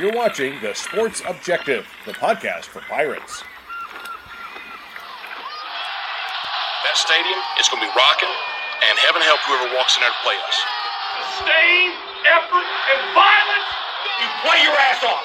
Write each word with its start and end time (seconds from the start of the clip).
You're 0.00 0.16
watching 0.16 0.58
The 0.62 0.72
Sports 0.72 1.20
Objective, 1.28 1.86
the 2.06 2.12
podcast 2.12 2.64
for 2.72 2.80
Pirates. 2.88 3.44
That 6.84 6.96
stadium 6.96 7.36
is 7.60 7.68
going 7.68 7.84
to 7.84 7.86
be 7.86 7.92
rocking, 7.92 8.32
and 8.88 8.96
heaven 8.96 9.20
help 9.20 9.40
whoever 9.44 9.76
walks 9.76 9.96
in 9.96 10.00
there 10.00 10.08
to 10.08 10.16
play 10.24 10.40
us. 10.48 10.56
Sustained 11.36 11.92
effort 12.32 12.64
and 12.64 13.12
violence, 13.12 13.68
you 14.24 14.28
play 14.40 14.64
your 14.64 14.72
ass 14.72 15.04
off. 15.04 15.20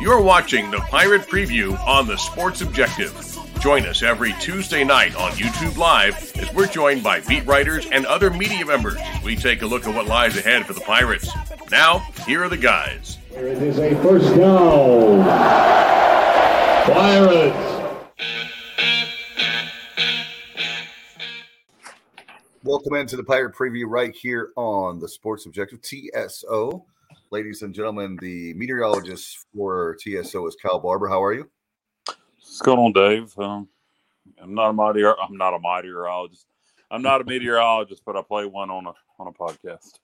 You're 0.00 0.22
watching 0.22 0.70
the 0.70 0.78
Pirate 0.78 1.22
Preview 1.22 1.76
on 1.84 2.06
the 2.06 2.16
Sports 2.16 2.60
Objective. 2.60 3.31
Join 3.62 3.86
us 3.86 4.02
every 4.02 4.32
Tuesday 4.40 4.82
night 4.82 5.14
on 5.14 5.30
YouTube 5.34 5.76
Live 5.76 6.16
as 6.36 6.52
we're 6.52 6.66
joined 6.66 7.04
by 7.04 7.20
beat 7.20 7.46
writers 7.46 7.86
and 7.92 8.04
other 8.06 8.28
media 8.28 8.66
members. 8.66 8.98
We 9.24 9.36
take 9.36 9.62
a 9.62 9.66
look 9.66 9.86
at 9.86 9.94
what 9.94 10.08
lies 10.08 10.36
ahead 10.36 10.66
for 10.66 10.72
the 10.72 10.80
Pirates. 10.80 11.30
Now, 11.70 12.00
here 12.26 12.42
are 12.42 12.48
the 12.48 12.56
guys. 12.56 13.18
It 13.30 13.62
is 13.62 13.78
a 13.78 13.94
first 14.02 14.34
down. 14.34 15.24
Pirates. 16.92 18.02
Welcome 22.64 22.94
into 22.96 23.16
the 23.16 23.24
Pirate 23.24 23.54
Preview 23.54 23.84
right 23.86 24.12
here 24.12 24.50
on 24.56 24.98
the 24.98 25.08
Sports 25.08 25.46
Objective 25.46 25.78
TSO. 25.82 26.84
Ladies 27.30 27.62
and 27.62 27.72
gentlemen, 27.72 28.18
the 28.20 28.54
meteorologist 28.54 29.46
for 29.54 29.96
TSO 30.00 30.48
is 30.48 30.56
Kyle 30.60 30.80
Barber. 30.80 31.08
How 31.08 31.22
are 31.22 31.32
you? 31.32 31.48
What's 32.52 32.60
going 32.60 32.78
on, 32.78 32.92
Dave? 32.92 33.32
Um, 33.38 33.66
I'm 34.38 34.52
not 34.52 34.68
a 34.68 34.72
meteor. 34.74 35.18
I'm 35.18 35.38
not 35.38 35.54
a 35.54 35.58
meteorologist. 35.58 36.44
I'm 36.90 37.00
not 37.00 37.22
a 37.22 37.24
meteorologist, 37.24 38.02
but 38.04 38.14
I 38.14 38.20
play 38.20 38.44
one 38.44 38.70
on 38.70 38.84
a 38.84 38.92
on 39.18 39.26
a 39.26 39.32
podcast. 39.32 39.98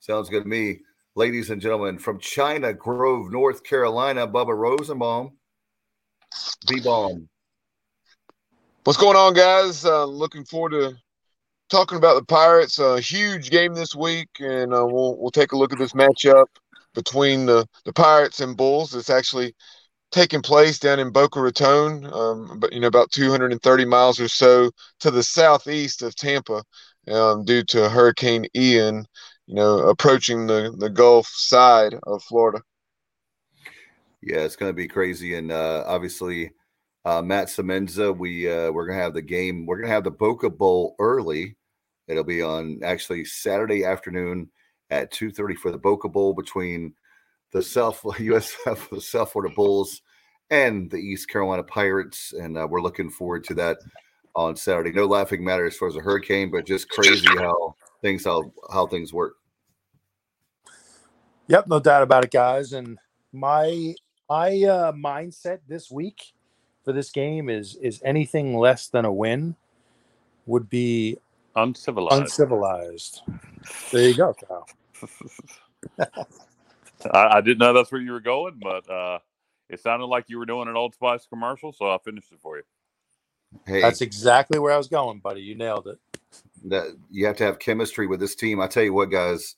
Sounds 0.00 0.28
good 0.28 0.42
to 0.42 0.48
me. 0.48 0.80
Ladies 1.14 1.48
and 1.50 1.62
gentlemen, 1.62 1.96
from 1.96 2.18
China 2.18 2.72
Grove, 2.72 3.30
North 3.30 3.62
Carolina, 3.62 4.26
Bubba 4.26 4.58
Rosenbaum. 4.58 5.30
B 6.66 6.80
bomb. 6.80 7.28
What's 8.82 8.98
going 8.98 9.16
on, 9.16 9.34
guys? 9.34 9.84
Uh, 9.84 10.06
looking 10.06 10.44
forward 10.44 10.70
to 10.70 10.96
talking 11.68 11.98
about 11.98 12.14
the 12.14 12.24
Pirates. 12.24 12.80
A 12.80 12.98
huge 13.00 13.48
game 13.50 13.74
this 13.74 13.94
week, 13.94 14.28
and 14.40 14.74
uh, 14.74 14.84
we'll 14.84 15.16
we'll 15.20 15.30
take 15.30 15.52
a 15.52 15.56
look 15.56 15.72
at 15.72 15.78
this 15.78 15.92
matchup 15.92 16.46
between 16.94 17.46
the, 17.46 17.64
the 17.84 17.92
Pirates 17.92 18.40
and 18.40 18.56
Bulls. 18.56 18.92
It's 18.92 19.08
actually 19.08 19.54
taking 20.10 20.42
place 20.42 20.78
down 20.78 20.98
in 20.98 21.10
Boca 21.10 21.40
Raton, 21.40 22.06
um, 22.12 22.58
but 22.58 22.72
you 22.72 22.80
know 22.80 22.86
about 22.86 23.10
230 23.12 23.84
miles 23.84 24.20
or 24.20 24.28
so 24.28 24.70
to 25.00 25.10
the 25.10 25.22
southeast 25.22 26.02
of 26.02 26.14
Tampa, 26.14 26.62
um, 27.08 27.44
due 27.44 27.62
to 27.64 27.88
Hurricane 27.88 28.46
Ian, 28.54 29.06
you 29.46 29.54
know, 29.54 29.80
approaching 29.80 30.46
the 30.46 30.74
the 30.78 30.90
Gulf 30.90 31.26
side 31.26 31.94
of 32.06 32.22
Florida. 32.24 32.62
Yeah, 34.22 34.40
it's 34.40 34.56
going 34.56 34.70
to 34.70 34.76
be 34.76 34.88
crazy, 34.88 35.34
and 35.34 35.52
uh, 35.52 35.84
obviously. 35.86 36.52
Uh, 37.02 37.22
Matt 37.22 37.48
Semenza, 37.48 38.14
we 38.14 38.46
uh, 38.46 38.70
we're 38.70 38.86
gonna 38.86 39.00
have 39.00 39.14
the 39.14 39.22
game. 39.22 39.64
We're 39.64 39.80
gonna 39.80 39.90
have 39.90 40.04
the 40.04 40.10
Boca 40.10 40.50
Bowl 40.50 40.96
early, 40.98 41.56
It'll 42.10 42.24
be 42.24 42.42
on 42.42 42.80
actually 42.82 43.24
Saturday 43.24 43.84
afternoon 43.84 44.50
at 44.90 45.12
2:30 45.12 45.54
for 45.54 45.70
the 45.70 45.78
Boca 45.78 46.08
Bowl 46.08 46.34
between 46.34 46.92
the 47.52 47.62
South 47.62 48.00
USF, 48.04 48.90
the 48.90 49.00
South 49.00 49.32
Florida 49.32 49.54
Bulls, 49.54 50.02
and 50.50 50.90
the 50.90 50.96
East 50.96 51.28
Carolina 51.28 51.62
Pirates, 51.62 52.32
and 52.32 52.58
uh, 52.58 52.66
we're 52.68 52.82
looking 52.82 53.10
forward 53.10 53.44
to 53.44 53.54
that 53.54 53.78
on 54.34 54.56
Saturday. 54.56 54.92
No 54.92 55.06
laughing 55.06 55.44
matter 55.44 55.66
as 55.66 55.76
far 55.76 55.88
as 55.88 55.96
a 55.96 56.00
hurricane, 56.00 56.50
but 56.50 56.66
just 56.66 56.88
crazy 56.88 57.26
how 57.28 57.74
things 58.02 58.24
how 58.24 58.52
how 58.72 58.86
things 58.86 59.12
work. 59.12 59.34
Yep, 61.48 61.66
no 61.68 61.80
doubt 61.80 62.02
about 62.02 62.24
it, 62.24 62.30
guys. 62.30 62.72
And 62.72 62.98
my 63.32 63.94
my 64.28 64.48
uh, 64.62 64.92
mindset 64.92 65.58
this 65.68 65.90
week 65.90 66.32
for 66.84 66.92
this 66.92 67.10
game 67.10 67.48
is 67.48 67.76
is 67.76 68.00
anything 68.04 68.56
less 68.56 68.88
than 68.88 69.04
a 69.04 69.12
win 69.12 69.56
would 70.46 70.68
be 70.68 71.18
Uncivilized. 71.56 72.22
uncivilized. 72.22 73.22
There 73.90 74.08
you 74.08 74.14
go, 74.14 74.34
Kyle. 74.34 74.66
I, 77.12 77.38
I 77.38 77.40
didn't 77.40 77.58
know 77.58 77.72
that's 77.72 77.92
where 77.92 78.00
you 78.00 78.12
were 78.12 78.20
going, 78.20 78.60
but 78.62 78.88
uh, 78.90 79.18
it 79.68 79.80
sounded 79.80 80.06
like 80.06 80.26
you 80.28 80.38
were 80.38 80.46
doing 80.46 80.68
an 80.68 80.76
Old 80.76 80.94
Spice 80.94 81.26
commercial, 81.26 81.72
so 81.72 81.90
I 81.90 81.98
finished 82.04 82.32
it 82.32 82.40
for 82.40 82.56
you. 82.56 82.62
Hey, 83.66 83.80
That's 83.80 84.00
exactly 84.00 84.58
where 84.58 84.72
I 84.72 84.76
was 84.76 84.88
going, 84.88 85.18
buddy. 85.18 85.40
You 85.40 85.54
nailed 85.56 85.88
it. 85.88 85.98
that 86.64 86.96
you 87.10 87.26
have 87.26 87.36
to 87.36 87.44
have 87.44 87.58
chemistry 87.58 88.06
with 88.06 88.20
this 88.20 88.34
team. 88.34 88.60
I 88.60 88.66
tell 88.66 88.84
you 88.84 88.94
what, 88.94 89.10
guys. 89.10 89.56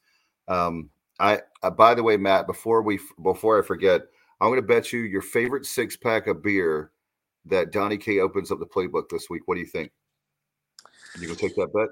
Um, 0.48 0.90
I, 1.20 1.40
uh, 1.62 1.70
by 1.70 1.94
the 1.94 2.02
way, 2.02 2.16
Matt, 2.16 2.46
before 2.46 2.82
we 2.82 2.98
before 3.22 3.62
I 3.62 3.66
forget, 3.66 4.02
I'm 4.40 4.48
going 4.48 4.60
to 4.60 4.66
bet 4.66 4.92
you 4.92 5.00
your 5.00 5.22
favorite 5.22 5.66
six 5.66 5.96
pack 5.96 6.26
of 6.26 6.42
beer 6.42 6.90
that 7.46 7.72
Donnie 7.72 7.98
Kaye 7.98 8.20
opens 8.20 8.50
up 8.50 8.58
the 8.58 8.66
playbook 8.66 9.08
this 9.10 9.28
week. 9.28 9.42
What 9.46 9.54
do 9.54 9.60
you 9.60 9.66
think? 9.66 9.92
You 11.18 11.26
gonna 11.26 11.38
take 11.38 11.54
that 11.56 11.72
bet? 11.72 11.88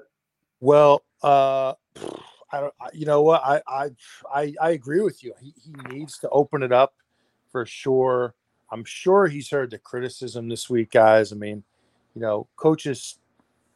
Well, 0.59 1.03
uh, 1.21 1.73
I 2.51 2.59
don't. 2.59 2.73
You 2.93 3.05
know 3.05 3.21
what? 3.21 3.41
I 3.43 3.61
I 3.67 3.89
I, 4.33 4.53
I 4.61 4.69
agree 4.71 5.01
with 5.01 5.23
you. 5.23 5.33
He, 5.41 5.53
he 5.63 5.95
needs 5.95 6.17
to 6.19 6.29
open 6.29 6.63
it 6.63 6.71
up 6.71 6.93
for 7.51 7.65
sure. 7.65 8.35
I'm 8.71 8.83
sure 8.85 9.27
he's 9.27 9.49
heard 9.49 9.71
the 9.71 9.77
criticism 9.77 10.47
this 10.47 10.69
week, 10.69 10.91
guys. 10.91 11.31
I 11.31 11.35
mean, 11.35 11.63
you 12.15 12.21
know, 12.21 12.47
coaches 12.55 13.19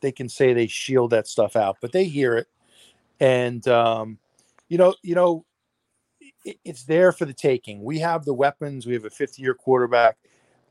they 0.02 0.12
can 0.12 0.30
say 0.30 0.54
they 0.54 0.68
shield 0.68 1.12
that 1.12 1.28
stuff 1.28 1.56
out, 1.56 1.78
but 1.82 1.92
they 1.92 2.06
hear 2.06 2.38
it, 2.38 2.48
and 3.20 3.68
um, 3.68 4.18
you 4.68 4.78
know, 4.78 4.96
you 5.04 5.16
know, 5.16 5.46
it, 6.44 6.58
it's 6.64 6.84
there 6.84 7.12
for 7.12 7.26
the 7.26 7.34
taking. 7.34 7.84
We 7.84 8.00
have 8.00 8.26
the 8.26 8.34
weapons. 8.34 8.86
We 8.86 8.94
have 8.94 9.06
a 9.06 9.10
fifth 9.10 9.40
year 9.40 9.54
quarterback. 9.54 10.18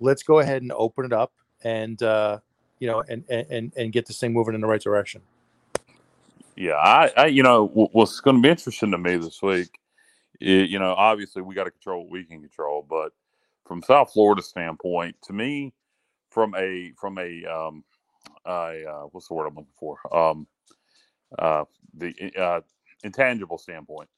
Let's 0.01 0.23
go 0.23 0.41
ahead 0.41 0.63
and 0.63 0.73
open 0.73 1.05
it 1.05 1.13
up, 1.13 1.33
and 1.63 2.03
uh, 2.03 2.39
you 2.79 2.87
know, 2.87 3.03
and 3.09 3.25
and 3.29 3.73
and 3.77 3.93
get 3.93 4.07
this 4.07 4.19
thing 4.19 4.33
moving 4.33 4.55
in 4.55 4.61
the 4.61 4.67
right 4.67 4.83
direction. 4.83 5.23
Yeah, 6.57 6.75
I, 6.75 7.13
I 7.17 7.27
you 7.27 7.43
know, 7.43 7.69
wh- 7.69 7.95
what's 7.95 8.21
going 8.21 8.37
to 8.37 8.43
be 8.43 8.51
interesting 8.51 8.91
to 8.93 8.99
me 8.99 9.17
this 9.17 9.43
week, 9.43 9.71
i- 10.43 10.45
you 10.47 10.79
know, 10.79 10.95
obviously 10.95 11.43
we 11.43 11.55
got 11.55 11.65
to 11.65 11.71
control 11.73 12.03
what 12.05 12.13
we 12.13 12.25
can 12.25 12.41
control, 12.41 12.87
but 12.89 13.13
from 13.67 13.83
South 13.83 14.13
Florida 14.13 14.43
standpoint, 14.43 15.17
to 15.25 15.33
me, 15.35 15.75
from 16.31 16.55
a 16.57 16.93
from 17.01 17.19
a 17.19 17.45
um, 17.47 17.85
a 18.47 18.85
uh, 18.87 19.03
what's 19.13 19.29
the 19.29 19.35
word 19.35 19.47
I'm 19.49 19.55
looking 19.57 19.73
for? 19.79 19.99
Um, 20.17 20.47
uh, 21.39 21.65
the 21.97 22.15
uh, 22.39 22.61
intangible 23.05 23.59
standpoint. 23.59 24.09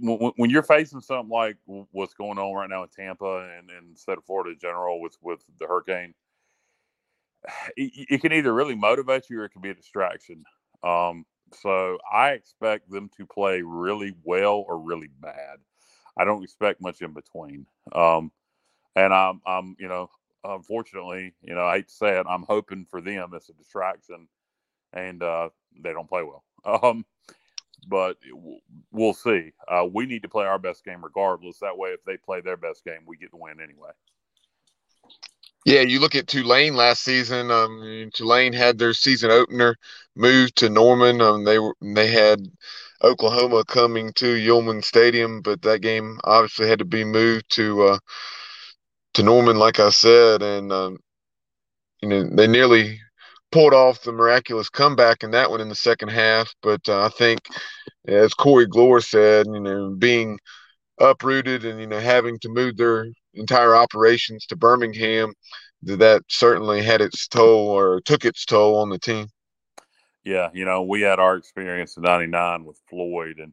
When, 0.00 0.32
you're 0.50 0.62
facing 0.64 1.00
something 1.02 1.30
like 1.30 1.56
what's 1.92 2.14
going 2.14 2.38
on 2.38 2.54
right 2.54 2.70
now 2.70 2.84
in 2.84 2.90
Tampa 2.90 3.50
and, 3.58 3.70
and 3.70 3.98
state 3.98 4.18
of 4.18 4.24
Florida 4.26 4.52
in 4.52 4.58
general 4.60 5.00
with 5.00 5.16
with 5.22 5.40
the 5.60 5.66
hurricane, 5.66 6.14
it, 7.76 8.06
it 8.10 8.22
can 8.22 8.32
either 8.32 8.54
really 8.54 8.76
motivate 8.76 9.30
you 9.30 9.40
or 9.40 9.46
it 9.46 9.50
can 9.52 9.62
be 9.62 9.70
a 9.70 9.74
distraction. 9.74 10.44
Um, 10.84 11.24
so 11.52 11.98
I 12.12 12.30
expect 12.30 12.90
them 12.90 13.10
to 13.16 13.26
play 13.26 13.62
really 13.62 14.14
well 14.24 14.64
or 14.68 14.78
really 14.78 15.10
bad. 15.20 15.58
I 16.16 16.24
don't 16.24 16.42
expect 16.44 16.80
much 16.80 17.00
in 17.00 17.12
between. 17.12 17.66
Um, 17.92 18.30
and 18.96 19.12
I'm, 19.12 19.40
I'm, 19.46 19.76
you 19.78 19.88
know, 19.88 20.10
unfortunately, 20.44 21.34
you 21.42 21.54
know, 21.54 21.64
I 21.64 21.76
hate 21.76 21.88
to 21.88 21.94
say 21.94 22.18
it, 22.18 22.26
I'm 22.28 22.44
hoping 22.44 22.86
for 22.88 23.00
them 23.00 23.32
it's 23.34 23.48
a 23.48 23.54
distraction, 23.54 24.28
and 24.92 25.22
uh, 25.22 25.48
they 25.82 25.92
don't 25.92 26.08
play 26.08 26.22
well. 26.22 26.44
Um, 26.82 27.04
but 27.86 28.16
we'll 28.90 29.12
see. 29.12 29.52
Uh, 29.68 29.86
we 29.92 30.06
need 30.06 30.22
to 30.22 30.28
play 30.30 30.46
our 30.46 30.58
best 30.58 30.82
game 30.82 31.04
regardless. 31.04 31.58
That 31.58 31.76
way, 31.76 31.90
if 31.90 32.02
they 32.04 32.16
play 32.16 32.40
their 32.40 32.56
best 32.56 32.84
game, 32.86 33.00
we 33.06 33.18
get 33.18 33.30
the 33.30 33.36
win 33.36 33.60
anyway. 33.60 33.90
Yeah, 35.64 35.80
you 35.80 35.98
look 36.00 36.14
at 36.14 36.26
Tulane 36.26 36.74
last 36.74 37.02
season. 37.02 37.50
Um, 37.50 38.10
Tulane 38.14 38.52
had 38.52 38.78
their 38.78 38.92
season 38.92 39.30
opener 39.30 39.76
moved 40.14 40.56
to 40.56 40.68
Norman. 40.68 41.20
Um, 41.22 41.44
they 41.44 41.58
were 41.58 41.74
they 41.80 42.08
had 42.08 42.40
Oklahoma 43.02 43.64
coming 43.64 44.12
to 44.14 44.26
Yulman 44.26 44.84
Stadium, 44.84 45.40
but 45.40 45.62
that 45.62 45.80
game 45.80 46.18
obviously 46.24 46.68
had 46.68 46.80
to 46.80 46.84
be 46.84 47.04
moved 47.04 47.46
to 47.52 47.82
uh, 47.84 47.98
to 49.14 49.22
Norman, 49.22 49.56
like 49.56 49.80
I 49.80 49.90
said, 49.90 50.42
and 50.42 50.72
um, 50.72 50.98
you 52.00 52.08
know 52.08 52.28
they 52.34 52.46
nearly 52.46 52.98
pulled 53.52 53.74
off 53.74 54.02
the 54.02 54.12
miraculous 54.12 54.68
comeback 54.68 55.22
in 55.22 55.30
that 55.32 55.50
one 55.50 55.60
in 55.60 55.68
the 55.68 55.74
second 55.74 56.08
half. 56.08 56.52
But 56.62 56.88
uh, 56.88 57.04
I 57.04 57.08
think, 57.10 57.40
as 58.06 58.34
Corey 58.34 58.66
Glore 58.66 59.02
said, 59.04 59.46
you 59.46 59.60
know, 59.60 59.94
being 59.98 60.38
uprooted 61.00 61.64
and 61.64 61.80
you 61.80 61.86
know 61.88 62.00
having 62.00 62.38
to 62.40 62.48
move 62.48 62.76
their 62.76 63.06
entire 63.34 63.74
operations 63.74 64.46
to 64.46 64.56
Birmingham, 64.56 65.32
th- 65.86 65.98
that 65.98 66.22
certainly 66.28 66.82
had 66.82 67.00
its 67.00 67.28
toll 67.28 67.68
or 67.68 68.00
took 68.00 68.24
its 68.24 68.44
toll 68.44 68.76
on 68.76 68.90
the 68.90 68.98
team. 68.98 69.26
Yeah, 70.24 70.48
you 70.54 70.64
know, 70.64 70.82
we 70.82 71.02
had 71.02 71.18
our 71.18 71.36
experience 71.36 71.96
in 71.96 72.02
'99 72.02 72.64
with 72.64 72.80
Floyd, 72.88 73.38
and 73.38 73.52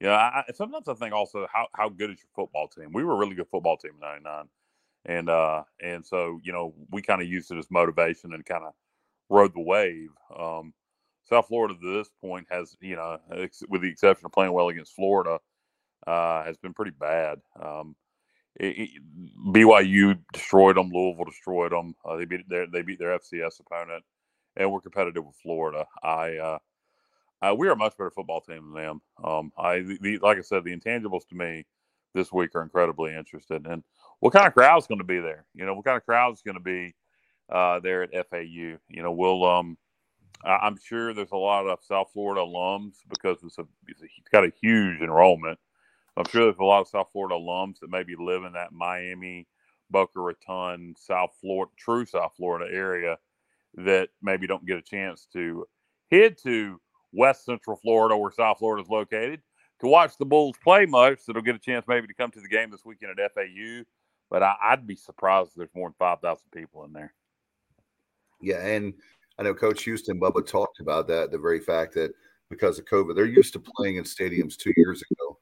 you 0.00 0.06
know, 0.06 0.14
I, 0.14 0.44
sometimes 0.54 0.88
I 0.88 0.94
think 0.94 1.14
also 1.14 1.46
how 1.52 1.68
how 1.74 1.88
good 1.88 2.10
is 2.10 2.18
your 2.18 2.44
football 2.44 2.68
team? 2.68 2.90
We 2.92 3.04
were 3.04 3.14
a 3.14 3.18
really 3.18 3.34
good 3.34 3.48
football 3.50 3.76
team 3.76 3.92
in 3.94 4.00
'99, 4.00 4.44
and 5.04 5.28
uh, 5.28 5.62
and 5.82 6.06
so 6.06 6.40
you 6.42 6.52
know 6.52 6.74
we 6.90 7.02
kind 7.02 7.20
of 7.20 7.28
used 7.28 7.50
it 7.50 7.58
as 7.58 7.70
motivation 7.70 8.32
and 8.32 8.44
kind 8.44 8.64
of 8.64 8.72
rode 9.28 9.54
the 9.54 9.60
wave. 9.60 10.08
Um, 10.38 10.72
South 11.28 11.48
Florida 11.48 11.74
to 11.74 11.98
this 11.98 12.08
point 12.20 12.46
has, 12.50 12.76
you 12.80 12.96
know, 12.96 13.18
with 13.68 13.82
the 13.82 13.90
exception 13.90 14.26
of 14.26 14.32
playing 14.32 14.52
well 14.52 14.68
against 14.68 14.94
Florida, 14.94 15.38
uh, 16.06 16.44
has 16.44 16.56
been 16.56 16.72
pretty 16.72 16.92
bad. 16.92 17.40
Um, 17.60 17.96
BYU 18.60 20.18
destroyed 20.32 20.76
them. 20.76 20.90
Louisville 20.90 21.24
destroyed 21.24 21.72
them. 21.72 21.94
Uh, 22.04 22.16
they 22.16 22.24
beat 22.24 22.48
their 22.48 22.66
they 22.66 22.82
beat 22.82 22.98
their 22.98 23.18
FCS 23.18 23.60
opponent, 23.60 24.02
and 24.56 24.70
we're 24.70 24.80
competitive 24.80 25.24
with 25.24 25.36
Florida. 25.36 25.86
I, 26.02 26.36
uh, 26.36 26.58
I 27.42 27.52
we 27.52 27.68
are 27.68 27.72
a 27.72 27.76
much 27.76 27.96
better 27.96 28.10
football 28.10 28.40
team 28.40 28.72
than 28.72 28.82
them. 28.82 29.02
Um, 29.22 29.52
I 29.58 29.80
the, 29.80 30.18
like 30.22 30.38
I 30.38 30.42
said, 30.42 30.64
the 30.64 30.76
intangibles 30.76 31.28
to 31.28 31.34
me 31.34 31.66
this 32.14 32.32
week 32.32 32.54
are 32.54 32.62
incredibly 32.62 33.14
interested. 33.14 33.66
And 33.66 33.82
what 34.20 34.32
kind 34.32 34.46
of 34.46 34.54
crowd's 34.54 34.86
going 34.86 34.98
to 34.98 35.04
be 35.04 35.20
there? 35.20 35.44
You 35.54 35.66
know, 35.66 35.74
what 35.74 35.84
kind 35.84 35.96
of 35.96 36.04
crowd's 36.06 36.42
going 36.42 36.56
to 36.56 36.60
be 36.60 36.94
uh, 37.50 37.80
there 37.80 38.02
at 38.02 38.28
FAU? 38.30 38.78
You 38.88 39.02
know, 39.02 39.12
we'll 39.12 39.44
um, 39.44 39.76
I'm 40.44 40.78
sure 40.82 41.14
there's 41.14 41.32
a 41.32 41.36
lot 41.36 41.66
of 41.66 41.78
South 41.82 42.10
Florida 42.12 42.40
alums 42.40 42.94
because 43.08 43.38
it's 43.42 43.58
a, 43.58 43.66
it's, 43.88 44.02
a, 44.02 44.04
it's 44.04 44.28
got 44.30 44.44
a 44.44 44.52
huge 44.60 45.00
enrollment. 45.00 45.58
I'm 46.16 46.28
sure 46.28 46.44
there's 46.44 46.58
a 46.58 46.64
lot 46.64 46.80
of 46.80 46.88
South 46.88 47.08
Florida 47.12 47.34
alums 47.34 47.78
that 47.80 47.90
maybe 47.90 48.14
live 48.18 48.44
in 48.44 48.52
that 48.54 48.72
Miami, 48.72 49.46
Boca 49.90 50.20
Raton, 50.20 50.94
South 50.98 51.30
Florida, 51.40 51.70
true 51.76 52.06
South 52.06 52.32
Florida 52.36 52.72
area 52.72 53.18
that 53.74 54.08
maybe 54.22 54.46
don't 54.46 54.66
get 54.66 54.78
a 54.78 54.82
chance 54.82 55.26
to 55.34 55.66
head 56.10 56.36
to 56.42 56.80
West 57.12 57.44
Central 57.44 57.76
Florida, 57.76 58.16
where 58.16 58.30
South 58.30 58.58
Florida 58.58 58.82
is 58.82 58.88
located, 58.88 59.40
to 59.80 59.86
watch 59.86 60.16
the 60.18 60.24
Bulls 60.24 60.56
play 60.62 60.86
much. 60.86 61.20
So 61.20 61.32
they'll 61.32 61.42
get 61.42 61.54
a 61.54 61.58
chance 61.58 61.84
maybe 61.86 62.06
to 62.06 62.14
come 62.14 62.30
to 62.30 62.40
the 62.40 62.48
game 62.48 62.70
this 62.70 62.84
weekend 62.84 63.18
at 63.18 63.34
FAU. 63.34 63.82
But 64.30 64.42
I, 64.42 64.56
would 64.70 64.86
be 64.86 64.96
surprised 64.96 65.50
if 65.50 65.54
there's 65.56 65.74
more 65.74 65.88
than 65.88 65.94
5,000 65.98 66.42
people 66.52 66.84
in 66.84 66.92
there. 66.92 67.14
Yeah. 68.40 68.66
And 68.66 68.94
I 69.38 69.42
know 69.42 69.54
Coach 69.54 69.84
Houston, 69.84 70.18
Bubba 70.18 70.46
talked 70.46 70.80
about 70.80 71.06
that 71.08 71.30
the 71.30 71.38
very 71.38 71.60
fact 71.60 71.94
that 71.94 72.12
because 72.50 72.78
of 72.78 72.86
COVID, 72.86 73.14
they're 73.14 73.26
used 73.26 73.52
to 73.52 73.60
playing 73.60 73.96
in 73.96 74.04
stadiums 74.04 74.56
two 74.56 74.72
years 74.76 75.02
ago 75.10 75.38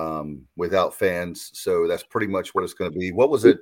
um, 0.00 0.42
without 0.56 0.94
fans. 0.94 1.50
So 1.54 1.86
that's 1.86 2.02
pretty 2.02 2.26
much 2.26 2.54
what 2.54 2.64
it's 2.64 2.74
going 2.74 2.92
to 2.92 2.98
be. 2.98 3.12
What 3.12 3.30
was 3.30 3.44
it? 3.44 3.58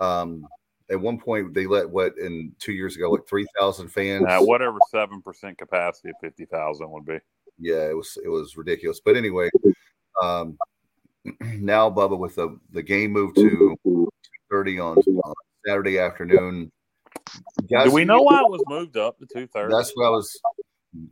Um, 0.00 0.46
at 0.90 1.00
one 1.00 1.18
point, 1.18 1.54
they 1.54 1.66
let 1.66 1.88
what 1.88 2.16
in 2.18 2.52
two 2.58 2.72
years 2.72 2.96
ago, 2.96 3.10
like 3.10 3.26
3,000 3.28 3.88
fans? 3.88 4.24
Uh, 4.26 4.40
whatever 4.40 4.78
7% 4.92 5.58
capacity 5.58 6.10
of 6.10 6.16
50,000 6.20 6.90
would 6.90 7.04
be. 7.04 7.18
Yeah, 7.60 7.88
it 7.88 7.96
was 7.96 8.16
it 8.24 8.28
was 8.28 8.56
ridiculous. 8.56 9.00
But 9.04 9.16
anyway, 9.16 9.50
um, 10.22 10.56
now 11.40 11.90
Bubba 11.90 12.16
with 12.16 12.36
the 12.36 12.56
the 12.70 12.82
game 12.82 13.10
moved 13.10 13.34
to 13.36 13.76
30 14.48 14.78
on, 14.78 14.96
on 14.96 15.34
Saturday 15.66 15.98
afternoon. 15.98 16.70
Guys, 17.70 17.88
Do 17.88 17.92
we 17.92 18.04
know 18.04 18.22
why 18.22 18.40
it 18.40 18.50
was 18.50 18.62
moved 18.68 18.96
up 18.96 19.18
to 19.18 19.26
two 19.26 19.48
thirty? 19.48 19.74
That's 19.74 19.90
what 19.94 20.06
I 20.06 20.10
was. 20.10 20.40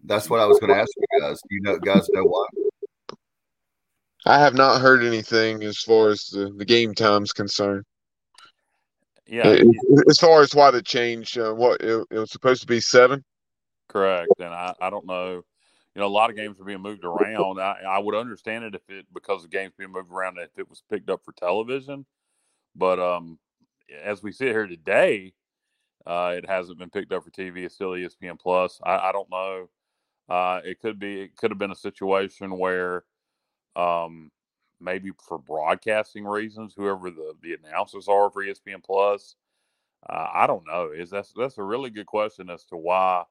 That's 0.05 0.31
what 0.31 0.41
I 0.41 0.47
was 0.47 0.59
going 0.61 0.73
to 0.73 0.81
ask 0.81 0.89
you 0.97 1.21
guys. 1.21 1.41
Do 1.49 1.55
you 1.55 1.61
know, 1.61 1.79
guys, 1.79 2.09
know 2.13 2.25
why? 2.25 2.47
I 4.25 4.39
have 4.39 4.55
not 4.55 4.81
heard 4.81 5.05
anything 5.05 5.63
as 5.63 5.79
far 5.79 6.09
as 6.09 6.27
the, 6.27 6.53
the 6.57 6.65
game 6.65 6.95
time's 6.95 7.33
concerned. 7.33 7.85
Yeah, 9.27 9.57
as 10.09 10.19
far 10.19 10.43
as 10.43 10.55
why 10.55 10.71
the 10.71 10.83
change, 10.83 11.37
uh, 11.37 11.53
what 11.53 11.81
it, 11.81 12.07
it, 12.11 12.19
was 12.19 12.31
supposed 12.31 12.61
to 12.61 12.67
be 12.67 12.81
seven. 12.81 13.25
Correct, 13.89 14.29
and 14.39 14.55
I, 14.55 14.73
I 14.81 14.89
don't 14.89 15.07
know. 15.07 15.43
You 15.95 16.01
know, 16.01 16.07
a 16.07 16.09
lot 16.09 16.31
of 16.31 16.37
games 16.37 16.61
are 16.61 16.65
being 16.65 16.83
moved 16.83 17.05
around. 17.05 17.61
I, 17.61 17.81
I 17.89 17.99
would 17.99 18.15
understand 18.15 18.65
it 18.65 18.75
if 18.77 18.83
it 18.89 19.07
because 19.13 19.43
the 19.43 19.49
games 19.49 19.73
being 19.77 19.91
moved 19.91 20.13
around 20.13 20.39
if 20.39 20.51
it 20.57 20.69
was 20.69 20.83
picked 20.89 21.11
up 21.11 21.25
for 21.25 21.33
television, 21.33 22.07
but 22.77 23.01
um, 23.01 23.39
as 24.03 24.23
we 24.23 24.33
sit 24.33 24.49
here 24.49 24.67
today, 24.67 25.33
uh, 26.07 26.35
it 26.37 26.49
hasn't 26.49 26.79
been 26.79 26.91
picked 26.91 27.13
up 27.13 27.25
for 27.25 27.31
TV. 27.31 27.65
It's 27.65 27.75
still 27.75 27.91
ESPN 27.91 28.39
Plus. 28.39 28.81
I, 28.85 28.97
I 28.97 29.13
don't 29.13 29.31
know. 29.31 29.69
Uh, 30.29 30.61
it 30.65 30.81
could 30.81 30.99
be. 30.99 31.23
It 31.23 31.37
could 31.37 31.51
have 31.51 31.59
been 31.59 31.73
a 31.73 31.77
situation 31.77 32.59
where, 32.59 33.05
um, 33.77 34.31
maybe 34.81 35.11
for 35.27 35.39
broadcasting 35.39 36.25
reasons, 36.25 36.75
whoever 36.77 37.11
the 37.11 37.35
the 37.43 37.55
announcers 37.55 38.09
are 38.09 38.31
for 38.31 38.45
ESPN 38.45 38.83
Plus. 38.85 39.37
Uh, 40.09 40.29
I 40.33 40.47
don't 40.47 40.67
know. 40.67 40.91
Is 40.97 41.11
that's 41.11 41.33
that's 41.37 41.59
a 41.59 41.63
really 41.63 41.91
good 41.91 42.07
question 42.07 42.51
as 42.51 42.65
to 42.67 42.77
why 42.77 43.25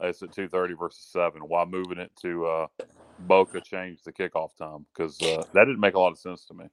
it's 0.00 0.22
at 0.22 0.32
two 0.32 0.48
thirty 0.48 0.74
versus 0.74 1.06
seven. 1.10 1.42
Why 1.42 1.64
moving 1.64 1.98
it 1.98 2.12
to 2.22 2.46
uh, 2.46 2.66
Boca 3.20 3.60
changed 3.60 4.04
the 4.04 4.12
kickoff 4.12 4.56
time? 4.56 4.86
Because 4.92 5.20
uh, 5.22 5.44
that 5.52 5.64
didn't 5.64 5.80
make 5.80 5.94
a 5.94 6.00
lot 6.00 6.12
of 6.12 6.18
sense 6.18 6.44
to 6.46 6.54
me. 6.54 6.66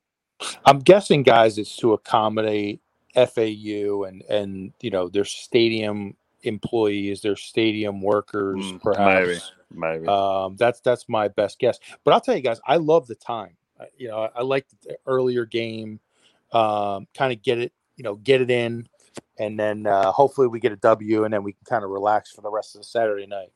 I'm 0.66 0.80
guessing, 0.80 1.24
guys, 1.24 1.58
it's 1.58 1.76
to 1.78 1.94
accommodate 1.94 2.82
FAU 3.16 4.04
and 4.04 4.24
and 4.30 4.74
you 4.82 4.92
know 4.92 5.10
their 5.10 5.26
stadium 5.26 6.16
employees, 6.44 7.22
their 7.22 7.36
stadium 7.36 8.02
workers, 8.02 8.58
mm, 8.58 8.82
perhaps. 8.82 9.28
Maybe, 9.28 9.40
maybe. 9.74 10.08
Um, 10.08 10.56
that's 10.58 10.80
that's 10.82 11.08
my 11.08 11.28
best 11.28 11.60
guess. 11.60 11.80
But 12.04 12.14
I'll 12.14 12.22
tell 12.22 12.36
you 12.36 12.42
guys, 12.42 12.60
I 12.66 12.78
love 12.78 13.08
the 13.08 13.16
time. 13.16 13.56
You 13.98 14.10
know, 14.10 14.20
I, 14.20 14.30
I 14.38 14.42
like 14.42 14.66
the 14.84 14.98
earlier 15.06 15.46
game. 15.46 16.00
Um, 16.52 17.08
kind 17.16 17.34
of 17.34 17.42
get 17.42 17.58
it, 17.58 17.74
you 17.98 18.04
know, 18.04 18.16
get 18.16 18.40
it 18.42 18.52
in, 18.52 18.88
and 19.40 19.60
then 19.60 19.88
uh, 19.88 20.12
hopefully 20.12 20.48
we 20.48 20.60
get 20.60 20.72
a 20.72 20.78
W, 20.78 21.24
and 21.24 21.34
then 21.34 21.44
we 21.44 21.54
can 21.54 21.66
kind 21.66 21.84
of 21.84 21.90
relax 21.90 22.32
for 22.32 22.42
the 22.42 22.52
rest 22.52 22.76
of 22.76 22.82
the 22.82 22.86
Saturday 22.86 23.26
night. 23.26 23.52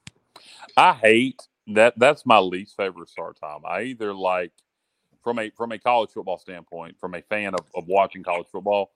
I 0.75 0.93
hate 0.93 1.41
that. 1.67 1.93
That's 1.97 2.25
my 2.25 2.39
least 2.39 2.75
favorite 2.75 3.09
start 3.09 3.39
time. 3.39 3.61
I 3.67 3.83
either 3.83 4.13
like 4.13 4.51
from 5.23 5.39
a 5.39 5.49
from 5.51 5.71
a 5.71 5.77
college 5.77 6.11
football 6.11 6.39
standpoint, 6.39 6.99
from 6.99 7.13
a 7.13 7.21
fan 7.21 7.53
of, 7.53 7.65
of 7.75 7.87
watching 7.87 8.23
college 8.23 8.47
football, 8.51 8.91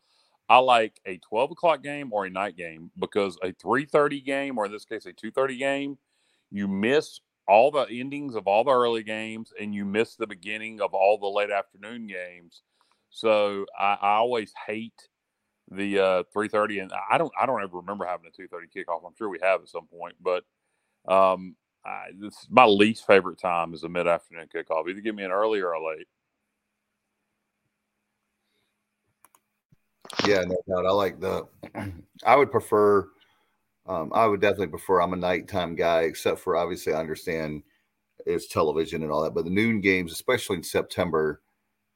I 0.50 0.57
like 0.57 1.00
a 1.06 1.17
12 1.17 1.51
o'clock 1.51 1.83
game 1.83 2.12
or 2.12 2.25
a 2.25 2.29
night 2.29 2.57
game 2.57 2.91
because 3.00 3.38
a 3.44 3.53
3:30 3.53 4.25
game, 4.25 4.57
or 4.57 4.65
in 4.65 4.71
this 4.71 4.85
case 4.85 5.06
a 5.06 5.13
2:30 5.13 5.57
game, 5.57 5.97
you 6.51 6.68
miss 6.68 7.19
all 7.48 7.71
the 7.71 7.88
endings 7.89 8.36
of 8.36 8.48
all 8.48 8.63
the 8.63 8.71
early 8.71 9.03
games 9.03 9.51
and 9.59 9.74
you 9.74 9.83
miss 9.86 10.15
the 10.15 10.27
beginning 10.27 10.81
of 10.81 10.94
all 10.94 11.18
the 11.18 11.27
late 11.27 11.50
afternoon 11.50 12.07
games. 12.07 12.62
So 13.09 13.65
I, 13.77 13.98
I 14.01 14.12
always 14.15 14.53
hate 14.68 15.07
the 15.69 16.00
uh, 16.00 16.24
3:30, 16.36 16.81
and 16.81 16.92
I 17.09 17.18
don't 17.18 17.31
I 17.39 17.45
don't 17.45 17.62
ever 17.62 17.77
remember 17.77 18.06
having 18.06 18.27
a 18.27 18.42
2:30 18.42 18.65
kickoff. 18.75 19.06
I'm 19.06 19.15
sure 19.18 19.30
we 19.30 19.39
have 19.42 19.62
at 19.62 19.69
some 19.69 19.88
point, 19.88 20.15
but 20.21 20.44
um, 21.07 21.56
I, 21.86 22.07
this 22.18 22.48
my 22.50 22.65
least 22.65 23.07
favorite 23.07 23.39
time 23.39 23.74
is 23.74 23.83
a 23.83 23.89
mid 23.89 24.07
afternoon 24.07 24.48
kickoff. 24.53 24.89
Either 24.89 25.01
give 25.01 25.15
me 25.15 25.24
an 25.24 25.31
early 25.31 25.62
or 25.62 25.71
a 25.71 25.86
late. 25.86 26.07
Yeah, 30.25 30.42
no 30.42 30.57
doubt. 30.68 30.86
I 30.86 30.92
like 30.92 31.19
the. 31.19 31.48
I 32.25 32.36
would 32.36 32.51
prefer. 32.51 33.10
Um, 33.88 34.11
I 34.13 34.25
would 34.25 34.41
definitely 34.41 34.67
prefer. 34.67 35.01
I'm 35.01 35.13
a 35.13 35.17
nighttime 35.17 35.75
guy, 35.75 36.01
except 36.01 36.39
for 36.39 36.55
obviously 36.55 36.93
I 36.93 37.00
understand 37.00 37.63
it's 38.25 38.47
television 38.47 39.03
and 39.03 39.11
all 39.11 39.23
that. 39.23 39.33
But 39.33 39.45
the 39.45 39.51
noon 39.51 39.81
games, 39.81 40.11
especially 40.11 40.57
in 40.57 40.63
September, 40.63 41.41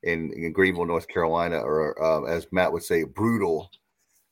in, 0.03 0.31
in 0.33 0.51
Greenville, 0.51 0.85
North 0.85 1.07
Carolina, 1.07 1.57
are 1.57 2.01
uh, 2.01 2.23
as 2.23 2.47
Matt 2.51 2.73
would 2.73 2.83
say, 2.83 3.03
brutal. 3.03 3.69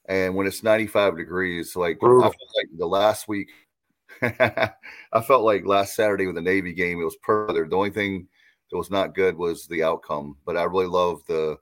And 0.06 0.36
when 0.36 0.48
it's 0.48 0.64
95 0.64 1.18
degrees, 1.18 1.76
like 1.76 1.98
I 2.04 2.08
felt 2.08 2.24
like 2.24 2.68
the 2.78 2.86
last 2.86 3.28
week, 3.28 3.50
I 4.22 5.22
felt 5.26 5.44
like 5.44 5.66
last 5.66 5.96
Saturday 5.96 6.26
with 6.26 6.36
the 6.36 6.42
Navy 6.42 6.74
game, 6.74 7.00
it 7.00 7.06
was 7.06 7.18
perfect. 7.18 7.70
The 7.70 7.76
only 7.76 7.90
thing 7.90 8.28
that 8.70 8.78
was 8.78 8.92
not 8.92 9.16
good 9.16 9.38
was 9.38 9.68
the 9.68 9.84
outcome. 9.84 10.38
But 10.46 10.58
I 10.58 10.64
really 10.64 10.88
love 10.88 11.22
the 11.28 11.58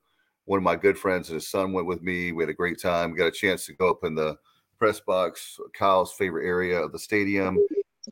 one 0.45 0.57
of 0.57 0.63
my 0.63 0.75
good 0.75 0.97
friends 0.97 1.29
and 1.29 1.35
his 1.35 1.49
son 1.49 1.71
went 1.71 1.87
with 1.87 2.01
me. 2.01 2.31
We 2.31 2.43
had 2.43 2.49
a 2.49 2.53
great 2.53 2.81
time. 2.81 3.11
We 3.11 3.17
got 3.17 3.27
a 3.27 3.31
chance 3.31 3.65
to 3.67 3.73
go 3.73 3.89
up 3.91 4.03
in 4.03 4.15
the 4.15 4.37
press 4.81 4.99
box, 4.99 5.59
Kyle's 5.75 6.11
favorite 6.13 6.47
area 6.47 6.79
of 6.81 6.91
the 6.91 6.97
stadium, 6.97 7.55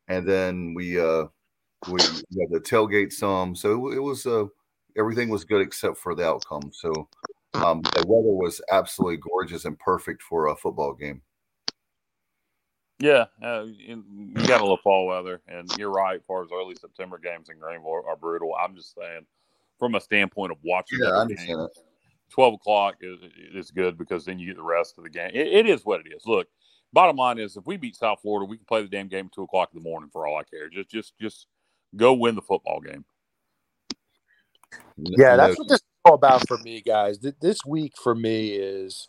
and 0.07 0.27
then 0.27 0.75
we 0.75 0.99
uh 0.99 1.25
we 1.89 1.99
had 1.99 2.51
the 2.51 2.59
tailgate 2.59 3.11
some. 3.11 3.55
So 3.55 3.91
it 3.91 3.97
was 3.97 4.27
uh 4.27 4.45
everything 4.95 5.29
was 5.29 5.43
good 5.43 5.61
except 5.61 5.97
for 5.97 6.13
the 6.13 6.27
outcome. 6.27 6.69
So 6.71 7.09
um 7.55 7.81
the 7.81 8.05
weather 8.07 8.35
was 8.35 8.61
absolutely 8.71 9.17
gorgeous 9.17 9.65
and 9.65 9.79
perfect 9.79 10.21
for 10.21 10.49
a 10.49 10.55
football 10.55 10.93
game. 10.93 11.23
Yeah, 12.99 13.25
uh, 13.41 13.63
you 13.65 14.33
got 14.45 14.59
a 14.59 14.63
little 14.63 14.77
fall 14.83 15.07
weather, 15.07 15.41
and 15.47 15.71
you're 15.77 15.89
right. 15.89 16.17
As 16.17 16.25
far 16.27 16.43
as 16.43 16.49
early 16.53 16.75
September 16.75 17.17
games 17.17 17.49
in 17.49 17.57
Greenville 17.57 18.03
are 18.05 18.17
brutal. 18.17 18.53
I'm 18.61 18.75
just 18.75 18.93
saying, 18.93 19.25
from 19.79 19.95
a 19.95 20.01
standpoint 20.01 20.51
of 20.51 20.57
watching, 20.63 20.99
yeah, 21.01 21.11
I 21.11 21.21
understand 21.21 21.61
it 21.61 21.77
12 22.29 22.53
o'clock 22.55 22.95
is, 23.01 23.19
is 23.53 23.71
good 23.71 23.97
because 23.97 24.25
then 24.25 24.39
you 24.39 24.47
get 24.47 24.57
the 24.57 24.63
rest 24.63 24.97
of 24.97 25.03
the 25.03 25.09
game. 25.09 25.31
It, 25.33 25.47
it 25.47 25.65
is 25.67 25.85
what 25.85 26.01
it 26.01 26.13
is. 26.15 26.25
Look, 26.25 26.47
bottom 26.93 27.15
line 27.15 27.39
is 27.39 27.57
if 27.57 27.65
we 27.65 27.77
beat 27.77 27.95
South 27.95 28.21
Florida, 28.21 28.45
we 28.45 28.57
can 28.57 28.65
play 28.65 28.81
the 28.81 28.87
damn 28.87 29.07
game 29.07 29.27
at 29.27 29.31
two 29.31 29.43
o'clock 29.43 29.69
in 29.73 29.79
the 29.79 29.87
morning 29.87 30.09
for 30.11 30.27
all 30.27 30.37
I 30.37 30.43
care. 30.43 30.69
Just, 30.69 30.89
just, 30.89 31.13
just 31.19 31.47
go 31.95 32.13
win 32.13 32.35
the 32.35 32.41
football 32.41 32.79
game. 32.79 33.05
Yeah, 34.97 35.35
that's 35.35 35.57
what 35.57 35.67
this 35.67 35.79
is 35.79 35.87
all 36.05 36.13
about 36.13 36.47
for 36.47 36.57
me, 36.57 36.81
guys. 36.81 37.19
This 37.41 37.59
week 37.65 37.93
for 38.01 38.13
me 38.13 38.49
is, 38.49 39.07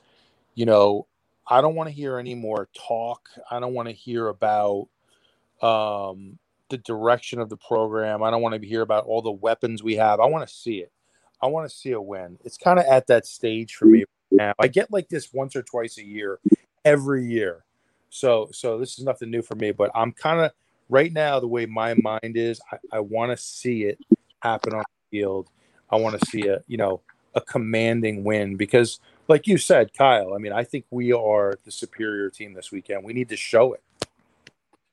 you 0.55 0.65
know, 0.65 1.07
I 1.49 1.61
don't 1.61 1.75
want 1.75 1.89
to 1.89 1.95
hear 1.95 2.19
any 2.19 2.35
more 2.35 2.69
talk. 2.77 3.29
I 3.51 3.59
don't 3.59 3.75
want 3.75 3.89
to 3.89 3.95
hear 3.95 4.29
about 4.29 4.89
um, 5.61 6.39
the 6.69 6.79
direction 6.79 7.41
of 7.41 7.49
the 7.49 7.57
program. 7.57 8.23
I 8.23 8.31
don't 8.31 8.43
want 8.43 8.61
to 8.61 8.67
hear 8.67 8.83
about 8.83 9.05
all 9.07 9.21
the 9.21 9.33
weapons 9.33 9.83
we 9.83 9.97
have. 9.97 10.21
I 10.21 10.27
want 10.27 10.49
to 10.49 10.55
see 10.55 10.79
it. 10.79 10.93
I 11.43 11.47
want 11.47 11.69
to 11.69 11.75
see 11.75 11.93
a 11.93 12.01
win. 12.01 12.39
It's 12.45 12.57
kind 12.57 12.79
of 12.79 12.85
at 12.85 13.07
that 13.09 13.27
stage 13.27 13.75
for 13.75 13.87
me. 13.87 14.05
now. 14.31 14.53
I 14.59 14.69
get 14.69 14.93
like 14.93 15.09
this 15.09 15.33
once 15.33 15.57
or 15.57 15.63
twice 15.63 15.99
a 15.99 16.05
year, 16.05 16.39
every 16.85 17.25
year. 17.25 17.65
So 18.11 18.49
so 18.53 18.79
this 18.79 18.99
is 18.99 19.05
nothing 19.05 19.31
new 19.31 19.43
for 19.43 19.55
me, 19.55 19.73
but 19.73 19.91
I'm 19.95 20.13
kind 20.13 20.41
of 20.41 20.53
right 20.89 21.13
now 21.13 21.41
the 21.41 21.49
way 21.49 21.67
my 21.67 21.95
mind 21.95 22.37
is. 22.37 22.61
I, 22.71 22.99
I 22.99 23.01
want 23.01 23.31
to 23.31 23.37
see 23.43 23.85
it 23.85 23.99
happen 24.43 24.75
on 24.75 24.81
the 24.81 25.19
field. 25.19 25.49
I 25.89 25.97
want 25.97 26.21
to 26.21 26.27
see 26.27 26.49
a 26.49 26.63
you 26.67 26.77
know 26.77 27.01
a 27.35 27.41
commanding 27.41 28.25
win 28.25 28.57
because, 28.57 28.99
like 29.29 29.47
you 29.47 29.57
said, 29.57 29.95
Kyle. 29.95 30.35
I 30.35 30.39
mean, 30.39 30.53
I 30.53 30.65
think 30.65 30.85
we 30.91 31.13
are 31.13 31.59
the 31.65 31.71
superior 31.71 32.29
team 32.31 32.55
this 32.55 32.73
weekend. 32.73 33.05
We 33.05 33.13
need 33.13 33.29
to 33.29 33.37
show 33.37 33.73
it. 33.73 33.83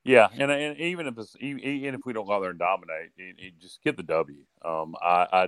Yeah, 0.03 0.29
and, 0.37 0.49
and 0.49 0.79
even 0.79 1.05
if 1.05 1.17
it's, 1.17 1.35
even 1.41 1.93
if 1.93 2.01
we 2.05 2.13
don't 2.13 2.27
go 2.27 2.39
there 2.39 2.51
and 2.51 2.59
dominate, 2.59 3.11
it, 3.17 3.35
it 3.39 3.59
just 3.59 3.83
get 3.83 3.97
the 3.97 4.03
W. 4.03 4.37
Um, 4.63 4.95
I, 5.01 5.27
I 5.33 5.47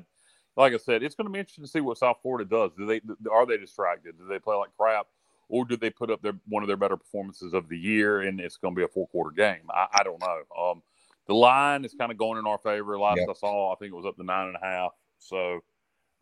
like 0.58 0.74
I 0.74 0.78
said, 0.78 1.02
it's 1.02 1.16
going 1.16 1.28
to 1.28 1.32
be 1.32 1.40
interesting 1.40 1.64
to 1.64 1.70
see 1.70 1.80
what 1.80 1.98
South 1.98 2.18
Florida 2.22 2.44
does. 2.44 2.72
Do 2.78 2.86
they 2.86 3.00
are 3.32 3.46
they 3.46 3.58
distracted? 3.58 4.18
Do 4.18 4.26
they 4.28 4.40
play 4.40 4.58
like 4.58 4.72
crap, 4.78 5.08
or 5.50 5.66
do 5.66 5.76
they 5.76 5.90
put 5.90 6.10
up 6.10 6.22
their 6.22 6.34
one 6.48 6.64
of 6.64 6.68
their 6.68 6.78
better 6.78 6.96
performances 6.96 7.54
of 7.54 7.68
the 7.68 7.78
year 7.78 8.22
and 8.22 8.40
it's 8.40 8.58
going 8.58 8.74
to 8.74 8.80
be 8.80 8.86
a 8.86 8.88
four 8.88 9.08
quarter 9.08 9.32
game? 9.32 9.70
I, 9.70 9.88
I, 9.94 10.04
don't 10.04 10.22
know. 10.22 10.42
Um, 10.58 10.84
the 11.28 11.34
line 11.34 11.84
is 11.84 11.94
kind 11.94 12.12
of 12.12 12.18
going 12.18 12.38
in 12.38 12.48
our 12.48 12.60
favor. 12.60 12.98
Last 12.98 13.18
yep. 13.18 13.30
I 13.30 13.34
saw, 13.34 13.74
I 13.74 13.76
think 13.76 13.92
it 13.92 13.96
was 13.96 14.06
up 14.06 14.16
to 14.18 14.24
nine 14.24 14.48
and 14.48 14.56
a 14.56 14.66
half. 14.66 14.92
So 15.18 15.60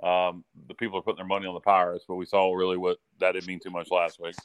um, 0.01 0.43
the 0.67 0.74
people 0.74 0.98
are 0.98 1.01
putting 1.01 1.17
their 1.17 1.25
money 1.25 1.46
on 1.46 1.53
the 1.53 1.60
Pirates, 1.60 2.05
but 2.07 2.15
we 2.15 2.25
saw 2.25 2.51
really 2.53 2.77
what 2.77 2.98
that 3.19 3.34
didn't 3.34 3.48
mean 3.48 3.60
too 3.60 3.69
much 3.69 3.91
last 3.91 4.19
week. 4.19 4.36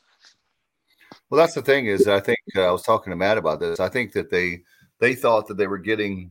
Well, 1.31 1.39
that's 1.39 1.55
the 1.55 1.63
thing 1.63 1.87
is, 1.87 2.09
I 2.09 2.21
think 2.21 2.39
uh, 2.57 2.63
I 2.63 2.71
was 2.71 2.83
talking 2.83 3.11
to 3.11 3.17
Matt 3.17 3.39
about 3.39 3.61
this. 3.61 3.81
I 3.81 3.89
think 3.89 4.13
that 4.13 4.31
they 4.31 4.63
they 4.99 5.15
thought 5.15 5.47
that 5.49 5.57
they 5.57 5.67
were 5.67 5.79
getting 5.79 6.31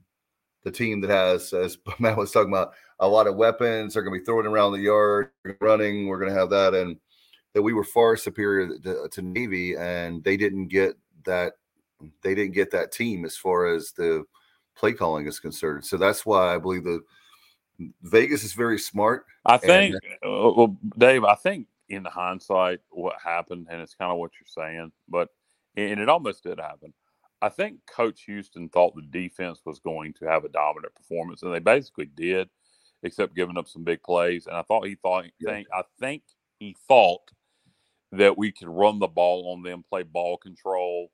the 0.64 0.72
team 0.72 1.02
that 1.02 1.10
has, 1.10 1.54
as 1.54 1.78
Matt 2.00 2.18
was 2.18 2.32
talking 2.32 2.52
about, 2.52 2.74
a 3.00 3.08
lot 3.08 3.28
of 3.28 3.36
weapons. 3.36 3.94
They're 3.94 4.04
going 4.04 4.14
to 4.14 4.20
be 4.20 4.26
throwing 4.26 4.46
around 4.46 4.74
the 4.74 4.80
yard, 4.80 5.32
running. 5.60 6.08
We're 6.08 6.20
going 6.20 6.34
to 6.34 6.40
have 6.40 6.50
that, 6.52 6.74
and 6.74 6.98
that 7.54 7.62
we 7.62 7.74
were 7.74 7.84
far 7.84 8.16
superior 8.16 8.78
to, 8.80 9.08
to, 9.12 9.22
Navy, 9.22 9.76
and 9.76 10.24
they 10.24 10.38
didn't 10.38 10.68
get 10.68 10.96
that. 11.26 11.54
They 12.24 12.34
didn't 12.34 12.54
get 12.54 12.72
that 12.72 12.92
team 12.92 13.26
as 13.26 13.38
far 13.38 13.74
as 13.74 13.92
the 13.92 14.24
play 14.76 14.94
calling 14.94 15.28
is 15.28 15.40
concerned. 15.40 15.86
So 15.86 15.98
that's 15.98 16.26
why 16.26 16.56
I 16.56 16.58
believe 16.58 16.84
the 16.84 17.02
Vegas 18.04 18.44
is 18.44 18.54
very 18.54 18.80
smart. 18.80 19.26
I 19.46 19.58
think, 19.58 19.96
and, 19.96 20.34
uh, 20.34 20.52
well, 20.52 20.78
Dave, 20.98 21.24
I 21.24 21.36
think 21.36 21.68
in 21.90 22.06
hindsight, 22.06 22.80
what 22.90 23.16
happened, 23.24 23.68
and 23.70 23.82
it's 23.82 23.96
kind 23.96 24.12
of 24.12 24.18
what 24.18 24.32
you're 24.40 24.66
saying, 24.66 24.92
but 25.08 25.30
and 25.76 26.00
it 26.00 26.10
almost 26.10 26.44
did 26.44 26.60
happen. 26.60 26.94
I 27.42 27.50
think 27.50 27.80
Coach 27.88 28.24
Houston 28.24 28.70
thought 28.70 28.96
the 28.96 29.02
defense 29.02 29.62
was 29.66 29.80
going 29.80 30.14
to 30.14 30.26
have 30.26 30.44
a 30.44 30.50
dominant 30.50 30.94
performance, 30.94 31.42
and 31.44 31.54
they 31.54 31.60
basically 31.60 32.06
did, 32.06 32.50
except 33.04 33.36
giving 33.36 33.58
up 33.58 33.68
some 33.68 33.84
big 33.84 34.04
plays. 34.04 34.46
And 34.48 34.56
I 34.56 34.62
thought 34.62 34.86
he 34.86 34.96
thought, 34.96 35.26
yeah. 35.40 35.52
think, 35.52 35.68
I 35.74 35.82
think 36.00 36.24
he 36.60 36.76
thought 36.88 37.32
that 38.12 38.38
we 38.38 38.52
could 38.52 38.68
run 38.68 39.00
the 39.00 39.08
ball 39.08 39.54
on 39.54 39.64
them, 39.64 39.84
play 39.88 40.04
ball 40.04 40.38
control, 40.38 41.10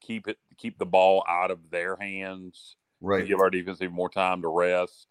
keep 0.00 0.28
it, 0.28 0.38
keep 0.58 0.78
the 0.78 0.86
ball 0.86 1.24
out 1.28 1.50
of 1.50 1.70
their 1.70 1.96
hands, 1.96 2.76
right? 3.00 3.26
Give 3.26 3.40
our 3.40 3.50
defense 3.50 3.80
even 3.80 3.94
more 3.94 4.10
time 4.10 4.42
to 4.42 4.48
rest. 4.48 5.06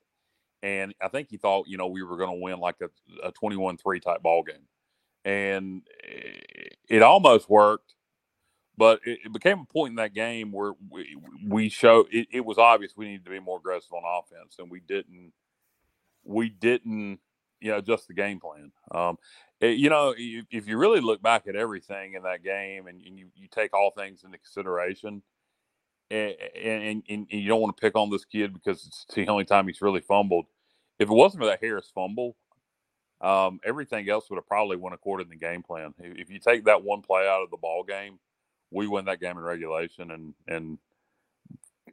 And 0.63 0.93
I 1.01 1.07
think 1.07 1.29
he 1.29 1.37
thought, 1.37 1.67
you 1.67 1.77
know, 1.77 1.87
we 1.87 2.03
were 2.03 2.17
going 2.17 2.29
to 2.29 2.41
win 2.41 2.59
like 2.59 2.75
a, 2.81 2.89
a 3.27 3.31
21-3 3.31 4.01
type 4.01 4.21
ball 4.21 4.43
game. 4.43 4.67
And 5.25 5.81
eh, 6.07 6.69
it 6.87 7.01
almost 7.01 7.49
worked, 7.49 7.95
but 8.77 8.99
it, 9.05 9.19
it, 9.25 9.33
became 9.33 9.59
a 9.59 9.73
point 9.73 9.91
in 9.91 9.95
that 9.95 10.13
game 10.13 10.51
where 10.51 10.73
we, 10.89 11.17
we 11.47 11.69
show 11.69 12.07
it, 12.11 12.27
it 12.31 12.45
was 12.45 12.57
obvious 12.57 12.93
we 12.95 13.07
needed 13.07 13.25
to 13.25 13.31
be 13.31 13.39
more 13.39 13.57
aggressive 13.57 13.93
on 13.93 14.03
offense, 14.05 14.55
and 14.59 14.69
we 14.69 14.79
didn't. 14.79 15.33
We 16.23 16.49
didn't, 16.49 17.19
you 17.61 17.71
know, 17.71 17.77
adjust 17.77 18.07
the 18.07 18.13
game 18.13 18.39
plan. 18.39 18.71
Um, 18.91 19.17
it, 19.59 19.77
you 19.77 19.89
know, 19.89 20.13
if, 20.17 20.45
if, 20.51 20.67
you 20.67 20.77
really 20.77 20.99
look 20.99 21.21
back 21.21 21.47
at 21.47 21.55
everything 21.55 22.15
in 22.15 22.23
that 22.23 22.43
game 22.43 22.87
and, 22.87 23.01
and 23.05 23.17
you, 23.17 23.27
you 23.35 23.47
take 23.47 23.73
all 23.73 23.91
things 23.91 24.23
into 24.23 24.37
consideration, 24.39 25.21
and, 26.09 26.35
and, 26.55 27.03
and, 27.07 27.27
you 27.29 27.47
don't 27.47 27.61
want 27.61 27.77
to 27.77 27.81
pick 27.81 27.95
on 27.95 28.09
this 28.09 28.25
kid 28.25 28.53
because 28.53 28.85
it's 28.85 29.05
the 29.13 29.27
only 29.27 29.45
time 29.45 29.67
he's 29.67 29.81
really 29.81 30.01
fumbled. 30.01 30.45
If 30.99 31.09
it 31.09 31.13
wasn't 31.13 31.41
for 31.43 31.47
that 31.47 31.61
Harris 31.61 31.91
fumble, 31.93 32.35
um, 33.21 33.59
everything 33.63 34.09
else 34.09 34.29
would 34.29 34.37
have 34.37 34.47
probably 34.47 34.77
went 34.77 34.95
according 34.95 35.27
to 35.27 35.29
the 35.29 35.37
game 35.37 35.63
plan. 35.63 35.93
If 35.99 36.29
you 36.29 36.39
take 36.39 36.65
that 36.65 36.83
one 36.83 37.01
play 37.01 37.27
out 37.27 37.43
of 37.43 37.51
the 37.51 37.57
ball 37.57 37.83
game, 37.83 38.19
we 38.71 38.87
win 38.87 39.05
that 39.05 39.19
game 39.19 39.37
in 39.37 39.43
regulation 39.43 40.11
and 40.11 40.33
and 40.47 40.77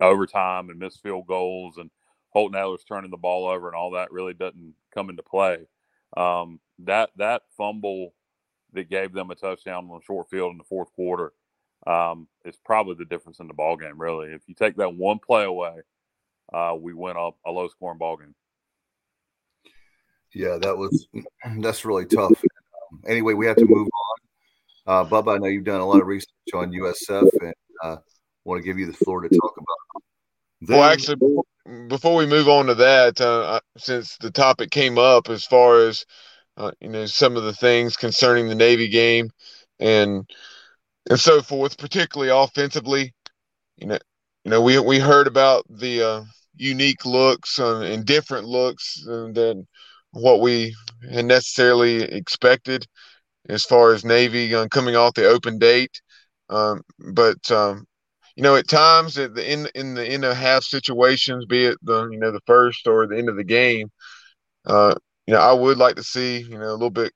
overtime 0.01 0.71
and 0.71 0.79
missed 0.79 1.03
field 1.03 1.27
goals 1.27 1.77
and 1.79 1.91
Holton 2.31 2.61
Ahlers 2.61 2.87
turning 2.87 3.11
the 3.11 3.17
ball 3.17 3.47
over 3.47 3.69
and 3.69 3.77
all 3.77 3.93
that 3.93 4.13
really 4.13 4.35
doesn't 4.35 4.75
come 4.95 5.11
into 5.11 5.23
play. 5.23 5.67
Um, 6.17 6.61
that 6.81 7.11
that 7.17 7.43
fumble 7.57 8.15
that 8.73 8.91
gave 8.91 9.13
them 9.13 9.31
a 9.31 9.35
touchdown 9.35 9.89
on 9.91 10.01
a 10.01 10.05
short 10.05 10.29
field 10.31 10.53
in 10.53 10.59
the 10.59 10.65
fourth 10.65 10.93
quarter 10.93 11.33
um, 11.87 12.29
is 12.45 12.57
probably 12.65 12.95
the 12.95 13.05
difference 13.05 13.41
in 13.41 13.49
the 13.49 13.55
ball 13.55 13.77
game. 13.77 14.01
Really, 14.01 14.33
if 14.33 14.43
you 14.47 14.55
take 14.55 14.77
that 14.77 14.95
one 14.95 15.19
play 15.19 15.45
away, 15.45 15.81
uh, 16.53 16.75
we 16.79 16.93
win 16.93 17.17
a, 17.17 17.31
a 17.47 17.51
low 17.51 17.69
scoring 17.69 17.99
ball 17.99 18.17
game. 18.17 18.35
Yeah, 20.35 20.59
that 20.61 20.77
was 20.77 21.07
that's 21.61 21.85
really 21.85 22.07
tough. 22.07 22.33
Um, 22.33 23.03
anyway, 23.07 23.35
we 23.35 23.47
have 23.47 23.57
to 23.57 23.67
move 23.67 23.89
on. 23.89 25.07
Uh, 25.07 25.09
Bubba, 25.09 25.35
I 25.35 25.39
know 25.39 25.49
you've 25.49 25.65
done 25.65 25.81
a 25.81 25.87
lot 25.87 26.01
of 26.01 26.07
research 26.07 26.29
on 26.55 26.73
USF, 26.73 27.29
and 27.43 27.55
uh, 27.83 27.97
want 28.45 28.59
to 28.59 28.65
give 28.65 28.79
you 28.79 28.87
the 28.87 28.93
floor 28.93 29.21
to 29.21 29.29
talk 29.29 29.55
about. 29.57 30.03
Then, 30.61 30.79
well, 30.79 30.91
actually, 30.91 31.17
before, 31.89 32.17
we 32.17 32.27
move 32.27 32.49
on 32.49 32.67
to 32.67 32.75
that, 32.77 33.21
uh, 33.21 33.61
since 33.77 34.17
the 34.19 34.31
topic 34.31 34.71
came 34.71 34.99
up 34.99 35.29
as 35.29 35.45
far 35.45 35.81
as 35.81 36.05
uh, 36.57 36.73
you 36.81 36.89
know 36.89 37.07
some 37.07 37.37
of 37.37 37.45
the 37.45 37.53
things 37.53 37.97
concerning 37.97 38.49
the 38.49 38.55
Navy 38.55 38.89
game 38.89 39.31
and 39.79 40.29
and 41.09 41.19
so 41.21 41.41
forth, 41.43 41.79
particularly 41.79 42.31
offensively, 42.31 43.15
you 43.77 43.87
know, 43.87 43.99
you 44.45 44.51
know, 44.51 44.61
we 44.61 44.79
we 44.79 44.99
heard 44.99 45.27
about 45.27 45.65
the 45.69 46.03
uh, 46.03 46.25
unique 46.57 47.05
looks 47.05 47.59
and 47.59 48.05
different 48.05 48.47
looks 48.47 49.03
than 49.07 49.67
what 50.13 50.41
we 50.41 50.75
had 51.11 51.27
necessarily 51.27 52.03
expected 52.03 52.87
as 53.49 53.65
far 53.65 53.93
as 53.93 54.05
Navy 54.05 54.55
uh, 54.55 54.67
coming 54.69 54.97
off 54.97 55.15
the 55.15 55.29
open 55.29 55.59
date. 55.59 56.01
Um, 56.51 56.83
but 57.13 57.51
um, 57.51 57.87
you 58.39 58.45
know, 58.45 58.55
at 58.55 58.69
times 58.69 59.19
at 59.19 59.35
the 59.35 59.53
in 59.53 59.67
in 59.75 59.95
the 59.95 60.07
end 60.07 60.25
of 60.25 60.37
half 60.37 60.63
situations, 60.63 61.45
be 61.45 61.65
it 61.65 61.77
the 61.83 62.09
you 62.09 62.21
know 62.21 62.31
the 62.31 62.41
first 62.47 62.87
or 62.87 63.05
the 63.05 63.19
end 63.19 63.29
of 63.29 63.35
the 63.35 63.43
game, 63.43 63.91
uh, 64.65 64.95
you 65.27 65.35
know, 65.35 65.41
I 65.41 65.53
would 65.53 65.77
like 65.77 65.97
to 65.97 66.05
see 66.05 66.43
you 66.43 66.57
know 66.57 66.71
a 66.71 66.79
little 66.79 66.89
bit 66.89 67.13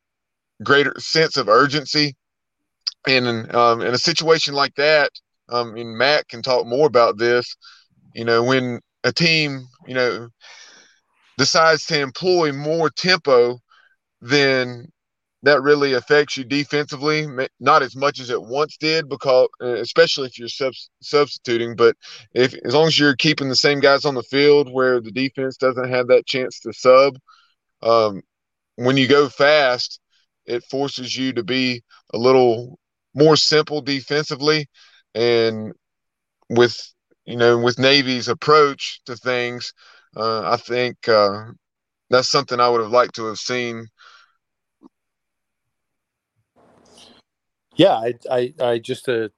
greater 0.65 0.93
sense 0.99 1.37
of 1.37 1.49
urgency. 1.49 2.17
And 3.07 3.55
um, 3.55 3.83
in 3.83 3.95
a 3.95 3.99
situation 3.99 4.55
like 4.55 4.75
that, 4.75 5.11
um, 5.49 5.77
and 5.77 5.97
Matt 5.97 6.27
can 6.27 6.43
talk 6.43 6.67
more 6.67 6.89
about 6.89 7.19
this. 7.19 7.57
You 8.17 8.25
know, 8.25 8.43
when 8.43 8.81
a 9.05 9.13
team, 9.13 9.65
you 9.87 9.95
know, 9.95 10.29
decides 11.39 11.87
to 11.87 12.01
employ 12.01 12.51
more 12.51 12.91
tempo, 12.91 13.61
then 14.21 14.89
that 15.43 15.63
really 15.63 15.95
affects 15.95 16.37
you 16.37 16.45
defensively. 16.45 17.27
Not 17.59 17.83
as 17.83 17.97
much 17.97 18.21
as 18.21 18.31
it 18.31 18.43
once 18.43 18.77
did, 18.77 19.09
because 19.09 19.49
uh, 19.61 19.75
especially 19.75 20.27
if 20.27 20.39
you're 20.39 20.49
sub- 20.49 20.73
substituting. 21.01 21.75
But 21.77 21.97
if 22.35 22.55
as 22.65 22.75
long 22.75 22.87
as 22.87 22.99
you're 22.99 23.17
keeping 23.17 23.49
the 23.49 23.57
same 23.57 23.81
guys 23.81 24.05
on 24.05 24.15
the 24.15 24.23
field, 24.23 24.73
where 24.73 25.01
the 25.01 25.11
defense 25.11 25.57
doesn't 25.57 25.89
have 25.91 26.09
that 26.09 26.27
chance 26.27 26.61
to 26.61 26.73
sub, 26.73 27.19
um, 27.83 28.23
when 28.77 28.97
you 28.97 29.09
go 29.09 29.29
fast, 29.29 30.01
it 30.47 30.65
forces 30.65 31.17
you 31.17 31.33
to 31.33 31.43
be 31.43 31.83
a 32.15 32.19
little 32.19 32.79
more 33.15 33.37
simple 33.37 33.81
defensively, 33.81 34.67
and 35.15 35.73
with 36.49 36.77
you 37.25 37.37
know 37.37 37.59
with 37.59 37.79
Navy's 37.79 38.29
approach 38.29 39.01
to 39.07 39.17
things, 39.17 39.73
uh, 40.17 40.51
I 40.53 40.57
think 40.57 41.09
uh, 41.09 41.47
that's 42.11 42.31
something 42.31 42.61
I 42.61 42.69
would 42.69 42.81
have 42.81 42.91
liked 42.91 43.17
to 43.17 43.27
have 43.27 43.39
seen 43.39 43.89
Yeah, 47.83 47.95
I, 47.97 48.15
I, 48.31 48.55
I 48.63 48.79
just 48.79 49.07
to, 49.07 49.33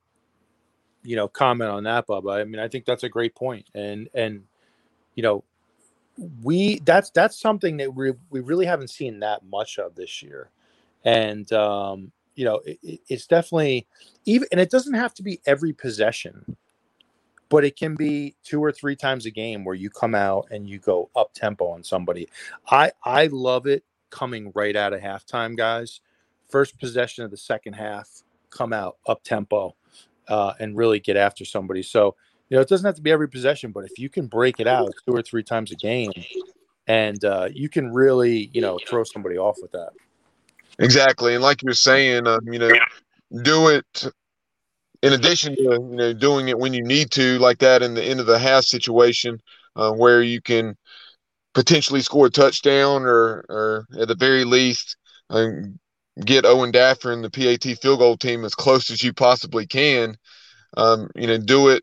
you 1.02 1.16
know, 1.16 1.28
comment 1.28 1.70
on 1.70 1.84
that, 1.84 2.06
Bubba. 2.06 2.42
I 2.42 2.44
mean, 2.44 2.60
I 2.60 2.68
think 2.68 2.84
that's 2.84 3.04
a 3.04 3.08
great 3.08 3.34
point, 3.34 3.66
and 3.74 4.10
and, 4.14 4.44
you 5.14 5.22
know, 5.22 5.44
we 6.42 6.80
that's 6.80 7.10
that's 7.10 7.40
something 7.40 7.78
that 7.78 7.94
we 7.94 8.12
we 8.30 8.40
really 8.40 8.66
haven't 8.66 8.90
seen 8.90 9.20
that 9.20 9.46
much 9.46 9.78
of 9.78 9.94
this 9.94 10.22
year, 10.22 10.50
and 11.06 11.50
um, 11.54 12.12
you 12.34 12.44
know, 12.44 12.60
it, 12.66 13.00
it's 13.08 13.26
definitely 13.26 13.86
even, 14.26 14.46
and 14.52 14.60
it 14.60 14.70
doesn't 14.70 14.94
have 14.94 15.14
to 15.14 15.22
be 15.22 15.40
every 15.46 15.72
possession, 15.72 16.58
but 17.48 17.64
it 17.64 17.76
can 17.78 17.94
be 17.94 18.36
two 18.44 18.62
or 18.62 18.72
three 18.72 18.96
times 18.96 19.26
a 19.26 19.32
game 19.32 19.64
where 19.64 19.74
you 19.76 19.90
come 19.90 20.14
out 20.14 20.48
and 20.50 20.68
you 20.68 20.80
go 20.80 21.10
up 21.16 21.32
tempo 21.34 21.68
on 21.68 21.82
somebody. 21.82 22.28
I 22.70 22.92
I 23.04 23.28
love 23.28 23.66
it 23.66 23.84
coming 24.10 24.52
right 24.54 24.76
out 24.76 24.92
of 24.92 25.00
halftime, 25.00 25.56
guys 25.56 26.02
first 26.50 26.78
possession 26.80 27.24
of 27.24 27.32
the 27.32 27.38
second 27.38 27.74
half, 27.74 28.23
come 28.54 28.72
out 28.72 28.96
up 29.06 29.22
tempo 29.24 29.74
uh, 30.28 30.54
and 30.60 30.76
really 30.76 31.00
get 31.00 31.16
after 31.16 31.44
somebody. 31.44 31.82
So, 31.82 32.14
you 32.48 32.56
know, 32.56 32.60
it 32.60 32.68
doesn't 32.68 32.86
have 32.86 32.96
to 32.96 33.02
be 33.02 33.10
every 33.10 33.28
possession, 33.28 33.72
but 33.72 33.84
if 33.84 33.98
you 33.98 34.08
can 34.08 34.26
break 34.26 34.60
it 34.60 34.66
out 34.66 34.92
two 35.06 35.14
or 35.14 35.22
three 35.22 35.42
times 35.42 35.72
a 35.72 35.76
game 35.76 36.12
and 36.86 37.24
uh, 37.24 37.48
you 37.52 37.68
can 37.68 37.92
really, 37.92 38.50
you 38.52 38.60
know, 38.60 38.78
throw 38.88 39.04
somebody 39.04 39.38
off 39.38 39.56
with 39.60 39.72
that. 39.72 39.90
Exactly, 40.78 41.34
and 41.34 41.42
like 41.42 41.62
you're 41.62 41.72
saying, 41.72 42.26
um, 42.26 42.40
you 42.50 42.58
know, 42.58 42.70
do 43.42 43.68
it 43.68 44.06
in 45.02 45.12
addition 45.12 45.54
to 45.54 45.62
you 45.62 45.96
know 45.96 46.12
doing 46.12 46.48
it 46.48 46.58
when 46.58 46.72
you 46.74 46.82
need 46.82 47.10
to, 47.12 47.38
like 47.38 47.58
that 47.58 47.82
in 47.82 47.94
the 47.94 48.02
end 48.02 48.20
of 48.20 48.26
the 48.26 48.38
half 48.38 48.64
situation, 48.64 49.40
uh, 49.76 49.92
where 49.92 50.22
you 50.22 50.40
can 50.40 50.76
potentially 51.54 52.00
score 52.00 52.26
a 52.26 52.30
touchdown 52.30 53.02
or, 53.02 53.44
or 53.48 53.86
at 54.00 54.08
the 54.08 54.14
very 54.14 54.44
least, 54.44 54.96
um, 55.30 55.78
get 56.22 56.44
Owen 56.44 56.72
Daffer 56.72 57.12
and 57.12 57.24
the 57.24 57.30
PAT 57.30 57.78
field 57.78 57.98
goal 57.98 58.16
team 58.16 58.44
as 58.44 58.54
close 58.54 58.90
as 58.90 59.02
you 59.02 59.12
possibly 59.12 59.66
can. 59.66 60.16
Um, 60.76 61.10
you 61.14 61.26
know, 61.26 61.38
do 61.38 61.68
it 61.68 61.82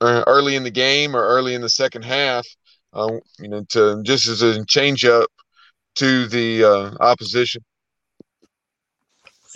uh, 0.00 0.24
early 0.26 0.56
in 0.56 0.64
the 0.64 0.70
game 0.70 1.14
or 1.16 1.22
early 1.22 1.54
in 1.54 1.60
the 1.60 1.68
second 1.68 2.04
half. 2.04 2.46
Uh, 2.92 3.18
you 3.40 3.48
know, 3.48 3.64
to 3.70 4.00
just 4.04 4.28
as 4.28 4.42
a 4.42 4.64
change 4.66 5.04
up 5.04 5.28
to 5.96 6.26
the 6.26 6.64
uh, 6.64 6.94
opposition. 7.00 7.62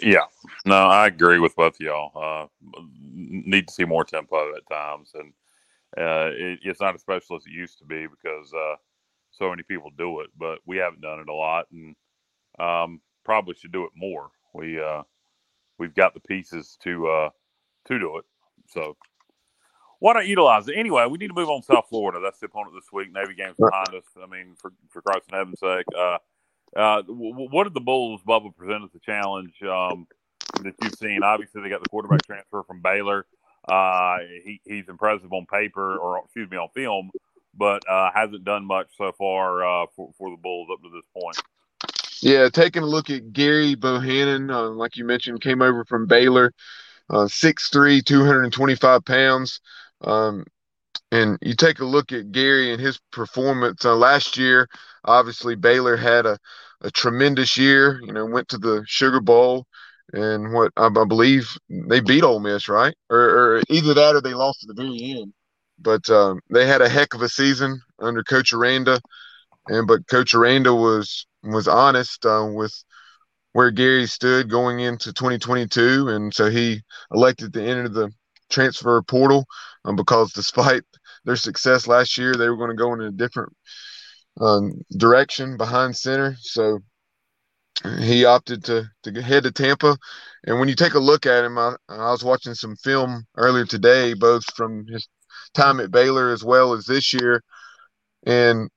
Yeah, 0.01 0.27
no, 0.65 0.87
I 0.87 1.07
agree 1.07 1.39
with 1.39 1.57
both 1.57 1.81
y'all. 1.81 2.13
Uh, 2.15 2.47
need 3.13 3.69
to 3.69 3.75
see 3.75 3.85
more 3.85 4.05
tempo 4.05 4.55
at 4.57 4.69
times, 4.69 5.13
and 5.15 5.33
uh, 5.97 6.31
it, 6.33 6.61
it's 6.63 6.81
not 6.81 6.95
as 6.95 7.01
special 7.01 7.37
as 7.37 7.47
it 7.47 7.53
used 7.53 7.79
to 7.79 7.85
be 7.85 8.07
because 8.07 8.53
uh, 8.53 8.77
so 9.31 9.51
many 9.51 9.63
people 9.65 9.91
do 9.97 10.21
it. 10.21 10.31
But 10.37 10.61
we 10.67 10.77
haven't 10.77 11.01
done 11.01 11.21
it 11.21 11.29
a 11.29 11.35
lot, 11.35 11.67
and 11.73 11.97
um, 12.59 13.01
probably 13.29 13.55
should 13.55 13.73
do 13.73 13.85
it 13.85 13.91
more. 13.95 14.31
We 14.55 14.81
uh, 14.81 15.03
we've 15.77 15.95
got 15.95 16.15
the 16.15 16.21
pieces 16.21 16.79
to 16.83 17.07
uh, 17.07 17.31
to 17.89 17.99
do 17.99 18.17
it, 18.17 18.25
so 18.71 18.97
why 19.99 20.15
don't 20.15 20.27
utilize 20.27 20.67
it? 20.67 20.77
Anyway, 20.79 21.05
we 21.05 21.19
need 21.19 21.29
to 21.29 21.35
move 21.35 21.51
on 21.51 21.61
to 21.61 21.67
South 21.67 21.89
Florida. 21.91 22.21
That's 22.23 22.39
the 22.39 22.47
opponent 22.47 22.75
this 22.75 22.91
week. 22.91 23.13
Navy 23.13 23.35
game's 23.35 23.57
behind 23.59 23.89
us. 23.89 24.05
I 24.17 24.27
mean, 24.27 24.55
for 24.59 24.73
for 24.89 25.03
Christ 25.03 25.27
and 25.31 25.37
heaven's 25.37 25.61
sake. 25.61 25.85
Uh, 25.95 26.17
uh, 26.75 27.03
what 27.07 27.65
did 27.65 27.75
the 27.75 27.81
Bulls, 27.81 28.23
Bubba, 28.27 28.55
present 28.57 28.85
as 28.85 28.95
a 28.95 28.99
challenge 29.01 29.63
um, 29.63 30.07
that 30.63 30.75
you've 30.83 30.95
seen? 30.95 31.23
Obviously, 31.23 31.61
they 31.63 31.69
got 31.69 31.83
the 31.83 31.89
quarterback 31.91 32.23
transfer 32.25 32.63
from 32.63 32.81
Baylor. 32.81 33.27
Uh, 33.69 34.19
he, 34.43 34.61
he's 34.65 34.89
impressive 34.89 35.33
on 35.35 35.45
paper, 35.45 35.99
or 35.99 36.23
excuse 36.25 36.51
me, 36.51 36.57
on 36.57 36.69
film, 36.75 37.11
but 37.55 37.83
uh, 37.91 38.11
hasn't 38.15 38.45
done 38.45 38.65
much 38.65 38.89
so 38.97 39.13
far 39.13 39.65
uh, 39.65 39.87
for, 39.95 40.13
for 40.17 40.31
the 40.31 40.37
Bulls 40.37 40.69
up 40.73 40.83
to 40.83 40.91
this 40.91 41.05
point. 41.23 41.39
Yeah, 42.23 42.49
taking 42.49 42.83
a 42.83 42.87
look 42.87 43.11
at 43.11 43.33
Gerry 43.33 43.75
Bohanon, 43.75 44.51
uh, 44.51 44.71
like 44.71 44.97
you 44.97 45.05
mentioned, 45.05 45.41
came 45.41 45.63
over 45.63 45.85
from 45.85 46.07
Baylor, 46.07 46.53
uh, 47.11 47.27
6'3", 47.29 48.05
225 48.05 49.05
pounds. 49.05 49.61
Um, 50.01 50.45
and 51.11 51.39
you 51.41 51.55
take 51.55 51.81
a 51.81 51.85
look 51.85 52.13
at 52.13 52.31
Gerry 52.33 52.73
and 52.73 52.81
his 52.81 52.99
performance 53.13 53.85
uh, 53.85 53.95
last 53.95 54.37
year. 54.37 54.69
Obviously, 55.05 55.55
Baylor 55.55 55.97
had 55.97 56.27
a, 56.27 56.39
a 56.83 56.91
tremendous 56.91 57.57
year. 57.57 58.01
You 58.03 58.13
know, 58.13 58.27
went 58.27 58.49
to 58.49 58.59
the 58.59 58.85
Sugar 58.87 59.21
Bowl, 59.21 59.67
and 60.13 60.53
what 60.53 60.73
I, 60.77 60.87
I 60.87 61.05
believe 61.05 61.57
they 61.69 62.01
beat 62.01 62.25
Ole 62.25 62.41
Miss, 62.41 62.69
right? 62.69 62.95
Or, 63.11 63.19
or, 63.57 63.63
either 63.69 63.95
that 63.95 64.17
or 64.17 64.21
they 64.21 64.35
lost 64.35 64.65
at 64.65 64.75
the 64.75 64.83
very 64.83 65.19
end. 65.19 65.33
But 65.79 66.09
um, 66.11 66.41
they 66.51 66.67
had 66.67 66.83
a 66.83 66.89
heck 66.89 67.15
of 67.15 67.23
a 67.23 67.29
season 67.29 67.81
under 68.01 68.23
Coach 68.23 68.53
Aranda, 68.53 69.01
and 69.69 69.87
but 69.87 70.07
Coach 70.09 70.35
Aranda 70.35 70.75
was 70.75 71.27
was 71.53 71.69
honest 71.69 72.25
uh, 72.27 72.49
with 72.53 72.75
where 73.53 73.71
Gerry 73.71 74.07
stood 74.07 74.51
going 74.51 74.81
into 74.81 75.13
2022, 75.13 76.09
and 76.09 76.33
so 76.33 76.51
he 76.51 76.83
elected 77.13 77.53
to 77.55 77.63
enter 77.63 77.89
the 77.89 78.11
transfer 78.51 79.01
portal 79.03 79.47
um, 79.85 79.97
because 79.97 80.33
despite 80.33 80.83
their 81.25 81.37
success 81.37 81.87
last 81.87 82.17
year, 82.19 82.35
they 82.35 82.49
were 82.49 82.57
going 82.57 82.71
to 82.71 82.77
go 82.77 82.93
in 82.95 83.01
a 83.01 83.11
different 83.11 83.53
um, 84.41 84.73
direction 84.97 85.57
behind 85.57 85.97
center. 85.97 86.37
So 86.41 86.81
he 88.01 88.25
opted 88.25 88.65
to 88.65 88.85
to 89.05 89.23
head 89.23 89.45
to 89.45 89.53
Tampa. 89.53 89.97
And 90.45 90.59
when 90.59 90.69
you 90.69 90.75
take 90.75 90.95
a 90.95 91.01
look 91.01 91.27
at 91.27 91.45
him, 91.45 91.59
I, 91.59 91.75
I 91.89 92.11
was 92.11 92.25
watching 92.25 92.55
some 92.55 92.77
film 92.77 93.27
earlier 93.37 93.65
today, 93.65 94.15
both 94.15 94.45
from 94.55 94.87
his 94.87 95.09
time 95.55 95.81
at 95.81 95.91
Baylor 95.91 96.31
as 96.31 96.45
well 96.45 96.73
as 96.73 96.87
this 96.87 97.13
year, 97.13 97.43
and 98.27 98.69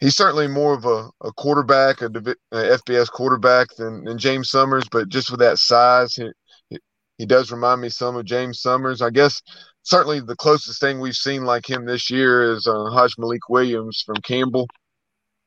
he's 0.00 0.16
certainly 0.16 0.48
more 0.48 0.74
of 0.74 0.84
a, 0.84 1.10
a 1.22 1.32
quarterback, 1.32 2.02
a, 2.02 2.06
a 2.06 2.78
FBS 2.78 3.10
quarterback 3.10 3.68
than, 3.76 4.04
than 4.04 4.18
James 4.18 4.50
Summers, 4.50 4.84
but 4.90 5.08
just 5.08 5.30
with 5.30 5.40
that 5.40 5.58
size, 5.58 6.14
he, 6.14 6.78
he 7.18 7.26
does 7.26 7.52
remind 7.52 7.80
me 7.80 7.88
some 7.88 8.16
of 8.16 8.24
James 8.24 8.60
Summers. 8.60 9.00
I 9.00 9.10
guess 9.10 9.40
certainly 9.82 10.20
the 10.20 10.36
closest 10.36 10.80
thing 10.80 10.98
we've 10.98 11.14
seen 11.14 11.44
like 11.44 11.68
him 11.68 11.84
this 11.84 12.10
year 12.10 12.52
is 12.52 12.66
uh, 12.66 12.90
Hajj-Malik 12.90 13.48
Williams 13.48 14.02
from 14.04 14.16
Campbell. 14.16 14.68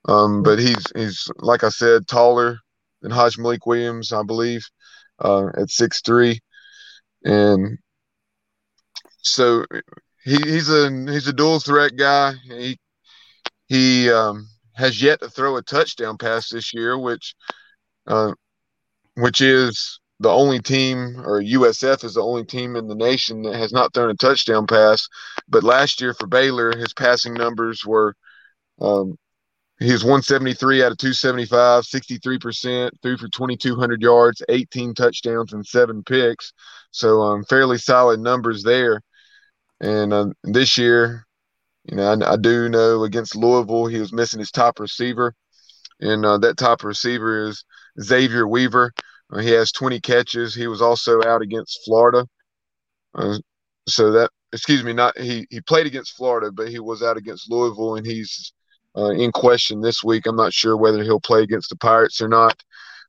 Um, 0.08 0.42
but 0.42 0.58
he's 0.58 0.86
he's 0.96 1.30
like 1.40 1.66
I 1.66 1.70
said, 1.70 2.08
taller 2.08 2.60
than 3.02 3.12
Hajj-Malik 3.12 3.66
Williams, 3.66 4.14
I 4.14 4.24
believe, 4.24 4.66
uh, 5.20 5.48
at 5.58 5.70
six 5.70 6.02
three, 6.02 6.40
and 7.26 7.78
so 9.18 9.66
he, 10.24 10.38
he's 10.38 10.70
a 10.70 10.90
he's 11.12 11.28
a 11.28 11.34
dual 11.34 11.60
threat 11.60 11.98
guy. 11.98 12.36
He 12.46 12.80
he 13.68 14.10
um, 14.12 14.48
has 14.74 15.02
yet 15.02 15.20
to 15.22 15.30
throw 15.30 15.58
a 15.58 15.62
touchdown 15.62 16.18
pass 16.18 16.50
this 16.50 16.74
year, 16.74 16.98
which 16.98 17.36
uh, 18.08 18.34
which 19.16 19.42
is 19.42 20.00
the 20.20 20.30
only 20.30 20.60
team, 20.60 21.22
or 21.24 21.42
USF 21.42 22.04
is 22.04 22.16
the 22.16 22.24
only 22.24 22.46
team 22.46 22.76
in 22.76 22.88
the 22.88 22.96
nation 22.96 23.44
that 23.44 23.56
has 23.56 23.72
not 23.72 23.94
thrown 23.94 24.10
a 24.10 24.16
touchdown 24.16 24.66
pass. 24.66 25.08
But 25.48 25.64
last 25.64 26.02
year 26.02 26.14
for 26.14 26.28
Baylor, 26.28 26.76
his 26.76 26.94
passing 26.94 27.34
numbers 27.34 27.86
were 27.86 28.16
um, 28.80 29.18
he 29.80 29.92
was 29.92 30.04
173 30.04 30.84
out 30.84 30.92
of 30.92 30.98
275, 30.98 31.84
63%, 31.84 32.90
threw 33.02 33.18
for 33.18 33.28
2,200 33.28 34.02
yards, 34.02 34.42
18 34.50 34.96
touchdowns, 34.96 35.54
and 35.54 35.66
seven 35.66 36.04
picks. 36.04 36.52
So 36.90 37.22
um, 37.22 37.44
fairly 37.46 37.78
solid 37.78 38.20
numbers 38.20 38.64
there. 38.64 39.02
And 39.80 40.14
uh, 40.14 40.28
this 40.44 40.80
year, 40.80 41.27
you 41.88 41.96
know, 41.96 42.12
I, 42.12 42.34
I, 42.34 42.36
do 42.36 42.70
know 42.70 43.04
against 43.04 43.36
Louisville, 43.36 43.88
he 43.88 44.00
was 44.00 44.14
missing 44.14 44.40
his 44.40 44.52
top 44.52 44.80
receiver. 44.80 45.34
And 46.00 46.26
uh, 46.26 46.38
that 46.40 46.58
top 46.58 46.84
receiver 46.84 47.48
is 47.48 47.64
Xavier 48.02 48.48
Weaver. 48.48 48.94
Uh, 49.32 49.40
he 49.40 49.50
has 49.52 49.72
20 49.72 50.00
catches. 50.02 50.54
He 50.54 50.68
was 50.68 50.82
also 50.82 51.24
out 51.24 51.42
against 51.42 51.80
Florida. 51.86 52.28
Uh, 53.16 53.40
so 53.88 54.12
that, 54.12 54.30
excuse 54.54 54.84
me, 54.84 54.94
not 54.94 55.18
he 55.18 55.48
he 55.50 55.62
played 55.62 55.88
against 55.88 56.16
Florida, 56.16 56.52
but 56.52 56.68
he 56.68 56.80
was 56.80 57.02
out 57.02 57.18
against 57.18 57.50
Louisville, 57.50 57.96
and 57.96 58.06
he's 58.06 58.54
uh, 58.96 59.12
in 59.12 59.32
question 59.32 59.82
this 59.82 60.04
week. 60.04 60.26
I'm 60.26 60.36
not 60.36 60.54
sure 60.54 60.78
whether 60.78 61.04
he'll 61.04 61.20
play 61.20 61.42
against 61.42 61.70
the 61.70 61.78
Pirates 61.78 62.22
or 62.22 62.28
not. 62.28 62.62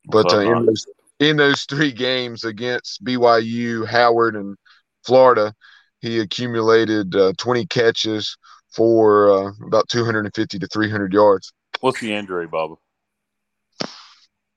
But 0.07 0.33
uh, 0.33 0.41
in 0.41 0.67
those 0.67 0.87
in 1.19 1.37
those 1.37 1.65
three 1.65 1.93
games 1.93 2.45
against 2.45 3.05
BYU, 3.05 3.87
Howard, 3.87 4.37
and 4.37 4.57
Florida, 5.05 5.53
he 6.01 6.21
accumulated 6.21 7.15
uh, 7.15 7.33
20 7.39 7.67
catches 7.67 8.37
for 8.71 9.31
uh, 9.31 9.53
about 9.67 9.89
250 9.89 10.59
to 10.59 10.67
300 10.67 11.13
yards. 11.13 11.53
What's 11.81 12.01
the 12.01 12.13
injury, 12.13 12.47
Bubba? 12.47 12.77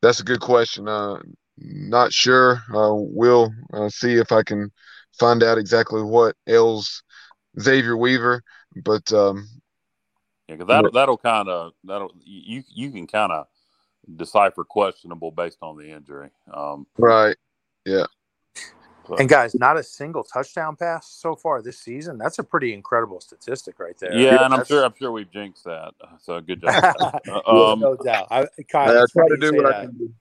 That's 0.02 0.20
a 0.20 0.24
good 0.24 0.42
question. 0.42 0.88
Uh, 0.88 1.20
not 1.58 2.12
sure. 2.12 2.64
Uh, 2.74 2.94
we'll 2.94 3.54
uh, 3.74 3.90
see 3.90 4.16
if 4.16 4.32
I 4.32 4.44
can 4.44 4.72
find 5.20 5.44
out 5.44 5.58
exactly 5.58 6.02
what 6.02 6.36
ails 6.48 7.04
Xavier 7.60 7.96
Weaver. 7.96 8.42
But 8.84 9.12
um, 9.14 9.48
yeah, 10.48 10.56
because 10.56 10.68
that'll 10.68 10.92
that'll 10.92 11.18
kind 11.18 11.50
of 11.50 11.74
that'll 11.84 12.12
you 12.24 12.64
you 12.74 12.92
can 12.92 13.06
kind 13.06 13.32
of 13.32 13.48
decipher 14.16 14.64
questionable 14.64 15.32
based 15.32 15.60
on 15.62 15.78
the 15.78 15.92
injury. 15.92 16.30
Um, 16.52 16.88
right. 16.98 17.36
Yeah. 17.86 18.06
And 19.18 19.28
guys, 19.28 19.56
not 19.56 19.78
a 19.78 19.84
single 19.84 20.24
touchdown 20.24 20.76
pass 20.76 21.08
so 21.08 21.36
far 21.36 21.62
this 21.62 21.80
season. 21.80 22.18
That's 22.18 22.40
a 22.40 22.44
pretty 22.44 22.74
incredible 22.74 23.20
statistic 23.20 23.80
right 23.80 23.98
there. 24.00 24.14
Yeah, 24.14 24.46
and 24.46 24.54
I'm 24.54 24.66
sure 24.66 24.86
I'm 24.86 24.94
sure 24.98 25.12
we've 25.12 25.32
jinxed 25.32 25.64
that. 25.66 25.94
So 26.22 26.40
good 26.42 26.62
job. 26.62 27.20
um, 27.48 27.80
no 27.80 27.96
doubt. 27.96 28.28
I, 28.32 28.48
Kyle, 28.70 29.04
I 29.04 29.06
try 29.12 29.28
to 29.28 29.38
do 29.38 29.56
what 29.56 29.74
I 29.74 29.86
can 29.86 29.98
do 29.98 30.14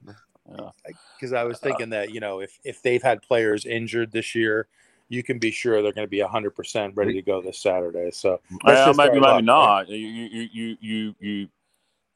because 1.17 1.33
I 1.33 1.45
was 1.45 1.59
thinking 1.59 1.91
that 1.91 2.13
you 2.13 2.21
know 2.21 2.41
if 2.41 2.59
if 2.65 2.83
they've 2.83 3.03
had 3.03 3.23
players 3.23 3.67
injured 3.67 4.13
this 4.13 4.35
year, 4.35 4.67
you 5.09 5.23
can 5.23 5.39
be 5.39 5.51
sure 5.51 5.83
they're 5.83 5.93
going 5.93 6.07
to 6.07 6.11
be 6.11 6.21
hundred 6.21 6.57
percent 6.57 6.95
ready 6.97 7.15
to 7.15 7.23
go 7.23 7.41
this 7.41 7.59
Saturday. 7.59 8.11
So 8.11 8.41
well, 8.65 8.95
maybe 8.95 9.21
maybe 9.21 9.43
not. 9.43 9.89
You 9.89 9.97
you 9.97 10.49
you 10.53 10.77
you 10.81 11.15
you. 11.21 11.49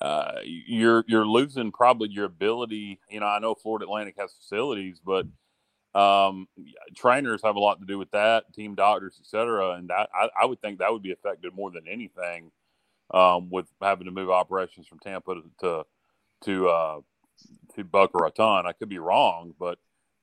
Uh, 0.00 0.40
you're 0.44 1.04
you're 1.06 1.26
losing 1.26 1.72
probably 1.72 2.10
your 2.10 2.24
ability. 2.26 3.00
You 3.08 3.20
know, 3.20 3.26
I 3.26 3.38
know 3.38 3.54
Florida 3.54 3.84
Atlantic 3.84 4.16
has 4.18 4.32
facilities, 4.32 5.00
but 5.02 5.26
um, 5.94 6.48
trainers 6.96 7.40
have 7.44 7.56
a 7.56 7.60
lot 7.60 7.80
to 7.80 7.86
do 7.86 7.98
with 7.98 8.10
that, 8.10 8.52
team 8.52 8.74
doctors, 8.74 9.16
etc. 9.20 9.74
And 9.74 9.88
that 9.90 10.08
I, 10.14 10.28
I, 10.42 10.44
would 10.44 10.60
think 10.60 10.78
that 10.78 10.92
would 10.92 11.02
be 11.02 11.12
affected 11.12 11.54
more 11.54 11.70
than 11.70 11.86
anything 11.88 12.50
um, 13.12 13.48
with 13.50 13.66
having 13.80 14.06
to 14.06 14.10
move 14.10 14.30
operations 14.30 14.88
from 14.88 14.98
Tampa 14.98 15.34
to 15.34 15.42
to, 15.60 15.84
to 16.44 16.68
uh, 16.68 17.00
to 17.76 17.84
Boca 17.84 18.18
Raton. 18.18 18.66
I 18.66 18.72
could 18.72 18.88
be 18.88 18.98
wrong, 18.98 19.54
but 19.58 19.78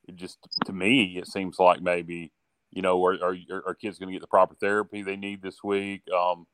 it 0.06 0.16
just 0.16 0.38
to 0.66 0.72
me 0.72 1.16
it 1.16 1.26
seems 1.26 1.58
like 1.58 1.80
maybe 1.80 2.32
you 2.70 2.82
know 2.82 3.02
are 3.02 3.16
are, 3.22 3.36
are 3.66 3.74
kids 3.74 3.98
going 3.98 4.08
to 4.08 4.14
get 4.14 4.20
the 4.20 4.26
proper 4.26 4.54
therapy 4.54 5.02
they 5.02 5.16
need 5.16 5.40
this 5.40 5.64
week? 5.64 6.02
Um, 6.14 6.46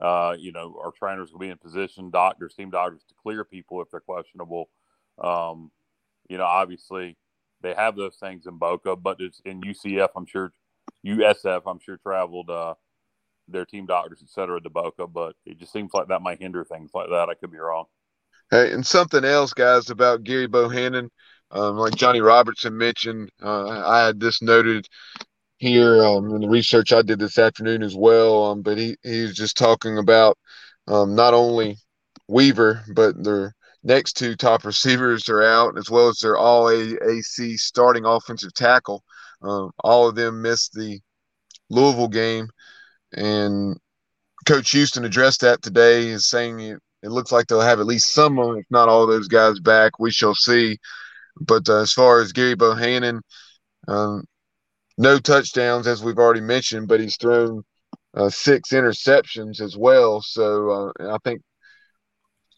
uh, 0.00 0.34
you 0.38 0.52
know, 0.52 0.78
our 0.82 0.90
trainers 0.90 1.32
will 1.32 1.38
be 1.38 1.48
in 1.48 1.56
position, 1.56 2.10
doctors, 2.10 2.54
team 2.54 2.70
doctors, 2.70 3.02
to 3.08 3.14
clear 3.22 3.44
people 3.44 3.80
if 3.80 3.90
they're 3.90 4.00
questionable. 4.00 4.68
Um, 5.22 5.70
you 6.28 6.36
know, 6.36 6.44
obviously 6.44 7.16
they 7.62 7.74
have 7.74 7.96
those 7.96 8.16
things 8.16 8.46
in 8.46 8.58
Boca, 8.58 8.96
but 8.96 9.20
it's 9.20 9.40
in 9.44 9.60
UCF. 9.60 10.08
I'm 10.16 10.26
sure 10.26 10.52
USF. 11.06 11.62
I'm 11.66 11.78
sure 11.78 11.96
traveled 11.96 12.50
uh, 12.50 12.74
their 13.48 13.64
team 13.64 13.86
doctors, 13.86 14.20
et 14.22 14.30
cetera, 14.30 14.60
to 14.60 14.70
Boca, 14.70 15.06
but 15.06 15.34
it 15.44 15.58
just 15.58 15.72
seems 15.72 15.92
like 15.94 16.08
that 16.08 16.22
might 16.22 16.40
hinder 16.40 16.64
things 16.64 16.90
like 16.94 17.08
that. 17.10 17.28
I 17.28 17.34
could 17.34 17.50
be 17.50 17.58
wrong. 17.58 17.84
Hey, 18.50 18.72
and 18.72 18.86
something 18.86 19.24
else, 19.24 19.52
guys, 19.52 19.90
about 19.90 20.22
Gerry 20.22 20.46
Bohanon, 20.46 21.10
um, 21.50 21.76
like 21.76 21.96
Johnny 21.96 22.20
Robertson 22.20 22.76
mentioned, 22.76 23.30
uh, 23.42 23.88
I 23.88 24.06
had 24.06 24.20
this 24.20 24.42
noted 24.42 24.86
here 25.58 26.04
um, 26.04 26.34
in 26.34 26.42
the 26.42 26.48
research 26.48 26.92
I 26.92 27.02
did 27.02 27.18
this 27.18 27.38
afternoon 27.38 27.82
as 27.82 27.96
well. 27.96 28.44
Um, 28.44 28.62
but 28.62 28.78
he, 28.78 28.96
he 29.02 29.22
was 29.22 29.34
just 29.34 29.56
talking 29.56 29.98
about 29.98 30.38
um, 30.86 31.14
not 31.14 31.34
only 31.34 31.78
Weaver, 32.28 32.84
but 32.94 33.22
their 33.22 33.54
next 33.86 34.14
two 34.14 34.34
top 34.34 34.64
receivers 34.64 35.28
are 35.28 35.42
out, 35.42 35.78
as 35.78 35.88
well 35.88 36.08
as 36.08 36.18
their 36.18 36.36
all 36.36 36.64
AAC 36.64 37.56
starting 37.56 38.04
offensive 38.04 38.52
tackle. 38.52 39.04
Um, 39.42 39.70
all 39.78 40.08
of 40.08 40.16
them 40.16 40.42
missed 40.42 40.72
the 40.72 41.00
Louisville 41.70 42.08
game. 42.08 42.48
And 43.12 43.78
Coach 44.44 44.72
Houston 44.72 45.04
addressed 45.04 45.40
that 45.42 45.62
today, 45.62 46.08
is 46.08 46.26
saying 46.28 46.58
it, 46.60 46.78
it 47.02 47.10
looks 47.10 47.30
like 47.30 47.46
they'll 47.46 47.60
have 47.60 47.78
at 47.78 47.86
least 47.86 48.12
some, 48.12 48.38
of, 48.40 48.56
if 48.56 48.64
not 48.70 48.88
all, 48.88 49.06
those 49.06 49.28
guys 49.28 49.60
back. 49.60 50.00
We 50.00 50.10
shall 50.10 50.34
see. 50.34 50.78
But 51.40 51.68
uh, 51.68 51.82
as 51.82 51.92
far 51.92 52.20
as 52.20 52.32
Gerry 52.32 52.56
Bohanon, 52.56 53.20
um, 53.86 54.24
no 54.98 55.18
touchdowns, 55.20 55.86
as 55.86 56.02
we've 56.02 56.18
already 56.18 56.40
mentioned, 56.40 56.88
but 56.88 56.98
he's 56.98 57.16
thrown 57.16 57.62
uh, 58.14 58.30
six 58.30 58.70
interceptions 58.70 59.60
as 59.60 59.76
well. 59.76 60.22
So 60.22 60.92
uh, 60.98 61.14
I 61.14 61.18
think 61.22 61.42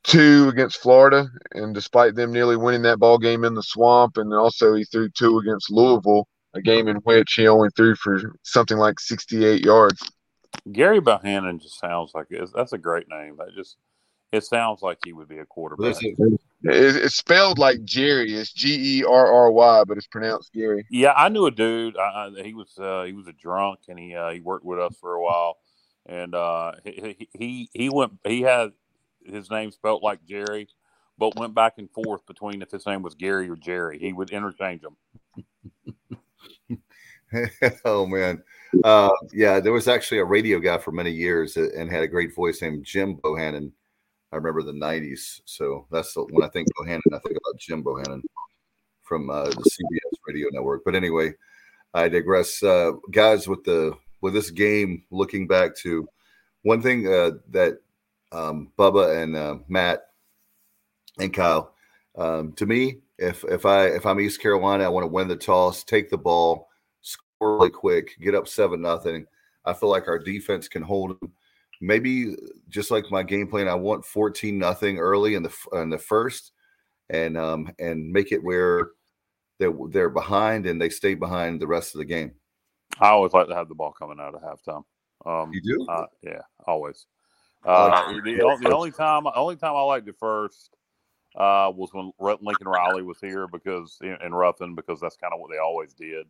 two 0.08 0.48
against 0.48 0.80
Florida, 0.80 1.28
and 1.52 1.74
despite 1.74 2.14
them 2.14 2.32
nearly 2.32 2.56
winning 2.56 2.82
that 2.82 2.98
ball 2.98 3.18
game 3.18 3.44
in 3.44 3.54
the 3.54 3.62
swamp, 3.62 4.16
and 4.16 4.32
also 4.34 4.74
he 4.74 4.84
threw 4.84 5.08
two 5.10 5.38
against 5.38 5.70
Louisville, 5.70 6.26
a 6.54 6.62
game 6.62 6.88
in 6.88 6.96
which 6.96 7.34
he 7.34 7.46
only 7.46 7.68
threw 7.76 7.94
for 7.94 8.34
something 8.42 8.78
like 8.78 8.98
68 8.98 9.64
yards. 9.64 10.10
Gerry 10.72 11.00
Bohanon 11.00 11.60
just 11.60 11.78
sounds 11.78 12.12
like 12.14 12.26
that's 12.54 12.72
a 12.72 12.78
great 12.78 13.06
name. 13.08 13.36
That 13.36 13.54
just 13.54 13.76
it 14.32 14.44
sounds 14.44 14.82
like 14.82 14.98
he 15.04 15.12
would 15.12 15.28
be 15.28 15.38
a 15.38 15.46
quarterback. 15.46 15.96
It's 16.62 17.14
spelled 17.14 17.58
like 17.58 17.84
Jerry. 17.84 18.34
It's 18.34 18.52
G 18.52 19.00
E 19.00 19.04
R 19.04 19.32
R 19.32 19.52
Y, 19.52 19.84
but 19.86 19.96
it's 19.96 20.06
pronounced 20.06 20.52
Gary. 20.52 20.86
Yeah, 20.90 21.12
I 21.16 21.28
knew 21.28 21.46
a 21.46 21.50
dude. 21.50 21.96
I, 21.96 22.30
he 22.42 22.54
was 22.54 22.76
uh, 22.78 23.04
he 23.04 23.12
was 23.12 23.28
a 23.28 23.32
drunk, 23.32 23.80
and 23.88 23.98
he 23.98 24.14
uh, 24.14 24.30
he 24.30 24.40
worked 24.40 24.64
with 24.64 24.80
us 24.80 24.96
for 25.00 25.14
a 25.14 25.22
while. 25.22 25.58
And 26.06 26.34
uh, 26.34 26.72
he, 26.84 27.28
he 27.32 27.70
he 27.72 27.88
went. 27.90 28.12
He 28.24 28.40
had 28.40 28.72
his 29.28 29.50
name 29.50 29.70
spelled 29.70 30.02
like 30.02 30.24
Jerry, 30.24 30.68
but 31.16 31.36
went 31.36 31.54
back 31.54 31.74
and 31.78 31.90
forth 31.90 32.26
between 32.26 32.62
if 32.62 32.70
his 32.70 32.86
name 32.86 33.02
was 33.02 33.14
Gary 33.14 33.48
or 33.48 33.56
Jerry. 33.56 33.98
He 33.98 34.12
would 34.12 34.30
interchange 34.30 34.82
them. 34.82 34.96
oh 37.84 38.06
man, 38.06 38.42
uh, 38.84 39.10
yeah. 39.32 39.60
There 39.60 39.72
was 39.72 39.88
actually 39.88 40.18
a 40.18 40.24
radio 40.24 40.58
guy 40.58 40.78
for 40.78 40.92
many 40.92 41.10
years 41.10 41.56
and 41.56 41.90
had 41.90 42.02
a 42.02 42.08
great 42.08 42.34
voice 42.34 42.62
named 42.62 42.84
Jim 42.84 43.16
Bohannon 43.16 43.72
I 44.32 44.36
remember 44.36 44.62
the 44.62 44.72
'90s. 44.72 45.40
So 45.44 45.86
that's 45.90 46.12
the, 46.14 46.22
when 46.22 46.44
I 46.44 46.48
think 46.48 46.68
Bohannon, 46.78 47.00
I 47.12 47.18
think 47.18 47.38
about 47.38 47.58
Jim 47.58 47.82
Bohannon 47.82 48.22
from 49.02 49.30
uh, 49.30 49.44
the 49.44 49.50
CBS 49.52 50.18
radio 50.26 50.48
network. 50.52 50.82
But 50.84 50.94
anyway, 50.94 51.32
I 51.94 52.08
digress, 52.08 52.62
uh, 52.62 52.92
guys. 53.10 53.48
With 53.48 53.64
the 53.64 53.94
with 54.20 54.34
this 54.34 54.50
game, 54.50 55.04
looking 55.10 55.46
back 55.46 55.74
to 55.76 56.06
one 56.62 56.82
thing 56.82 57.06
uh, 57.06 57.32
that 57.50 57.78
um, 58.32 58.72
Bubba 58.78 59.22
and 59.22 59.36
uh, 59.36 59.56
Matt 59.68 60.00
and 61.18 61.32
Kyle, 61.32 61.74
um, 62.16 62.52
to 62.54 62.66
me, 62.66 62.98
if 63.18 63.44
if 63.44 63.66
I 63.66 63.86
if 63.86 64.06
I'm 64.06 64.20
East 64.20 64.40
Carolina, 64.40 64.84
I 64.84 64.88
want 64.88 65.04
to 65.04 65.08
win 65.08 65.28
the 65.28 65.36
toss, 65.36 65.84
take 65.84 66.10
the 66.10 66.18
ball, 66.18 66.68
score 67.00 67.58
really 67.58 67.70
quick, 67.70 68.16
get 68.20 68.34
up 68.34 68.48
seven 68.48 68.82
nothing. 68.82 69.26
I 69.64 69.72
feel 69.72 69.88
like 69.88 70.08
our 70.08 70.18
defense 70.18 70.68
can 70.68 70.82
hold 70.82 71.20
them 71.20 71.32
maybe 71.80 72.34
just 72.68 72.90
like 72.90 73.10
my 73.10 73.22
game 73.22 73.48
plan, 73.48 73.68
I 73.68 73.74
want 73.74 74.04
14 74.04 74.58
nothing 74.58 74.98
early 74.98 75.34
in 75.34 75.42
the 75.42 75.54
in 75.74 75.90
the 75.90 75.98
first, 75.98 76.52
and 77.10 77.36
um 77.36 77.70
and 77.78 78.10
make 78.10 78.32
it 78.32 78.42
where 78.42 78.90
they're 79.58 79.74
they're 79.90 80.10
behind 80.10 80.66
and 80.66 80.80
they 80.80 80.88
stay 80.88 81.14
behind 81.14 81.60
the 81.60 81.66
rest 81.66 81.94
of 81.94 81.98
the 81.98 82.04
game. 82.04 82.32
I 83.00 83.08
always 83.08 83.32
like 83.32 83.48
to 83.48 83.54
have 83.54 83.68
the 83.68 83.74
ball 83.74 83.92
coming 83.92 84.18
out 84.20 84.34
of 84.34 84.42
halftime. 84.42 84.84
Um, 85.26 85.52
you 85.52 85.60
do? 85.60 85.86
Uh, 85.88 86.06
yeah, 86.22 86.40
always. 86.66 87.06
Uh, 87.64 88.12
the, 88.12 88.20
the, 88.62 88.72
only 88.72 88.90
time, 88.90 89.24
only 89.34 89.56
time 89.56 89.74
I 89.74 89.82
liked 89.82 90.08
it 90.08 90.16
first 90.18 90.70
uh, 91.36 91.70
was 91.74 91.90
when 91.92 92.12
Lincoln 92.18 92.68
Riley 92.68 93.02
was 93.02 93.18
here 93.20 93.46
because 93.46 93.98
in 94.00 94.34
Ruffin 94.34 94.74
because 94.74 95.00
that's 95.00 95.16
kind 95.16 95.32
of 95.32 95.40
what 95.40 95.50
they 95.50 95.58
always 95.58 95.92
did. 95.92 96.26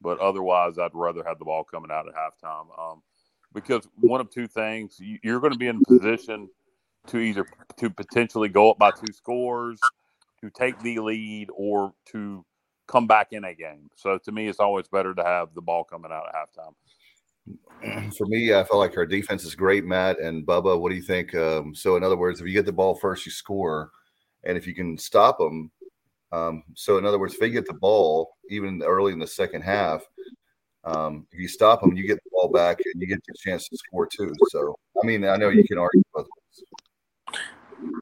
But 0.00 0.18
otherwise, 0.18 0.78
I'd 0.78 0.90
rather 0.94 1.22
have 1.24 1.38
the 1.38 1.44
ball 1.44 1.64
coming 1.64 1.90
out 1.90 2.06
at 2.08 2.14
halftime. 2.14 2.66
Um, 2.78 3.02
because 3.54 3.86
one 4.00 4.20
of 4.20 4.30
two 4.30 4.48
things 4.48 4.98
you're 4.98 5.40
going 5.40 5.52
to 5.52 5.58
be 5.58 5.68
in 5.68 5.82
position 5.84 6.48
to 7.08 7.18
either 7.18 7.46
to 7.76 7.90
potentially 7.90 8.48
go 8.48 8.70
up 8.70 8.78
by 8.78 8.90
two 8.90 9.12
scores, 9.12 9.80
to 10.40 10.50
take 10.50 10.78
the 10.80 10.98
lead, 10.98 11.48
or 11.54 11.92
to 12.06 12.44
come 12.86 13.06
back 13.06 13.32
in 13.32 13.44
a 13.44 13.54
game. 13.54 13.90
So 13.96 14.18
to 14.18 14.32
me, 14.32 14.48
it's 14.48 14.60
always 14.60 14.88
better 14.88 15.14
to 15.14 15.22
have 15.22 15.54
the 15.54 15.62
ball 15.62 15.84
coming 15.84 16.12
out 16.12 16.26
at 16.28 16.34
halftime. 16.34 16.74
For 18.16 18.26
me, 18.26 18.54
I 18.54 18.64
felt 18.64 18.78
like 18.78 18.96
our 18.96 19.06
defense 19.06 19.44
is 19.44 19.54
great, 19.54 19.84
Matt 19.84 20.20
and 20.20 20.46
Bubba. 20.46 20.78
What 20.78 20.90
do 20.90 20.94
you 20.94 21.02
think? 21.02 21.34
Um, 21.34 21.74
so, 21.74 21.96
in 21.96 22.04
other 22.04 22.16
words, 22.16 22.40
if 22.40 22.46
you 22.46 22.52
get 22.52 22.66
the 22.66 22.72
ball 22.72 22.94
first, 22.94 23.26
you 23.26 23.32
score, 23.32 23.90
and 24.44 24.56
if 24.56 24.66
you 24.66 24.74
can 24.74 24.96
stop 24.96 25.38
them. 25.38 25.70
Um, 26.30 26.62
so, 26.74 26.98
in 26.98 27.04
other 27.04 27.18
words, 27.18 27.34
if 27.34 27.40
they 27.40 27.50
get 27.50 27.66
the 27.66 27.74
ball 27.74 28.36
even 28.48 28.82
early 28.82 29.12
in 29.12 29.18
the 29.18 29.26
second 29.26 29.62
half, 29.62 30.02
um, 30.84 31.26
if 31.32 31.38
you 31.38 31.48
stop 31.48 31.80
them, 31.80 31.96
you 31.96 32.06
get 32.06 32.22
the 32.24 32.30
ball 32.32 32.48
back 32.48 32.78
and 32.92 33.00
you 33.00 33.06
get 33.06 33.22
the 33.26 33.34
chance 33.36 33.68
to 33.68 33.76
score 33.76 34.06
too. 34.06 34.32
So, 34.50 34.76
I 35.02 35.06
mean, 35.06 35.24
I 35.24 35.36
know 35.36 35.48
you 35.48 35.64
can 35.64 35.78
argue 35.78 36.02
both 36.14 36.26
ways. 36.26 37.92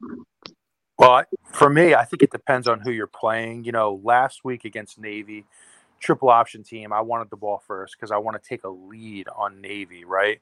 Well, 0.97 1.23
for 1.51 1.69
me, 1.69 1.95
I 1.95 2.05
think 2.05 2.21
it 2.21 2.31
depends 2.31 2.67
on 2.67 2.79
who 2.79 2.91
you're 2.91 3.07
playing. 3.07 3.63
You 3.63 3.71
know, 3.71 3.99
last 4.03 4.43
week 4.43 4.65
against 4.65 4.99
Navy, 4.99 5.45
triple 6.01 6.29
option 6.29 6.63
team, 6.63 6.91
I 6.91 6.99
wanted 7.01 7.29
the 7.29 7.37
ball 7.37 7.61
first 7.65 7.95
because 7.95 8.11
I 8.11 8.17
want 8.17 8.41
to 8.41 8.49
take 8.49 8.63
a 8.63 8.69
lead 8.69 9.27
on 9.35 9.61
Navy, 9.61 10.03
right? 10.03 10.39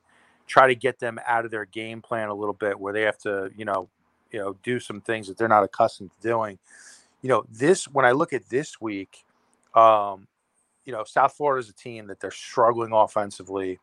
Try 0.47 0.67
to 0.67 0.75
get 0.75 0.99
them 0.99 1.19
out 1.27 1.45
of 1.45 1.51
their 1.51 1.65
game 1.65 2.01
plan 2.01 2.29
a 2.29 2.33
little 2.33 2.53
bit 2.53 2.79
where 2.79 2.93
they 2.93 3.03
have 3.03 3.17
to, 3.19 3.51
you 3.55 3.65
know, 3.65 3.89
you 4.31 4.39
know, 4.39 4.55
do 4.63 4.79
some 4.79 5.01
things 5.01 5.27
that 5.27 5.37
they're 5.37 5.47
not 5.47 5.63
accustomed 5.63 6.11
to 6.11 6.27
doing. 6.27 6.57
You 7.21 7.29
know, 7.29 7.43
this 7.51 7.87
when 7.87 8.05
I 8.05 8.11
look 8.11 8.33
at 8.33 8.49
this 8.49 8.79
week, 8.79 9.23
um, 9.75 10.27
you 10.85 10.93
know, 10.93 11.03
South 11.03 11.33
Florida 11.33 11.59
is 11.59 11.69
a 11.69 11.73
team 11.73 12.07
that 12.07 12.19
they're 12.19 12.31
struggling 12.31 12.93
offensively. 12.93 13.79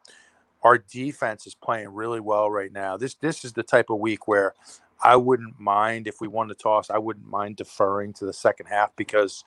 Our 0.62 0.78
defense 0.78 1.46
is 1.46 1.54
playing 1.54 1.88
really 1.90 2.20
well 2.20 2.50
right 2.50 2.72
now. 2.72 2.96
This 2.96 3.14
this 3.14 3.44
is 3.44 3.52
the 3.52 3.62
type 3.62 3.90
of 3.90 4.00
week 4.00 4.26
where 4.26 4.54
I 5.04 5.16
wouldn't 5.16 5.60
mind 5.60 6.08
if 6.08 6.20
we 6.20 6.28
won 6.28 6.48
the 6.48 6.54
toss. 6.54 6.90
I 6.90 6.98
wouldn't 6.98 7.28
mind 7.28 7.56
deferring 7.56 8.14
to 8.14 8.24
the 8.24 8.32
second 8.32 8.66
half 8.66 8.90
because, 8.96 9.44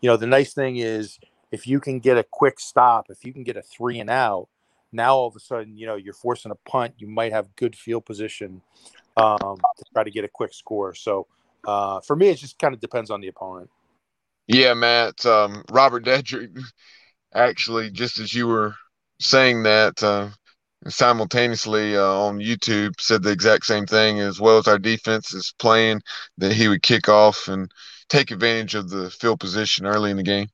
you 0.00 0.10
know, 0.10 0.16
the 0.16 0.26
nice 0.26 0.52
thing 0.52 0.78
is 0.78 1.18
if 1.50 1.66
you 1.66 1.80
can 1.80 1.98
get 1.98 2.18
a 2.18 2.24
quick 2.24 2.60
stop, 2.60 3.06
if 3.10 3.24
you 3.24 3.32
can 3.32 3.44
get 3.44 3.56
a 3.56 3.62
three 3.62 4.00
and 4.00 4.10
out, 4.10 4.48
now 4.92 5.14
all 5.14 5.26
of 5.26 5.36
a 5.36 5.40
sudden, 5.40 5.76
you 5.76 5.86
know, 5.86 5.96
you're 5.96 6.14
forcing 6.14 6.50
a 6.50 6.68
punt. 6.68 6.94
You 6.98 7.08
might 7.08 7.32
have 7.32 7.54
good 7.56 7.76
field 7.76 8.06
position 8.06 8.62
um, 9.16 9.38
to 9.38 9.84
try 9.92 10.04
to 10.04 10.10
get 10.10 10.24
a 10.24 10.28
quick 10.28 10.54
score. 10.54 10.94
So 10.94 11.26
uh, 11.66 12.00
for 12.00 12.16
me, 12.16 12.28
it 12.28 12.38
just 12.38 12.58
kind 12.58 12.74
of 12.74 12.80
depends 12.80 13.10
on 13.10 13.20
the 13.20 13.28
opponent. 13.28 13.70
Yeah, 14.46 14.74
Matt. 14.74 15.24
Um, 15.26 15.64
Robert 15.70 16.04
Dedrick 16.04 16.58
actually, 17.34 17.90
just 17.90 18.18
as 18.18 18.32
you 18.32 18.46
were 18.46 18.74
saying 19.20 19.64
that, 19.64 20.02
uh, 20.02 20.30
simultaneously 20.86 21.96
uh, 21.96 22.02
on 22.02 22.38
YouTube 22.38 22.92
said 22.98 23.22
the 23.22 23.30
exact 23.30 23.66
same 23.66 23.84
thing. 23.84 24.20
As 24.20 24.40
well 24.40 24.58
as 24.58 24.68
our 24.68 24.78
defense 24.78 25.34
is 25.34 25.54
playing, 25.58 26.00
that 26.38 26.52
he 26.52 26.68
would 26.68 26.82
kick 26.82 27.08
off 27.08 27.48
and 27.48 27.70
take 28.08 28.30
advantage 28.30 28.74
of 28.74 28.88
the 28.88 29.10
field 29.10 29.40
position 29.40 29.84
early 29.84 30.10
in 30.10 30.16
the 30.16 30.22
game. 30.22 30.48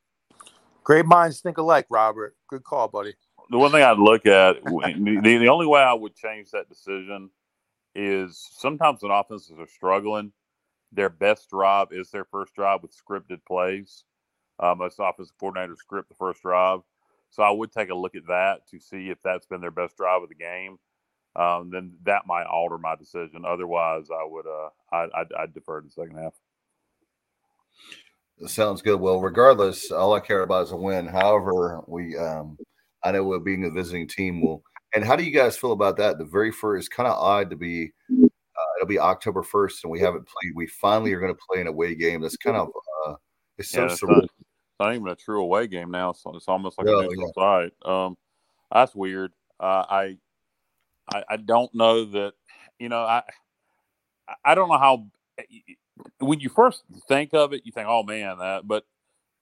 Great 0.85 1.07
minds 1.07 1.40
think 1.40 1.59
alike, 1.59 1.87
Robert. 1.88 2.37
Good 2.49 2.62
call, 2.62 2.88
buddy. 2.88 3.14
The 3.51 3.59
one 3.59 3.73
thing 3.73 3.83
I'd 3.83 3.99
look 3.99 4.27
at, 4.27 4.62
the, 4.64 5.20
the 5.23 5.49
only 5.49 5.66
way 5.66 5.81
I 5.81 5.92
would 5.92 6.14
change 6.14 6.51
that 6.51 6.68
decision 6.68 7.31
is 7.94 8.47
sometimes 8.59 9.03
when 9.03 9.11
offenses 9.11 9.55
are 9.59 9.66
struggling, 9.66 10.33
their 10.92 11.11
best 11.11 11.51
drive 11.51 11.88
is 11.90 12.11
their 12.11 12.25
first 12.25 12.55
drive 12.55 12.83
with 12.83 12.92
scripted 12.97 13.40
plays. 13.47 14.05
Uh, 14.59 14.75
most 14.75 14.99
offensive 15.01 15.35
coordinators 15.42 15.79
script 15.79 16.09
the 16.09 16.14
first 16.14 16.42
drive. 16.42 16.81
So 17.31 17.42
I 17.42 17.51
would 17.51 17.73
take 17.73 17.90
a 17.90 17.94
look 17.94 18.14
at 18.14 18.27
that 18.29 18.68
to 18.70 18.79
see 18.79 19.11
if 19.11 19.18
that's 19.25 19.47
been 19.47 19.61
their 19.61 19.70
best 19.70 19.97
drive 19.97 20.23
of 20.23 20.29
the 20.29 20.35
game. 20.35 20.79
Um, 21.37 21.70
then 21.73 21.94
that 22.05 22.27
might 22.27 22.47
alter 22.47 22.79
my 22.79 22.94
decision. 22.94 23.44
Otherwise, 23.44 24.07
I 24.11 24.25
would 24.25 24.47
uh, 24.47 24.68
I, 24.92 25.09
I'd, 25.20 25.33
I'd 25.37 25.55
defer 25.55 25.81
to 25.81 25.87
the 25.87 25.92
second 25.92 26.16
half. 26.16 26.35
Sounds 28.47 28.83
good. 28.83 29.01
Well, 29.01 29.20
regardless, 29.20 29.90
all 29.90 30.12
I 30.14 30.20
care 30.20 30.42
about 30.42 30.64
is 30.64 30.73
a 30.73 30.77
win. 30.77 31.07
However, 31.07 31.81
we 31.87 32.16
um, 32.16 32.59
I 33.03 33.12
know 33.12 33.25
we're 33.25 33.38
being 33.38 33.64
a 33.64 33.70
visiting 33.70 34.09
team 34.09 34.42
will. 34.42 34.62
And 34.94 35.05
how 35.05 35.16
do 35.16 35.25
you 35.25 35.31
guys 35.31 35.57
feel 35.57 35.73
about 35.73 35.97
that? 35.99 36.18
The 36.18 36.25
very 36.25 36.53
first, 36.53 36.87
it's 36.87 36.88
kind 36.94 37.09
of 37.09 37.18
odd 37.18 37.51
to 37.51 37.57
be 37.57 37.92
uh, 38.11 38.77
it'll 38.77 38.88
be 38.88 38.99
October 38.99 39.42
first, 39.42 39.85
and 39.85 39.90
we 39.90 40.01
haven't 40.01 40.27
played. 40.27 40.53
We 40.55 40.66
finally 40.66 41.12
are 41.12 41.20
going 41.20 41.35
to 41.35 41.40
play 41.51 41.61
an 41.61 41.66
away 41.66 41.94
game. 41.94 42.23
That's 42.23 42.37
kind 42.37 42.57
of 42.57 42.68
uh, 43.07 43.14
it's 43.59 43.70
so 43.70 43.79
Yeah, 43.79 43.85
it's 43.87 44.01
surreal. 44.01 44.09
not, 44.09 44.25
it's 44.25 44.81
not 44.81 44.94
even 44.94 45.09
a 45.09 45.16
true 45.16 45.42
away 45.42 45.66
game 45.66 45.90
now. 45.90 46.12
So 46.12 46.35
it's 46.37 46.49
almost 46.49 46.79
like 46.79 46.87
No, 46.87 47.01
a 47.01 47.07
neutral 47.07 47.33
site. 47.35 47.73
Um, 47.85 48.16
that's 48.73 48.94
weird. 48.94 49.33
Uh, 49.61 49.85
I, 49.88 50.16
I 51.12 51.25
I 51.31 51.37
don't 51.37 51.73
know 51.75 52.05
that. 52.05 52.33
You 52.79 52.88
know, 52.88 53.03
I 53.03 53.23
I 54.44 54.55
don't 54.55 54.68
know 54.68 54.79
how. 54.79 55.07
When 56.19 56.41
you 56.41 56.49
first 56.49 56.83
think 57.09 57.35
of 57.35 57.53
it, 57.53 57.63
you 57.65 57.73
think, 57.73 57.87
"Oh 57.89 58.03
man," 58.03 58.39
that. 58.39 58.67
But 58.67 58.85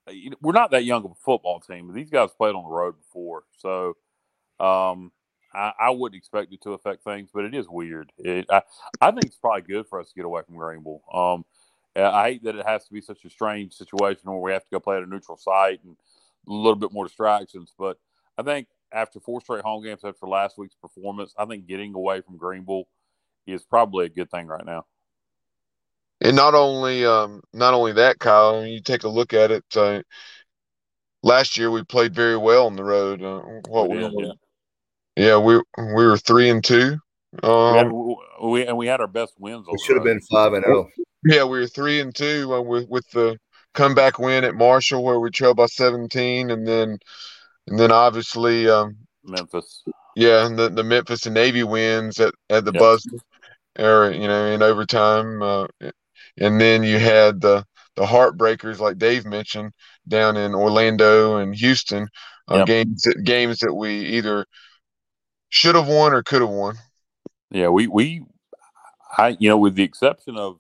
uh, 0.06 0.12
we're 0.40 0.52
not 0.52 0.70
that 0.72 0.84
young 0.84 1.04
of 1.04 1.12
a 1.12 1.14
football 1.14 1.60
team. 1.60 1.92
These 1.92 2.10
guys 2.10 2.30
played 2.36 2.54
on 2.54 2.64
the 2.64 2.70
road 2.70 2.96
before, 2.98 3.44
so 3.56 3.96
um, 4.60 5.12
I, 5.54 5.72
I 5.78 5.90
wouldn't 5.90 6.18
expect 6.18 6.52
it 6.52 6.62
to 6.62 6.72
affect 6.72 7.04
things. 7.04 7.30
But 7.32 7.44
it 7.44 7.54
is 7.54 7.68
weird. 7.68 8.12
It, 8.18 8.46
I 8.50 8.62
I 9.00 9.10
think 9.10 9.26
it's 9.26 9.38
probably 9.38 9.62
good 9.62 9.86
for 9.86 10.00
us 10.00 10.08
to 10.08 10.14
get 10.14 10.24
away 10.24 10.42
from 10.46 10.56
Greenville. 10.56 11.02
Um, 11.12 11.44
I 11.94 12.30
hate 12.30 12.44
that 12.44 12.56
it 12.56 12.66
has 12.66 12.86
to 12.86 12.92
be 12.92 13.00
such 13.00 13.24
a 13.24 13.30
strange 13.30 13.74
situation 13.74 14.30
where 14.30 14.38
we 14.40 14.52
have 14.52 14.64
to 14.64 14.70
go 14.70 14.80
play 14.80 14.96
at 14.96 15.02
a 15.02 15.06
neutral 15.06 15.36
site 15.36 15.80
and 15.84 15.96
a 16.48 16.52
little 16.52 16.76
bit 16.76 16.92
more 16.92 17.06
distractions. 17.06 17.72
But 17.78 17.98
I 18.38 18.42
think 18.42 18.68
after 18.92 19.20
four 19.20 19.40
straight 19.40 19.62
home 19.62 19.82
games 19.82 20.04
after 20.04 20.26
last 20.26 20.58
week's 20.58 20.74
performance, 20.74 21.34
I 21.38 21.44
think 21.44 21.66
getting 21.66 21.94
away 21.94 22.20
from 22.22 22.38
Greenville 22.38 22.84
is 23.46 23.62
probably 23.62 24.06
a 24.06 24.10
good 24.10 24.30
thing 24.30 24.46
right 24.46 24.64
now. 24.64 24.86
And 26.22 26.36
not 26.36 26.54
only 26.54 27.04
um, 27.04 27.42
not 27.52 27.74
only 27.74 27.92
that, 27.94 28.18
Kyle. 28.18 28.56
I 28.56 28.62
mean, 28.64 28.72
you 28.74 28.80
take 28.80 29.02
a 29.02 29.08
look 29.08 29.32
at 29.34 29.50
it. 29.50 29.64
Uh, 29.74 30.02
last 31.22 31.56
year 31.56 31.70
we 31.70 31.82
played 31.82 32.14
very 32.14 32.36
well 32.36 32.66
on 32.66 32.76
the 32.76 32.84
road. 32.84 33.22
Uh, 33.22 33.40
what 33.68 33.90
We 33.90 33.98
we, 33.98 34.24
yeah. 34.24 34.32
yeah, 35.16 35.36
we 35.38 35.56
we 35.78 36.06
were 36.06 36.16
three 36.16 36.48
and 36.48 36.62
two. 36.62 36.98
We 37.42 37.48
had, 37.48 37.86
Um, 37.88 38.16
we, 38.42 38.66
and 38.66 38.76
we 38.76 38.86
had 38.86 39.00
our 39.00 39.06
best 39.06 39.34
wins. 39.38 39.66
On 39.66 39.72
We 39.72 39.78
should 39.78 39.96
have 39.96 40.04
been 40.04 40.20
five 40.20 40.52
and 40.52 40.64
oh. 40.64 40.68
zero. 40.68 40.90
yeah, 41.24 41.44
we 41.44 41.58
were 41.60 41.66
three 41.66 42.00
and 42.00 42.14
two 42.14 42.54
uh, 42.54 42.60
with 42.60 42.88
with 42.88 43.08
the 43.10 43.38
comeback 43.74 44.18
win 44.18 44.44
at 44.44 44.54
Marshall 44.54 45.02
where 45.02 45.18
we 45.18 45.30
trailed 45.30 45.56
by 45.56 45.66
seventeen, 45.66 46.50
and 46.50 46.66
then 46.66 46.98
and 47.66 47.78
then 47.78 47.90
obviously 47.90 48.68
um, 48.68 48.96
Memphis. 49.24 49.82
yeah, 50.14 50.46
and 50.46 50.58
the 50.58 50.68
the 50.68 50.84
Memphis 50.84 51.26
and 51.26 51.34
Navy 51.34 51.64
wins 51.64 52.20
at 52.20 52.34
at 52.50 52.64
the 52.64 52.72
Yep. 52.72 52.80
buzzer, 52.80 53.16
or 53.78 54.10
you 54.12 54.28
know 54.28 54.46
in 54.46 54.62
overtime, 54.62 55.42
uh, 55.42 55.66
and 56.38 56.60
then 56.60 56.82
you 56.82 56.98
had 56.98 57.40
the 57.40 57.64
the 57.96 58.06
heartbreakers 58.06 58.78
like 58.78 58.98
Dave 58.98 59.26
mentioned 59.26 59.72
down 60.08 60.36
in 60.36 60.54
Orlando 60.54 61.36
and 61.36 61.54
Houston, 61.54 62.08
uh, 62.48 62.58
Yep. 62.58 62.66
games 62.66 63.02
that 63.02 63.22
games 63.24 63.58
that 63.58 63.74
we 63.74 64.00
either 64.16 64.46
should 65.50 65.74
have 65.74 65.88
won 65.88 66.12
or 66.12 66.22
could 66.22 66.40
have 66.40 66.50
won. 66.50 66.76
Yeah, 67.50 67.68
we 67.68 67.86
we, 67.86 68.24
I 69.18 69.36
you 69.38 69.48
know, 69.50 69.58
with 69.58 69.74
the 69.74 69.82
exception 69.82 70.36
of, 70.36 70.58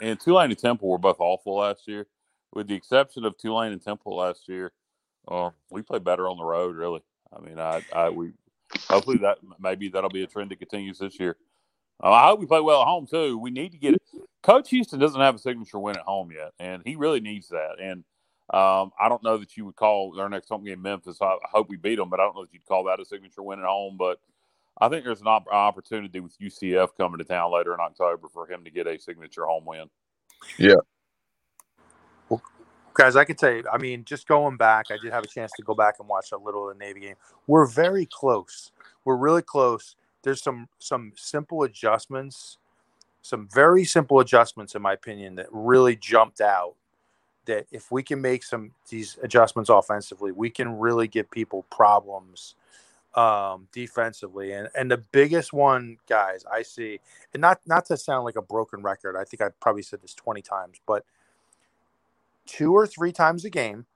and 0.00 0.18
Tulane 0.20 0.50
and 0.50 0.58
Temple 0.58 0.88
were 0.88 0.98
both 0.98 1.16
awful 1.18 1.56
last 1.56 1.88
year. 1.88 2.06
With 2.54 2.68
the 2.68 2.74
exception 2.74 3.24
of 3.24 3.36
Tulane 3.36 3.72
and 3.72 3.82
Temple 3.82 4.16
last 4.16 4.48
year, 4.48 4.72
uh, 5.28 5.50
we 5.70 5.82
played 5.82 6.04
better 6.04 6.28
on 6.28 6.38
the 6.38 6.44
road. 6.44 6.76
Really, 6.76 7.02
I 7.36 7.40
mean, 7.40 7.58
I, 7.58 7.82
I 7.92 8.10
we 8.10 8.30
hopefully 8.88 9.18
that 9.18 9.38
maybe 9.58 9.88
that'll 9.88 10.08
be 10.08 10.22
a 10.22 10.26
trend 10.26 10.50
that 10.50 10.58
continues 10.60 10.98
this 10.98 11.18
year. 11.18 11.36
Uh, 12.02 12.12
I 12.12 12.26
hope 12.26 12.40
we 12.40 12.46
play 12.46 12.60
well 12.60 12.82
at 12.82 12.86
home 12.86 13.06
too. 13.06 13.38
We 13.38 13.50
need 13.50 13.72
to 13.72 13.78
get 13.78 13.94
it. 13.94 14.02
Coach 14.42 14.70
Houston 14.70 15.00
doesn't 15.00 15.20
have 15.20 15.34
a 15.34 15.38
signature 15.38 15.78
win 15.78 15.96
at 15.96 16.02
home 16.02 16.30
yet, 16.30 16.52
and 16.60 16.82
he 16.84 16.94
really 16.94 17.20
needs 17.20 17.48
that. 17.48 17.80
And 17.80 18.04
um, 18.54 18.92
I 19.00 19.08
don't 19.08 19.22
know 19.24 19.38
that 19.38 19.56
you 19.56 19.64
would 19.64 19.74
call 19.74 20.12
their 20.12 20.28
next 20.28 20.48
home 20.48 20.64
game 20.64 20.82
Memphis. 20.82 21.18
I, 21.20 21.26
I 21.26 21.48
hope 21.50 21.68
we 21.68 21.76
beat 21.76 21.96
them, 21.96 22.10
but 22.10 22.20
I 22.20 22.24
don't 22.24 22.36
know 22.36 22.42
if 22.42 22.52
you'd 22.52 22.64
call 22.64 22.84
that 22.84 23.00
a 23.00 23.04
signature 23.04 23.42
win 23.42 23.58
at 23.58 23.64
home. 23.64 23.96
But 23.98 24.20
I 24.78 24.88
think 24.88 25.04
there's 25.04 25.20
an 25.20 25.26
op- 25.26 25.48
opportunity 25.48 26.20
with 26.20 26.38
UCF 26.38 26.90
coming 26.96 27.18
to 27.18 27.24
town 27.24 27.52
later 27.52 27.74
in 27.74 27.80
October 27.80 28.28
for 28.28 28.46
him 28.46 28.62
to 28.64 28.70
get 28.70 28.86
a 28.86 28.98
signature 28.98 29.46
home 29.46 29.64
win. 29.64 29.90
Yeah. 30.58 30.76
Guys, 32.94 33.14
I 33.14 33.24
could 33.24 33.36
tell 33.36 33.52
you, 33.52 33.64
I 33.70 33.76
mean, 33.76 34.04
just 34.04 34.26
going 34.26 34.56
back, 34.56 34.86
I 34.90 34.96
did 34.96 35.12
have 35.12 35.22
a 35.22 35.28
chance 35.28 35.52
to 35.56 35.62
go 35.62 35.74
back 35.74 35.96
and 35.98 36.08
watch 36.08 36.32
a 36.32 36.38
little 36.38 36.70
of 36.70 36.78
the 36.78 36.82
Navy 36.82 37.00
game. 37.00 37.16
We're 37.46 37.66
very 37.66 38.08
close. 38.10 38.70
We're 39.04 39.18
really 39.18 39.42
close. 39.42 39.96
There's 40.26 40.42
some 40.42 40.68
some 40.80 41.12
simple 41.14 41.62
adjustments, 41.62 42.58
some 43.22 43.48
very 43.54 43.84
simple 43.84 44.18
adjustments, 44.18 44.74
in 44.74 44.82
my 44.82 44.92
opinion, 44.92 45.36
that 45.36 45.46
really 45.52 45.94
jumped 45.94 46.40
out. 46.40 46.74
That 47.44 47.68
if 47.70 47.92
we 47.92 48.02
can 48.02 48.20
make 48.20 48.42
some 48.42 48.72
these 48.88 49.18
adjustments 49.22 49.70
offensively, 49.70 50.32
we 50.32 50.50
can 50.50 50.80
really 50.80 51.06
give 51.06 51.30
people 51.30 51.64
problems 51.70 52.56
um, 53.14 53.68
defensively. 53.70 54.50
And 54.50 54.68
and 54.76 54.90
the 54.90 54.98
biggest 55.12 55.52
one, 55.52 55.96
guys, 56.08 56.44
I 56.52 56.62
see, 56.62 56.98
and 57.32 57.40
not 57.40 57.60
not 57.64 57.86
to 57.86 57.96
sound 57.96 58.24
like 58.24 58.34
a 58.34 58.42
broken 58.42 58.82
record. 58.82 59.14
I 59.16 59.22
think 59.22 59.40
I 59.40 59.50
probably 59.60 59.82
said 59.82 60.02
this 60.02 60.12
20 60.12 60.42
times, 60.42 60.80
but 60.88 61.04
two 62.46 62.72
or 62.72 62.84
three 62.84 63.12
times 63.12 63.44
a 63.44 63.50
game, 63.50 63.86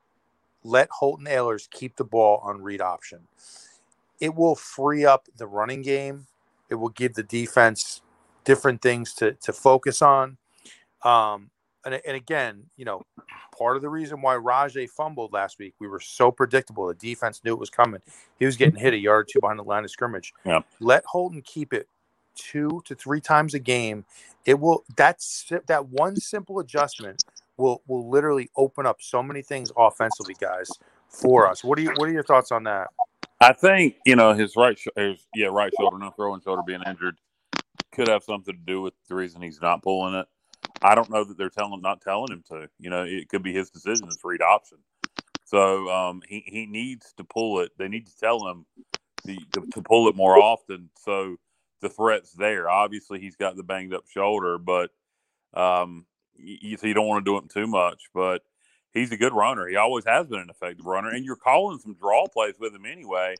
let 0.62 0.90
Holton 0.90 1.27
Ahlers 1.27 1.69
keep 1.69 1.97
the 1.97 2.05
ball 2.05 2.38
on 2.45 2.62
read 2.62 2.81
option. 2.81 3.27
It 4.21 4.35
will 4.35 4.55
free 4.55 5.05
up 5.05 5.29
the 5.37 5.47
running 5.47 5.83
game. 5.83 6.27
It 6.69 6.77
will 6.77 6.91
give 6.91 7.15
the 7.15 7.23
defense 7.23 8.03
different 8.45 8.83
things 8.83 9.15
to, 9.15 9.33
to 9.33 9.53
focus 9.53 10.03
on. 10.03 10.37
Um, 11.03 11.51
and, 11.85 12.01
and 12.07 12.17
again, 12.17 12.65
you 12.77 12.85
know, 12.85 13.03
part 13.57 13.77
of 13.77 13.83
the 13.83 13.89
reason 13.89 14.21
why 14.21 14.35
Rahjai 14.37 14.89
fumbled 14.89 15.33
last 15.33 15.59
week, 15.59 15.75
we 15.79 15.89
were 15.89 16.01
so 16.01 16.31
predictable. 16.31 16.87
The 16.89 16.95
defense 16.95 17.41
knew 17.45 17.53
it 17.53 17.59
was 17.59 17.71
coming. 17.71 18.01
He 18.39 18.47
was 18.47 18.57
getting 18.57 18.79
hit 18.79 18.95
a 18.95 18.99
yard 18.99 19.23
or 19.23 19.29
two 19.31 19.41
behind 19.41 19.59
the 19.59 19.65
line 19.65 19.85
of 19.85 19.91
scrimmage. 19.91 20.33
Yeah. 20.45 20.61
Let 20.79 21.05
Holton 21.07 21.43
keep 21.43 21.73
it 21.73 21.89
two 22.35 22.83
to 22.87 22.95
three 22.95 23.21
times 23.21 23.55
a 23.55 23.59
game. 23.59 24.05
It 24.47 24.59
will 24.59 24.85
that's 24.97 25.51
that 25.67 25.89
one 25.89 26.17
simple 26.17 26.59
adjustment 26.59 27.25
will 27.57 27.83
will 27.87 28.09
literally 28.09 28.51
open 28.57 28.87
up 28.87 29.01
so 29.01 29.23
many 29.23 29.43
things 29.43 29.71
offensively, 29.77 30.35
guys, 30.41 30.71
for 31.09 31.47
us. 31.47 31.63
What 31.63 31.77
do 31.77 31.83
you 31.83 31.93
what 31.97 32.09
are 32.09 32.13
your 32.13 32.25
thoughts 32.25 32.53
on 32.53 32.65
that? 32.65 32.89
I 33.40 33.53
think 33.53 33.96
you 34.05 34.16
know 34.16 34.35
his 34.35 34.55
right, 34.57 34.79
his, 34.96 35.26
yeah, 35.35 35.46
right 35.46 35.72
shoulder, 35.79 35.98
no 35.98 36.11
throwing 36.11 36.42
shoulder 36.42 36.62
being 36.66 36.83
injured, 36.87 37.16
could 37.92 38.09
have 38.09 38.22
something 38.22 38.55
to 38.55 38.61
do 38.61 38.83
with 38.83 38.94
the 39.09 39.14
reason 39.14 39.40
he's 39.42 39.61
not 39.61 39.83
pulling 39.83 40.14
it. 40.14 40.26
I 40.83 40.94
don't 40.94 41.11
know 41.11 41.24
that 41.24 41.38
they're 41.38 41.50
telling, 41.50 41.81
not 41.81 42.00
telling 42.00 42.33
him 42.33 42.44
to. 42.48 42.68
You 42.79 42.90
know, 42.90 43.05
it 43.05 43.29
could 43.29 43.42
be 43.42 43.53
his 43.53 43.70
decision. 43.70 44.07
It's 44.07 44.24
read 44.24 44.42
option. 44.42 44.79
So 45.44 45.88
um, 45.90 46.22
he 46.29 46.44
he 46.46 46.66
needs 46.66 47.12
to 47.16 47.24
pull 47.24 47.61
it. 47.61 47.72
They 47.79 47.88
need 47.88 48.07
to 48.07 48.16
tell 48.18 48.46
him 48.46 48.66
the, 49.24 49.38
to, 49.53 49.62
to 49.72 49.83
pull 49.83 50.09
it 50.09 50.16
more 50.16 50.38
often. 50.38 50.90
So 50.98 51.37
the 51.81 51.88
threat's 51.88 52.33
there. 52.33 52.68
Obviously, 52.68 53.20
he's 53.20 53.37
got 53.37 53.57
the 53.57 53.62
banged 53.62 53.94
up 53.94 54.05
shoulder, 54.09 54.59
but 54.59 54.90
um, 55.55 56.07
you, 56.37 56.76
so 56.76 56.87
you 56.87 56.94
don't 56.94 57.09
want 57.09 57.24
to 57.24 57.31
do 57.31 57.38
it 57.38 57.50
too 57.50 57.66
much. 57.66 58.05
But 58.14 58.42
he's 58.94 59.12
a 59.12 59.16
good 59.16 59.33
runner. 59.33 59.66
He 59.68 59.76
always 59.76 60.05
has 60.07 60.26
been 60.26 60.40
an 60.40 60.50
effective 60.50 60.87
runner, 60.87 61.11
and 61.11 61.24
you're 61.24 61.37
calling 61.37 61.79
some 61.79 61.94
draw 61.94 62.26
plays 62.26 62.55
with 62.59 62.74
him 62.74 62.87
anyway. 62.87 63.35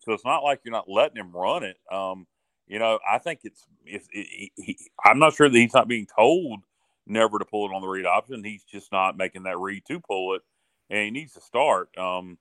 So 0.00 0.12
it's 0.12 0.24
not 0.24 0.42
like 0.42 0.60
you're 0.64 0.72
not 0.72 0.90
letting 0.90 1.16
him 1.16 1.32
run 1.32 1.62
it. 1.64 1.76
Um, 1.90 2.26
you 2.66 2.78
know, 2.78 2.98
I 3.10 3.18
think 3.18 3.40
it's 3.44 3.64
if 3.84 4.06
it, 4.12 4.50
he, 4.56 4.78
I'm 5.04 5.18
not 5.18 5.34
sure 5.34 5.48
that 5.48 5.58
he's 5.58 5.74
not 5.74 5.88
being 5.88 6.06
told 6.16 6.60
never 7.06 7.38
to 7.38 7.44
pull 7.44 7.68
it 7.68 7.74
on 7.74 7.82
the 7.82 7.88
read 7.88 8.06
option. 8.06 8.44
He's 8.44 8.64
just 8.64 8.92
not 8.92 9.16
making 9.16 9.44
that 9.44 9.58
read 9.58 9.84
to 9.88 10.00
pull 10.00 10.34
it, 10.36 10.42
and 10.90 11.04
he 11.04 11.10
needs 11.10 11.34
to 11.34 11.40
start. 11.40 11.96
Um, 11.98 12.38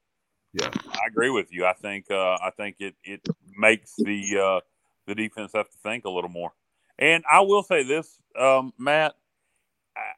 Yeah. 0.54 0.69
I 0.93 1.08
agree 1.08 1.30
with 1.30 1.52
you. 1.52 1.65
I 1.65 1.74
think 1.74 2.10
uh, 2.12 2.34
I 2.41 2.52
think 2.56 2.78
it 2.80 2.95
it 3.04 3.21
makes 3.58 3.95
the 3.97 4.38
uh, 4.38 4.60
the 5.08 5.15
defense 5.15 5.52
have 5.56 5.69
to 5.69 5.78
think 5.84 6.06
a 6.06 6.10
little 6.10 6.30
more. 6.30 6.52
And 7.00 7.24
I 7.32 7.41
will 7.41 7.63
say 7.63 7.84
this, 7.84 8.19
um, 8.39 8.74
Matt. 8.78 9.15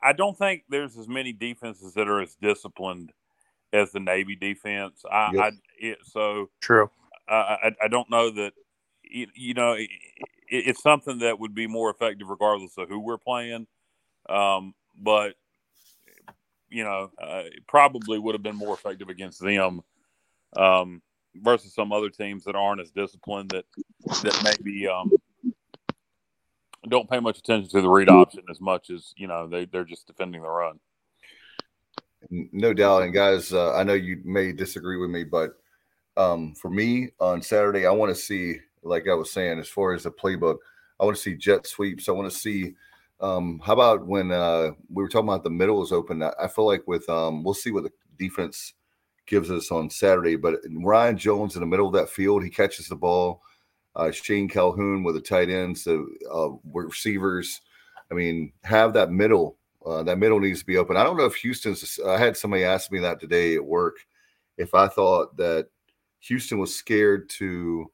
I- 0.01 0.13
don't 0.13 0.37
think 0.37 0.63
there's 0.69 0.97
as 0.97 1.07
many 1.07 1.33
defenses 1.33 1.93
that 1.93 2.07
are 2.07 2.21
as 2.21 2.35
disciplined 2.35 3.11
as 3.71 3.91
the 3.91 3.99
Navy 3.99 4.35
defense. 4.35 5.03
I, 5.09 5.31
Yep. 5.33 5.43
I 5.43 5.51
it, 5.79 5.97
so 6.03 6.49
True. 6.61 6.89
uh, 7.27 7.57
I, 7.63 7.71
I 7.83 7.87
don't 7.87 8.09
know 8.09 8.29
that 8.29 8.53
you, 9.03 9.27
you 9.35 9.53
know 9.53 9.73
it, 9.73 9.89
it's 10.47 10.83
something 10.83 11.19
that 11.19 11.39
would 11.39 11.55
be 11.55 11.67
more 11.67 11.89
effective 11.89 12.29
regardless 12.29 12.77
of 12.77 12.89
who 12.89 12.99
we're 12.99 13.17
playing. 13.17 13.67
Um, 14.29 14.73
but 14.97 15.35
you 16.69 16.83
know, 16.83 17.11
uh, 17.21 17.43
it 17.45 17.65
probably 17.67 18.17
would 18.17 18.35
have 18.35 18.43
been 18.43 18.55
more 18.55 18.73
effective 18.73 19.09
against 19.09 19.39
them 19.39 19.81
um, 20.55 21.01
versus 21.35 21.73
some 21.73 21.91
other 21.91 22.09
teams 22.09 22.43
that 22.45 22.55
aren't 22.55 22.81
as 22.81 22.91
disciplined 22.91 23.51
that 23.51 23.65
that 24.23 24.43
maybe 24.43 24.87
um, 24.87 25.11
don't 26.89 27.09
pay 27.09 27.19
much 27.19 27.37
attention 27.37 27.69
to 27.69 27.81
the 27.81 27.89
read 27.89 28.09
option 28.09 28.43
as 28.49 28.59
much 28.59 28.89
as 28.89 29.13
you 29.15 29.27
know 29.27 29.47
they 29.47 29.65
they're 29.65 29.83
just 29.83 30.07
defending 30.07 30.41
the 30.41 30.49
run. 30.49 30.79
No 32.29 32.73
doubt. 32.73 33.03
And 33.03 33.13
guys, 33.13 33.51
uh, 33.51 33.73
I 33.73 33.83
know 33.83 33.93
you 33.93 34.21
may 34.23 34.53
disagree 34.53 34.97
with 34.97 35.09
me, 35.09 35.23
but 35.23 35.51
um, 36.15 36.53
for 36.55 36.69
me 36.69 37.09
on 37.19 37.41
Saturday, 37.41 37.85
I 37.85 37.91
want 37.91 38.15
to 38.15 38.21
see, 38.21 38.59
like 38.81 39.07
I 39.07 39.13
was 39.13 39.31
saying, 39.31 39.59
as 39.59 39.67
far 39.67 39.93
as 39.93 40.03
the 40.03 40.11
playbook, 40.11 40.57
I 40.99 41.05
want 41.05 41.17
to 41.17 41.21
see 41.21 41.35
jet 41.35 41.67
sweeps. 41.67 42.07
I 42.07 42.13
want 42.13 42.31
to 42.31 42.37
see. 42.37 42.75
Um, 43.19 43.61
how 43.63 43.73
about 43.73 44.05
when 44.05 44.31
uh, 44.31 44.71
we 44.89 45.03
were 45.03 45.09
talking 45.09 45.29
about 45.29 45.43
the 45.43 45.49
middle 45.49 45.81
is 45.83 45.91
open? 45.91 46.23
I, 46.23 46.31
I 46.41 46.47
feel 46.47 46.65
like 46.65 46.87
with 46.87 47.07
um, 47.09 47.43
we'll 47.43 47.53
see 47.53 47.71
what 47.71 47.83
the 47.83 47.91
defense 48.17 48.73
gives 49.25 49.49
us 49.49 49.71
on 49.71 49.89
Saturday. 49.89 50.35
But 50.35 50.55
Ryan 50.69 51.17
Jones 51.17 51.55
in 51.55 51.61
the 51.61 51.67
middle 51.67 51.87
of 51.87 51.93
that 51.93 52.09
field, 52.09 52.43
he 52.43 52.49
catches 52.49 52.87
the 52.87 52.95
ball. 52.95 53.41
Uh, 53.95 54.11
Shane 54.11 54.47
Calhoun 54.47 55.03
with 55.03 55.15
the 55.15 55.21
tight 55.21 55.49
ends, 55.49 55.83
the 55.83 56.05
uh, 56.31 56.49
receivers. 56.73 57.61
I 58.11 58.15
mean, 58.15 58.51
have 58.63 58.93
that 58.93 59.11
middle. 59.11 59.57
Uh, 59.85 60.03
that 60.03 60.17
middle 60.17 60.39
needs 60.39 60.59
to 60.59 60.65
be 60.65 60.77
open. 60.77 60.95
I 60.95 61.03
don't 61.03 61.17
know 61.17 61.25
if 61.25 61.35
Houston's. 61.35 61.99
I 62.05 62.17
had 62.17 62.37
somebody 62.37 62.63
ask 62.63 62.91
me 62.91 62.99
that 62.99 63.19
today 63.19 63.55
at 63.55 63.65
work 63.65 63.97
if 64.57 64.73
I 64.73 64.87
thought 64.87 65.35
that 65.37 65.67
Houston 66.21 66.57
was 66.57 66.73
scared 66.73 67.29
to 67.31 67.91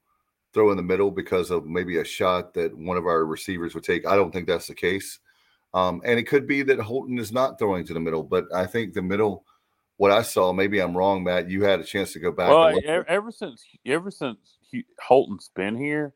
throw 0.52 0.70
in 0.70 0.76
the 0.76 0.82
middle 0.82 1.10
because 1.10 1.50
of 1.50 1.66
maybe 1.66 1.98
a 1.98 2.04
shot 2.04 2.54
that 2.54 2.76
one 2.76 2.96
of 2.96 3.06
our 3.06 3.24
receivers 3.24 3.74
would 3.74 3.84
take. 3.84 4.06
I 4.06 4.16
don't 4.16 4.32
think 4.32 4.46
that's 4.46 4.66
the 4.66 4.74
case. 4.74 5.18
Um, 5.74 6.00
and 6.04 6.18
it 6.18 6.24
could 6.24 6.46
be 6.46 6.62
that 6.62 6.80
Holton 6.80 7.18
is 7.18 7.32
not 7.32 7.58
throwing 7.58 7.84
to 7.86 7.94
the 7.94 8.00
middle, 8.00 8.24
but 8.24 8.46
I 8.52 8.66
think 8.66 8.92
the 8.92 9.02
middle, 9.02 9.44
what 9.98 10.10
I 10.10 10.22
saw, 10.22 10.52
maybe 10.52 10.80
I'm 10.80 10.96
wrong, 10.96 11.22
Matt. 11.22 11.48
You 11.48 11.62
had 11.62 11.78
a 11.78 11.84
chance 11.84 12.12
to 12.14 12.18
go 12.18 12.32
back. 12.32 12.48
Well, 12.50 12.78
ever, 12.84 13.08
ever 13.08 13.30
since 13.30 13.64
ever 13.86 14.10
since 14.10 14.58
Holton's 15.00 15.50
been 15.54 15.76
here, 15.76 16.14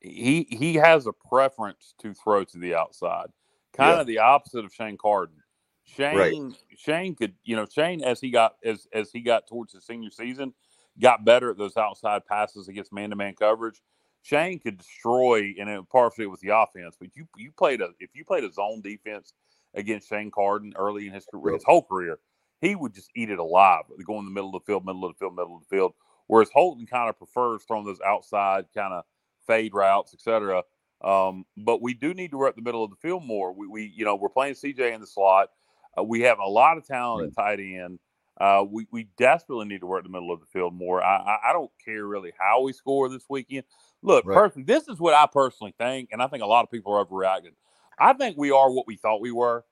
he 0.00 0.46
he 0.50 0.74
has 0.74 1.06
a 1.06 1.12
preference 1.12 1.94
to 1.98 2.14
throw 2.14 2.44
to 2.44 2.58
the 2.58 2.74
outside, 2.74 3.26
kind 3.72 3.94
yeah. 3.94 4.00
of 4.00 4.06
the 4.06 4.18
opposite 4.18 4.64
of 4.64 4.72
Shane 4.72 4.98
Carden. 4.98 5.36
Shane 5.84 6.16
right. 6.16 6.34
Shane 6.76 7.14
could 7.14 7.34
you 7.44 7.56
know 7.56 7.66
Shane 7.66 8.02
as 8.02 8.20
he 8.20 8.30
got 8.30 8.56
as 8.64 8.86
as 8.92 9.10
he 9.10 9.20
got 9.20 9.46
towards 9.46 9.72
his 9.72 9.86
senior 9.86 10.10
season, 10.10 10.52
got 11.00 11.24
better 11.24 11.50
at 11.50 11.58
those 11.58 11.76
outside 11.76 12.26
passes 12.26 12.68
against 12.68 12.92
man 12.92 13.10
to 13.10 13.16
man 13.16 13.34
coverage. 13.34 13.80
Shane 14.22 14.58
could 14.58 14.78
destroy, 14.78 15.54
and 15.58 15.70
it 15.70 15.88
partially 15.90 16.26
with 16.26 16.40
the 16.40 16.48
offense. 16.48 16.96
But 16.98 17.10
you 17.14 17.28
you 17.36 17.52
played 17.52 17.80
a 17.80 17.90
if 18.00 18.10
you 18.14 18.24
played 18.24 18.44
a 18.44 18.52
zone 18.52 18.82
defense 18.82 19.32
against 19.74 20.08
Shane 20.08 20.30
Carden 20.30 20.72
early 20.76 21.06
in 21.06 21.12
his 21.12 21.26
career, 21.26 21.54
his 21.54 21.64
whole 21.64 21.82
career, 21.82 22.18
he 22.60 22.74
would 22.74 22.94
just 22.94 23.10
eat 23.14 23.30
it 23.30 23.38
alive, 23.38 23.84
go 24.04 24.18
in 24.18 24.24
the 24.24 24.30
middle 24.30 24.54
of 24.54 24.62
the 24.62 24.66
field, 24.66 24.84
middle 24.84 25.04
of 25.04 25.12
the 25.12 25.18
field, 25.18 25.36
middle 25.36 25.56
of 25.56 25.62
the 25.68 25.76
field. 25.76 25.94
Whereas 26.26 26.50
Holton 26.52 26.86
kind 26.86 27.08
of 27.08 27.18
prefers 27.18 27.62
throwing 27.64 27.86
those 27.86 28.00
outside 28.00 28.66
kind 28.74 28.92
of 28.92 29.04
fade 29.46 29.74
routes, 29.74 30.12
etc. 30.14 30.64
Um, 31.04 31.44
but 31.56 31.82
we 31.82 31.94
do 31.94 32.14
need 32.14 32.30
to 32.32 32.38
work 32.38 32.56
the 32.56 32.62
middle 32.62 32.82
of 32.82 32.90
the 32.90 32.96
field 32.96 33.24
more. 33.24 33.52
We, 33.52 33.66
we 33.66 33.92
you 33.94 34.04
know, 34.04 34.16
we're 34.16 34.28
playing 34.28 34.54
CJ 34.54 34.94
in 34.94 35.00
the 35.00 35.06
slot. 35.06 35.50
Uh, 35.98 36.02
we 36.02 36.20
have 36.22 36.38
a 36.38 36.48
lot 36.48 36.78
of 36.78 36.86
talent 36.86 37.28
at 37.28 37.36
tight 37.36 37.60
end. 37.60 37.98
Uh, 38.38 38.64
we, 38.68 38.86
we 38.90 39.08
desperately 39.16 39.64
need 39.64 39.80
to 39.80 39.86
work 39.86 40.02
the 40.02 40.10
middle 40.10 40.30
of 40.30 40.40
the 40.40 40.46
field 40.46 40.74
more. 40.74 41.02
I, 41.02 41.16
I, 41.16 41.50
I 41.50 41.52
don't 41.52 41.70
care 41.82 42.06
really 42.06 42.32
how 42.38 42.62
we 42.62 42.72
score 42.72 43.08
this 43.08 43.24
weekend. 43.30 43.64
Look, 44.02 44.26
right. 44.26 44.34
personally, 44.34 44.64
this 44.64 44.88
is 44.88 45.00
what 45.00 45.14
I 45.14 45.26
personally 45.26 45.74
think, 45.78 46.10
and 46.12 46.22
I 46.22 46.26
think 46.26 46.42
a 46.42 46.46
lot 46.46 46.62
of 46.62 46.70
people 46.70 46.92
are 46.92 47.04
overreacting. 47.04 47.54
I 47.98 48.12
think 48.12 48.36
we 48.36 48.50
are 48.50 48.70
what 48.70 48.86
we 48.86 48.96
thought 48.96 49.22
we 49.22 49.32
were. 49.32 49.64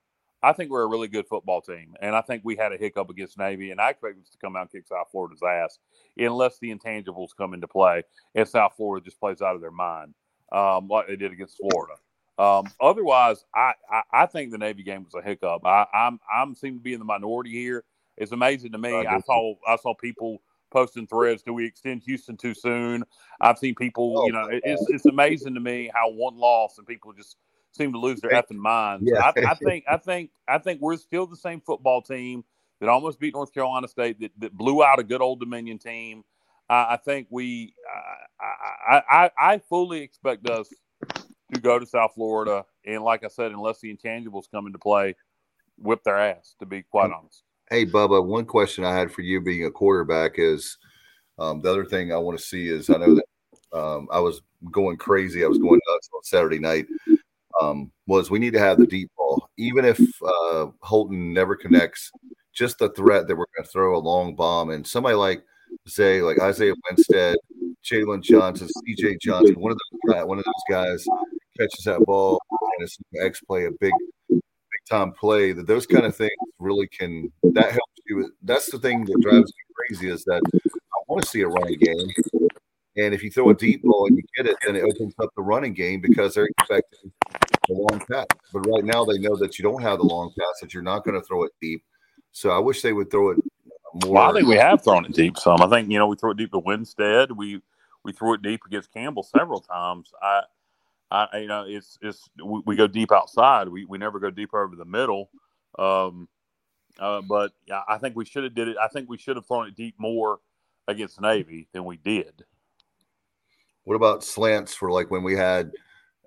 I 0.45 0.53
think 0.53 0.69
we're 0.69 0.83
a 0.83 0.87
really 0.87 1.07
good 1.07 1.27
football 1.27 1.61
team, 1.61 1.95
and 2.01 2.15
I 2.15 2.21
think 2.21 2.43
we 2.45 2.55
had 2.55 2.71
a 2.71 2.77
hiccup 2.77 3.09
against 3.09 3.37
Navy, 3.37 3.71
and 3.71 3.81
I 3.81 3.89
expect 3.89 4.19
us 4.21 4.29
to 4.29 4.37
come 4.37 4.55
out 4.55 4.61
and 4.61 4.71
kick 4.71 4.87
South 4.87 5.07
Florida's 5.11 5.41
ass 5.41 5.79
unless 6.17 6.59
the 6.59 6.73
intangibles 6.73 7.29
come 7.35 7.53
into 7.55 7.67
play 7.67 8.03
and 8.35 8.47
South 8.47 8.73
Florida 8.77 9.03
just 9.03 9.19
plays 9.19 9.41
out 9.41 9.55
of 9.55 9.61
their 9.61 9.71
mind 9.71 10.13
um, 10.51 10.87
like 10.87 11.07
they 11.07 11.15
did 11.15 11.31
against 11.31 11.57
Florida. 11.57 11.95
Um, 12.37 12.71
otherwise, 12.81 13.43
I, 13.55 13.73
I, 13.89 14.01
I 14.11 14.25
think 14.27 14.51
the 14.51 14.57
Navy 14.57 14.83
game 14.83 15.03
was 15.03 15.13
a 15.15 15.25
hiccup. 15.25 15.65
I, 15.65 15.87
I'm 15.93 16.19
I'm 16.31 16.53
seem 16.53 16.75
to 16.75 16.79
be 16.79 16.93
in 16.93 16.99
the 16.99 17.05
minority 17.05 17.51
here. 17.51 17.83
It's 18.17 18.31
amazing 18.31 18.73
to 18.73 18.77
me. 18.77 18.93
I, 18.93 19.15
I 19.15 19.19
saw 19.21 19.55
I 19.67 19.77
saw 19.77 19.95
people 19.95 20.41
posting 20.71 21.07
threads. 21.07 21.41
Do 21.43 21.53
we 21.53 21.65
extend 21.65 22.03
Houston 22.03 22.35
too 22.37 22.53
soon? 22.53 23.03
I've 23.39 23.57
seen 23.57 23.73
people. 23.73 24.19
Oh, 24.19 24.25
you 24.25 24.33
know, 24.33 24.49
it's 24.51 24.85
it's 24.89 25.05
amazing 25.05 25.53
to 25.53 25.59
me 25.59 25.89
how 25.93 26.11
one 26.11 26.37
loss 26.37 26.77
and 26.77 26.85
people 26.85 27.13
just 27.13 27.37
seem 27.75 27.93
to 27.93 27.99
lose 27.99 28.21
their 28.21 28.31
effing 28.31 28.57
minds. 28.57 29.09
Yeah. 29.11 29.19
I, 29.19 29.51
I, 29.51 29.53
think 29.63 29.85
I 29.87 29.97
think 29.97 30.31
I 30.47 30.57
think 30.57 30.81
we're 30.81 30.97
still 30.97 31.25
the 31.25 31.35
same 31.35 31.61
football 31.61 32.01
team 32.01 32.43
that 32.79 32.89
almost 32.89 33.19
beat 33.19 33.33
North 33.33 33.53
Carolina 33.53 33.87
State 33.87 34.19
that, 34.19 34.31
that 34.39 34.53
blew 34.53 34.83
out 34.83 34.99
a 34.99 35.03
good 35.03 35.21
old 35.21 35.39
Dominion 35.39 35.77
team. 35.77 36.23
Uh, 36.69 36.85
I 36.89 36.97
think 36.97 37.27
we 37.29 37.73
I, 38.39 39.01
I 39.09 39.31
I 39.39 39.57
fully 39.59 40.01
expect 40.01 40.49
us 40.49 40.69
to 41.53 41.61
go 41.61 41.77
to 41.77 41.85
South 41.85 42.13
Florida 42.15 42.65
and 42.85 43.03
like 43.03 43.23
I 43.23 43.27
said, 43.27 43.51
unless 43.51 43.79
the 43.79 43.95
intangibles 43.95 44.49
come 44.49 44.65
into 44.65 44.79
play, 44.79 45.15
whip 45.77 46.03
their 46.03 46.17
ass. 46.17 46.55
To 46.59 46.65
be 46.65 46.81
quite 46.81 47.11
honest. 47.11 47.43
Hey, 47.69 47.85
Bubba, 47.85 48.23
one 48.23 48.45
question 48.45 48.83
I 48.83 48.95
had 48.95 49.11
for 49.11 49.21
you 49.21 49.41
being 49.41 49.65
a 49.65 49.71
quarterback 49.71 50.33
is 50.37 50.77
um, 51.39 51.61
the 51.61 51.71
other 51.71 51.85
thing 51.85 52.13
I 52.13 52.17
want 52.17 52.37
to 52.37 52.43
see 52.43 52.69
is 52.69 52.89
I 52.89 52.97
know 52.97 53.15
that 53.15 53.77
um, 53.77 54.07
I 54.11 54.19
was 54.19 54.41
going 54.71 54.97
crazy. 54.97 55.43
I 55.43 55.47
was 55.47 55.57
going 55.57 55.79
nuts 55.89 56.09
on 56.13 56.23
Saturday 56.23 56.59
night. 56.59 56.85
Um, 57.61 57.91
was 58.07 58.29
we 58.29 58.39
need 58.39 58.53
to 58.53 58.59
have 58.59 58.77
the 58.77 58.87
deep 58.87 59.09
ball, 59.17 59.49
even 59.57 59.85
if 59.85 59.99
uh, 60.21 60.67
Holton 60.81 61.33
never 61.33 61.55
connects. 61.55 62.11
Just 62.53 62.79
the 62.79 62.89
threat 62.89 63.27
that 63.27 63.35
we're 63.35 63.45
going 63.55 63.65
to 63.65 63.69
throw 63.69 63.97
a 63.97 63.99
long 63.99 64.35
bomb 64.35 64.69
and 64.69 64.85
somebody 64.85 65.15
like 65.15 65.43
say 65.87 66.21
like 66.21 66.39
Isaiah 66.39 66.73
Winstead, 66.89 67.37
Jalen 67.83 68.21
Johnson, 68.21 68.67
CJ 68.67 69.19
Johnson, 69.21 69.55
one 69.59 69.71
of 69.71 69.77
those 70.07 70.25
one 70.25 70.37
of 70.37 70.45
those 70.45 70.53
guys 70.69 71.05
catches 71.57 71.85
that 71.85 72.01
ball 72.05 72.41
and 72.51 72.83
it's 72.83 72.97
an 72.97 73.25
X 73.25 73.41
play 73.41 73.65
a 73.65 73.71
big 73.71 73.93
big 74.29 74.41
time 74.89 75.11
play 75.11 75.51
that 75.51 75.67
those 75.67 75.85
kind 75.85 76.05
of 76.05 76.15
things 76.15 76.31
really 76.59 76.87
can 76.87 77.31
that 77.43 77.71
helps 77.71 78.01
you. 78.07 78.31
That's 78.43 78.69
the 78.71 78.79
thing 78.79 79.05
that 79.05 79.21
drives 79.21 79.47
me 79.47 79.75
crazy 79.75 80.09
is 80.09 80.23
that 80.25 80.41
I 80.55 80.97
want 81.07 81.23
to 81.23 81.29
see 81.29 81.41
a 81.41 81.47
running 81.47 81.79
game. 81.79 82.07
And 82.97 83.13
if 83.13 83.23
you 83.23 83.29
throw 83.29 83.49
a 83.49 83.53
deep 83.53 83.83
ball 83.83 84.07
and 84.07 84.17
you 84.17 84.23
get 84.37 84.45
it, 84.45 84.55
then 84.65 84.75
it 84.75 84.83
opens 84.83 85.13
up 85.19 85.29
the 85.35 85.41
running 85.41 85.73
game 85.73 85.99
because 85.99 86.33
they're 86.33 86.47
expecting 86.57 87.04
long 87.89 87.99
pass. 88.11 88.25
But 88.53 88.59
right 88.67 88.83
now 88.83 89.05
they 89.05 89.17
know 89.17 89.35
that 89.37 89.57
you 89.57 89.63
don't 89.63 89.81
have 89.81 89.99
the 89.99 90.05
long 90.05 90.31
pass, 90.37 90.59
that 90.61 90.73
you're 90.73 90.83
not 90.83 91.03
going 91.03 91.19
to 91.19 91.25
throw 91.25 91.43
it 91.43 91.51
deep. 91.61 91.83
So 92.31 92.49
I 92.49 92.59
wish 92.59 92.81
they 92.81 92.93
would 92.93 93.11
throw 93.11 93.31
it 93.31 93.37
more. 94.03 94.13
Well, 94.13 94.29
I 94.29 94.33
think 94.33 94.47
we 94.47 94.57
have 94.57 94.83
thrown 94.83 95.05
it 95.05 95.13
deep 95.13 95.37
some. 95.37 95.61
I 95.61 95.69
think, 95.69 95.89
you 95.89 95.97
know, 95.97 96.07
we 96.07 96.15
throw 96.15 96.31
it 96.31 96.37
deep 96.37 96.51
to 96.51 96.59
Winstead. 96.59 97.31
We 97.31 97.61
we 98.03 98.11
threw 98.11 98.33
it 98.33 98.41
deep 98.41 98.61
against 98.65 98.93
Campbell 98.93 99.23
several 99.23 99.61
times. 99.61 100.11
I 100.21 100.41
I, 101.11 101.37
you 101.39 101.47
know, 101.47 101.65
it's 101.67 101.97
it's 102.01 102.27
we, 102.43 102.61
we, 102.65 102.75
go 102.75 102.87
deep 102.87 103.11
outside. 103.11 103.69
We 103.69 103.85
we 103.85 103.97
never 103.97 104.19
go 104.19 104.29
deeper 104.29 104.61
over 104.61 104.75
the 104.75 104.85
middle. 104.85 105.29
Um, 105.77 106.27
uh, 106.99 107.21
but 107.21 107.53
yeah, 107.67 107.81
I 107.87 107.97
think 107.97 108.15
we 108.15 108.25
should 108.25 108.43
have 108.43 108.55
did 108.55 108.67
it. 108.67 108.77
I 108.81 108.87
think 108.87 109.09
we 109.09 109.17
should 109.17 109.35
have 109.35 109.45
thrown 109.45 109.67
it 109.67 109.75
deep 109.75 109.95
more 109.97 110.39
against 110.87 111.21
Navy 111.21 111.67
than 111.73 111.85
we 111.85 111.97
did. 111.97 112.45
What 113.83 113.95
about 113.95 114.23
slants 114.23 114.73
for 114.73 114.91
like 114.91 115.11
when 115.11 115.23
we 115.23 115.35
had 115.35 115.71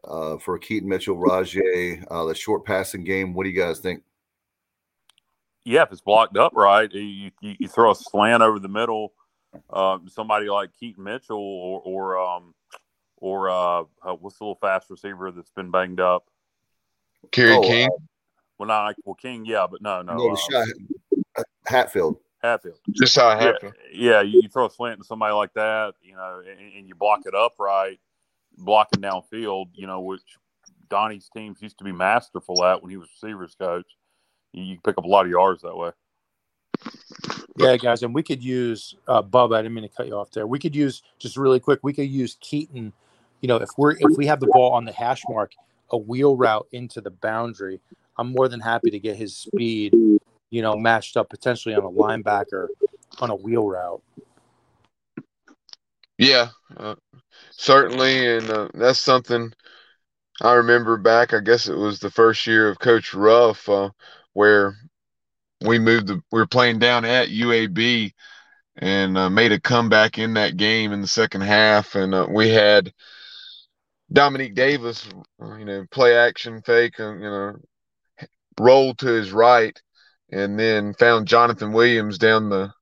uh, 0.04 0.38
for 0.38 0.58
Keaton 0.58 0.88
Mitchell, 0.88 1.16
Rahjai, 1.16 2.04
uh, 2.10 2.24
the 2.24 2.34
short 2.34 2.64
passing 2.64 3.04
game? 3.04 3.34
What 3.34 3.44
do 3.44 3.50
you 3.50 3.60
guys 3.60 3.78
think? 3.80 4.02
Yeah, 5.64 5.82
if 5.82 5.92
it's 5.92 6.00
blocked 6.00 6.36
up 6.36 6.52
right, 6.54 6.90
you, 6.92 7.30
you, 7.40 7.56
you 7.58 7.68
throw 7.68 7.90
a 7.90 7.94
slant 7.94 8.42
over 8.42 8.58
the 8.58 8.68
middle. 8.68 9.12
Uh, 9.70 9.98
somebody 10.06 10.48
like 10.48 10.70
Keaton 10.78 11.04
Mitchell 11.04 11.36
or, 11.36 11.80
or 11.84 12.18
um, 12.18 12.54
or 13.16 13.50
uh, 13.50 13.82
uh, 14.02 14.14
what's 14.14 14.38
the 14.38 14.44
little 14.44 14.58
fast 14.60 14.90
receiver 14.90 15.30
that's 15.30 15.50
been 15.50 15.70
banged 15.70 16.00
up? 16.00 16.24
Kerry 17.32 17.52
oh, 17.52 17.62
King. 17.62 17.86
Uh, 17.86 18.04
well, 18.58 18.68
not 18.68 18.84
like 18.84 18.96
well 19.04 19.14
King, 19.14 19.44
yeah, 19.44 19.66
but 19.70 19.82
no, 19.82 20.02
no. 20.02 20.14
no 20.14 20.36
uh, 20.54 21.42
Hatfield. 21.66 22.18
Hatfield. 22.42 22.78
Just 22.92 23.16
how 23.16 23.30
Hatfield. 23.30 23.74
Yeah, 23.92 24.10
yeah 24.10 24.22
you, 24.22 24.42
you, 24.42 24.48
throw 24.48 24.66
a 24.66 24.70
slant 24.70 25.00
to 25.00 25.04
somebody 25.04 25.34
like 25.34 25.52
that, 25.54 25.94
you 26.02 26.14
know, 26.14 26.42
and, 26.48 26.72
and, 26.74 26.88
you 26.88 26.94
block 26.94 27.22
it 27.26 27.34
up 27.34 27.54
right, 27.58 27.98
blocking 28.58 29.02
downfield, 29.02 29.68
you 29.74 29.86
know, 29.86 30.00
which 30.00 30.22
Donnie's 30.88 31.28
teams 31.34 31.60
used 31.60 31.78
to 31.78 31.84
be 31.84 31.92
masterful 31.92 32.64
at 32.64 32.82
when 32.82 32.90
he 32.90 32.96
was 32.96 33.08
receivers 33.22 33.54
coach. 33.58 33.86
You, 34.52 34.78
pick 34.82 34.96
up 34.98 35.04
a 35.04 35.08
lot 35.08 35.26
of 35.26 35.30
yards 35.30 35.62
that 35.62 35.76
way. 35.76 35.90
Yeah, 37.56 37.76
guys, 37.76 38.02
and 38.02 38.14
we 38.14 38.22
could 38.22 38.42
use 38.42 38.94
uh, 39.06 39.20
Bub. 39.20 39.52
I 39.52 39.62
didn't 39.62 39.74
mean 39.74 39.82
to 39.82 39.94
cut 39.94 40.06
you 40.06 40.14
off 40.14 40.30
there. 40.30 40.46
We 40.46 40.58
could 40.58 40.74
use 40.74 41.02
just 41.18 41.36
really 41.36 41.60
quick. 41.60 41.80
We 41.82 41.92
could 41.92 42.08
use 42.08 42.36
Keaton. 42.40 42.92
You 43.40 43.48
know, 43.48 43.56
if 43.56 43.68
we're 43.76 43.92
if 43.92 44.16
we 44.16 44.26
have 44.26 44.40
the 44.40 44.46
ball 44.46 44.72
on 44.72 44.84
the 44.84 44.92
hash 44.92 45.22
mark, 45.28 45.52
a 45.90 45.96
wheel 45.96 46.36
route 46.36 46.66
into 46.72 47.00
the 47.00 47.10
boundary. 47.10 47.80
I'm 48.16 48.32
more 48.32 48.48
than 48.48 48.60
happy 48.60 48.90
to 48.90 48.98
get 48.98 49.16
his 49.16 49.36
speed. 49.36 49.92
You 50.50 50.62
know, 50.62 50.76
matched 50.76 51.16
up 51.16 51.28
potentially 51.28 51.74
on 51.74 51.84
a 51.84 51.90
linebacker 51.90 52.68
on 53.20 53.30
a 53.30 53.34
wheel 53.34 53.68
route. 53.68 54.02
Yeah, 56.18 56.48
uh, 56.76 56.96
certainly, 57.52 58.26
and 58.38 58.50
uh, 58.50 58.68
that's 58.74 58.98
something 58.98 59.52
I 60.42 60.54
remember 60.54 60.96
back. 60.96 61.34
I 61.34 61.40
guess 61.40 61.68
it 61.68 61.76
was 61.76 62.00
the 62.00 62.10
first 62.10 62.46
year 62.46 62.68
of 62.68 62.78
Coach 62.80 63.14
Ruff, 63.14 63.68
uh, 63.68 63.90
where 64.34 64.76
we 65.64 65.78
moved 65.78 66.08
the 66.08 66.16
we 66.32 66.40
were 66.40 66.46
playing 66.46 66.78
down 66.78 67.04
at 67.04 67.30
UAB 67.30 68.14
and 68.78 69.18
uh, 69.18 69.30
made 69.30 69.52
a 69.52 69.60
comeback 69.60 70.18
in 70.18 70.34
that 70.34 70.56
game 70.56 70.92
in 70.92 71.00
the 71.00 71.08
second 71.08 71.42
half 71.42 71.94
and 71.96 72.14
uh, 72.14 72.26
we 72.30 72.48
had 72.50 72.92
Dominique 74.12 74.54
Davis 74.54 75.08
uh, 75.42 75.56
you 75.56 75.64
know 75.64 75.86
play 75.90 76.16
action 76.16 76.62
fake 76.62 76.98
and 76.98 77.22
you 77.22 77.28
know 77.28 77.56
roll 78.60 78.94
to 78.94 79.06
his 79.06 79.32
right 79.32 79.80
and 80.30 80.58
then 80.58 80.94
found 80.94 81.26
Jonathan 81.28 81.72
Williams 81.72 82.18
down 82.18 82.48
the 82.48 82.72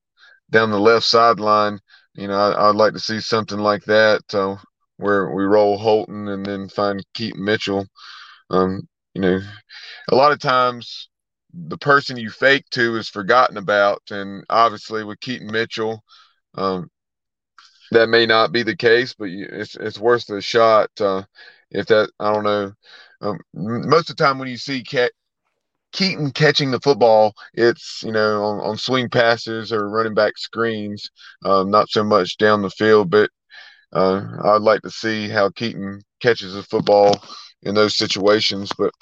down 0.50 0.70
the 0.70 0.80
left 0.80 1.06
sideline 1.06 1.80
you 2.16 2.28
know 2.28 2.34
I, 2.34 2.66
would 2.66 2.76
like 2.76 2.94
to 2.94 3.00
see 3.00 3.20
something 3.20 3.58
like 3.58 3.84
that 3.84 4.22
uh, 4.34 4.56
where 4.96 5.30
we 5.30 5.44
roll 5.44 5.78
Holton 5.78 6.28
and 6.28 6.44
then 6.44 6.68
find 6.68 7.04
Keaton 7.14 7.44
Mitchell 7.44 7.86
um, 8.50 8.88
you 9.14 9.22
know 9.22 9.40
a 10.10 10.14
lot 10.14 10.32
of 10.32 10.38
times 10.38 11.08
the 11.56 11.78
person 11.78 12.16
you 12.16 12.30
fake 12.30 12.64
to 12.70 12.96
is 12.96 13.08
forgotten 13.08 13.56
about. 13.56 14.02
And 14.10 14.44
obviously 14.50 15.04
with 15.04 15.20
Keaton 15.20 15.50
Mitchell, 15.50 16.02
um, 16.54 16.90
that 17.92 18.08
may 18.08 18.26
not 18.26 18.52
be 18.52 18.62
the 18.62 18.76
case, 18.76 19.14
but 19.14 19.26
you, 19.26 19.48
it's 19.50 19.76
it's 19.76 19.98
worth 19.98 20.26
the 20.26 20.40
shot. 20.40 20.90
Uh, 21.00 21.22
if 21.70 21.86
that, 21.86 22.10
I 22.18 22.32
don't 22.32 22.44
know. 22.44 22.72
Um, 23.20 23.38
most 23.54 24.10
of 24.10 24.16
the 24.16 24.24
time 24.24 24.38
when 24.38 24.48
you 24.48 24.56
see 24.56 24.82
Ke- 24.82 25.12
Keaton 25.96 26.30
catching 26.30 26.70
the 26.70 26.80
football, 26.80 27.32
it's 27.54 28.02
you 28.04 28.12
know 28.12 28.44
on, 28.44 28.60
on 28.60 28.76
swing 28.76 29.08
passes 29.08 29.72
or 29.72 29.88
running 29.88 30.12
back 30.12 30.36
screens, 30.36 31.10
um, 31.44 31.70
not 31.70 31.88
so 31.88 32.04
much 32.04 32.36
down 32.36 32.60
the 32.60 32.70
field. 32.70 33.10
But 33.10 33.30
uh, 33.94 34.22
I'd 34.44 34.60
like 34.62 34.82
to 34.82 34.90
see 34.90 35.28
how 35.28 35.48
Keaton 35.50 36.02
catches 36.20 36.52
the 36.52 36.62
football 36.62 37.18
in 37.62 37.74
those 37.74 37.96
situations. 37.96 38.70
But 38.76 38.92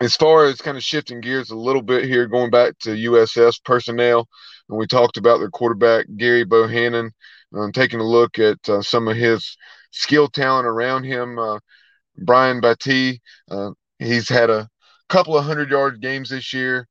as 0.00 0.16
far 0.16 0.46
as 0.46 0.60
kind 0.60 0.76
of 0.76 0.82
shifting 0.82 1.20
gears 1.20 1.50
a 1.50 1.56
little 1.56 1.82
bit 1.82 2.04
here, 2.04 2.26
going 2.26 2.50
back 2.50 2.76
to 2.80 2.90
USF's 2.90 3.60
personnel, 3.60 4.28
and 4.68 4.76
we 4.76 4.88
talked 4.88 5.18
about 5.18 5.38
their 5.38 5.50
quarterback 5.50 6.06
Gerry 6.16 6.44
Bohanon, 6.44 7.12
um, 7.54 7.70
taking 7.70 8.00
a 8.00 8.04
look 8.04 8.40
at 8.40 8.58
uh, 8.68 8.82
some 8.82 9.06
of 9.06 9.16
his 9.16 9.56
skill 9.92 10.26
talent 10.26 10.66
around 10.66 11.04
him. 11.04 11.38
Uh, 11.38 11.60
Brian 12.16 12.60
Battie, 12.60 13.20
uh, 13.52 13.70
he's 14.00 14.28
had 14.28 14.50
a 14.50 14.68
couple 15.08 15.36
of 15.36 15.44
hundred 15.44 15.70
yard 15.70 16.00
games 16.00 16.30
this 16.30 16.52
year, 16.52 16.86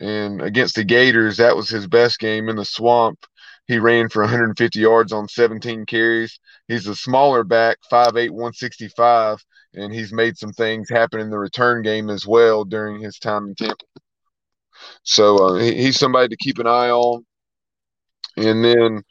and 0.00 0.40
against 0.40 0.74
the 0.74 0.84
Gators, 0.84 1.36
that 1.36 1.56
was 1.56 1.68
his 1.68 1.86
best 1.86 2.18
game 2.18 2.48
in 2.48 2.56
the 2.56 2.64
swamp. 2.64 3.24
He 3.66 3.78
ran 3.78 4.08
for 4.08 4.22
150 4.22 4.80
yards 4.80 5.12
on 5.12 5.28
17 5.28 5.86
carries. 5.86 6.40
He's 6.66 6.86
a 6.86 6.96
smaller 6.96 7.44
back, 7.44 7.76
5'8, 7.92 8.30
165, 8.30 9.38
and 9.74 9.92
he's 9.92 10.12
made 10.12 10.36
some 10.36 10.52
things 10.52 10.88
happen 10.88 11.20
in 11.20 11.30
the 11.30 11.38
return 11.38 11.82
game 11.82 12.10
as 12.10 12.26
well 12.26 12.64
during 12.64 13.00
his 13.00 13.18
time 13.18 13.46
in 13.46 13.54
Tampa. 13.54 13.84
So 15.02 15.36
uh, 15.36 15.54
he, 15.54 15.74
he's 15.74 15.98
somebody 15.98 16.28
to 16.28 16.36
keep 16.36 16.58
an 16.58 16.66
eye 16.66 16.90
on. 16.90 17.24
And 18.36 18.64
then, 18.64 19.02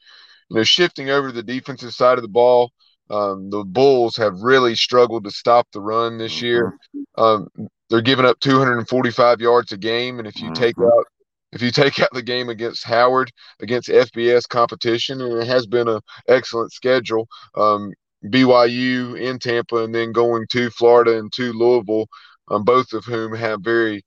you 0.49 0.57
know, 0.57 0.63
shifting 0.63 1.09
over 1.09 1.27
to 1.27 1.33
the 1.33 1.43
defensive 1.43 1.93
side 1.93 2.17
of 2.17 2.23
the 2.23 2.27
ball, 2.27 2.71
um, 3.09 3.49
the 3.49 3.63
Bulls 3.63 4.17
have 4.17 4.41
really 4.41 4.75
struggled 4.75 5.23
to 5.23 5.31
stop 5.31 5.67
the 5.71 5.81
run 5.81 6.17
this 6.17 6.35
mm-hmm. 6.37 6.45
year. 6.45 6.77
Um, 7.17 7.47
they're 7.89 8.01
giving 8.01 8.25
up 8.25 8.39
245 8.39 9.41
yards 9.41 9.71
a 9.71 9.77
game, 9.77 10.19
and 10.19 10.27
if 10.27 10.39
you 10.39 10.45
mm-hmm. 10.45 10.53
take 10.53 10.79
out 10.79 11.05
if 11.51 11.61
you 11.61 11.71
take 11.71 11.99
out 12.01 12.09
the 12.13 12.21
game 12.21 12.49
against 12.49 12.85
Howard 12.85 13.31
against 13.59 13.89
FBS 13.89 14.47
competition, 14.47 15.21
and 15.21 15.41
it 15.41 15.47
has 15.47 15.65
been 15.65 15.87
an 15.87 16.01
excellent 16.27 16.71
schedule. 16.71 17.27
Um, 17.55 17.93
BYU 18.25 19.17
in 19.19 19.39
Tampa, 19.39 19.77
and 19.77 19.95
then 19.95 20.11
going 20.11 20.45
to 20.51 20.69
Florida 20.71 21.17
and 21.17 21.31
to 21.33 21.53
Louisville, 21.53 22.07
um, 22.49 22.63
both 22.63 22.91
of 22.93 23.05
whom 23.05 23.33
have 23.33 23.61
very, 23.61 24.03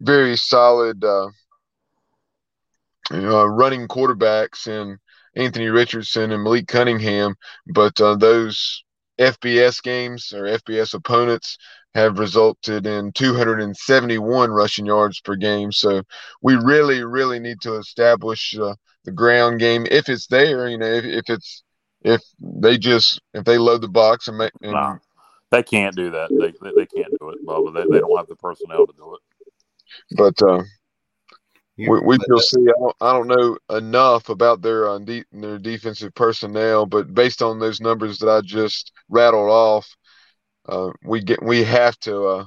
very 0.00 0.36
solid 0.36 1.04
uh, 1.04 1.28
uh, 3.12 3.48
running 3.48 3.86
quarterbacks 3.86 4.66
and 4.66 4.98
Anthony 5.36 5.68
Richardson 5.68 6.32
and 6.32 6.42
Malik 6.42 6.66
Cunningham. 6.66 7.36
But 7.66 8.00
uh, 8.00 8.16
those 8.16 8.82
FBS 9.20 9.82
games 9.82 10.32
or 10.32 10.44
FBS 10.44 10.94
opponents 10.94 11.58
have 11.94 12.18
resulted 12.18 12.86
in 12.86 13.12
271 13.12 14.50
rushing 14.50 14.86
yards 14.86 15.20
per 15.20 15.36
game. 15.36 15.72
So 15.72 16.02
we 16.40 16.56
really, 16.56 17.04
really 17.04 17.38
need 17.38 17.60
to 17.62 17.74
establish 17.76 18.56
uh, 18.58 18.74
the 19.04 19.12
ground 19.12 19.60
game 19.60 19.86
if 19.90 20.08
it's 20.08 20.26
there. 20.26 20.68
You 20.68 20.78
know, 20.78 20.86
if, 20.86 21.04
if 21.04 21.24
it's 21.28 21.62
if 22.02 22.22
they 22.40 22.78
just 22.78 23.20
if 23.34 23.44
they 23.44 23.58
load 23.58 23.82
the 23.82 23.88
box 23.88 24.28
and 24.28 24.38
make. 24.38 24.52
And, 24.62 24.72
nah, 24.72 24.96
they 25.50 25.62
can't 25.62 25.94
do 25.94 26.10
that. 26.10 26.30
They 26.30 26.52
they, 26.62 26.74
they 26.74 26.86
can't 26.86 27.12
do 27.20 27.30
it, 27.30 27.44
Bubba. 27.44 27.74
They, 27.74 27.94
they 27.94 28.00
don't 28.00 28.16
have 28.16 28.28
the 28.28 28.36
personnel 28.36 28.86
to 28.86 28.92
do 28.96 29.14
it. 29.14 29.20
But 30.16 30.42
uh, 30.42 30.62
we, 31.76 32.00
we 32.00 32.18
will 32.28 32.40
see. 32.40 32.62
I 32.62 32.72
don't, 32.78 32.96
I 33.00 33.12
don't 33.12 33.28
know 33.28 33.58
enough 33.76 34.28
about 34.28 34.62
their 34.62 34.88
uh, 34.88 34.98
de- 34.98 35.24
their 35.32 35.58
defensive 35.58 36.14
personnel, 36.14 36.86
but 36.86 37.12
based 37.14 37.42
on 37.42 37.58
those 37.58 37.80
numbers 37.80 38.18
that 38.18 38.28
I 38.28 38.40
just 38.42 38.92
rattled 39.08 39.50
off, 39.50 39.94
uh, 40.66 40.90
we 41.04 41.22
get 41.22 41.42
we 41.42 41.64
have 41.64 41.98
to. 42.00 42.24
Uh, 42.24 42.44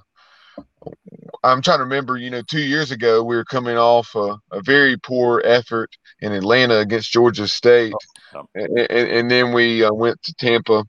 I'm 1.43 1.61
trying 1.61 1.79
to 1.79 1.83
remember. 1.83 2.17
You 2.17 2.29
know, 2.29 2.41
two 2.41 2.61
years 2.61 2.91
ago 2.91 3.23
we 3.23 3.35
were 3.35 3.45
coming 3.45 3.77
off 3.77 4.13
a, 4.15 4.37
a 4.51 4.61
very 4.61 4.97
poor 4.97 5.41
effort 5.43 5.89
in 6.21 6.31
Atlanta 6.31 6.79
against 6.79 7.11
Georgia 7.11 7.47
State, 7.47 7.93
oh, 8.33 8.47
and, 8.55 8.79
and, 8.79 9.09
and, 9.09 9.31
then 9.31 9.53
we 9.53 9.83
uh, 9.83 9.93
went 9.93 10.21
to 10.23 10.33
Tampa 10.35 10.83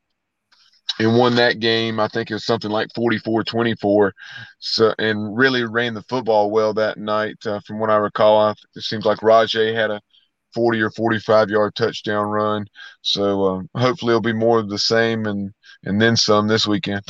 and 0.99 1.19
won 1.19 1.35
that 1.37 1.61
game. 1.61 2.01
I 2.01 2.09
think 2.09 2.31
it 2.31 2.35
was 2.35 2.47
something 2.47 2.71
like 2.71 2.89
44-24. 2.97 4.13
So 4.59 4.95
and 4.99 5.37
really 5.37 5.65
ran 5.65 5.95
the 5.95 6.03
football 6.03 6.51
well 6.51 6.73
that 6.75 6.99
night. 6.99 7.37
Uh, 7.45 7.61
from 7.67 7.79
what 7.79 7.91
I 7.91 7.97
recall, 7.97 8.51
it 8.51 8.83
seems 8.83 9.05
like 9.05 9.19
Rahjai 9.19 9.75
had 9.75 9.91
a 9.91 10.01
40 10.55 10.81
or 10.81 10.91
45 10.91 11.51
yard 11.51 11.75
touchdown 11.75 12.27
run. 12.27 12.67
So 13.03 13.45
uh, 13.45 13.79
hopefully 13.79 14.13
it'll 14.13 14.21
be 14.23 14.33
more 14.33 14.59
of 14.59 14.71
the 14.71 14.79
same 14.79 15.27
and 15.27 15.53
and 15.87 16.01
then 16.01 16.17
some 16.17 16.49
this 16.49 16.67
weekend. 16.67 17.03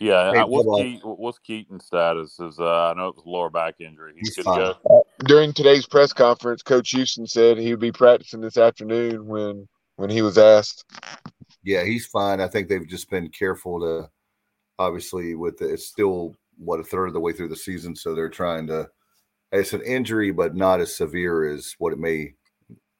Yeah, 0.00 0.32
hey, 0.32 0.42
what's, 0.42 0.82
Keaton, 0.82 1.00
what's 1.08 1.38
Keaton's 1.38 1.86
status? 1.86 2.38
Is 2.38 2.58
uh, 2.60 2.90
I 2.90 2.94
know 2.94 3.08
it 3.08 3.16
was 3.16 3.24
lower 3.26 3.50
back 3.50 3.76
injury. 3.80 4.12
He's, 4.16 4.34
He's 4.34 4.44
good 4.44 4.54
to 4.54 4.78
go. 4.86 5.06
During 5.24 5.52
today's 5.52 5.86
press 5.86 6.12
conference, 6.12 6.62
Coach 6.62 6.90
Houston 6.90 7.26
said 7.26 7.58
he 7.58 7.70
would 7.70 7.80
be 7.80 7.92
practicing 7.92 8.40
this 8.40 8.58
afternoon 8.58 9.26
when 9.26 9.66
when 9.96 10.10
he 10.10 10.22
was 10.22 10.38
asked. 10.38 10.84
Yeah, 11.62 11.84
he's 11.84 12.06
fine. 12.06 12.40
I 12.40 12.48
think 12.48 12.68
they've 12.68 12.86
just 12.86 13.10
been 13.10 13.28
careful 13.30 13.80
to, 13.80 14.10
obviously, 14.78 15.34
with 15.34 15.56
the, 15.58 15.72
it's 15.72 15.86
still 15.86 16.36
what 16.58 16.80
a 16.80 16.84
third 16.84 17.06
of 17.06 17.14
the 17.14 17.20
way 17.20 17.32
through 17.32 17.48
the 17.48 17.56
season, 17.56 17.96
so 17.96 18.14
they're 18.14 18.28
trying 18.28 18.66
to. 18.68 18.88
It's 19.52 19.72
an 19.72 19.82
injury, 19.82 20.30
but 20.30 20.54
not 20.54 20.80
as 20.80 20.94
severe 20.94 21.48
as 21.48 21.74
what 21.78 21.94
it 21.94 21.98
may 21.98 22.34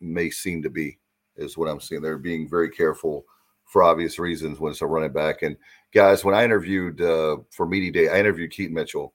may 0.01 0.31
seem 0.31 0.63
to 0.63 0.71
be. 0.71 0.99
Is 1.37 1.59
what 1.59 1.69
I'm 1.69 1.81
seeing. 1.81 2.01
They're 2.01 2.17
being 2.17 2.49
very 2.49 2.71
careful 2.71 3.27
for 3.67 3.83
obvious 3.83 4.19
reasons 4.19 4.59
when 4.59 4.73
it's 4.73 4.81
a 4.81 4.87
running 4.87 5.13
back. 5.13 5.43
And 5.43 5.57
guys, 5.93 6.25
when 6.25 6.35
I 6.35 6.45
interviewed 6.45 7.01
uh, 7.01 7.39
for 7.51 7.67
media 7.67 7.93
day, 7.93 8.09
I 8.09 8.19
interviewed 8.19 8.53
Keaton 8.53 8.75
Mitchell 8.75 9.13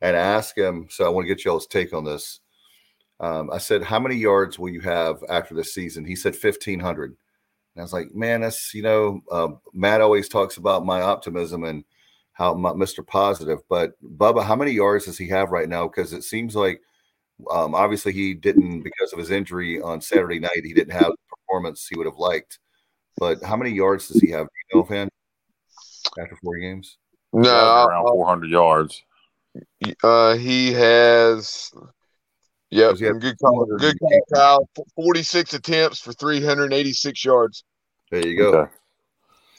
and 0.00 0.16
I 0.16 0.20
asked 0.20 0.58
him. 0.58 0.88
So 0.90 1.06
I 1.06 1.08
want 1.08 1.26
to 1.26 1.34
get 1.34 1.44
y'all's 1.44 1.66
take 1.66 1.92
on 1.92 2.04
this. 2.04 2.40
Um, 3.20 3.50
I 3.52 3.58
said, 3.58 3.84
"How 3.84 4.00
many 4.00 4.16
yards 4.16 4.58
will 4.58 4.70
you 4.70 4.80
have 4.80 5.22
after 5.28 5.54
the 5.54 5.62
season?" 5.62 6.04
He 6.04 6.16
said, 6.16 6.34
1,500. 6.34 7.10
And 7.10 7.16
I 7.78 7.82
was 7.82 7.92
like, 7.92 8.12
"Man, 8.14 8.40
that's 8.40 8.74
you 8.74 8.82
know." 8.82 9.20
Uh, 9.30 9.48
Matt 9.72 10.00
always 10.00 10.28
talks 10.28 10.56
about 10.56 10.84
my 10.84 11.00
optimism 11.02 11.62
and 11.62 11.84
how 12.32 12.54
my, 12.54 12.70
Mr. 12.70 13.06
Positive, 13.06 13.60
but 13.68 13.92
Bubba, 14.16 14.42
how 14.42 14.56
many 14.56 14.72
yards 14.72 15.04
does 15.04 15.18
he 15.18 15.28
have 15.28 15.50
right 15.50 15.68
now? 15.68 15.86
Because 15.86 16.12
it 16.12 16.24
seems 16.24 16.56
like 16.56 16.80
um, 17.50 17.74
obviously 17.74 18.12
he 18.12 18.34
didn't 18.34 18.82
because 18.82 19.12
of 19.12 19.18
his 19.18 19.30
injury 19.30 19.80
on 19.80 20.00
Saturday 20.00 20.38
night. 20.38 20.64
He 20.64 20.74
didn't 20.74 20.92
have 20.92 21.12
the 21.12 21.36
performance 21.36 21.86
he 21.86 21.96
would 21.96 22.06
have 22.06 22.18
liked. 22.18 22.58
But 23.18 23.42
how 23.42 23.56
many 23.56 23.70
yards 23.70 24.08
does 24.08 24.20
he 24.20 24.30
have? 24.30 24.46
Do 24.46 24.52
you 24.72 24.80
know, 24.80 24.86
fan? 24.86 25.08
After 26.18 26.36
four 26.42 26.56
games? 26.58 26.98
No, 27.32 27.86
around 27.86 28.06
400 28.08 28.50
yards. 28.50 29.02
Uh, 30.02 30.36
he 30.36 30.72
has. 30.72 31.70
Yep, 32.70 32.96
good 33.20 33.38
call. 33.38 33.66
Good 33.78 33.98
call, 33.98 34.20
Kyle. 34.34 34.68
46 34.96 35.54
attempts 35.54 36.00
for 36.00 36.12
386 36.12 37.24
yards. 37.24 37.64
There 38.10 38.26
you 38.26 38.36
go. 38.36 38.58
Okay. 38.58 38.72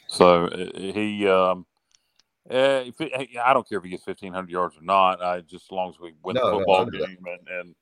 So 0.07 0.49
he, 0.75 1.27
um, 1.27 1.65
uh, 2.49 2.83
it, 2.99 3.29
I 3.43 3.53
don't 3.53 3.67
care 3.67 3.77
if 3.77 3.83
he 3.83 3.89
gets 3.89 4.05
1,500 4.05 4.49
yards 4.49 4.77
or 4.77 4.83
not. 4.83 5.21
I 5.21 5.41
just 5.41 5.65
as 5.65 5.71
long 5.71 5.89
as 5.89 5.99
we 5.99 6.13
win 6.23 6.35
no, 6.35 6.45
the 6.45 6.57
football 6.57 6.85
no, 6.85 6.91
game 6.91 7.17
and, 7.25 7.47
and 7.59 7.75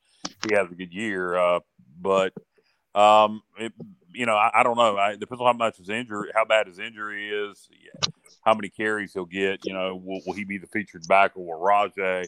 he 0.48 0.56
has 0.56 0.72
a 0.72 0.76
good 0.76 0.94
year. 0.94 1.36
Uh, 1.36 1.60
but 2.00 2.34
um, 2.96 3.42
it, 3.58 3.74
you 4.14 4.26
know, 4.26 4.36
I, 4.36 4.52
I 4.60 4.64
don't 4.64 4.78
know. 4.78 4.98
I, 4.98 5.16
depends 5.16 5.42
on 5.42 5.48
how 5.48 5.54
much 5.54 5.78
his 5.78 5.90
injury, 5.90 6.30
how 6.34 6.46
bad 6.46 6.68
his 6.68 6.80
injury 6.80 7.30
is, 7.30 7.70
how 8.44 8.54
many 8.54 8.70
carries 8.70 9.14
he'll 9.14 9.26
get. 9.26 9.66
You 9.66 9.74
know, 9.74 9.96
will, 9.96 10.22
will 10.26 10.34
he 10.34 10.44
be 10.44 10.58
the 10.58 10.68
featured 10.68 11.08
back 11.08 11.32
or 11.36 11.46
will 11.46 11.66
Rahjai? 11.66 12.26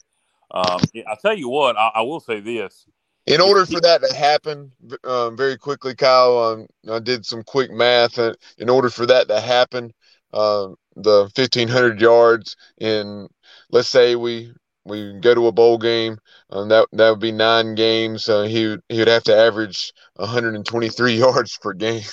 Um, 0.52 0.80
I 1.08 1.16
tell 1.22 1.36
you 1.36 1.50
what, 1.50 1.78
I, 1.78 1.92
I, 1.96 2.02
will 2.02 2.20
say 2.20 2.40
this. 2.40 2.86
In 3.26 3.42
order 3.42 3.66
for 3.66 3.80
that 3.82 4.02
to 4.04 4.16
happen, 4.16 4.72
um, 5.04 5.36
very 5.36 5.58
quickly, 5.58 5.96
Kyle, 5.96 6.38
um, 6.38 6.68
I 6.92 7.00
did 7.00 7.26
some 7.26 7.42
quick 7.42 7.72
math. 7.72 8.18
And 8.18 8.38
in 8.58 8.70
order 8.70 8.90
for 8.90 9.06
that 9.08 9.28
to 9.30 9.40
happen, 9.40 9.94
uh, 10.32 10.70
the 10.96 11.32
1,500 11.36 12.00
yards 12.00 12.56
in, 12.78 13.28
let's 13.72 13.88
say 13.88 14.16
we 14.16 14.54
we 14.86 15.14
go 15.20 15.34
to 15.34 15.48
a 15.48 15.52
bowl 15.52 15.78
game, 15.78 16.18
um, 16.50 16.70
that 16.70 16.88
that 16.92 17.10
would 17.10 17.20
be 17.20 17.32
nine 17.32 17.76
games. 17.76 18.28
Uh, 18.28 18.44
he 18.44 18.68
would, 18.68 18.82
he 18.90 19.00
would 19.00 19.08
have 19.08 19.24
to 19.24 19.36
average 19.36 19.94
123 20.16 21.14
yards 21.18 21.58
per 21.58 21.74
game. 21.74 22.04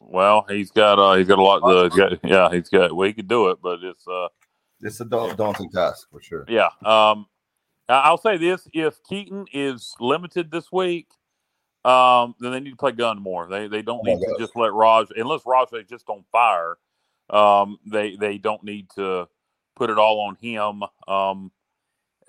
Well, 0.00 0.46
he's 0.48 0.70
got 0.70 0.98
uh, 0.98 1.14
he's 1.14 1.26
got 1.26 1.38
a 1.38 1.42
lot. 1.42 1.60
To, 1.60 1.96
got, 1.96 2.18
yeah, 2.24 2.50
he's 2.50 2.68
got. 2.68 2.94
Well, 2.94 3.06
he 3.06 3.12
could 3.12 3.28
do 3.28 3.48
it, 3.48 3.58
but 3.62 3.82
it's 3.82 4.06
uh, 4.06 4.28
it's 4.80 5.00
a 5.00 5.04
daunting 5.04 5.70
task 5.70 6.08
for 6.10 6.22
sure. 6.22 6.44
Yeah. 6.48 6.68
Um, 6.84 7.26
I'll 7.88 8.18
say 8.18 8.36
this: 8.36 8.68
if 8.72 9.02
Keaton 9.08 9.46
is 9.52 9.94
limited 10.00 10.50
this 10.50 10.70
week, 10.70 11.08
um, 11.84 12.34
then 12.40 12.52
they 12.52 12.60
need 12.60 12.70
to 12.70 12.76
play 12.76 12.92
Gunn 12.92 13.20
more. 13.20 13.48
They 13.48 13.66
they 13.66 13.82
don't 13.82 14.00
oh 14.00 14.02
need 14.02 14.18
oh, 14.26 14.34
to 14.34 14.38
just 14.38 14.56
let 14.56 14.72
Raj 14.72 15.08
unless 15.16 15.42
Raj 15.46 15.68
is 15.72 15.86
just 15.88 16.08
on 16.08 16.24
fire. 16.30 16.76
Um, 17.30 17.78
they 17.86 18.16
they 18.16 18.38
don't 18.38 18.62
need 18.62 18.88
to 18.96 19.28
put 19.76 19.90
it 19.90 19.98
all 19.98 20.20
on 20.20 20.36
him. 20.36 20.82
Um, 21.06 21.50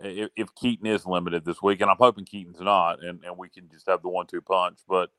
if, 0.02 0.30
if, 0.36 0.56
Keaton 0.56 0.88
is 0.88 1.06
limited 1.06 1.46
this 1.46 1.62
week, 1.62 1.82
and 1.82 1.90
I'm 1.90 1.98
hoping 1.98 2.26
Keaton's 2.26 2.60
not, 2.60 3.04
and, 3.04 3.24
and 3.24 3.38
we 3.38 3.50
can 3.50 3.70
just 3.70 3.88
have 3.88 4.02
the 4.02 4.10
one 4.10 4.28
two 4.28 4.42
punch. 4.42 4.80
But 4.88 5.10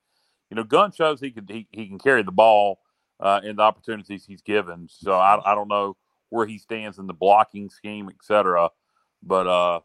you 0.51 0.57
know, 0.57 0.65
Gunn 0.65 0.93
shows 0.93 1.21
he 1.21 1.31
can 1.31 1.47
he, 1.47 1.67
he 1.71 1.87
can 1.87 1.99
carry 1.99 2.23
the 2.23 2.33
ball 2.33 2.81
uh, 3.21 3.41
in 3.45 3.57
the 3.57 3.63
opportunities 3.63 4.25
he's 4.25 4.43
given. 4.43 4.89
So 4.91 5.13
I, 5.13 5.53
I 5.53 5.55
don't 5.55 5.69
know 5.69 5.97
where 6.31 6.47
he 6.47 6.59
stands 6.59 6.99
in 6.99 7.07
the 7.07 7.15
blocking 7.15 7.69
scheme, 7.69 8.09
et 8.09 8.23
cetera. 8.23 8.71
But 9.23 9.47
uh, 9.47 9.81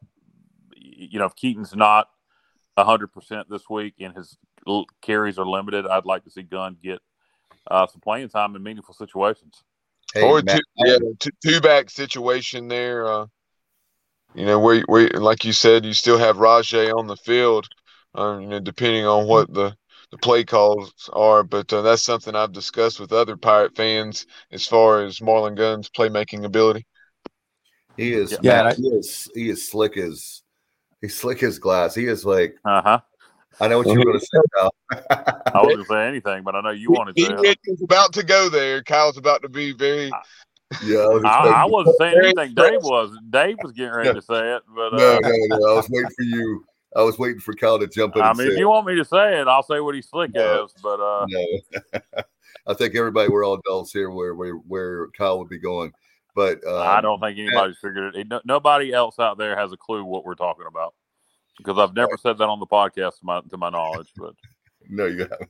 you 0.76 1.20
know, 1.20 1.26
if 1.26 1.36
Keaton's 1.36 1.76
not 1.76 2.10
hundred 2.78 3.08
percent 3.08 3.50
this 3.50 3.70
week 3.70 3.96
and 4.00 4.16
his 4.16 4.38
carries 5.02 5.38
are 5.38 5.46
limited, 5.46 5.86
I'd 5.86 6.06
like 6.06 6.24
to 6.26 6.32
see 6.32 6.44
Gunn 6.44 6.78
get 6.82 7.00
uh, 7.70 7.88
some 7.88 8.02
playing 8.02 8.30
time 8.30 8.56
in 8.56 8.64
meaningful 8.64 8.94
situations. 8.94 9.64
Hey, 10.14 10.22
or 10.22 10.42
two, 10.42 10.60
yeah, 10.78 10.98
two, 11.20 11.32
two 11.44 11.62
back 11.62 11.90
situation 11.90 12.68
there. 12.68 13.08
Uh, 13.08 13.26
you 14.36 14.46
know, 14.46 14.60
where, 14.60 14.82
where 14.84 15.10
like 15.10 15.46
you 15.46 15.54
said, 15.54 15.86
you 15.86 15.94
still 15.94 16.18
have 16.18 16.38
Rahjai 16.38 16.94
on 16.94 17.08
the 17.08 17.18
field. 17.18 17.68
Uh, 18.18 18.38
you 18.40 18.48
know, 18.48 18.60
depending 18.60 19.06
on 19.06 19.28
what 19.28 19.54
the 19.54 19.76
the 20.12 20.18
play 20.18 20.44
calls 20.44 20.94
are. 21.14 21.44
But 21.44 21.72
uh, 21.74 21.82
that's 21.82 22.04
something 22.04 22.36
I've 22.36 22.54
discussed 22.54 23.00
with 23.00 23.12
other 23.12 23.38
Pirate 23.38 23.76
fans 23.76 24.26
as 24.52 24.66
far 24.66 25.04
as 25.04 25.20
Marlon 25.20 25.56
Gunn's 25.56 25.90
playmaking 25.90 26.46
ability. 26.46 26.86
He 27.98 28.14
is, 28.14 28.38
yeah, 28.42 28.64
man, 28.64 28.76
he 28.76 28.88
is 28.90 29.30
he 29.34 29.50
is 29.50 29.70
slick 29.70 29.98
as 29.98 30.42
he's 31.02 31.16
slick 31.16 31.44
as 31.44 31.60
glass. 31.60 31.96
He 31.96 32.06
is 32.06 32.26
like, 32.26 32.56
uh 32.66 32.82
huh. 32.82 33.00
I 33.62 33.70
know 33.70 33.78
what 33.78 33.88
you 33.88 33.98
were 33.98 34.04
going 34.04 34.20
to 34.20 34.26
say 34.26 34.40
now. 34.58 34.70
I 35.54 35.64
wasn't 35.64 35.88
say 35.90 36.08
anything, 36.08 36.44
but 36.44 36.56
I 36.56 36.62
know 36.62 36.72
you 36.72 36.92
wanted 36.92 37.16
to. 37.16 37.42
He, 37.42 37.56
he's 37.64 37.82
about 37.82 38.12
to 38.14 38.24
go 38.24 38.50
there. 38.50 38.84
Kyle's 38.84 39.18
about 39.18 39.44
to 39.44 39.50
be 39.50 39.72
very. 39.72 40.12
Yeah, 40.84 41.00
I, 41.00 41.08
was 41.08 41.24
I, 41.24 41.48
I 41.48 41.66
wasn't 41.66 41.96
saying 41.98 42.18
anything. 42.24 42.54
Dave 42.54 42.82
was. 42.82 43.18
Dave 43.30 43.58
was 43.62 43.72
getting 43.72 43.94
ready 43.94 44.14
to 44.14 44.22
say 44.22 44.56
it, 44.56 44.64
but 44.74 44.94
uh, 44.94 44.98
no, 44.98 45.20
no, 45.20 45.58
no. 45.58 45.74
I 45.74 45.76
was 45.76 45.90
waiting 45.90 46.12
for 46.12 46.24
you. 46.24 46.66
I 46.96 47.02
was 47.02 47.20
waiting 47.20 47.42
for 47.42 47.54
Kyle 47.54 47.78
to 47.78 47.88
jump 47.88 48.16
in. 48.16 48.22
I 48.22 48.34
mean, 48.34 48.48
if 48.48 48.58
you 48.58 48.70
want 48.70 48.88
me 48.88 48.96
to 48.96 49.06
say 49.06 49.40
it, 49.40 49.48
I'll 49.48 49.64
say 49.64 49.82
what 49.82 49.96
he's 49.96 50.08
slick 50.08 50.34
no, 50.34 50.64
as. 50.64 50.74
But 50.82 51.00
uh, 51.02 51.26
no, 51.28 51.46
I 52.68 52.74
think 52.74 52.96
everybody 52.96 53.30
we're 53.30 53.46
all 53.46 53.56
adults 53.56 53.92
here 53.92 54.10
where 54.10 54.34
where 54.34 54.54
where 54.54 55.08
Kyle 55.10 55.40
would 55.40 55.50
be 55.50 55.60
going. 55.60 55.92
But 56.36 56.66
um, 56.66 56.82
I 56.82 57.02
don't 57.02 57.20
think 57.20 57.38
anybody's 57.38 57.78
figured 57.78 58.16
it. 58.16 58.28
nobody 58.46 58.94
else 58.94 59.20
out 59.20 59.38
there 59.38 59.58
has 59.58 59.72
a 59.72 59.78
clue 59.78 60.04
what 60.04 60.26
we're 60.26 60.36
talking 60.36 60.66
about 60.68 60.94
because 61.58 61.78
I've 61.78 61.96
never 61.96 62.18
said 62.18 62.38
that 62.38 62.50
on 62.50 62.60
the 62.60 62.68
podcast 62.68 63.20
to 63.20 63.26
my 63.26 63.42
to 63.50 63.58
my 63.58 63.70
knowledge. 63.70 64.10
But 64.16 64.34
no, 64.90 65.06
you 65.06 65.20
haven't. 65.20 65.50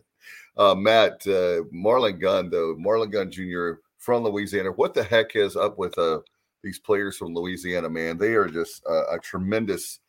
Uh, 0.57 0.75
Matt 0.75 1.27
uh, 1.27 1.63
Marlon 1.73 2.19
Gunn 2.19 2.49
though 2.49 2.75
Marlon 2.75 3.11
Gunn 3.11 3.31
Jr. 3.31 3.81
from 4.05 4.23
Louisiana. 4.23 4.69
What 4.69 4.93
the 4.93 5.03
heck 5.03 5.35
is 5.35 5.55
up 5.55 5.79
with 5.79 5.97
uh, 5.97 6.19
these 6.63 6.77
players 6.77 7.17
from 7.17 7.33
Louisiana? 7.33 7.89
Man, 7.89 8.19
they 8.19 8.35
are 8.35 8.47
just 8.47 8.83
a 8.85 9.17
tremendous 9.21 9.99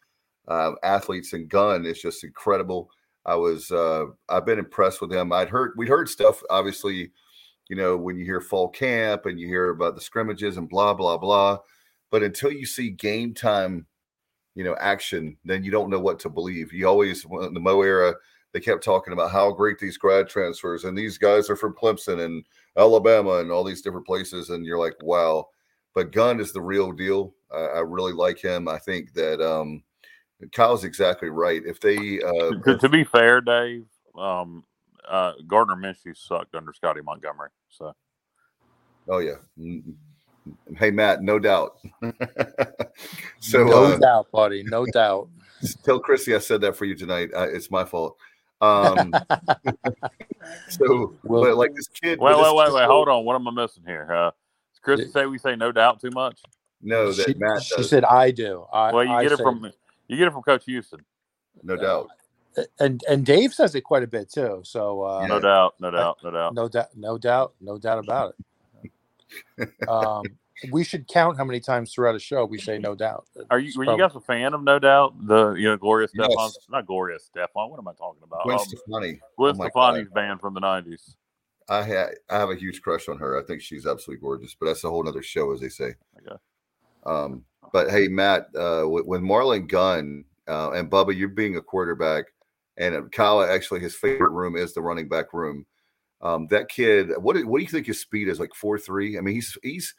uh, 0.48 0.72
athletes 0.82 1.32
and 1.32 1.48
Gunn 1.48 1.86
is 1.86 2.02
just 2.02 2.22
incredible. 2.22 2.90
I 3.24 3.34
was 3.34 3.72
uh, 3.72 4.04
I've 4.28 4.44
been 4.44 4.58
impressed 4.58 5.00
with 5.00 5.10
them. 5.10 5.32
I'd 5.32 5.48
heard 5.48 5.72
we'd 5.76 5.88
heard 5.88 6.10
stuff 6.10 6.42
obviously, 6.50 7.10
you 7.68 7.74
know, 7.74 7.96
when 7.96 8.18
you 8.18 8.24
hear 8.26 8.40
fall 8.40 8.68
camp 8.68 9.24
and 9.24 9.40
you 9.40 9.48
hear 9.48 9.70
about 9.70 9.94
the 9.94 10.00
scrimmages 10.02 10.58
and 10.58 10.68
blah 10.68 10.92
blah 10.92 11.16
blah, 11.16 11.58
but 12.10 12.22
until 12.22 12.52
you 12.52 12.66
see 12.66 12.90
game 12.90 13.32
time, 13.32 13.86
you 14.54 14.62
know, 14.62 14.76
action, 14.78 15.38
then 15.44 15.64
you 15.64 15.70
don't 15.70 15.90
know 15.90 15.98
what 15.98 16.20
to 16.20 16.28
believe. 16.28 16.72
You 16.72 16.86
always 16.86 17.24
in 17.24 17.54
the 17.54 17.60
Mo 17.60 17.80
era 17.80 18.14
they 18.56 18.60
kept 18.60 18.82
talking 18.82 19.12
about 19.12 19.30
how 19.30 19.52
great 19.52 19.78
these 19.78 19.98
grad 19.98 20.30
transfers 20.30 20.84
and 20.84 20.96
these 20.96 21.18
guys 21.18 21.50
are 21.50 21.56
from 21.56 21.74
Clemson 21.74 22.24
and 22.24 22.42
Alabama 22.78 23.32
and 23.32 23.52
all 23.52 23.62
these 23.62 23.82
different 23.82 24.06
places, 24.06 24.48
and 24.48 24.64
you're 24.64 24.78
like, 24.78 24.94
wow. 25.02 25.48
But 25.94 26.10
Gunn 26.10 26.40
is 26.40 26.54
the 26.54 26.62
real 26.62 26.90
deal. 26.90 27.34
I, 27.54 27.58
I 27.58 27.80
really 27.80 28.14
like 28.14 28.38
him. 28.38 28.66
I 28.66 28.78
think 28.78 29.12
that 29.12 29.46
um, 29.46 29.82
Kyle's 30.52 30.84
exactly 30.84 31.28
right. 31.28 31.60
If 31.66 31.80
they 31.80 32.22
uh, 32.22 32.52
to, 32.64 32.78
to 32.80 32.88
be 32.88 33.04
fair, 33.04 33.42
Dave, 33.42 33.84
um, 34.18 34.64
uh, 35.06 35.32
Gardner 35.46 35.76
Minshew 35.76 36.16
sucked 36.16 36.54
under 36.54 36.72
Scottie 36.72 37.02
Montgomery. 37.02 37.50
So, 37.68 37.92
oh 39.10 39.18
yeah, 39.18 39.34
hey 40.78 40.90
Matt, 40.90 41.22
no 41.22 41.38
doubt. 41.38 41.76
so 43.40 43.64
no 43.64 43.84
uh, 43.84 43.98
doubt, 43.98 44.30
buddy, 44.32 44.62
no 44.62 44.86
doubt. 44.86 45.28
Tell 45.84 46.00
Chrissy 46.00 46.34
I 46.34 46.38
said 46.38 46.62
that 46.62 46.74
for 46.74 46.86
you 46.86 46.94
tonight. 46.94 47.28
Uh, 47.36 47.48
it's 47.50 47.70
my 47.70 47.84
fault. 47.84 48.16
Um, 48.60 49.12
so, 50.68 51.14
well, 51.24 51.42
but 51.42 51.56
like 51.56 51.74
this 51.74 51.88
kid. 51.88 52.18
Wait, 52.18 52.36
wait, 52.36 52.54
wait, 52.54 52.72
wait. 52.72 52.86
Hold 52.86 53.08
on. 53.08 53.24
What 53.24 53.34
am 53.34 53.48
I 53.48 53.50
missing 53.50 53.84
here? 53.86 54.10
Uh, 54.10 54.30
does 54.72 54.80
Chrissy 54.82 55.10
say 55.10 55.26
we 55.26 55.38
say 55.38 55.56
no 55.56 55.72
doubt 55.72 56.00
too 56.00 56.10
much? 56.10 56.40
No, 56.82 57.12
that 57.12 57.26
she, 57.26 57.34
Matt. 57.34 57.62
She 57.62 57.82
said 57.82 58.04
I 58.04 58.30
do. 58.30 58.64
I, 58.72 58.92
well, 58.92 59.04
you 59.04 59.10
I 59.10 59.22
get 59.22 59.32
it 59.32 59.38
from 59.38 59.70
you 60.08 60.16
get 60.16 60.28
it 60.28 60.32
from 60.32 60.42
Coach 60.42 60.64
Houston. 60.66 61.00
No 61.62 61.76
doubt. 61.76 62.08
And 62.78 63.02
and 63.08 63.24
Dave 63.26 63.52
says 63.52 63.74
it 63.74 63.82
quite 63.82 64.02
a 64.02 64.06
bit 64.06 64.30
too. 64.30 64.62
So 64.64 65.02
uh, 65.02 65.26
no 65.26 65.40
doubt, 65.40 65.74
no 65.80 65.90
doubt, 65.90 66.18
no 66.22 66.30
doubt, 66.30 66.54
no 66.54 66.68
doubt, 66.68 66.88
no 66.96 67.18
doubt, 67.18 67.54
no 67.60 67.78
doubt 67.78 67.98
about 67.98 68.34
it. 69.58 69.70
um, 69.88 70.22
we 70.70 70.84
should 70.84 71.06
count 71.08 71.36
how 71.36 71.44
many 71.44 71.60
times 71.60 71.92
throughout 71.92 72.14
a 72.14 72.18
show 72.18 72.44
we 72.44 72.58
say 72.58 72.78
no 72.78 72.94
doubt. 72.94 73.26
Are 73.50 73.58
you? 73.58 73.72
Were 73.76 73.84
probably... 73.84 74.02
you 74.02 74.08
guys 74.08 74.16
a 74.16 74.20
fan 74.20 74.54
of 74.54 74.62
No 74.62 74.78
Doubt? 74.78 75.14
The 75.26 75.52
you 75.52 75.64
know 75.64 75.76
Gloria 75.76 76.08
Estefan, 76.08 76.28
yes. 76.30 76.58
not 76.70 76.86
Gloria 76.86 77.18
Estefan. 77.18 77.70
What 77.70 77.78
am 77.78 77.88
I 77.88 77.92
talking 77.92 78.22
about? 78.22 78.44
Gwen 78.44 78.58
um, 78.58 78.64
Stefani. 78.64 79.20
Gwen 79.36 79.56
oh 79.58 79.68
Stefani's 79.68 80.08
band 80.10 80.40
from 80.40 80.54
the 80.54 80.60
nineties. 80.60 81.16
I 81.68 81.82
have 81.82 82.08
I 82.30 82.38
have 82.38 82.50
a 82.50 82.56
huge 82.56 82.80
crush 82.82 83.08
on 83.08 83.18
her. 83.18 83.38
I 83.38 83.44
think 83.44 83.60
she's 83.60 83.86
absolutely 83.86 84.20
gorgeous. 84.20 84.54
But 84.58 84.66
that's 84.66 84.84
a 84.84 84.90
whole 84.90 85.06
other 85.08 85.22
show, 85.22 85.52
as 85.52 85.60
they 85.60 85.68
say. 85.68 85.94
Okay. 86.18 86.36
Um, 87.04 87.44
but 87.72 87.90
hey, 87.90 88.08
Matt, 88.08 88.48
uh, 88.56 88.84
with, 88.86 89.20
Marlon 89.20 89.68
Gunn 89.68 90.24
uh, 90.48 90.72
and 90.72 90.90
Bubba, 90.90 91.16
you're 91.16 91.28
being 91.28 91.56
a 91.56 91.62
quarterback, 91.62 92.26
and 92.76 93.10
Kyle 93.12 93.42
actually 93.42 93.80
his 93.80 93.94
favorite 93.94 94.30
room 94.30 94.56
is 94.56 94.74
the 94.74 94.82
running 94.82 95.08
back 95.08 95.32
room. 95.32 95.66
Um, 96.20 96.46
that 96.48 96.68
kid, 96.68 97.10
what 97.18 97.36
what 97.44 97.58
do 97.58 97.62
you 97.62 97.70
think 97.70 97.86
his 97.86 98.00
speed 98.00 98.28
is? 98.28 98.40
Like 98.40 98.54
four 98.54 98.78
three? 98.78 99.18
I 99.18 99.20
mean, 99.20 99.34
he's 99.34 99.58
he's 99.62 99.94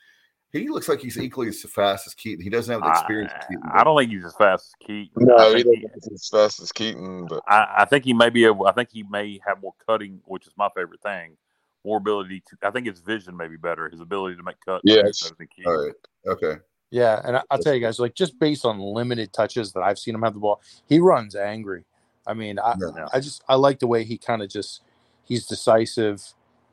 he 0.54 0.70
looks 0.70 0.88
like 0.88 1.02
he's 1.02 1.18
equally 1.18 1.50
as 1.50 1.62
fast 1.64 2.08
as 2.08 2.14
Keaton. 2.14 2.43
He 2.43 2.50
doesn't 2.50 2.72
have 2.72 2.82
the 2.82 2.89
experience. 2.89 3.34
I, 3.36 3.39
Keaton, 3.48 3.64
I 3.72 3.84
don't 3.84 3.98
think 3.98 4.12
he's 4.12 4.26
as 4.26 4.36
fast 4.36 4.68
as 4.68 4.88
Keaton. 4.88 5.12
No, 5.18 5.56
he 5.56 5.64
doesn't 5.64 6.14
as 6.14 6.30
fast 6.30 6.62
as 6.62 6.72
Keaton. 6.72 7.26
But 7.28 7.43
I, 7.48 7.76
I, 7.80 7.86
think 7.86 8.06
he 8.06 8.14
may 8.14 8.30
be. 8.30 8.45
Able, 8.45 8.66
I 8.66 8.72
think 8.72 8.89
he 8.91 9.04
may 9.04 9.39
have 9.45 9.62
more 9.62 9.74
cutting, 9.86 10.22
which 10.26 10.48
is 10.48 10.54
my 10.58 10.70
favorite 10.76 11.02
thing. 11.02 11.38
More 11.86 11.98
ability 11.98 12.43
to. 12.48 12.68
I 12.68 12.72
think 12.72 12.88
his 12.88 13.00
vision 13.00 13.36
may 13.36 13.48
be 13.48 13.58
better. 13.58 13.89
His 13.89 14.00
ability 14.00 14.38
to 14.38 14.43
make 14.43 14.56
cuts. 14.66 14.84
Yes. 14.86 15.32
All 15.66 15.86
right. 15.86 15.93
Okay. 16.26 16.56
Yeah, 16.89 17.22
and 17.26 17.41
I'll 17.52 17.60
tell 17.60 17.74
you 17.74 17.82
guys, 17.82 18.00
like 18.00 18.16
just 18.16 18.39
based 18.39 18.64
on 18.64 18.80
limited 18.80 19.34
touches 19.34 19.74
that 19.74 19.82
I've 19.82 20.00
seen 20.00 20.16
him 20.16 20.22
have 20.22 20.34
the 20.34 20.39
ball, 20.39 20.62
he 20.88 21.00
runs 21.00 21.36
angry. 21.36 21.84
I 22.26 22.34
mean, 22.34 22.60
I, 22.60 22.76
yeah. 22.80 23.08
I 23.12 23.20
just 23.20 23.43
I 23.50 23.56
like 23.56 23.80
the 23.80 23.88
way 23.88 24.06
he 24.06 24.18
kind 24.18 24.41
of 24.41 24.50
just 24.50 24.82
he's 25.24 25.45
decisive. 25.45 26.24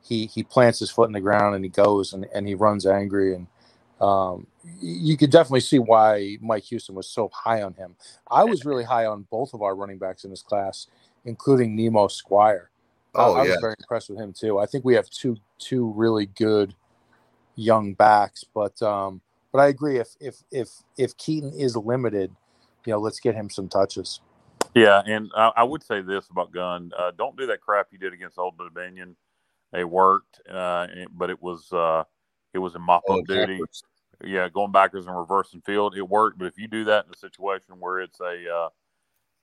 He 0.01 0.27
he 0.27 0.43
plants 0.43 0.79
his 0.79 0.89
foot 0.89 1.07
in 1.07 1.13
the 1.13 1.19
ground 1.19 1.55
and 1.55 1.65
he 1.65 1.69
goes 1.69 2.13
and, 2.13 2.25
and 2.33 2.47
he 2.47 2.55
runs 2.55 2.85
angry 2.85 3.35
and 3.35 3.47
um, 4.01 4.47
you 4.81 5.15
could 5.17 5.31
definitely 5.31 5.61
see 5.61 5.79
why 5.79 6.37
Mike 6.41 6.63
Houston 6.65 6.95
was 6.95 7.07
so 7.07 7.29
high 7.33 7.61
on 7.61 7.73
him. 7.73 7.95
I 8.29 8.43
was 8.43 8.65
really 8.65 8.83
high 8.83 9.05
on 9.05 9.25
both 9.31 9.53
of 9.53 9.61
our 9.61 9.75
running 9.75 9.97
backs 9.97 10.23
in 10.23 10.29
this 10.29 10.41
class, 10.41 10.87
including 11.23 11.75
Nemo 11.75 12.07
Squire. 12.07 12.71
Oh, 13.13 13.33
I, 13.33 13.41
I 13.41 13.43
yeah. 13.43 13.51
was 13.51 13.61
very 13.61 13.75
impressed 13.79 14.09
with 14.09 14.19
him 14.19 14.33
too. 14.33 14.59
I 14.59 14.65
think 14.65 14.83
we 14.83 14.95
have 14.95 15.09
two 15.09 15.37
two 15.59 15.91
really 15.91 16.25
good 16.25 16.75
young 17.55 17.93
backs, 17.93 18.43
but 18.43 18.81
um, 18.81 19.21
but 19.51 19.59
I 19.59 19.67
agree. 19.67 19.97
If 19.97 20.09
if 20.19 20.35
if 20.51 20.69
if 20.97 21.15
Keaton 21.17 21.53
is 21.53 21.77
limited, 21.77 22.35
you 22.85 22.91
know, 22.91 22.99
let's 22.99 23.19
get 23.19 23.35
him 23.35 23.49
some 23.49 23.69
touches. 23.69 24.19
Yeah, 24.73 25.01
and 25.05 25.31
I, 25.35 25.51
I 25.55 25.63
would 25.63 25.83
say 25.83 26.01
this 26.01 26.29
about 26.29 26.51
Gunn: 26.51 26.91
uh, 26.97 27.11
don't 27.17 27.37
do 27.37 27.47
that 27.47 27.61
crap 27.61 27.87
you 27.91 27.97
did 27.97 28.11
against 28.11 28.37
Old 28.37 28.57
Dominion. 28.57 29.15
It 29.73 29.89
worked, 29.89 30.41
uh, 30.49 30.87
but 31.13 31.29
it 31.29 31.41
was 31.41 31.71
uh, 31.71 32.03
it 32.55 32.59
was 32.59 32.73
a 32.75 32.79
mop 32.79 33.03
up 33.09 33.17
oh, 33.17 33.21
duty. 33.21 33.53
Backwards. 33.53 33.83
Yeah, 34.23 34.47
going 34.47 34.71
backwards 34.71 35.07
and 35.07 35.15
reversing 35.15 35.61
field, 35.61 35.95
it 35.97 36.07
worked. 36.07 36.39
But 36.39 36.45
if 36.45 36.57
you 36.57 36.67
do 36.67 36.85
that 36.85 37.05
in 37.05 37.11
a 37.13 37.17
situation 37.17 37.75
where 37.79 37.99
it's 37.99 38.19
a 38.21 38.49
uh, 38.49 38.69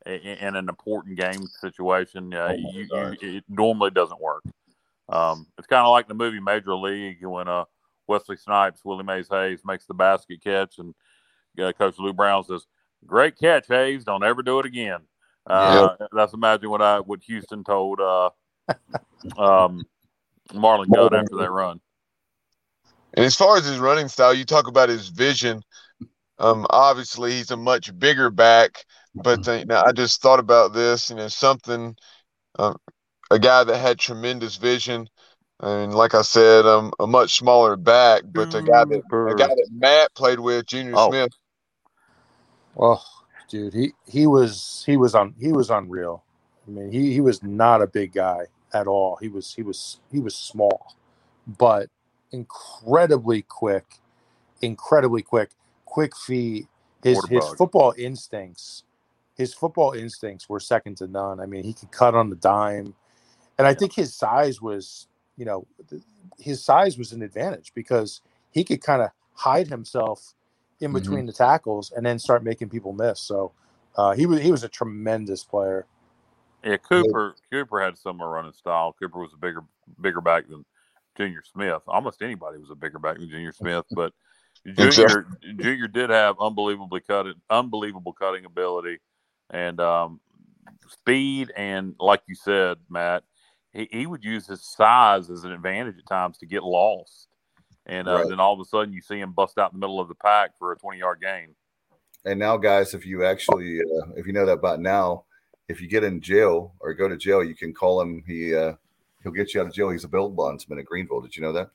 in 0.06 0.56
an 0.56 0.68
important 0.68 1.16
game 1.16 1.46
situation, 1.60 2.32
uh, 2.32 2.56
oh 2.58 2.72
you, 2.72 2.88
you, 2.90 3.16
it 3.36 3.44
normally 3.48 3.90
doesn't 3.90 4.20
work. 4.20 4.42
Um, 5.10 5.46
it's 5.58 5.66
kind 5.66 5.84
of 5.84 5.90
like 5.90 6.08
the 6.08 6.14
movie 6.14 6.40
Major 6.40 6.74
League 6.74 7.24
when 7.24 7.48
uh, 7.48 7.66
Wesley 8.06 8.36
Snipes, 8.36 8.84
Willie 8.84 9.04
Mays 9.04 9.28
Hayes 9.28 9.60
makes 9.64 9.84
the 9.84 9.94
basket 9.94 10.42
catch, 10.42 10.78
and 10.78 10.94
uh, 11.62 11.72
Coach 11.72 11.98
Lou 11.98 12.14
Brown 12.14 12.42
says, 12.44 12.66
"Great 13.06 13.38
catch, 13.38 13.66
Hayes. 13.68 14.04
Don't 14.04 14.24
ever 14.24 14.42
do 14.42 14.58
it 14.58 14.66
again." 14.66 15.00
Uh, 15.46 15.96
yeah. 16.00 16.06
That's 16.12 16.32
imagine 16.32 16.70
what 16.70 16.80
I 16.80 17.00
what 17.00 17.22
Houston 17.24 17.62
told 17.62 18.00
uh, 18.00 18.30
um, 19.36 19.84
Marlon 20.52 20.90
Gunn 20.92 21.14
after 21.14 21.36
that 21.36 21.50
run. 21.50 21.80
And 23.14 23.24
as 23.24 23.36
far 23.36 23.56
as 23.56 23.66
his 23.66 23.78
running 23.78 24.08
style, 24.08 24.34
you 24.34 24.44
talk 24.44 24.68
about 24.68 24.88
his 24.88 25.08
vision. 25.08 25.62
Um, 26.38 26.66
obviously, 26.70 27.32
he's 27.32 27.50
a 27.50 27.56
much 27.56 27.96
bigger 27.98 28.30
back, 28.30 28.84
but 29.14 29.46
uh, 29.46 29.52
you 29.52 29.64
know, 29.66 29.82
I 29.84 29.92
just 29.92 30.22
thought 30.22 30.40
about 30.40 30.72
this. 30.72 31.10
You 31.10 31.16
know, 31.16 31.28
something, 31.28 31.94
uh, 32.58 32.74
a 33.30 33.38
guy 33.38 33.64
that 33.64 33.78
had 33.78 33.98
tremendous 33.98 34.56
vision 34.56 35.08
and 35.62 35.94
like 35.94 36.14
I 36.14 36.22
said, 36.22 36.66
um, 36.66 36.92
a 36.98 37.06
much 37.06 37.38
smaller 37.38 37.76
back, 37.76 38.22
but 38.26 38.52
a 38.52 38.62
guy 38.62 38.84
that 38.84 39.02
a 39.30 39.34
guy 39.34 39.46
that 39.46 39.68
Matt 39.72 40.12
played 40.14 40.40
with, 40.40 40.66
Junior 40.66 40.94
oh. 40.96 41.08
Smith. 41.08 41.32
Oh, 42.76 43.02
dude, 43.48 43.72
he 43.72 43.92
he 44.04 44.26
was 44.26 44.82
he 44.86 44.96
was 44.96 45.14
on 45.14 45.34
he 45.38 45.52
was 45.52 45.70
unreal. 45.70 46.24
I 46.66 46.70
mean, 46.72 46.90
he 46.90 47.12
he 47.12 47.20
was 47.20 47.42
not 47.44 47.80
a 47.80 47.86
big 47.86 48.12
guy. 48.12 48.46
at 48.74 48.88
all. 48.88 49.16
He 49.20 49.28
was 49.28 49.54
he 49.54 49.62
was 49.62 50.00
he 50.10 50.18
was 50.18 50.34
small, 50.34 50.96
but 51.46 51.88
incredibly 52.32 53.42
quick, 53.42 53.98
incredibly 54.62 55.22
quick, 55.22 55.50
quick 55.84 56.16
feet. 56.16 56.68
His 57.04 57.24
his 57.26 57.48
football 57.48 57.94
instincts, 57.98 58.84
his 59.36 59.54
football 59.54 59.92
instincts 59.92 60.48
were 60.48 60.60
second 60.60 60.96
to 60.98 61.06
none. 61.08 61.40
I 61.40 61.46
mean, 61.46 61.64
he 61.64 61.74
could 61.74 61.92
cut 61.92 62.14
on 62.14 62.30
the 62.30 62.36
dime, 62.36 62.94
and 63.58 63.66
I 63.66 63.74
think 63.74 63.94
his 63.94 64.14
size 64.14 64.62
was, 64.62 65.08
you 65.36 65.44
know, 65.44 65.66
his 66.38 66.64
size 66.64 66.98
was 66.98 67.12
an 67.12 67.22
advantage 67.22 67.72
because 67.74 68.22
he 68.52 68.64
could 68.64 68.82
kind 68.82 69.02
of 69.02 69.10
hide 69.34 69.68
himself 69.68 70.34
in 70.80 70.92
Mhm. 70.92 70.94
between 70.94 71.26
the 71.26 71.32
tackles 71.32 71.92
and 71.92 72.04
then 72.06 72.18
start 72.18 72.44
making 72.44 72.70
people 72.70 72.92
miss. 72.92 73.20
So 73.20 73.52
uh, 73.96 74.12
he 74.14 74.26
was 74.26 74.40
he 74.42 74.50
was 74.52 74.64
a 74.64 74.68
tremendous 74.68 75.44
player. 75.44 75.86
Yeah, 76.64 76.76
Cooper 76.78 77.36
Cooper 77.50 77.80
had 77.82 77.98
similar 77.98 78.30
running 78.30 78.52
style. 78.52 78.94
Cooper 79.00 79.20
was 79.20 79.32
a 79.34 79.38
bigger 79.38 79.64
bigger 80.00 80.20
back 80.20 80.48
than 80.48 80.64
Junior 81.16 81.42
Smith. 81.44 81.82
Almost 81.86 82.22
anybody 82.22 82.58
was 82.58 82.70
a 82.70 82.74
bigger 82.74 82.98
back 82.98 83.18
than 83.18 83.28
Junior 83.28 83.52
Smith, 83.52 83.84
but 83.94 84.12
Junior 84.66 85.26
Junior 85.42 85.88
did 85.88 86.10
have 86.10 86.36
unbelievably 86.40 87.00
cutting 87.00 87.34
unbelievable 87.50 88.12
cutting 88.12 88.44
ability 88.44 88.98
and 89.50 89.80
um, 89.80 90.20
speed 90.88 91.52
and 91.56 91.94
like 91.98 92.22
you 92.28 92.34
said, 92.34 92.78
Matt, 92.88 93.24
he, 93.72 93.88
he 93.90 94.06
would 94.06 94.24
use 94.24 94.46
his 94.46 94.64
size 94.64 95.30
as 95.30 95.44
an 95.44 95.52
advantage 95.52 95.98
at 95.98 96.06
times 96.06 96.38
to 96.38 96.46
get 96.46 96.62
lost. 96.62 97.28
And 97.86 98.08
uh, 98.08 98.18
Right. 98.18 98.28
then 98.28 98.40
all 98.40 98.54
of 98.54 98.60
a 98.60 98.64
sudden 98.64 98.92
you 98.92 99.02
see 99.02 99.18
him 99.18 99.32
bust 99.32 99.58
out 99.58 99.72
in 99.72 99.80
the 99.80 99.86
middle 99.86 100.00
of 100.00 100.08
the 100.08 100.14
pack 100.14 100.56
for 100.58 100.72
a 100.72 100.76
20 100.78 100.98
yard 100.98 101.20
gain. 101.20 101.54
And 102.24 102.38
now, 102.38 102.56
guys, 102.56 102.94
if 102.94 103.04
you 103.04 103.24
actually, 103.24 103.80
uh, 103.80 104.12
if 104.16 104.26
you 104.26 104.32
know 104.32 104.46
that 104.46 104.52
about 104.52 104.80
now, 104.80 105.24
if 105.68 105.80
you 105.80 105.88
get 105.88 106.04
in 106.04 106.20
jail 106.20 106.74
or 106.78 106.94
go 106.94 107.08
to 107.08 107.16
jail, 107.16 107.42
you 107.42 107.56
can 107.56 107.74
call 107.74 108.00
him. 108.00 108.22
He 108.26 108.54
uh, 108.54 108.74
he'll 109.22 109.32
get 109.32 109.54
you 109.54 109.60
out 109.60 109.66
of 109.66 109.74
jail. 109.74 109.90
He's 109.90 110.04
a 110.04 110.08
bail 110.08 110.28
bondsman 110.28 110.78
at 110.78 110.84
Greenville. 110.84 111.20
Did 111.20 111.36
you 111.36 111.42
know 111.42 111.52
that? 111.52 111.70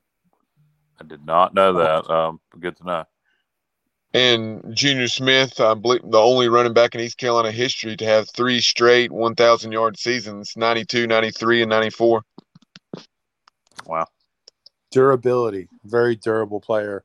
I 1.00 1.04
did 1.06 1.26
not 1.26 1.54
know 1.54 1.74
that. 1.74 2.10
Um, 2.10 2.40
good 2.60 2.76
to 2.78 2.84
know. 2.84 3.06
And 4.14 4.76
Junior 4.76 5.08
Smith, 5.08 5.60
I 5.60 5.74
believe 5.74 6.02
the 6.04 6.18
only 6.18 6.48
running 6.50 6.74
back 6.74 6.96
in 6.96 7.02
East 7.02 7.18
Carolina 7.18 7.52
history 7.52 7.96
to 7.98 8.06
have 8.06 8.30
three 8.30 8.60
straight 8.62 9.12
1,000 9.12 9.72
yard 9.72 10.00
seasons 10.00 10.54
92, 10.56 11.08
93, 11.08 11.62
and 11.64 11.70
94. 11.70 12.22
Wow. 13.86 14.08
Durability, 14.92 15.68
very 15.84 16.16
durable 16.16 16.62
player. 16.62 17.04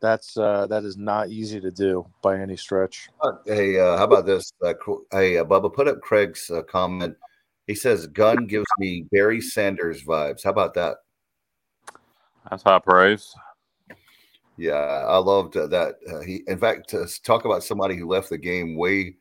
That's 0.00 0.36
uh, 0.36 0.66
that 0.66 0.82
is 0.82 0.96
not 0.96 1.30
easy 1.30 1.60
to 1.60 1.70
do 1.70 2.04
by 2.22 2.40
any 2.40 2.56
stretch. 2.56 3.08
Hey, 3.46 3.78
uh, 3.78 3.96
how 3.96 4.04
about 4.04 4.26
this? 4.26 4.52
Uh, 4.60 4.74
Cr- 4.74 5.04
hey, 5.12 5.38
uh, 5.38 5.44
Bubba, 5.44 5.72
put 5.72 5.86
up 5.86 6.00
Craig's 6.00 6.50
uh, 6.50 6.62
comment. 6.62 7.16
He 7.66 7.74
says, 7.74 8.06
"Gunn 8.06 8.46
gives 8.46 8.66
me 8.78 9.06
Barry 9.12 9.40
Sanders 9.40 10.02
vibes." 10.02 10.44
How 10.44 10.50
about 10.50 10.74
that? 10.74 10.96
That's 12.50 12.62
high 12.62 12.80
praise. 12.80 13.34
Yeah, 14.56 14.74
I 14.74 15.16
loved 15.18 15.56
uh, 15.56 15.66
that. 15.68 15.96
Uh, 16.10 16.20
he, 16.20 16.42
in 16.46 16.58
fact, 16.58 16.90
to 16.90 17.06
talk 17.22 17.44
about 17.44 17.64
somebody 17.64 17.96
who 17.96 18.06
left 18.06 18.28
the 18.28 18.38
game 18.38 18.76
way, 18.76 19.16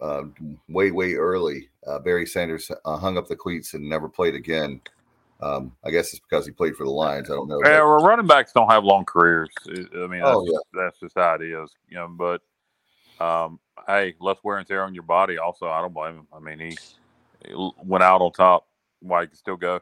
uh, 0.00 0.24
way, 0.68 0.90
way 0.90 1.14
early. 1.14 1.68
Uh, 1.86 1.98
Barry 1.98 2.26
Sanders 2.26 2.70
uh, 2.84 2.96
hung 2.96 3.16
up 3.16 3.26
the 3.26 3.36
cleats 3.36 3.74
and 3.74 3.88
never 3.88 4.08
played 4.08 4.34
again. 4.34 4.80
Um, 5.40 5.72
I 5.84 5.90
guess 5.90 6.12
it's 6.12 6.20
because 6.20 6.44
he 6.44 6.52
played 6.52 6.76
for 6.76 6.84
the 6.84 6.90
Lions. 6.90 7.30
I 7.30 7.34
don't 7.34 7.48
know. 7.48 7.60
Yeah, 7.64 7.78
well, 7.78 8.04
running 8.04 8.26
backs 8.26 8.52
don't 8.52 8.70
have 8.70 8.84
long 8.84 9.06
careers. 9.06 9.48
I 9.66 10.06
mean, 10.06 10.20
that's, 10.20 10.22
Oh, 10.22 10.44
yeah. 10.44 10.58
that's 10.74 11.00
just 11.00 11.16
how 11.16 11.34
it 11.34 11.42
is. 11.42 11.74
You 11.88 11.96
know, 11.96 12.08
but 12.08 12.42
um, 13.24 13.58
hey, 13.86 14.14
less 14.20 14.36
wear 14.44 14.58
and 14.58 14.66
tear 14.66 14.84
on 14.84 14.94
your 14.94 15.04
body. 15.04 15.38
Also, 15.38 15.68
I 15.68 15.80
don't 15.80 15.94
blame 15.94 16.16
him. 16.16 16.26
I 16.32 16.40
mean, 16.40 16.58
he, 16.58 16.76
went 17.84 18.02
out 18.04 18.20
on 18.20 18.32
top. 18.32 18.66
Why 19.00 19.22
he 19.22 19.26
can 19.28 19.36
still 19.36 19.56
go? 19.56 19.80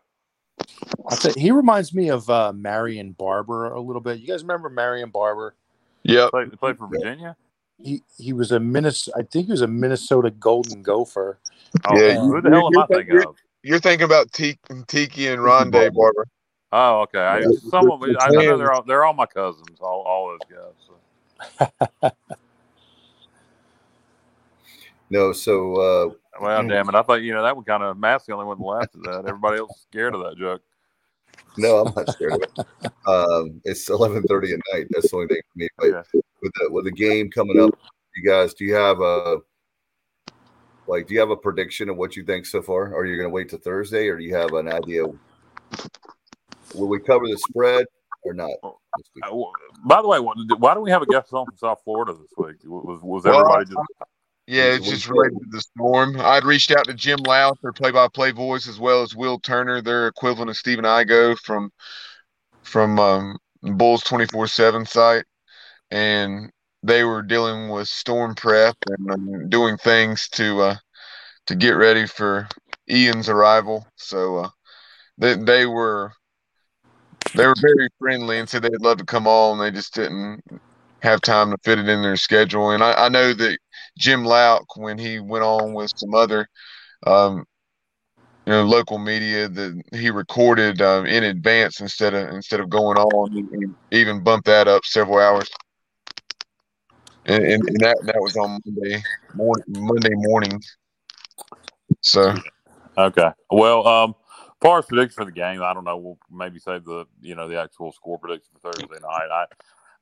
I 1.09 1.14
think 1.16 1.36
he 1.36 1.50
reminds 1.50 1.94
me 1.94 2.09
of 2.11 2.28
uh, 2.30 2.52
Marion 2.52 3.12
Barber 3.12 3.66
a 3.66 3.80
little 3.80 4.00
bit. 4.02 4.18
You 4.20 4.26
guys 4.26 4.42
remember 4.42 4.68
Marion 4.68 5.11
Barber? 5.11 5.54
Yeah, 6.02 6.28
Play, 6.30 6.46
play 6.46 6.72
for 6.74 6.86
Virginia. 6.86 7.36
He 7.80 8.02
he 8.16 8.32
was 8.32 8.50
a 8.52 8.59
Minnesota. 8.61 9.18
I 9.18 9.22
think 9.22 9.46
he 9.46 9.52
was 9.52 9.61
a 9.62 9.66
Minnesota 9.68 10.30
Golden 10.30 10.82
Gopher. 10.82 11.38
Oh, 11.88 11.96
Yeah, 11.96 12.18
who 12.20 12.40
the 12.40 12.50
hell 12.50 12.66
am 12.66 12.72
you're- 12.72 12.82
I 12.82 12.86
thinking 12.86 13.14
you're- 13.14 13.24
of? 13.26 13.36
You're 13.62 13.80
thinking 13.80 14.04
about 14.04 14.32
Tiki, 14.32 14.59
Tiki 14.86 15.26
and 15.28 15.40
Rondé 15.42 15.92
Barber. 15.92 16.26
Oh, 16.72 17.00
okay. 17.02 17.18
I, 17.20 17.42
some 17.70 17.90
of 17.90 18.02
it, 18.04 18.16
I 18.20 18.28
know 18.30 18.56
they're 18.56 18.72
all 18.72 18.82
they're 18.82 19.04
all 19.04 19.14
my 19.14 19.26
cousins. 19.26 19.78
All 19.80 20.02
all 20.02 20.36
those 20.38 20.38
guys. 21.59 21.70
So. 22.00 22.11
no, 25.11 25.32
so 25.32 25.74
uh, 25.76 26.11
Well, 26.41 26.66
damn 26.68 26.89
it! 26.89 26.95
I 26.95 27.03
thought 27.03 27.22
you 27.22 27.32
know 27.32 27.43
that 27.43 27.57
one 27.57 27.64
kind 27.64 27.82
of 27.82 27.97
Matt's 27.99 28.26
the 28.26 28.32
only 28.32 28.47
one 28.47 28.59
that 28.59 28.64
laughed 28.64 28.95
at 28.95 29.03
that. 29.03 29.24
Everybody 29.26 29.59
else 29.59 29.70
is 29.72 29.82
scared 29.91 30.14
of 30.14 30.22
that 30.22 30.36
joke. 30.36 30.62
no, 31.57 31.78
I'm 31.78 31.93
not 31.97 32.09
scared 32.09 32.34
of 32.34 32.43
it. 32.43 32.53
Um, 33.07 33.61
it's 33.64 33.89
11:30 33.89 34.53
at 34.55 34.61
night. 34.72 34.86
That's 34.91 35.11
the 35.11 35.16
only 35.16 35.28
thing 35.28 35.41
for 35.53 35.59
me. 35.59 35.68
But 35.78 35.86
Yeah. 35.89 36.03
with 36.43 36.53
the 36.55 36.70
with 36.70 36.84
the 36.84 36.93
game 36.93 37.30
coming 37.30 37.59
up, 37.59 37.70
you 38.16 38.28
guys, 38.28 38.55
do 38.55 38.64
you 38.64 38.74
have 38.74 39.01
a 39.01 39.39
like? 40.86 41.07
Do 41.07 41.14
you 41.14 41.20
have 41.20 41.30
a 41.30 41.36
prediction 41.36 41.89
of 41.89 41.97
what 41.97 42.16
you 42.16 42.24
think 42.24 42.47
so 42.47 42.62
far? 42.62 42.95
Are 42.95 43.05
you 43.05 43.16
going 43.16 43.28
to 43.28 43.34
wait 43.34 43.49
to 43.51 43.59
Thursday, 43.59 44.09
or 44.09 44.16
do 44.18 44.24
you 44.24 44.34
have 44.34 44.53
an 44.55 44.68
idea? 44.68 45.05
Will 46.74 46.89
we 46.89 47.01
cover 47.01 47.26
the 47.26 47.36
spread 47.39 47.86
or 48.24 48.34
not? 48.34 48.51
this 48.97 49.07
week? 49.14 49.24
W- 49.24 49.47
By 49.84 50.03
the 50.03 50.09
way, 50.09 50.18
why 50.20 50.74
do 50.74 50.80
we 50.80 50.91
have 50.91 51.03
a 51.03 51.07
guest 51.07 51.32
on 51.32 51.47
from 51.47 51.57
South 51.57 51.80
Florida 51.84 52.12
this 52.12 52.30
week? 52.36 52.57
Was 52.64 53.01
was 53.03 53.24
Well, 53.24 53.34
everybody 53.41 53.64
just? 53.64 53.78
Yeah, 54.51 54.72
it's 54.72 54.88
just 54.88 55.11
related 55.11 55.40
to 55.40 55.46
the 55.51 55.61
storm. 55.61 56.18
I'd 56.18 56.44
reached 56.44 56.70
out 56.70 56.86
to 56.86 56.94
Jim 56.94 57.18
Louk, 57.18 57.61
their 57.61 57.70
play-by-play 57.70 58.30
voice, 58.30 58.66
as 58.66 58.80
well 58.80 59.03
as 59.03 59.14
Will 59.14 59.38
Turner, 59.38 59.82
their 59.82 60.09
equivalent 60.09 60.49
of 60.49 60.57
Stephen 60.57 60.86
Igo 60.86 61.36
from 61.38 61.70
from 62.62 62.99
um, 62.99 63.36
Bulls 63.62 64.03
twenty 64.03 64.24
four 64.24 64.46
seven 64.46 64.86
site, 64.86 65.26
and 65.90 66.51
they 66.82 67.05
were 67.05 67.20
dealing 67.20 67.68
with 67.68 67.88
storm 67.88 68.34
prep 68.34 68.74
and 68.86 69.11
um, 69.11 69.49
doing 69.51 69.76
things 69.76 70.30
to 70.30 70.62
uh, 70.62 70.76
to 71.44 71.55
get 71.55 71.72
ready 71.72 72.07
for 72.07 72.49
Ian's 72.90 73.28
arrival. 73.28 73.86
So 73.96 74.38
uh, 74.38 74.49
they 75.18 75.34
they 75.34 75.66
were 75.66 76.11
they 77.34 77.46
were 77.46 77.55
very 77.61 77.88
friendly 77.99 78.38
and 78.38 78.49
said 78.49 78.62
they'd 78.62 78.80
love 78.80 78.96
to 78.96 79.05
come 79.05 79.26
on. 79.26 79.59
They 79.59 79.70
just 79.70 79.92
didn't 79.92 80.42
have 81.03 81.20
time 81.20 81.51
to 81.51 81.59
fit 81.62 81.78
it 81.78 81.88
in 81.88 82.01
their 82.01 82.16
schedule. 82.16 82.70
And 82.70 82.82
I, 82.82 82.94
I 82.94 83.09
know 83.11 83.34
that 83.34 83.59
Jim 83.99 84.22
Louk, 84.22 84.64
when 84.76 84.96
he 84.96 85.20
went 85.20 85.44
on 85.44 85.74
with 85.74 85.92
some 85.94 86.14
other, 86.14 86.49
um, 87.07 87.44
you 88.46 88.53
know, 88.53 88.62
local 88.62 88.99
media, 88.99 89.49
that 89.49 89.82
he 89.92 90.11
recorded 90.11 90.80
um, 90.80 91.05
in 91.05 91.24
advance 91.24 91.80
instead 91.80 92.14
of 92.14 92.28
instead 92.28 92.61
of 92.61 92.70
going 92.70 92.96
on. 92.96 93.44
Even 93.90 94.22
bumped 94.22 94.46
that 94.46 94.68
up 94.68 94.84
several 94.84 95.18
hours. 95.18 95.49
And, 97.26 97.44
and, 97.44 97.68
and 97.68 97.80
that 97.80 97.99
that 98.05 98.20
was 98.20 98.36
on 98.36 98.61
Monday 98.64 99.03
morning. 99.34 99.64
Monday 99.68 100.14
morning. 100.14 100.62
So 102.01 102.32
Okay. 102.99 103.30
Well, 103.51 103.86
um, 103.86 104.14
far 104.61 104.80
as 104.80 104.86
prediction 104.86 105.14
for 105.14 105.24
the 105.24 105.32
game, 105.32 105.62
I 105.62 105.72
don't 105.72 105.84
know. 105.84 105.96
We'll 105.96 106.18
maybe 106.30 106.59
save 106.59 106.84
the 106.84 107.07
you 107.20 107.34
know 107.34 107.49
the 107.49 107.61
actual 107.61 107.92
score 107.92 108.18
prediction 108.18 108.51
for 108.61 108.72
Thursday 108.72 108.99
night. 109.01 109.46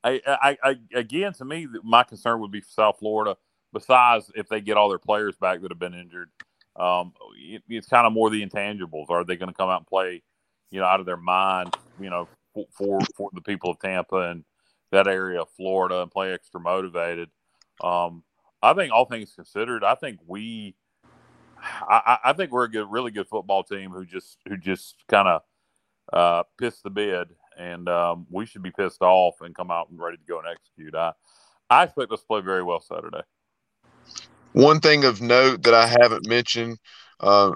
I, 0.02 0.10
I, 0.10 0.20
I, 0.26 0.58
I 0.62 0.76
again, 0.94 1.32
to 1.34 1.44
me, 1.44 1.68
my 1.84 2.04
concern 2.04 2.40
would 2.40 2.50
be 2.50 2.62
South 2.62 2.98
Florida. 2.98 3.36
Besides, 3.76 4.30
if 4.34 4.48
they 4.48 4.62
get 4.62 4.78
all 4.78 4.88
their 4.88 4.98
players 4.98 5.36
back 5.36 5.60
that 5.60 5.70
have 5.70 5.78
been 5.78 5.92
injured, 5.92 6.30
um, 6.76 7.12
it, 7.36 7.62
it's 7.68 7.86
kind 7.88 8.06
of 8.06 8.12
more 8.14 8.30
the 8.30 8.44
intangibles. 8.44 9.10
Are 9.10 9.22
they 9.22 9.36
going 9.36 9.50
to 9.50 9.54
come 9.54 9.68
out 9.68 9.80
and 9.80 9.86
play, 9.86 10.22
you 10.70 10.80
know, 10.80 10.86
out 10.86 11.00
of 11.00 11.04
their 11.04 11.18
mind, 11.18 11.76
you 12.00 12.08
know, 12.08 12.26
for, 12.72 12.98
for 13.14 13.30
the 13.34 13.42
people 13.42 13.70
of 13.70 13.78
Tampa 13.78 14.30
and 14.30 14.44
that 14.92 15.06
area 15.06 15.42
of 15.42 15.50
Florida 15.50 16.00
and 16.00 16.10
play 16.10 16.32
extra 16.32 16.58
motivated? 16.58 17.28
Um, 17.84 18.22
I 18.62 18.72
think 18.72 18.94
all 18.94 19.04
things 19.04 19.34
considered, 19.34 19.84
I 19.84 19.94
think 19.94 20.20
we 20.26 20.74
I, 21.58 22.18
I 22.24 22.32
think 22.32 22.50
we're 22.50 22.64
a 22.64 22.70
good, 22.70 22.90
really 22.90 23.10
good 23.10 23.28
football 23.28 23.62
team 23.62 23.90
who 23.90 24.06
just 24.06 24.38
who 24.48 24.56
just 24.56 24.96
kind 25.08 25.28
of 25.28 25.42
uh, 26.12 26.42
pissed 26.58 26.82
the 26.82 26.90
bid, 26.90 27.28
and 27.58 27.90
um, 27.90 28.26
we 28.30 28.46
should 28.46 28.62
be 28.62 28.70
pissed 28.70 29.02
off 29.02 29.42
and 29.42 29.54
come 29.54 29.70
out 29.70 29.90
and 29.90 30.00
ready 30.00 30.16
to 30.16 30.22
go 30.26 30.38
and 30.38 30.48
execute. 30.48 30.94
I 30.94 31.12
I 31.68 31.84
expect 31.84 32.12
us 32.12 32.20
to 32.20 32.26
play 32.26 32.40
very 32.40 32.62
well 32.62 32.80
Saturday. 32.80 33.22
One 34.56 34.80
thing 34.80 35.04
of 35.04 35.20
note 35.20 35.64
that 35.64 35.74
I 35.74 35.86
haven't 36.00 36.26
mentioned, 36.26 36.78
uh, 37.20 37.52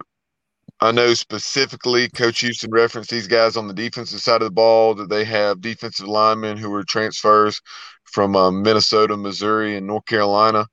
I 0.80 0.92
know 0.92 1.14
specifically 1.14 2.10
Coach 2.10 2.40
Houston 2.40 2.70
referenced 2.70 3.08
these 3.08 3.26
guys 3.26 3.56
on 3.56 3.66
the 3.66 3.72
defensive 3.72 4.20
side 4.20 4.42
of 4.42 4.48
the 4.48 4.50
ball 4.50 4.94
that 4.96 5.08
they 5.08 5.24
have 5.24 5.62
defensive 5.62 6.06
linemen 6.06 6.58
who 6.58 6.70
are 6.74 6.84
transfers 6.84 7.58
from 8.04 8.36
um, 8.36 8.60
Minnesota, 8.60 9.16
Missouri, 9.16 9.78
and 9.78 9.86
North 9.86 10.04
Carolina. 10.04 10.66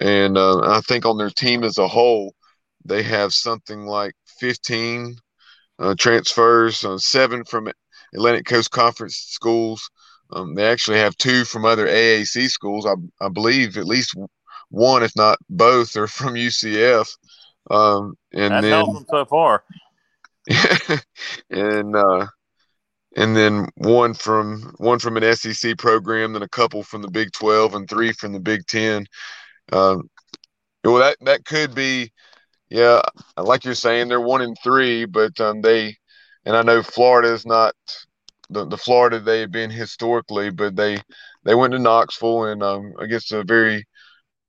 And 0.00 0.36
uh, 0.36 0.58
I 0.58 0.80
think 0.80 1.06
on 1.06 1.18
their 1.18 1.30
team 1.30 1.62
as 1.62 1.78
a 1.78 1.86
whole, 1.86 2.34
they 2.84 3.04
have 3.04 3.32
something 3.32 3.86
like 3.86 4.14
15 4.40 5.14
uh, 5.78 5.94
transfers, 5.96 6.84
uh, 6.84 6.98
seven 6.98 7.44
from 7.44 7.70
Atlantic 8.12 8.46
Coast 8.46 8.72
Conference 8.72 9.14
schools. 9.18 9.88
Um, 10.32 10.56
they 10.56 10.66
actually 10.66 10.98
have 10.98 11.16
two 11.16 11.44
from 11.44 11.64
other 11.64 11.86
AAC 11.86 12.48
schools. 12.48 12.86
I, 12.86 12.94
I 13.24 13.28
believe 13.28 13.76
at 13.76 13.86
least 13.86 14.16
one, 14.74 15.02
if 15.02 15.14
not 15.16 15.38
both, 15.48 15.96
are 15.96 16.06
from 16.06 16.34
UCF. 16.34 17.08
Um, 17.70 18.16
and 18.32 18.52
That 18.52 18.62
then 18.62 19.06
so 19.08 19.24
far. 19.24 19.64
and 21.50 21.96
uh, 21.96 22.26
and 23.16 23.36
then 23.36 23.68
one 23.76 24.14
from 24.14 24.74
one 24.78 24.98
from 24.98 25.16
an 25.16 25.34
SEC 25.34 25.78
program, 25.78 26.32
then 26.32 26.42
a 26.42 26.48
couple 26.48 26.82
from 26.82 27.02
the 27.02 27.10
Big 27.10 27.32
Twelve, 27.32 27.74
and 27.74 27.88
three 27.88 28.12
from 28.12 28.32
the 28.32 28.40
Big 28.40 28.66
Ten. 28.66 29.06
Um, 29.72 30.10
well, 30.82 30.98
that 30.98 31.16
that 31.22 31.44
could 31.44 31.74
be, 31.74 32.12
yeah, 32.68 33.00
like 33.38 33.64
you're 33.64 33.74
saying, 33.74 34.08
they're 34.08 34.20
one 34.20 34.42
in 34.42 34.54
three, 34.56 35.06
but 35.06 35.40
um, 35.40 35.62
they, 35.62 35.96
and 36.44 36.54
I 36.54 36.62
know 36.62 36.82
Florida 36.82 37.32
is 37.32 37.46
not 37.46 37.74
the, 38.50 38.66
the 38.66 38.76
Florida 38.76 39.20
they've 39.20 39.50
been 39.50 39.70
historically, 39.70 40.50
but 40.50 40.76
they 40.76 40.98
they 41.44 41.54
went 41.54 41.72
to 41.72 41.78
Knoxville 41.78 42.44
and 42.44 42.62
um, 42.62 42.92
against 42.98 43.32
a 43.32 43.44
very 43.44 43.86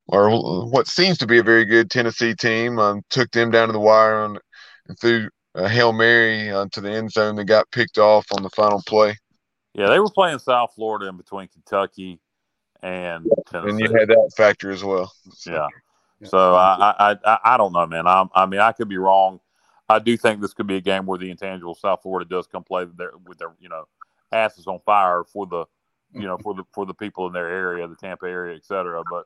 or 0.08 0.70
what 0.70 0.88
seems 0.88 1.18
to 1.20 1.28
be 1.28 1.40
a 1.40 1.44
very 1.44 1.66
good 1.66 1.90
Tennessee 1.90 2.34
team, 2.36 2.80
um, 2.80 3.02
took 3.10 3.32
them 3.32 3.52
down 3.52 3.68
to 3.68 3.74
the 3.74 3.80
wire 3.80 4.16
on, 4.16 4.38
and 4.88 5.00
threw 5.00 5.30
a 5.56 5.68
hail 5.68 5.94
mary 5.94 6.52
uh, 6.52 6.68
to 6.72 6.82
the 6.82 6.92
end 6.92 7.12
zone 7.12 7.36
that 7.36 7.46
got 7.46 7.70
picked 7.72 7.98
off 7.98 8.26
on 8.32 8.44
the 8.44 8.50
final 8.52 8.82
play. 8.86 9.18
Yeah, 9.74 9.88
they 9.88 10.00
were 10.00 10.10
playing 10.10 10.40
South 10.40 10.74
Florida 10.76 11.08
in 11.08 11.18
between 11.18 11.48
Kentucky 11.48 12.20
and 12.82 13.26
Tennessee. 13.50 13.70
And 13.70 13.80
you 13.80 14.00
had 14.00 14.10
that 14.10 14.32
factor 14.38 14.72
as 14.72 14.84
well. 14.84 15.12
So. 15.32 15.52
Yeah. 15.52 15.68
So 16.24 16.56
I, 16.56 16.96
I, 16.98 17.18
I 17.26 17.40
I 17.44 17.58
don't 17.58 17.74
know, 17.74 17.86
man. 17.86 18.08
I 18.08 18.26
I 18.34 18.46
mean 18.46 18.62
I 18.62 18.72
could 18.72 18.88
be 18.88 18.98
wrong. 18.98 19.42
I 19.90 20.00
do 20.00 20.16
think 20.16 20.42
this 20.42 20.54
could 20.54 20.66
be 20.66 20.78
a 20.78 20.82
game 20.82 21.06
where 21.06 21.20
the 21.20 21.30
intangible 21.30 21.76
South 21.76 22.02
Florida 22.02 22.28
does 22.28 22.48
come 22.48 22.64
play 22.64 22.86
their, 22.86 23.12
with 23.26 23.38
their 23.38 23.52
you 23.60 23.68
know 23.68 23.84
asses 24.32 24.66
on 24.66 24.80
fire 24.86 25.26
for 25.26 25.46
the 25.46 25.66
you 26.14 26.26
know 26.26 26.38
for 26.38 26.54
the 26.54 26.64
for 26.74 26.86
the 26.86 26.94
people 26.94 27.28
in 27.28 27.34
their 27.34 27.50
area, 27.50 27.86
the 27.86 27.98
Tampa 27.98 28.26
area, 28.26 28.56
et 28.56 28.66
cetera. 28.66 29.04
But 29.10 29.26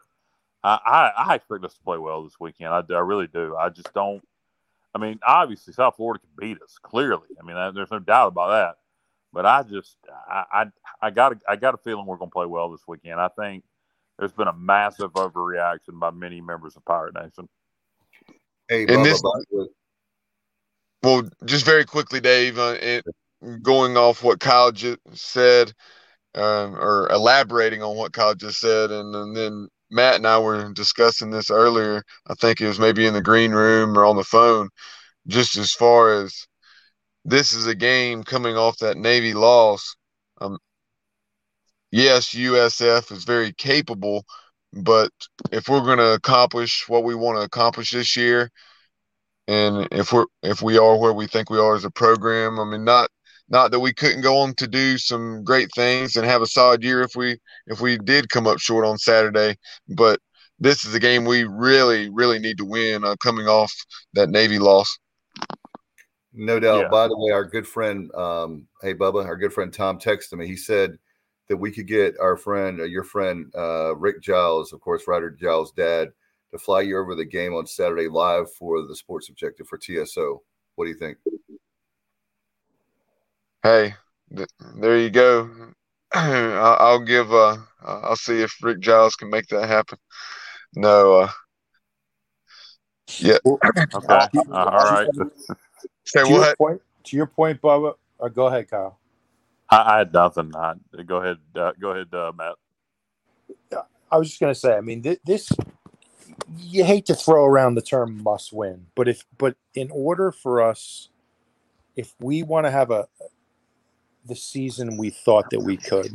I, 0.63 0.79
I, 0.85 1.23
I 1.31 1.35
expect 1.35 1.63
us 1.63 1.73
to 1.75 1.83
play 1.83 1.97
well 1.97 2.23
this 2.23 2.39
weekend. 2.39 2.69
I, 2.69 2.83
I 2.93 2.99
really 2.99 3.27
do. 3.27 3.55
I 3.55 3.69
just 3.69 3.93
don't. 3.93 4.21
I 4.93 4.97
mean, 4.97 5.19
obviously 5.25 5.73
South 5.73 5.95
Florida 5.95 6.19
can 6.19 6.29
beat 6.37 6.61
us 6.61 6.77
clearly. 6.81 7.27
I 7.39 7.45
mean, 7.45 7.55
there's 7.75 7.91
no 7.91 7.99
doubt 7.99 8.29
about 8.29 8.49
that. 8.49 8.75
But 9.31 9.45
I 9.45 9.61
just 9.63 9.95
I 10.27 10.43
I, 10.51 10.65
I 11.01 11.09
got 11.11 11.33
a, 11.33 11.39
I 11.47 11.55
got 11.55 11.75
a 11.75 11.77
feeling 11.77 12.05
we're 12.05 12.17
going 12.17 12.31
to 12.31 12.33
play 12.33 12.47
well 12.47 12.71
this 12.71 12.87
weekend. 12.87 13.19
I 13.21 13.27
think 13.29 13.63
there's 14.17 14.31
been 14.33 14.47
a 14.47 14.53
massive 14.53 15.13
overreaction 15.13 15.99
by 15.99 16.09
many 16.09 16.41
members 16.41 16.75
of 16.75 16.83
Pirate 16.85 17.13
Nation. 17.13 17.47
Hey, 18.67 18.85
And 18.87 19.05
this- 19.05 19.21
by 19.21 19.29
the 19.51 19.57
way- 19.57 19.67
Well, 21.03 21.29
just 21.45 21.63
very 21.65 21.85
quickly, 21.85 22.19
Dave, 22.19 22.57
uh, 22.57 22.75
it, 22.81 23.05
going 23.61 23.95
off 23.97 24.23
what 24.23 24.39
Kyle 24.39 24.71
just 24.71 24.99
said, 25.13 25.71
um, 26.35 26.75
or 26.75 27.07
elaborating 27.11 27.81
on 27.81 27.95
what 27.95 28.11
Kyle 28.11 28.35
just 28.35 28.59
said, 28.59 28.91
and, 28.91 29.15
and 29.15 29.35
then 29.37 29.69
Matt 29.91 30.15
and 30.15 30.27
I 30.27 30.39
were 30.39 30.71
discussing 30.73 31.31
this 31.31 31.49
earlier. 31.49 32.03
I 32.27 32.33
think 32.35 32.61
it 32.61 32.67
was 32.67 32.79
maybe 32.79 33.05
in 33.05 33.13
the 33.13 33.21
green 33.21 33.51
room 33.51 33.97
or 33.97 34.05
on 34.05 34.15
the 34.15 34.23
phone, 34.23 34.69
just 35.27 35.57
as 35.57 35.73
far 35.73 36.13
as 36.13 36.47
this 37.25 37.53
is 37.53 37.67
a 37.67 37.75
game 37.75 38.23
coming 38.23 38.55
off 38.55 38.77
that 38.79 38.97
Navy 38.97 39.33
loss. 39.33 39.95
Um, 40.41 40.57
yes, 41.91 42.33
USF 42.33 43.11
is 43.11 43.23
very 43.23 43.53
capable, 43.53 44.23
but 44.73 45.11
if 45.51 45.67
we're 45.67 45.81
going 45.81 45.97
to 45.97 46.13
accomplish 46.13 46.87
what 46.87 47.03
we 47.03 47.15
want 47.15 47.37
to 47.37 47.43
accomplish 47.43 47.91
this 47.91 48.15
year, 48.15 48.49
and 49.47 49.87
if 49.91 50.13
we're 50.13 50.27
if 50.43 50.61
we 50.61 50.77
are 50.77 50.97
where 50.97 51.13
we 51.13 51.25
think 51.25 51.49
we 51.49 51.59
are 51.59 51.75
as 51.75 51.85
a 51.85 51.89
program, 51.91 52.59
I 52.59 52.65
mean, 52.65 52.83
not 52.83 53.09
not 53.49 53.71
that 53.71 53.79
we 53.79 53.93
couldn't 53.93 54.21
go 54.21 54.37
on 54.37 54.53
to 54.55 54.67
do 54.67 54.97
some 54.97 55.43
great 55.43 55.69
things 55.75 56.15
and 56.15 56.25
have 56.25 56.41
a 56.41 56.47
solid 56.47 56.83
year 56.83 57.01
if 57.01 57.15
we 57.15 57.37
if 57.67 57.81
we 57.81 57.97
did 57.97 58.29
come 58.29 58.47
up 58.47 58.59
short 58.59 58.85
on 58.85 58.97
Saturday, 58.97 59.55
but 59.87 60.19
this 60.59 60.85
is 60.85 60.93
a 60.93 60.99
game 60.99 61.25
we 61.25 61.43
really 61.43 62.09
really 62.09 62.39
need 62.39 62.57
to 62.57 62.65
win 62.65 63.03
uh, 63.03 63.15
coming 63.21 63.47
off 63.47 63.73
that 64.13 64.29
Navy 64.29 64.59
loss. 64.59 64.97
No 66.33 66.59
doubt. 66.59 66.81
Yeah. 66.81 66.87
By 66.89 67.07
the 67.07 67.17
way, 67.17 67.31
our 67.31 67.43
good 67.43 67.67
friend, 67.67 68.13
um, 68.13 68.67
hey 68.81 68.93
Bubba, 68.93 69.25
our 69.25 69.35
good 69.35 69.53
friend 69.53 69.73
Tom 69.73 69.99
texted 69.99 70.37
me. 70.37 70.47
He 70.47 70.55
said 70.55 70.97
that 71.47 71.57
we 71.57 71.71
could 71.71 71.87
get 71.87 72.15
our 72.19 72.37
friend, 72.37 72.79
uh, 72.79 72.83
your 72.83 73.03
friend 73.03 73.51
uh, 73.57 73.95
Rick 73.95 74.21
Giles, 74.21 74.71
of 74.71 74.79
course, 74.79 75.07
Ryder 75.07 75.31
Giles' 75.31 75.71
dad, 75.71 76.09
to 76.51 76.59
fly 76.59 76.81
you 76.81 76.99
over 76.99 77.15
the 77.15 77.25
game 77.25 77.55
on 77.55 77.65
Saturday 77.65 78.07
live 78.07 78.51
for 78.53 78.85
the 78.85 78.95
Sports 78.95 79.29
Objective 79.29 79.67
for 79.67 79.79
TSO. 79.79 80.41
What 80.75 80.85
do 80.85 80.91
you 80.91 80.97
think? 80.97 81.17
Hey, 83.63 83.93
th- 84.35 84.49
there 84.77 84.97
you 84.97 85.09
go. 85.09 85.49
I'll, 86.13 86.77
I'll 86.79 87.05
give. 87.05 87.31
Uh, 87.33 87.57
I'll 87.83 88.15
see 88.15 88.41
if 88.41 88.53
Rick 88.61 88.79
Giles 88.79 89.15
can 89.15 89.29
make 89.29 89.47
that 89.47 89.67
happen. 89.67 89.97
No. 90.75 91.21
Uh, 91.21 91.29
yeah. 93.19 93.37
Okay, 93.91 94.13
uh, 94.51 94.69
all 94.71 94.91
right. 94.91 95.07
Say 96.05 96.23
to 96.23 96.29
your 96.29 96.39
what? 96.39 96.57
point, 96.57 96.81
to 97.05 97.15
your 97.15 97.25
point, 97.25 97.61
Bubba. 97.61 97.95
Uh, 98.19 98.27
go 98.27 98.47
ahead, 98.47 98.69
Kyle. 98.69 98.99
I, 99.69 99.95
I 99.95 99.97
had 99.99 100.13
nothing. 100.13 100.51
I, 100.55 100.73
go 101.05 101.17
ahead, 101.17 101.37
uh, 101.55 101.71
go 101.79 101.91
ahead, 101.91 102.13
uh, 102.13 102.31
Matt. 102.37 102.55
I 104.11 104.17
was 104.17 104.29
just 104.29 104.39
gonna 104.39 104.55
say. 104.55 104.75
I 104.75 104.81
mean, 104.81 105.01
th- 105.03 105.19
this 105.25 105.51
you 106.57 106.83
hate 106.83 107.05
to 107.07 107.15
throw 107.15 107.45
around 107.45 107.75
the 107.75 107.81
term 107.81 108.21
"must 108.23 108.51
win," 108.51 108.87
but 108.95 109.07
if 109.07 109.25
but 109.37 109.55
in 109.75 109.89
order 109.91 110.31
for 110.31 110.61
us, 110.61 111.09
if 111.95 112.13
we 112.19 112.43
want 112.43 112.65
to 112.65 112.71
have 112.71 112.91
a 112.91 113.07
the 114.25 114.35
season 114.35 114.97
we 114.97 115.09
thought 115.09 115.49
that 115.49 115.59
we 115.59 115.77
could, 115.77 116.13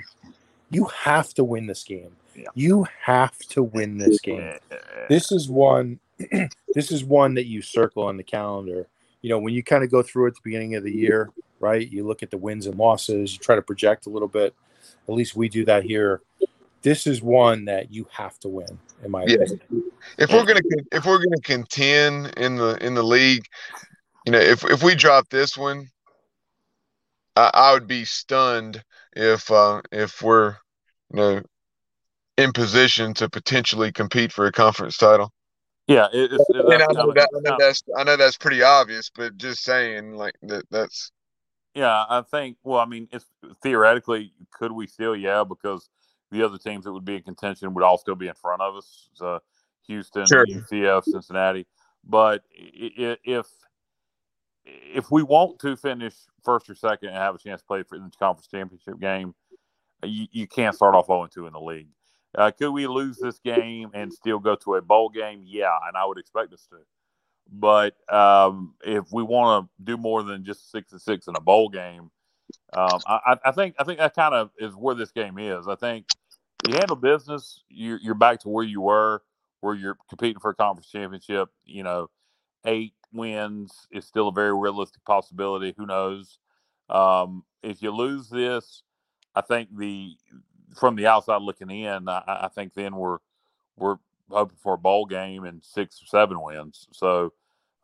you 0.71 0.85
have 0.87 1.35
to 1.35 1.45
win 1.45 1.67
this 1.67 1.85
game. 1.85 2.17
Yeah. 2.35 2.49
You 2.55 2.87
have 3.03 3.39
to 3.51 3.63
win 3.63 3.99
this 3.99 4.21
game. 4.21 4.55
This 5.09 5.31
is 5.31 5.49
one. 5.49 6.01
this 6.75 6.91
is 6.91 7.05
one 7.05 7.35
that 7.35 7.47
you 7.47 7.63
circle 7.63 8.03
on 8.03 8.17
the 8.17 8.23
calendar. 8.23 8.89
You 9.23 9.31
know, 9.31 9.39
when 9.39 9.55
you 9.55 9.63
kind 9.63 9.85
of 9.85 9.91
go 9.91 10.03
through 10.03 10.27
at 10.29 10.35
the 10.35 10.41
beginning 10.43 10.75
of 10.75 10.85
the 10.85 10.93
year, 10.93 11.31
right? 11.61 11.89
You 11.89 12.07
look 12.07 12.23
at 12.23 12.31
the 12.31 12.37
wins 12.37 12.67
and 12.67 12.77
losses. 12.77 13.33
You 13.33 13.39
try 13.39 13.57
to 13.57 13.63
project 13.63 14.07
a 14.07 14.11
little 14.11 14.29
bit. 14.29 14.55
At 15.09 15.15
least 15.15 15.37
we 15.37 15.49
do 15.49 15.65
that 15.65 15.85
here. 15.85 16.21
This 16.83 17.07
is 17.07 17.23
one 17.23 17.65
that 17.67 17.91
you 17.91 18.07
have 18.13 18.39
to 18.41 18.49
win, 18.49 18.79
in 19.03 19.11
my 19.11 19.25
Yeah. 19.25 19.37
opinion. 19.37 19.61
if 20.19 20.31
we're 20.31 20.45
gonna 20.45 20.61
if 20.93 21.07
we're 21.07 21.19
gonna 21.19 21.41
contend 21.43 22.35
in 22.37 22.57
the 22.57 22.77
in 22.85 22.95
the 22.95 23.03
league, 23.03 23.47
you 24.27 24.33
know, 24.33 24.39
if 24.39 24.65
if 24.65 24.83
we 24.83 24.95
drop 24.95 25.29
this 25.31 25.57
one, 25.57 25.89
I, 27.37 27.51
I 27.53 27.73
would 27.73 27.87
be 27.87 28.05
stunned 28.05 28.83
if 29.15 29.51
uh, 29.51 29.83
if 29.93 30.23
we're 30.23 30.57
you 31.13 31.17
know 31.17 31.43
in 32.37 32.53
position 32.53 33.15
to 33.15 33.29
potentially 33.29 33.93
compete 33.93 34.33
for 34.33 34.47
a 34.47 34.53
conference 34.53 34.97
title. 34.97 35.33
Yeah, 35.87 36.09
it, 36.13 36.33
it's, 36.33 36.45
it, 36.49 36.65
I 36.65 36.93
know, 36.93 37.13
that, 37.13 37.29
I 37.37 37.41
know 37.51 37.57
that's 37.59 37.83
I 37.97 38.05
know 38.05 38.17
that's 38.17 38.39
pretty 38.39 38.63
obvious, 38.63 39.11
but 39.15 39.37
just 39.37 39.63
saying 39.63 40.15
like 40.15 40.35
that 40.43 40.65
that's 40.71 41.13
Yeah, 41.75 42.05
I 42.09 42.23
think. 42.23 42.57
Well, 42.63 42.81
I 42.81 42.87
mean, 42.87 43.09
it's 43.13 43.27
theoretically, 43.63 44.33
could 44.53 44.73
we 44.73 44.87
still? 44.87 45.15
Yeah, 45.15 45.45
because 45.45 45.89
the 46.31 46.43
other 46.43 46.59
teams 46.59 46.85
that 46.85 46.93
would 46.93 47.05
be 47.05 47.17
in 47.17 47.23
contention 47.23 47.75
would 47.75 47.85
all 47.85 47.99
still 47.99 48.15
be 48.15 48.29
in 48.29 48.35
front 48.35 48.63
of 48.63 48.77
us. 48.77 49.09
So 49.15 49.41
Houston, 49.87 50.27
Sure. 50.27 50.47
UCF, 50.47 51.05
Cincinnati. 51.05 51.67
But 52.03 52.43
if 52.53 53.47
if 54.67 55.11
we 55.11 55.23
want 55.23 55.59
to 55.61 55.77
finish 55.77 56.15
first 56.45 56.69
or 56.71 56.75
second 56.75 57.09
and 57.11 57.19
have 57.19 57.35
a 57.35 57.39
chance 57.39 57.61
to 57.61 57.67
play 57.67 57.83
for 57.83 57.99
the 57.99 58.11
conference 58.19 58.49
championship 58.49 59.01
game, 59.01 59.35
you, 60.05 60.27
you 60.33 60.47
can't 60.47 60.75
start 60.75 60.95
off 60.95 61.07
0 61.07 61.29
2 61.33 61.47
in 61.47 61.53
the 61.53 61.61
league. 61.61 61.89
Uh, 62.37 62.51
could 62.51 62.71
we 62.73 62.87
lose 62.87 63.19
this 63.19 63.39
game 63.39 63.91
and 63.95 64.13
still 64.13 64.39
go 64.39 64.57
to 64.57 64.75
a 64.75 64.83
bowl 64.83 65.09
game? 65.09 65.43
Yeah, 65.47 65.77
and 65.87 65.97
I 65.97 66.05
would 66.05 66.19
expect 66.19 66.53
us 66.53 66.67
to. 66.71 66.79
But 67.53 67.95
um, 68.13 68.75
if 68.85 69.05
we 69.13 69.23
want 69.23 69.67
to 69.67 69.85
do 69.85 69.97
more 69.97 70.23
than 70.23 70.45
just 70.45 70.71
six 70.71 70.93
and 70.93 71.01
six 71.01 71.29
in 71.29 71.37
a 71.37 71.41
bowl 71.41 71.69
game, 71.69 72.11
um, 72.73 73.01
I, 73.07 73.21
I- 73.27 73.49
I 73.49 73.53
think 73.53 73.77
I 73.79 73.85
think 73.85 73.99
that 73.99 74.15
kind 74.15 74.35
of 74.35 74.51
is 74.59 74.75
where 74.75 74.95
this 74.95 75.13
game 75.13 75.39
is. 75.39 75.69
I 75.69 75.77
think 75.77 76.07
you 76.69 76.75
handle 76.75 76.97
business, 76.97 77.63
you're, 77.69 77.99
you're 78.03 78.15
back 78.15 78.41
to 78.41 78.49
where 78.49 78.65
you 78.65 78.81
were, 78.81 79.23
where 79.61 79.75
you're 79.75 79.99
competing 80.09 80.41
for 80.41 80.51
a 80.51 80.55
conference 80.55 80.89
championship. 80.91 81.51
You 81.65 81.83
know, 81.83 82.11
eight 82.67 82.95
wins 83.15 83.87
is 83.91 84.05
still 84.05 84.29
a 84.29 84.33
very 84.33 84.55
realistic 84.55 85.05
possibility. 85.05 85.75
Who 85.77 85.87
knows? 85.87 86.39
Um, 86.89 87.45
if 87.63 87.83
you 87.83 87.91
lose 87.91 88.29
this, 88.29 88.83
I 89.35 89.41
think 89.41 89.77
the 89.77 90.15
from 90.77 90.97
the 90.97 91.07
outside 91.07 91.43
looking 91.43 91.71
in, 91.71 92.09
I, 92.09 92.23
I 92.27 92.49
think 92.55 92.75
then 92.75 92.97
we're 92.97 93.19
we're 93.77 93.97
hoping 94.31 94.59
for 94.63 94.75
a 94.75 94.79
bowl 94.79 95.07
game 95.07 95.45
and 95.45 95.63
six 95.65 96.03
or 96.03 96.07
seven 96.07 96.41
wins. 96.41 96.87
So 96.93 97.33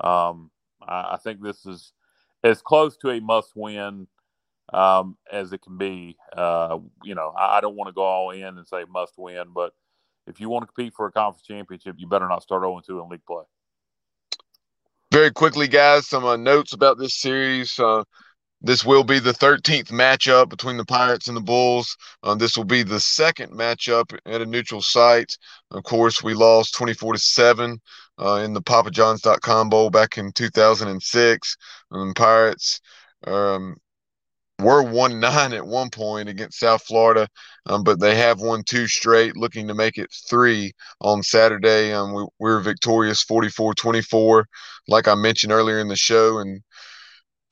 um, 0.01 0.51
I, 0.83 1.13
I 1.13 1.19
think 1.23 1.43
this 1.43 1.67
is 1.67 1.93
as 2.43 2.63
close 2.63 2.97
to 2.99 3.11
a 3.11 3.21
must 3.21 3.53
win 3.55 4.07
um, 4.73 5.17
as 5.31 5.53
it 5.53 5.63
can 5.63 5.79
be. 5.79 6.17
Uh, 6.37 6.79
you 7.03 7.15
know, 7.15 7.33
I, 7.37 7.59
I 7.59 7.61
don't 7.61 7.77
want 7.77 7.89
to 7.89 7.95
go 7.95 8.03
all 8.03 8.31
in 8.31 8.59
and 8.59 8.67
say 8.67 8.85
must 8.89 9.19
win, 9.19 9.47
but 9.55 9.73
if 10.27 10.41
you 10.41 10.49
want 10.49 10.63
to 10.63 10.67
compete 10.73 10.95
for 10.95 11.07
a 11.07 11.13
conference 11.13 11.47
championship, 11.47 11.97
you 11.99 12.07
better 12.07 12.29
not 12.29 12.43
start 12.43 12.63
0 12.63 12.81
2 12.87 13.01
in 13.01 13.09
league 13.09 13.27
play. 13.27 13.45
Very 15.11 15.31
quickly, 15.31 15.69
guys. 15.69 16.09
Some 16.09 16.25
uh, 16.25 16.37
notes 16.37 16.73
about 16.73 16.99
this 16.99 17.15
series. 17.15 17.79
Uh, 17.79 18.05
this 18.63 18.85
will 18.85 19.05
be 19.05 19.19
the 19.19 19.33
13th 19.33 19.91
matchup 19.91 20.51
between 20.51 20.77
the 20.77 20.85
Pirates 20.85 21.29
and 21.29 21.37
the 21.37 21.41
Bulls. 21.41 21.97
Uh, 22.23 22.35
this 22.35 22.57
will 22.57 22.65
be 22.65 22.83
the 22.83 23.01
second 23.01 23.53
matchup 23.53 24.17
at 24.27 24.43
a 24.43 24.47
neutral 24.47 24.83
site. 24.83 25.37
Of 25.71 25.83
course, 25.83 26.23
we 26.23 26.35
lost 26.35 26.75
24 26.75 27.15
to 27.15 27.19
seven 27.19 27.81
uh, 28.21 28.35
in 28.45 28.53
the 28.53 28.63
PapaJohns.com 28.63 29.71
Bowl 29.71 29.91
back 29.91 30.19
in 30.19 30.33
2006. 30.33 31.57
Um, 31.91 32.13
Pirates 32.15 32.81
um, 33.27 33.77
were 34.61 34.83
one 34.83 35.21
nine 35.21 35.53
at 35.53 35.67
one 35.67 35.91
point 35.91 36.29
against 36.29 36.59
South 36.59 36.83
Florida, 36.83 37.29
um, 37.67 37.85
but 37.85 38.01
they 38.01 38.15
have 38.17 38.41
won 38.41 38.63
two 38.65 38.87
straight, 38.87 39.37
looking 39.37 39.69
to 39.69 39.75
make 39.75 39.99
it 39.99 40.11
three 40.29 40.73
on 41.01 41.23
Saturday. 41.23 41.93
Um, 41.93 42.15
we, 42.15 42.23
we 42.39 42.51
were 42.51 42.61
victorious 42.61 43.23
44 43.23 43.75
24, 43.75 44.47
like 44.89 45.09
I 45.09 45.15
mentioned 45.15 45.53
earlier 45.53 45.81
in 45.81 45.89
the 45.89 45.97
show. 45.97 46.39
And 46.39 46.63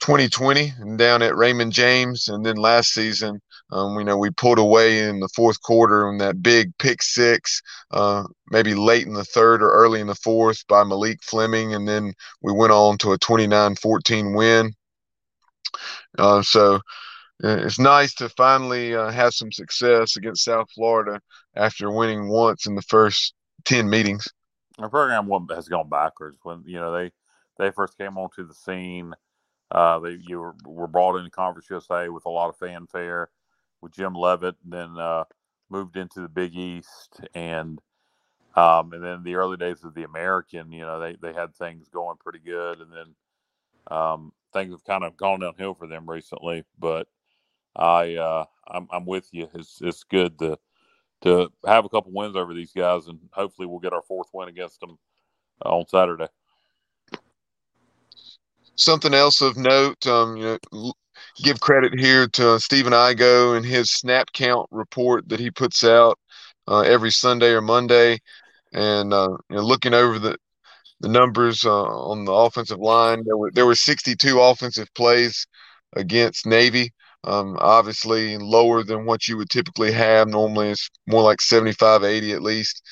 2020 0.01 0.73
and 0.79 0.99
down 0.99 1.23
at 1.23 1.37
Raymond 1.37 1.73
James, 1.73 2.29
and 2.29 2.45
then 2.45 2.57
last 2.57 2.93
season, 2.95 3.41
um, 3.71 3.99
you 3.99 4.05
know, 4.05 4.17
we 4.17 4.31
pulled 4.31 4.59
away 4.59 5.01
in 5.01 5.21
the 5.21 5.29
fourth 5.35 5.61
quarter 5.61 6.09
on 6.09 6.19
that 6.19 6.43
big 6.43 6.73
pick 6.79 7.03
six, 7.03 7.61
uh, 7.91 8.25
maybe 8.51 8.75
late 8.75 9.07
in 9.07 9.13
the 9.13 9.25
third 9.25 9.63
or 9.63 9.71
early 9.71 10.01
in 10.01 10.07
the 10.07 10.15
fourth 10.15 10.67
by 10.69 10.85
Malik 10.85 11.23
Fleming, 11.23 11.75
and 11.75 11.87
then 11.87 12.15
we 12.43 12.53
went 12.53 12.73
on 12.73 12.97
to 12.99 13.13
a 13.13 13.19
29-14 13.19 14.35
win. 14.37 14.73
Uh, 16.19 16.43
so 16.43 16.77
uh, 17.45 17.59
it's 17.61 17.79
nice 17.79 18.15
to 18.15 18.29
finally 18.31 18.95
uh, 18.95 19.11
have 19.11 19.35
some 19.35 19.53
success 19.53 20.17
against 20.17 20.45
South 20.45 20.71
Florida 20.75 21.21
after 21.55 21.91
winning 21.91 22.29
once 22.29 22.67
in 22.67 22.75
the 22.75 22.83
first 22.83 23.35
10 23.65 23.89
meetings. 23.89 24.27
Our 24.79 24.89
program 24.89 25.29
has 25.51 25.69
gone 25.69 25.89
backwards 25.89 26.39
when 26.43 26.63
you 26.65 26.79
know 26.79 26.93
they 26.93 27.11
they 27.59 27.73
first 27.73 27.99
came 27.99 28.17
onto 28.17 28.47
the 28.47 28.55
scene 28.55 29.15
uh, 29.71 29.99
they 29.99 30.19
you 30.27 30.41
were, 30.41 30.55
were 30.65 30.87
brought 30.87 31.17
into 31.17 31.31
Conference 31.31 31.69
USA 31.71 32.09
with 32.09 32.25
a 32.27 32.31
lot 32.31 32.49
of 32.49 32.57
fanfare 32.57 33.29
with 33.81 33.93
Jim 33.93 34.15
Leavitt, 34.15 34.57
and 34.65 34.73
then 34.73 34.99
uh, 34.99 35.25
moved 35.69 35.97
into 35.97 36.21
the 36.21 36.29
Big 36.29 36.57
East, 36.57 37.21
and 37.35 37.79
um, 38.57 38.93
and 38.93 39.05
then 39.05 39.23
the 39.23 39.35
early 39.35 39.57
days 39.57 39.85
of 39.85 39.95
the 39.95 40.05
American, 40.05 40.73
you 40.73 40.81
know, 40.81 40.99
they 40.99 41.17
they 41.21 41.35
had 41.35 41.55
things 41.55 41.89
going 41.89 42.17
pretty 42.19 42.39
good, 42.39 42.81
and 42.81 42.91
then 42.91 43.15
um, 43.97 44.33
things 44.53 44.73
have 44.73 44.85
kind 44.85 45.05
of 45.05 45.17
gone 45.17 45.41
downhill 45.41 45.75
for 45.75 45.87
them 45.87 46.09
recently. 46.09 46.65
But 46.79 47.09
I 47.77 48.17
uh, 48.17 48.45
I'm 48.69 48.89
I'm 48.91 49.07
with 49.07 49.29
you. 49.33 49.49
It's 49.55 49.81
it's 49.81 50.05
good 50.05 50.39
to 50.41 50.59
to 51.23 51.51
have 51.67 51.85
a 51.85 51.89
couple 51.89 52.13
wins 52.13 52.37
over 52.37 52.55
these 52.55 52.73
guys, 52.73 53.07
and 53.07 53.19
hopefully 53.33 53.67
we'll 53.67 53.81
get 53.81 53.93
our 53.93 54.03
fourth 54.03 54.29
win 54.33 54.49
against 54.49 54.81
them 54.81 54.99
on 55.65 55.87
Saturday 55.87 56.29
something 58.79 59.13
else 59.13 59.41
of 59.43 59.57
note, 59.57 60.07
um, 60.07 60.37
you 60.37 60.59
know, 60.73 60.93
give 61.43 61.61
credit 61.61 61.99
here 61.99 62.29
to 62.29 62.59
Stephen 62.61 62.93
Igo 62.93 63.57
and 63.57 63.67
his 63.67 63.91
snap 63.91 64.33
count 64.33 64.69
report 64.71 65.29
that 65.29 65.41
he 65.41 65.51
puts 65.51 65.85
out 65.85 66.19
uh, 66.69 66.81
every 66.81 67.11
Sunday 67.11 67.51
or 67.51 67.61
Monday, 67.61 68.19
and 68.73 69.13
uh, 69.13 69.37
you 69.51 69.57
know, 69.57 69.63
looking 69.63 69.95
over 69.95 70.19
the 70.19 70.39
the 71.01 71.09
numbers 71.09 71.65
uh, 71.65 71.85
on 71.85 72.25
the 72.25 72.33
offensive 72.33 72.79
line, 72.79 73.25
there 73.25 73.37
were 73.37 73.51
there 73.53 73.67
were 73.67 73.75
62 73.75 74.41
offensive 74.41 74.89
plays 74.95 75.47
against 75.95 76.47
Navy. 76.47 76.93
Um, 77.25 77.57
obviously 77.61 78.39
lower 78.39 78.85
than 78.85 79.05
what 79.05 79.27
you 79.27 79.37
would 79.37 79.51
typically 79.51 79.93
have. 79.93 80.29
Normally, 80.29 80.71
it's 80.71 80.89
more 81.07 81.23
like 81.23 81.41
75, 81.41 82.05
80 82.05 82.33
at 82.33 82.43
least. 82.43 82.83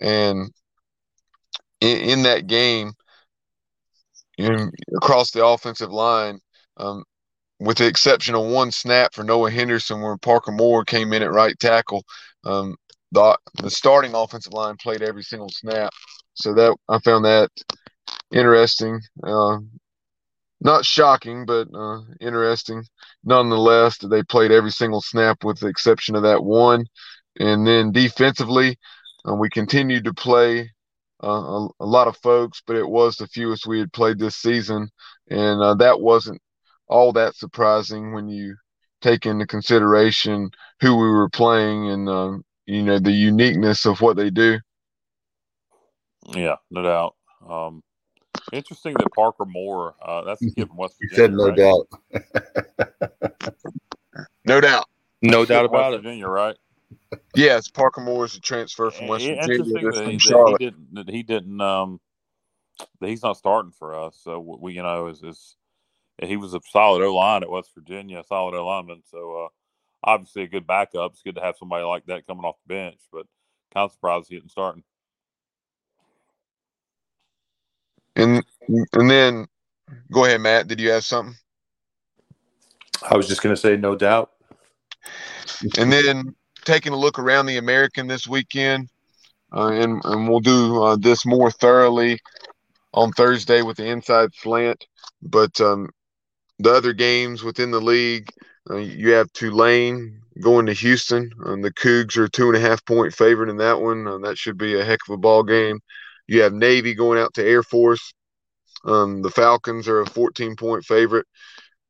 And 0.00 0.50
in, 1.80 1.98
in 1.98 2.22
that 2.24 2.46
game, 2.46 2.92
across 4.96 5.30
the 5.30 5.44
offensive 5.44 5.90
line, 5.90 6.40
um, 6.76 7.04
with 7.60 7.78
the 7.78 7.86
exception 7.86 8.34
of 8.34 8.44
one 8.44 8.70
snap 8.70 9.14
for 9.14 9.22
Noah 9.24 9.50
Henderson, 9.50 10.00
where 10.00 10.16
Parker 10.16 10.52
Moore 10.52 10.84
came 10.84 11.12
in 11.12 11.22
at 11.22 11.32
right 11.32 11.58
tackle. 11.58 12.04
Um, 12.44 12.76
the 13.12 13.38
the 13.54 13.70
starting 13.70 14.14
offensive 14.14 14.52
line 14.52 14.76
played 14.76 15.02
every 15.02 15.22
single 15.22 15.48
snap, 15.50 15.92
so 16.34 16.54
that 16.54 16.76
I 16.88 16.98
found 17.00 17.24
that 17.24 17.50
interesting. 18.32 19.00
Uh, 19.22 19.58
not 20.60 20.84
shocking, 20.84 21.44
but 21.44 21.68
uh, 21.74 22.00
interesting 22.20 22.84
nonetheless. 23.24 23.98
They 23.98 24.22
played 24.22 24.52
every 24.52 24.70
single 24.70 25.00
snap 25.00 25.44
with 25.44 25.58
the 25.60 25.66
exception 25.66 26.14
of 26.14 26.22
that 26.22 26.42
one. 26.42 26.86
And 27.38 27.66
then 27.66 27.92
defensively, 27.92 28.78
uh, 29.28 29.34
we 29.34 29.48
continued 29.50 30.04
to 30.04 30.14
play 30.14 30.70
uh, 31.22 31.28
a, 31.28 31.68
a, 31.80 31.86
lot 31.86 32.08
of 32.08 32.16
folks, 32.18 32.62
but 32.66 32.76
it 32.76 32.88
was 32.88 33.16
the 33.16 33.28
fewest 33.28 33.66
we 33.66 33.78
had 33.78 33.92
played 33.92 34.18
this 34.18 34.36
season, 34.36 34.88
and 35.30 35.62
uh, 35.62 35.74
that 35.74 36.00
wasn't 36.00 36.40
all 36.88 37.12
that 37.12 37.36
surprising 37.36 38.12
when 38.12 38.28
you 38.28 38.56
take 39.00 39.24
into 39.24 39.46
consideration 39.46 40.50
who 40.80 40.96
we 40.96 41.08
were 41.08 41.28
playing 41.30 41.90
and 41.90 42.08
um, 42.08 42.44
you 42.66 42.82
know 42.82 42.98
the 42.98 43.12
uniqueness 43.12 43.86
of 43.86 44.00
what 44.00 44.16
they 44.16 44.30
do. 44.30 44.58
Yeah, 46.28 46.56
no 46.70 46.82
doubt. 46.82 47.14
Um, 47.48 47.82
interesting 48.52 48.94
that 48.94 49.12
Parker 49.14 49.44
Moore, 49.44 49.94
uh, 50.04 50.22
that's 50.22 50.42
a 50.42 50.50
kid 50.50 50.68
from 50.68 50.76
West 50.76 50.96
Virginia. 51.00 51.16
said 51.16 51.32
no 51.32 51.48
right? 51.48 51.56
doubt. 51.56 51.88
no 54.44 54.60
doubt. 54.60 54.88
No 55.22 55.44
doubt 55.44 55.64
about 55.64 55.92
West 55.92 56.02
Virginia, 56.02 56.28
right? 56.28 56.56
Yes, 57.34 57.68
Parker 57.68 58.00
Moore 58.00 58.24
is 58.24 58.36
a 58.36 58.40
transfer 58.40 58.90
from 58.90 59.08
West 59.08 59.24
Virginia. 59.24 59.42
Interesting 59.42 59.90
that 59.90 59.94
he, 60.06 60.16
that 60.16 60.56
he, 60.58 60.64
didn't. 60.64 60.94
That 60.94 61.08
he 61.08 61.22
didn't. 61.22 61.60
Um, 61.60 62.00
that 63.00 63.08
he's 63.08 63.22
not 63.22 63.36
starting 63.36 63.72
for 63.72 63.94
us. 63.94 64.18
So 64.22 64.40
we, 64.40 64.74
you 64.74 64.82
know, 64.82 65.08
is 65.08 65.22
is 65.22 65.56
he 66.20 66.36
was 66.36 66.54
a 66.54 66.60
solid 66.70 67.02
O 67.02 67.14
line 67.14 67.42
at 67.42 67.50
West 67.50 67.70
Virginia, 67.74 68.22
solid 68.26 68.54
O 68.54 68.66
lineman. 68.66 69.02
So 69.10 69.44
uh, 69.44 69.48
obviously 70.02 70.42
a 70.42 70.48
good 70.48 70.66
backup. 70.66 71.12
It's 71.12 71.22
good 71.22 71.36
to 71.36 71.42
have 71.42 71.56
somebody 71.58 71.84
like 71.84 72.06
that 72.06 72.26
coming 72.26 72.44
off 72.44 72.56
the 72.66 72.74
bench, 72.74 73.00
but 73.12 73.26
kind 73.72 73.84
of 73.84 73.92
surprised 73.92 74.26
he 74.28 74.36
didn't 74.36 74.50
starting. 74.50 74.84
And 78.72 78.86
and 78.94 79.10
then 79.10 79.46
go 80.10 80.24
ahead, 80.24 80.40
Matt. 80.40 80.66
Did 80.66 80.80
you 80.80 80.90
have 80.90 81.04
something? 81.04 81.36
I 83.02 83.16
was 83.16 83.28
just 83.28 83.42
going 83.42 83.54
to 83.54 83.60
say, 83.60 83.76
no 83.76 83.96
doubt. 83.96 84.30
And 85.76 85.92
then 85.92 86.34
taking 86.64 86.92
a 86.92 86.96
look 86.96 87.18
around 87.18 87.46
the 87.46 87.58
American 87.58 88.06
this 88.06 88.26
weekend, 88.26 88.88
uh, 89.54 89.68
and, 89.68 90.00
and 90.04 90.28
we'll 90.28 90.40
do 90.40 90.82
uh, 90.82 90.96
this 90.96 91.26
more 91.26 91.50
thoroughly 91.50 92.18
on 92.94 93.12
Thursday 93.12 93.62
with 93.62 93.76
the 93.76 93.86
inside 93.86 94.30
slant. 94.34 94.86
But 95.20 95.60
um, 95.60 95.90
the 96.58 96.72
other 96.72 96.92
games 96.92 97.42
within 97.42 97.70
the 97.70 97.80
league, 97.80 98.30
uh, 98.70 98.76
you 98.76 99.10
have 99.10 99.32
Tulane 99.32 100.20
going 100.40 100.66
to 100.66 100.72
Houston. 100.72 101.30
Um, 101.44 101.60
the 101.62 101.72
Cougs 101.72 102.16
are 102.16 102.28
two 102.28 102.48
and 102.48 102.56
a 102.56 102.60
half 102.60 102.84
point 102.84 103.12
favorite 103.12 103.50
in 103.50 103.56
that 103.58 103.80
one. 103.80 104.06
Uh, 104.06 104.18
that 104.18 104.38
should 104.38 104.56
be 104.56 104.78
a 104.78 104.84
heck 104.84 105.00
of 105.08 105.14
a 105.14 105.18
ball 105.18 105.42
game. 105.42 105.80
You 106.28 106.42
have 106.42 106.52
Navy 106.52 106.94
going 106.94 107.18
out 107.18 107.34
to 107.34 107.44
Air 107.44 107.62
Force. 107.62 108.14
Um, 108.84 109.22
the 109.22 109.30
Falcons 109.30 109.88
are 109.88 110.00
a 110.00 110.06
14 110.06 110.56
point 110.56 110.84
favorite. 110.84 111.26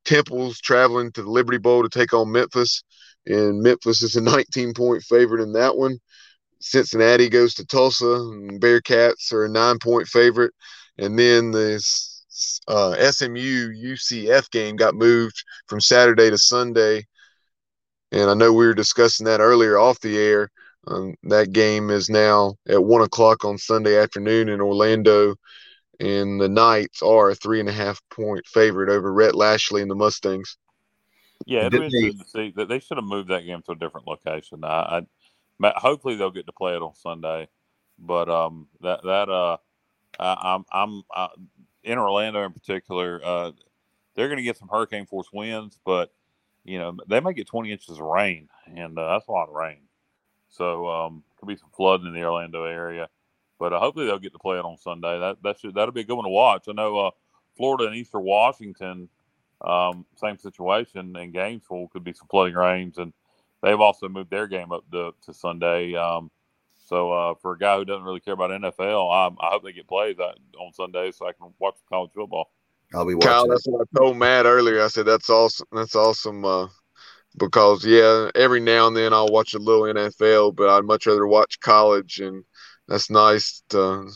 Temple's 0.05 0.61
traveling 0.61 1.13
to 1.13 1.23
the 1.23 1.31
Liberty 1.31 1.59
Bowl 1.59 1.83
to 1.83 1.89
take 1.89 2.13
on 2.13 2.33
Memphis 2.33 2.83
and 3.27 3.63
Memphis 3.63 4.03
is 4.03 4.17
a 4.17 4.21
19 4.21 4.75
point 4.75 5.03
favorite 5.03 5.43
in 5.43 5.53
that 5.53 5.77
one. 5.77 5.99
Cincinnati 6.61 7.29
goes 7.29 7.55
to 7.55 7.67
Tulsa, 7.67 8.15
and 8.15 8.61
Bearcats 8.61 9.33
are 9.33 9.45
a 9.45 9.49
nine 9.49 9.79
point 9.79 10.07
favorite. 10.09 10.53
And 10.99 11.19
then 11.19 11.51
this 11.51 12.61
uh, 12.69 12.95
SMU 13.11 13.73
UCF 13.73 14.51
game 14.51 14.77
got 14.77 14.95
moved 14.95 15.43
from 15.67 15.81
Saturday 15.81 16.31
to 16.31 16.39
Sunday. 16.39 17.07
And 18.13 18.31
I 18.31 18.35
know 18.35 18.53
we 18.53 18.67
were 18.67 18.75
discussing 18.75 19.25
that 19.27 19.41
earlier 19.41 19.79
off 19.79 20.01
the 20.01 20.19
air. 20.19 20.51
Um, 20.87 21.15
that 21.25 21.53
game 21.53 21.91
is 21.91 22.11
now 22.11 22.57
at 22.69 22.83
one 22.83 23.03
o'clock 23.03 23.45
on 23.45 23.57
Sunday 23.57 23.97
afternoon 23.97 24.49
in 24.49 24.61
Orlando. 24.61 25.35
And 26.01 26.41
the 26.41 26.49
Knights 26.49 27.03
are 27.03 27.31
a 27.31 27.35
three 27.35 27.61
and 27.61 27.69
a 27.69 27.73
half 27.73 28.01
point 28.11 28.47
favorite 28.47 28.91
over 28.91 29.13
Rhett 29.13 29.35
Lashlee 29.35 29.83
and 29.83 29.91
the 29.91 29.95
Mustangs. 29.95 30.57
Yeah, 31.47 31.67
it'll 31.67 31.81
be 31.81 31.87
interesting 31.87 32.19
to 32.19 32.29
see 32.29 32.53
that 32.57 32.69
they 32.69 32.79
should 32.79 32.97
have 32.97 33.05
moved 33.05 33.29
that 33.29 33.45
game 33.45 33.63
to 33.63 33.73
a 33.73 33.77
different 33.77 34.07
location. 34.07 34.65
I, 34.65 35.05
I 35.61 35.73
hopefully 35.77 36.17
they'll 36.17 36.31
get 36.31 36.47
to 36.47 36.53
play 36.53 36.75
it 36.75 36.83
on 36.83 36.95
Sunday, 36.95 37.49
but 37.99 38.29
um, 38.29 38.69
that 38.81 39.03
that 39.03 39.29
uh, 39.29 39.57
I, 40.19 40.55
I'm 40.55 40.65
I'm 40.73 41.03
uh, 41.15 41.29
in 41.83 41.99
Orlando 41.99 42.45
in 42.45 42.53
particular. 42.53 43.21
Uh, 43.25 43.53
they're 44.15 44.29
going 44.29 44.39
to 44.39 44.43
get 44.45 44.59
some 44.59 44.69
hurricane 44.69 45.07
force 45.07 45.29
winds, 45.33 45.79
but 45.85 46.13
you 46.65 46.79
know 46.79 46.97
they 47.09 47.21
might 47.21 47.37
get 47.37 47.47
20 47.47 47.73
inches 47.73 47.99
of 47.99 48.01
rain, 48.01 48.49
and 48.67 48.99
uh, 48.99 49.13
that's 49.13 49.29
a 49.29 49.33
lot 49.33 49.49
of 49.49 49.55
rain. 49.55 49.81
So 50.49 50.89
um, 50.89 51.25
could 51.37 51.49
be 51.49 51.57
some 51.57 51.71
flooding 51.75 52.07
in 52.07 52.15
the 52.15 52.25
Orlando 52.25 52.65
area, 52.65 53.09
but 53.63 53.73
uh, 53.73 53.79
hopefully 53.79 54.07
they'll 54.07 54.19
get 54.19 54.33
to 54.33 54.41
play 54.41 54.59
it 54.59 54.65
on 54.65 54.77
Sunday. 54.77 55.21
That 55.21 55.41
that 55.45 55.61
should 55.61 55.77
that'll 55.77 55.93
be 55.93 56.01
a 56.01 56.05
good 56.05 56.17
one 56.17 56.25
to 56.25 56.31
watch. 56.31 56.65
I 56.69 56.73
know 56.73 56.99
uh, 56.99 57.11
Florida 57.57 57.87
and 57.87 57.95
Eastern 57.95 58.25
Washington 58.25 59.09
um, 59.61 60.05
same 60.17 60.37
situation 60.37 61.15
in 61.15 61.31
Gainesville 61.31 61.87
could 61.93 62.03
be 62.03 62.13
some 62.13 62.27
flooding 62.29 62.57
rains, 62.57 62.99
and 62.99 63.13
they've 63.63 63.81
also 63.81 64.09
moved 64.09 64.31
their 64.31 64.49
game 64.49 64.73
up 64.73 64.83
to, 64.91 65.15
to 65.27 65.33
Sunday. 65.33 65.95
Um, 65.95 66.33
so 66.89 67.13
uh, 67.13 67.35
for 67.41 67.53
a 67.53 67.59
guy 67.59 67.77
who 67.77 67.85
doesn't 67.85 68.03
really 68.03 68.19
care 68.19 68.35
about 68.35 68.51
NFL, 68.51 69.13
I, 69.13 69.47
I 69.47 69.51
hope 69.51 69.63
they 69.63 69.73
get 69.73 69.87
plays 69.87 70.17
on 70.19 70.73
Sunday 70.73 71.13
so 71.13 71.29
I 71.29 71.33
can 71.33 71.55
watch 71.61 71.77
college 71.89 72.11
football. 72.13 72.51
I'll 72.93 73.07
be 73.07 73.15
watching. 73.15 73.31
Kyle, 73.31 73.47
that's 73.47 73.65
what 73.69 73.87
I 73.87 73.97
told 73.97 74.17
Matt 74.17 74.45
earlier. 74.45 74.83
I 74.83 74.89
said 74.89 75.07
that's 75.07 75.31
awesome. 75.31 75.69
That's 75.71 75.95
awesome. 75.95 76.45
Uh, 76.45 76.67
because 77.39 77.87
yeah, 77.87 78.29
every 78.35 78.59
now 78.59 78.89
and 78.89 78.97
then 78.97 79.13
I'll 79.13 79.29
watch 79.29 79.55
a 79.55 79.61
little 79.61 79.83
NFL, 79.85 80.57
but 80.57 80.69
I'd 80.69 80.85
much 80.85 81.07
rather 81.07 81.29
watch 81.29 81.61
college 81.61 82.19
and 82.19 82.45
that's 82.89 83.11
nice. 83.11 83.63
To, 83.71 84.11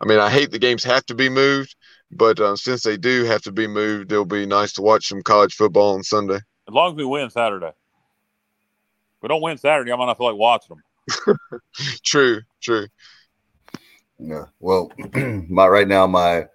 I 0.00 0.06
mean, 0.06 0.18
I 0.18 0.30
hate 0.30 0.50
the 0.50 0.58
games 0.58 0.84
have 0.84 1.04
to 1.06 1.14
be 1.14 1.28
moved, 1.28 1.74
but 2.10 2.38
uh, 2.40 2.56
since 2.56 2.82
they 2.82 2.96
do 2.96 3.24
have 3.24 3.42
to 3.42 3.52
be 3.52 3.66
moved, 3.66 4.12
it'll 4.12 4.24
be 4.24 4.46
nice 4.46 4.72
to 4.74 4.82
watch 4.82 5.08
some 5.08 5.22
college 5.22 5.54
football 5.54 5.94
on 5.94 6.02
Sunday. 6.02 6.36
As 6.36 6.74
long 6.74 6.92
as 6.92 6.96
we 6.96 7.04
win 7.04 7.30
Saturday. 7.30 7.68
If 7.68 9.22
we 9.22 9.28
don't 9.28 9.42
win 9.42 9.58
Saturday, 9.58 9.92
I 9.92 9.96
might 9.96 10.06
not 10.06 10.18
feel 10.18 10.28
like 10.28 10.36
watching 10.36 10.76
them. 10.76 11.38
true, 12.04 12.40
true. 12.60 12.86
Yeah. 14.18 14.44
Well, 14.60 14.92
my 15.48 15.66
right 15.66 15.88
now 15.88 16.06
my 16.06 16.46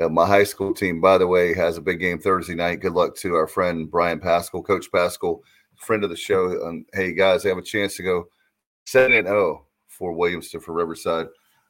uh, 0.00 0.08
my 0.08 0.26
high 0.26 0.44
school 0.44 0.74
team, 0.74 1.00
by 1.00 1.18
the 1.18 1.26
way, 1.26 1.54
has 1.54 1.76
a 1.76 1.82
big 1.82 2.00
game 2.00 2.18
Thursday 2.18 2.54
night. 2.54 2.80
Good 2.80 2.92
luck 2.92 3.16
to 3.18 3.34
our 3.34 3.46
friend 3.46 3.90
Brian 3.90 4.20
Pascal, 4.20 4.62
Coach 4.62 4.90
Pascal, 4.92 5.42
friend 5.76 6.04
of 6.04 6.10
the 6.10 6.16
show. 6.16 6.66
Um, 6.66 6.84
hey 6.92 7.14
guys, 7.14 7.42
they 7.42 7.48
have 7.48 7.58
a 7.58 7.62
chance 7.62 7.96
to 7.96 8.02
go 8.02 8.26
seven 8.84 9.12
and 9.12 9.26
zero 9.26 9.66
for 9.92 10.14
Williamston 10.14 10.62
for 10.62 10.72
Riverside. 10.72 11.26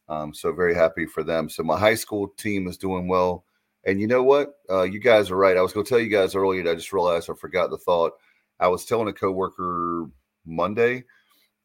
Um, 0.08 0.34
so 0.34 0.52
very 0.52 0.74
happy 0.74 1.06
for 1.06 1.22
them. 1.22 1.48
So 1.48 1.62
my 1.62 1.78
high 1.78 1.94
school 1.94 2.28
team 2.36 2.66
is 2.66 2.76
doing 2.76 3.08
well. 3.08 3.44
And 3.84 4.00
you 4.00 4.06
know 4.06 4.22
what? 4.22 4.54
Uh, 4.70 4.82
you 4.82 5.00
guys 5.00 5.30
are 5.30 5.36
right. 5.36 5.56
I 5.56 5.62
was 5.62 5.72
going 5.72 5.84
to 5.84 5.88
tell 5.88 5.98
you 5.98 6.08
guys 6.08 6.34
earlier. 6.34 6.68
I 6.68 6.74
just 6.74 6.92
realized 6.92 7.28
I 7.28 7.34
forgot 7.34 7.70
the 7.70 7.78
thought. 7.78 8.12
I 8.60 8.68
was 8.68 8.84
telling 8.84 9.08
a 9.08 9.12
coworker 9.12 10.06
Monday, 10.46 11.04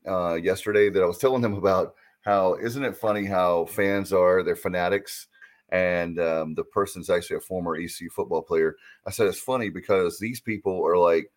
uh, 0.08 0.36
yesterday, 0.36 0.90
that 0.90 1.04
I 1.04 1.06
was 1.06 1.20
telling 1.20 1.42
them 1.42 1.54
about 1.54 1.94
how 2.22 2.56
isn't 2.56 2.84
it 2.84 2.98
funny 2.98 3.26
how 3.26 3.66
fans 3.66 4.12
are? 4.12 4.44
They're 4.44 4.56
fanatics, 4.56 5.28
and 5.70 6.20
um, 6.20 6.56
the 6.56 6.64
person's 6.64 7.10
actually 7.10 7.38
a 7.38 7.42
former 7.42 7.76
ECU 7.76 8.10
football 8.10 8.42
player. 8.42 8.76
I 9.06 9.12
said 9.12 9.28
it's 9.28 9.40
funny 9.40 9.70
because 9.70 10.18
these 10.18 10.42
people 10.42 10.86
are 10.86 10.98
like, 10.98 11.32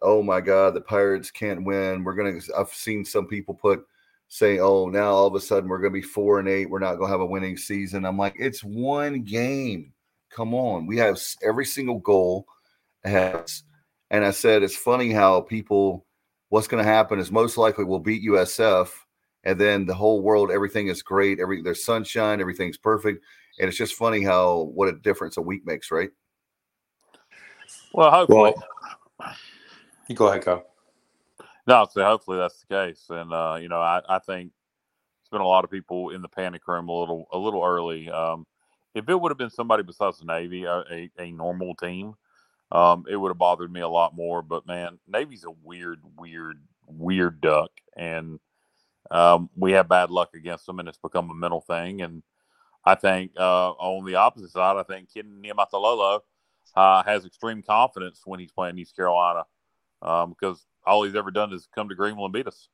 "Oh 0.00 0.22
my 0.22 0.40
God, 0.40 0.74
the 0.74 0.80
Pirates 0.80 1.30
can't 1.30 1.64
win. 1.64 2.04
We're 2.04 2.14
gonna." 2.14 2.38
I've 2.56 2.70
seen 2.70 3.04
some 3.04 3.26
people 3.26 3.54
put 3.54 3.84
say, 4.28 4.58
"Oh, 4.58 4.86
now 4.86 5.10
all 5.10 5.26
of 5.26 5.34
a 5.34 5.40
sudden 5.40 5.68
we're 5.68 5.80
going 5.80 5.92
to 5.92 6.00
be 6.00 6.02
four 6.02 6.38
and 6.38 6.48
eight. 6.48 6.70
We're 6.70 6.78
not 6.78 6.96
going 6.96 7.08
to 7.08 7.12
have 7.12 7.20
a 7.20 7.26
winning 7.26 7.56
season." 7.56 8.04
I'm 8.04 8.18
like, 8.18 8.34
it's 8.38 8.62
one 8.62 9.22
game. 9.22 9.92
Come 10.30 10.54
on, 10.54 10.86
we 10.86 10.98
have 10.98 11.18
every 11.42 11.64
single 11.64 11.98
goal 11.98 12.46
has, 13.04 13.64
and 14.10 14.24
I 14.24 14.30
said 14.30 14.62
it's 14.62 14.76
funny 14.76 15.10
how 15.12 15.40
people. 15.40 16.04
What's 16.50 16.68
going 16.68 16.82
to 16.82 16.90
happen 16.90 17.18
is 17.18 17.30
most 17.30 17.58
likely 17.58 17.84
we'll 17.84 17.98
beat 17.98 18.26
USF, 18.26 18.88
and 19.44 19.60
then 19.60 19.84
the 19.84 19.94
whole 19.94 20.22
world, 20.22 20.50
everything 20.50 20.88
is 20.88 21.02
great. 21.02 21.40
Every 21.40 21.60
there's 21.60 21.84
sunshine, 21.84 22.40
everything's 22.40 22.78
perfect, 22.78 23.22
and 23.58 23.68
it's 23.68 23.76
just 23.76 23.94
funny 23.94 24.22
how 24.22 24.70
what 24.74 24.88
a 24.88 24.92
difference 24.92 25.36
a 25.36 25.42
week 25.42 25.66
makes, 25.66 25.90
right? 25.90 26.10
Well, 27.92 28.10
hopefully. 28.10 28.54
Well, 29.18 29.36
you 30.08 30.14
go 30.14 30.28
ahead, 30.28 30.44
go. 30.44 30.64
No, 31.68 31.86
so 31.90 32.04
hopefully 32.04 32.38
that's 32.38 32.62
the 32.62 32.74
case, 32.74 33.06
and 33.10 33.32
uh, 33.34 33.58
you 33.62 33.68
know, 33.68 33.80
I, 33.80 34.02
I 34.08 34.20
think 34.20 34.52
it's 35.20 35.30
been 35.30 35.42
a 35.42 35.46
lot 35.48 35.64
of 35.64 35.70
people 35.70 36.10
in 36.10 36.22
the 36.22 36.28
panic 36.28 36.66
room 36.68 36.88
a 36.88 36.98
little 36.98 37.26
a 37.32 37.38
little 37.38 37.64
early. 37.64 38.10
Um, 38.10 38.46
if 38.94 39.08
it 39.08 39.20
would 39.20 39.30
have 39.30 39.38
been 39.38 39.50
somebody 39.50 39.84
besides 39.84 40.20
the 40.20 40.26
Navy, 40.26 40.64
a, 40.64 40.84
a, 40.90 41.10
a 41.18 41.32
normal 41.32 41.74
team, 41.76 42.14
um, 42.72 43.04
it 43.10 43.16
would 43.16 43.30
have 43.30 43.38
bothered 43.38 43.72
me 43.72 43.80
a 43.82 43.88
lot 43.88 44.16
more. 44.16 44.42
But 44.42 44.66
man, 44.66 44.98
Navy's 45.08 45.44
a 45.44 45.52
weird, 45.64 46.00
weird, 46.18 46.60
weird 46.86 47.42
duck, 47.42 47.72
and 47.96 48.40
um, 49.10 49.50
we 49.56 49.72
have 49.72 49.88
bad 49.88 50.10
luck 50.10 50.30
against 50.34 50.66
them, 50.66 50.80
and 50.80 50.88
it's 50.88 50.98
become 50.98 51.30
a 51.30 51.34
mental 51.34 51.60
thing. 51.62 52.02
And 52.02 52.22
I 52.84 52.94
think 52.96 53.32
uh, 53.38 53.72
on 53.72 54.06
the 54.06 54.16
opposite 54.16 54.50
side, 54.50 54.76
I 54.78 54.84
think 54.84 55.14
Ken 55.14 55.42
Niumatalolo 55.44 56.20
uh, 56.76 57.02
has 57.04 57.26
extreme 57.26 57.62
confidence 57.62 58.22
when 58.24 58.40
he's 58.40 58.52
playing 58.52 58.78
East 58.78 58.96
Carolina 58.96 59.44
um, 60.02 60.30
because 60.30 60.64
all 60.86 61.04
he's 61.04 61.14
ever 61.14 61.30
done 61.30 61.52
is 61.52 61.68
come 61.74 61.88
to 61.88 61.94
Greenville 61.94 62.24
and 62.24 62.32
beat 62.32 62.46
us. 62.46 62.68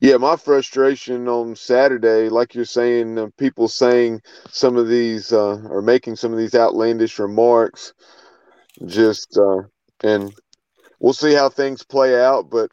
Yeah, 0.00 0.16
my 0.16 0.36
frustration 0.36 1.28
on 1.28 1.54
Saturday, 1.54 2.30
like 2.30 2.54
you're 2.54 2.64
saying, 2.64 3.18
uh, 3.18 3.28
people 3.36 3.68
saying 3.68 4.22
some 4.48 4.76
of 4.76 4.88
these 4.88 5.30
uh, 5.30 5.60
or 5.68 5.82
making 5.82 6.16
some 6.16 6.32
of 6.32 6.38
these 6.38 6.54
outlandish 6.54 7.18
remarks, 7.18 7.92
just 8.86 9.36
uh, 9.36 9.62
and 10.02 10.34
we'll 11.00 11.12
see 11.12 11.34
how 11.34 11.50
things 11.50 11.84
play 11.84 12.18
out. 12.18 12.48
But 12.48 12.70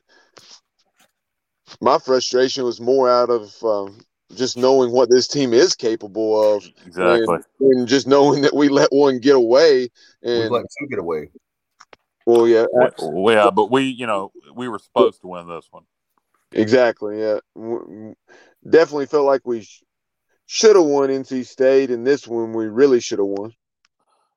my 1.81 1.97
frustration 1.97 2.63
was 2.63 2.79
more 2.79 3.09
out 3.09 3.29
of 3.29 3.53
um, 3.61 3.99
just 4.33 4.55
knowing 4.55 4.93
what 4.93 5.09
this 5.09 5.27
team 5.27 5.53
is 5.53 5.75
capable 5.75 6.55
of, 6.55 6.63
exactly, 6.85 7.35
and, 7.59 7.71
and, 7.71 7.87
just 7.89 8.07
knowing 8.07 8.41
that 8.43 8.55
we 8.55 8.69
let 8.69 8.91
one 8.93 9.19
get 9.19 9.35
away 9.35 9.89
and 10.23 10.49
we 10.49 10.59
let 10.59 10.65
two 10.79 10.87
get 10.87 10.99
away. 10.99 11.29
Well, 12.27 12.45
yeah, 12.45 12.65
well, 12.73 13.33
yeah, 13.33 13.49
but 13.51 13.71
we, 13.71 13.83
you 13.83 14.05
know, 14.05 14.33
we 14.53 14.67
were 14.67 14.79
supposed 14.79 15.21
to 15.21 15.27
win 15.27 15.47
this 15.47 15.65
one. 15.71 15.83
Exactly. 16.51 17.21
Yeah, 17.21 17.39
definitely 18.69 19.05
felt 19.05 19.25
like 19.25 19.43
we 19.45 19.61
sh- 19.61 19.83
should 20.45 20.75
have 20.75 20.83
won 20.83 21.07
NC 21.07 21.45
State, 21.45 21.89
and 21.89 22.05
this 22.05 22.27
one 22.27 22.51
we 22.51 22.65
really 22.65 22.99
should 22.99 23.19
have 23.19 23.29
won. 23.29 23.53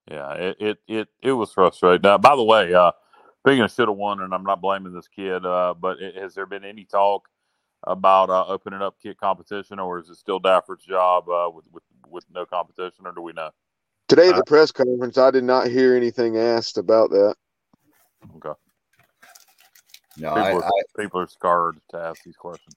Yeah, 0.09 0.33
it, 0.35 0.57
it 0.61 0.79
it 0.87 1.09
it 1.21 1.33
was 1.33 1.53
frustrating. 1.53 2.03
Now, 2.03 2.17
by 2.17 2.37
the 2.37 2.45
way, 2.45 2.73
uh, 2.73 2.93
speaking 3.41 3.63
of 3.63 3.73
should 3.73 3.89
have 3.89 3.97
won, 3.97 4.21
and 4.21 4.33
I'm 4.33 4.45
not 4.45 4.61
blaming 4.61 4.93
this 4.93 5.09
kid, 5.09 5.45
uh, 5.45 5.75
but 5.75 6.01
it, 6.01 6.15
has 6.15 6.33
there 6.37 6.47
been 6.47 6.65
any 6.65 6.85
talk 6.85 7.29
about 7.83 8.31
uh, 8.31 8.47
opening 8.47 8.83
up 8.83 8.99
kit 9.03 9.19
competition, 9.19 9.81
or 9.81 9.99
is 9.99 10.09
it 10.09 10.15
still 10.15 10.39
Dafford's 10.39 10.85
job 10.85 11.29
uh, 11.29 11.51
with, 11.53 11.65
with 11.73 11.83
with 12.09 12.25
no 12.33 12.47
competition, 12.47 13.05
or 13.05 13.13
do 13.13 13.21
we 13.21 13.33
know? 13.33 13.51
Today 14.07 14.29
at 14.29 14.37
the 14.37 14.45
press 14.45 14.71
conference, 14.71 15.19
I 15.19 15.33
did 15.33 15.43
not 15.43 15.67
hear 15.67 15.97
anything 15.97 16.39
asked 16.39 16.79
about 16.79 17.11
that. 17.11 17.35
Okay. 18.37 18.59
No, 20.17 20.35
people, 20.35 20.43
I, 20.43 20.53
are, 20.53 20.65
I, 20.65 20.71
people 20.99 21.21
are 21.21 21.27
scarred 21.27 21.79
to 21.91 21.99
ask 21.99 22.23
these 22.25 22.37
questions. 22.37 22.77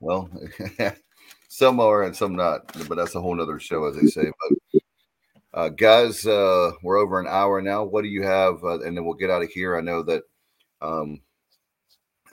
Well, 0.00 0.28
some 1.48 1.80
are 1.80 2.02
and 2.02 2.14
some 2.14 2.34
not, 2.34 2.72
but 2.88 2.96
that's 2.96 3.14
a 3.14 3.20
whole 3.20 3.34
nother 3.34 3.60
show, 3.60 3.84
as 3.86 3.96
they 3.96 4.06
say. 4.06 4.30
But 4.72 4.82
uh, 5.54 5.68
guys, 5.68 6.26
uh, 6.26 6.72
we're 6.82 6.98
over 6.98 7.20
an 7.20 7.26
hour 7.28 7.62
now. 7.62 7.84
What 7.84 8.02
do 8.02 8.08
you 8.08 8.22
have? 8.22 8.64
Uh, 8.64 8.80
and 8.80 8.96
then 8.96 9.04
we'll 9.04 9.14
get 9.14 9.30
out 9.30 9.42
of 9.42 9.50
here. 9.50 9.76
I 9.76 9.80
know 9.80 10.02
that 10.02 10.22
um, 10.80 11.20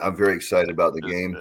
I'm 0.00 0.16
very 0.16 0.34
excited 0.34 0.70
about 0.70 0.94
the 0.94 1.02
game. 1.02 1.36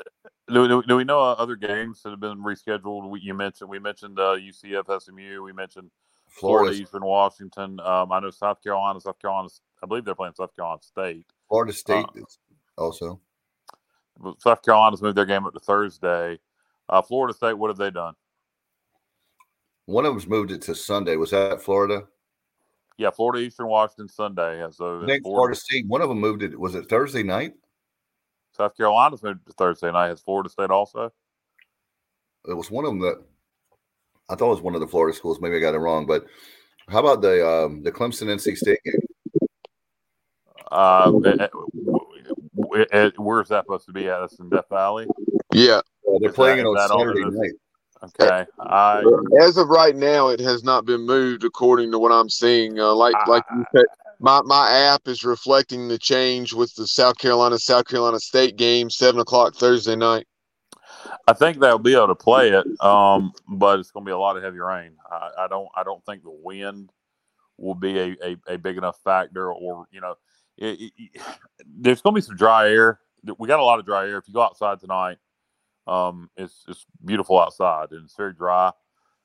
Do, 0.48 0.68
do, 0.68 0.84
do 0.84 0.96
we 0.98 1.04
know 1.04 1.20
uh, 1.20 1.34
other 1.34 1.56
games 1.56 2.02
that 2.04 2.10
have 2.12 2.20
been 2.20 2.44
rescheduled? 2.44 3.10
We, 3.10 3.22
you 3.22 3.34
mentioned 3.34 3.70
we 3.70 3.80
mentioned 3.80 4.18
UCF, 4.18 4.90
uh, 4.90 5.00
SMU. 5.00 5.42
We 5.44 5.54
mentioned 5.54 5.90
Florida, 6.30 6.70
Florida 6.70 6.82
Eastern 6.84 7.04
Washington. 7.04 7.80
Um, 7.80 8.12
I 8.12 8.20
know 8.20 8.30
South 8.30 8.62
Carolina, 8.64 9.00
South 9.02 9.20
Carolina. 9.20 9.50
I 9.84 9.88
believe 9.88 10.06
they're 10.06 10.16
playing 10.16 10.34
South 10.36 10.56
Carolina 10.56 10.82
State. 10.82 11.26
Florida 11.48 11.74
State 11.74 12.06
uh, 12.06 12.82
also. 12.82 13.20
South 14.38 14.62
Carolina's 14.62 15.02
moved 15.02 15.18
their 15.18 15.26
game 15.26 15.46
up 15.46 15.54
to 15.54 15.60
Thursday. 15.60 16.40
Uh, 16.88 17.02
Florida 17.02 17.34
State, 17.34 17.54
what 17.54 17.70
have 17.70 17.78
they 17.78 17.92
done? 17.92 18.14
One 19.86 20.06
of 20.06 20.14
them's 20.14 20.28
moved 20.28 20.52
it 20.52 20.62
to 20.64 20.76
Sunday. 20.76 21.16
Was 21.16 21.32
that 21.32 21.62
Florida? 21.62 22.04
Yeah, 22.98 23.10
Florida 23.12 23.44
Eastern 23.44 23.68
Washington 23.68 24.10
Sunday. 24.10 24.62
So 24.72 25.00
Florida, 25.00 25.20
Florida 25.24 25.56
State. 25.56 25.88
One 25.88 26.02
of 26.02 26.10
them 26.10 26.20
moved 26.20 26.44
it. 26.44 26.60
Was 26.60 26.76
it 26.76 26.90
Thursday 26.90 27.24
night? 27.24 27.54
South 28.52 28.76
Carolina's 28.76 29.24
moved 29.24 29.46
to 29.48 29.54
Thursday 29.54 29.92
night. 29.92 30.10
Has 30.10 30.22
Florida 30.22 30.50
State 30.50 30.70
also? 30.70 31.12
It 32.48 32.54
was 32.54 32.70
one 32.70 32.86
of 32.86 32.92
them 32.92 33.00
that 33.00 33.24
I 34.30 34.36
thought 34.36 34.48
it 34.48 34.50
was 34.50 34.62
one 34.62 34.76
of 34.76 34.82
the 34.82 34.88
Florida 34.88 35.16
schools. 35.16 35.42
Maybe 35.42 35.56
I 35.58 35.60
got 35.60 35.74
it 35.74 35.80
wrong. 35.80 36.06
But 36.06 36.26
how 36.88 37.00
about 37.00 37.22
the 37.22 37.48
um, 37.48 37.82
the 37.84 37.92
Clemson 37.92 38.28
NC 38.28 38.58
State 38.58 38.80
game? 38.84 39.00
Uh, 40.72 41.12
eh, 41.26 41.48
eh, 42.76 42.86
eh, 42.92 43.10
where's 43.18 43.48
that 43.50 43.66
supposed 43.66 43.88
to 43.88 43.92
be 43.94 44.08
at? 44.08 44.22
Us 44.22 44.38
in 44.40 44.50
Death 44.50 44.70
Valley. 44.70 45.08
Yeah, 45.52 45.82
well, 46.04 46.20
they're 46.20 46.30
Is 46.30 46.36
playing 46.36 46.58
that- 46.64 46.70
it 46.70 46.74
is 46.74 46.80
on 46.82 46.88
that 46.90 46.94
on 46.94 47.00
Saturday 47.00 47.24
the- 47.24 47.38
night. 47.42 47.52
Okay, 48.02 48.46
I 48.62 49.04
As 49.42 49.58
of 49.58 49.68
right 49.68 49.94
now, 49.94 50.30
it 50.30 50.40
has 50.40 50.64
not 50.64 50.86
been 50.86 51.02
moved 51.02 51.44
according 51.44 51.92
to 51.92 52.00
what 52.00 52.14
I'm 52.14 52.30
seeing. 52.30 52.80
Uh, 52.80 52.94
like 52.94 53.16
like 53.28 53.44
you 53.54 53.66
said, 53.76 53.84
my 54.22 54.42
my 54.46 54.72
app 54.72 55.06
is 55.08 55.26
reflecting 55.26 55.90
the 55.90 55.98
change 55.98 56.54
with 56.54 56.74
the 56.76 56.88
South 56.88 57.18
Carolina 57.18 57.60
South 57.60 57.86
Carolina 57.88 58.20
State 58.20 58.56
game, 58.56 58.90
seven 58.90 59.20
o'clock 59.20 59.56
Thursday 59.56 59.98
night. 59.98 60.28
I 61.28 61.34
think 61.34 61.60
they'll 61.60 61.78
be 61.80 61.96
able 61.96 62.08
to 62.08 62.16
play 62.16 62.50
it, 62.50 62.66
um, 62.84 63.34
but 63.48 63.80
it's 63.80 63.92
going 63.92 64.06
to 64.06 64.10
be 64.10 64.14
a 64.14 64.18
lot 64.18 64.38
of 64.38 64.44
heavy 64.44 64.60
rain. 64.60 64.92
I, 65.10 65.30
I 65.40 65.48
don't 65.48 65.70
I 65.76 65.84
don't 65.84 66.04
think 66.06 66.24
the 66.24 66.38
wind 66.44 66.92
will 67.58 67.76
be 67.76 68.00
a, 68.00 68.18
a, 68.24 68.38
a 68.48 68.58
big 68.58 68.78
enough 68.78 69.00
factor, 69.04 69.52
or 69.52 69.86
you 69.92 70.02
know, 70.02 70.16
it, 70.58 70.92
it, 70.98 71.22
there's 71.66 72.02
going 72.02 72.16
to 72.16 72.22
be 72.22 72.26
some 72.26 72.36
dry 72.36 72.70
air. 72.70 73.00
We 73.38 73.48
got 73.48 73.60
a 73.60 73.64
lot 73.64 73.80
of 73.80 73.86
dry 73.86 74.08
air. 74.08 74.18
If 74.18 74.28
you 74.28 74.34
go 74.34 74.42
outside 74.42 74.80
tonight, 74.80 75.18
um, 75.88 76.30
it's 76.38 76.64
it's 76.68 76.86
beautiful 77.04 77.40
outside 77.40 77.92
and 77.92 78.06
it's 78.06 78.16
very 78.16 78.34
dry. 78.34 78.72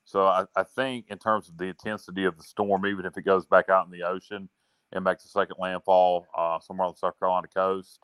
So 0.04 0.26
I, 0.26 0.44
I 0.56 0.64
think 0.64 1.06
in 1.08 1.18
terms 1.18 1.48
of 1.48 1.56
the 1.56 1.64
intensity 1.64 2.24
of 2.24 2.36
the 2.36 2.42
storm, 2.42 2.86
even 2.86 3.06
if 3.06 3.16
it 3.16 3.24
goes 3.24 3.46
back 3.46 3.68
out 3.68 3.86
in 3.86 3.92
the 3.92 4.06
ocean 4.06 4.48
and 4.92 5.04
makes 5.04 5.24
a 5.24 5.28
second 5.28 5.56
landfall 5.58 6.26
uh, 6.36 6.58
somewhere 6.60 6.86
on 6.86 6.92
the 6.92 6.98
South 6.98 7.18
Carolina 7.18 7.48
coast, 7.48 8.00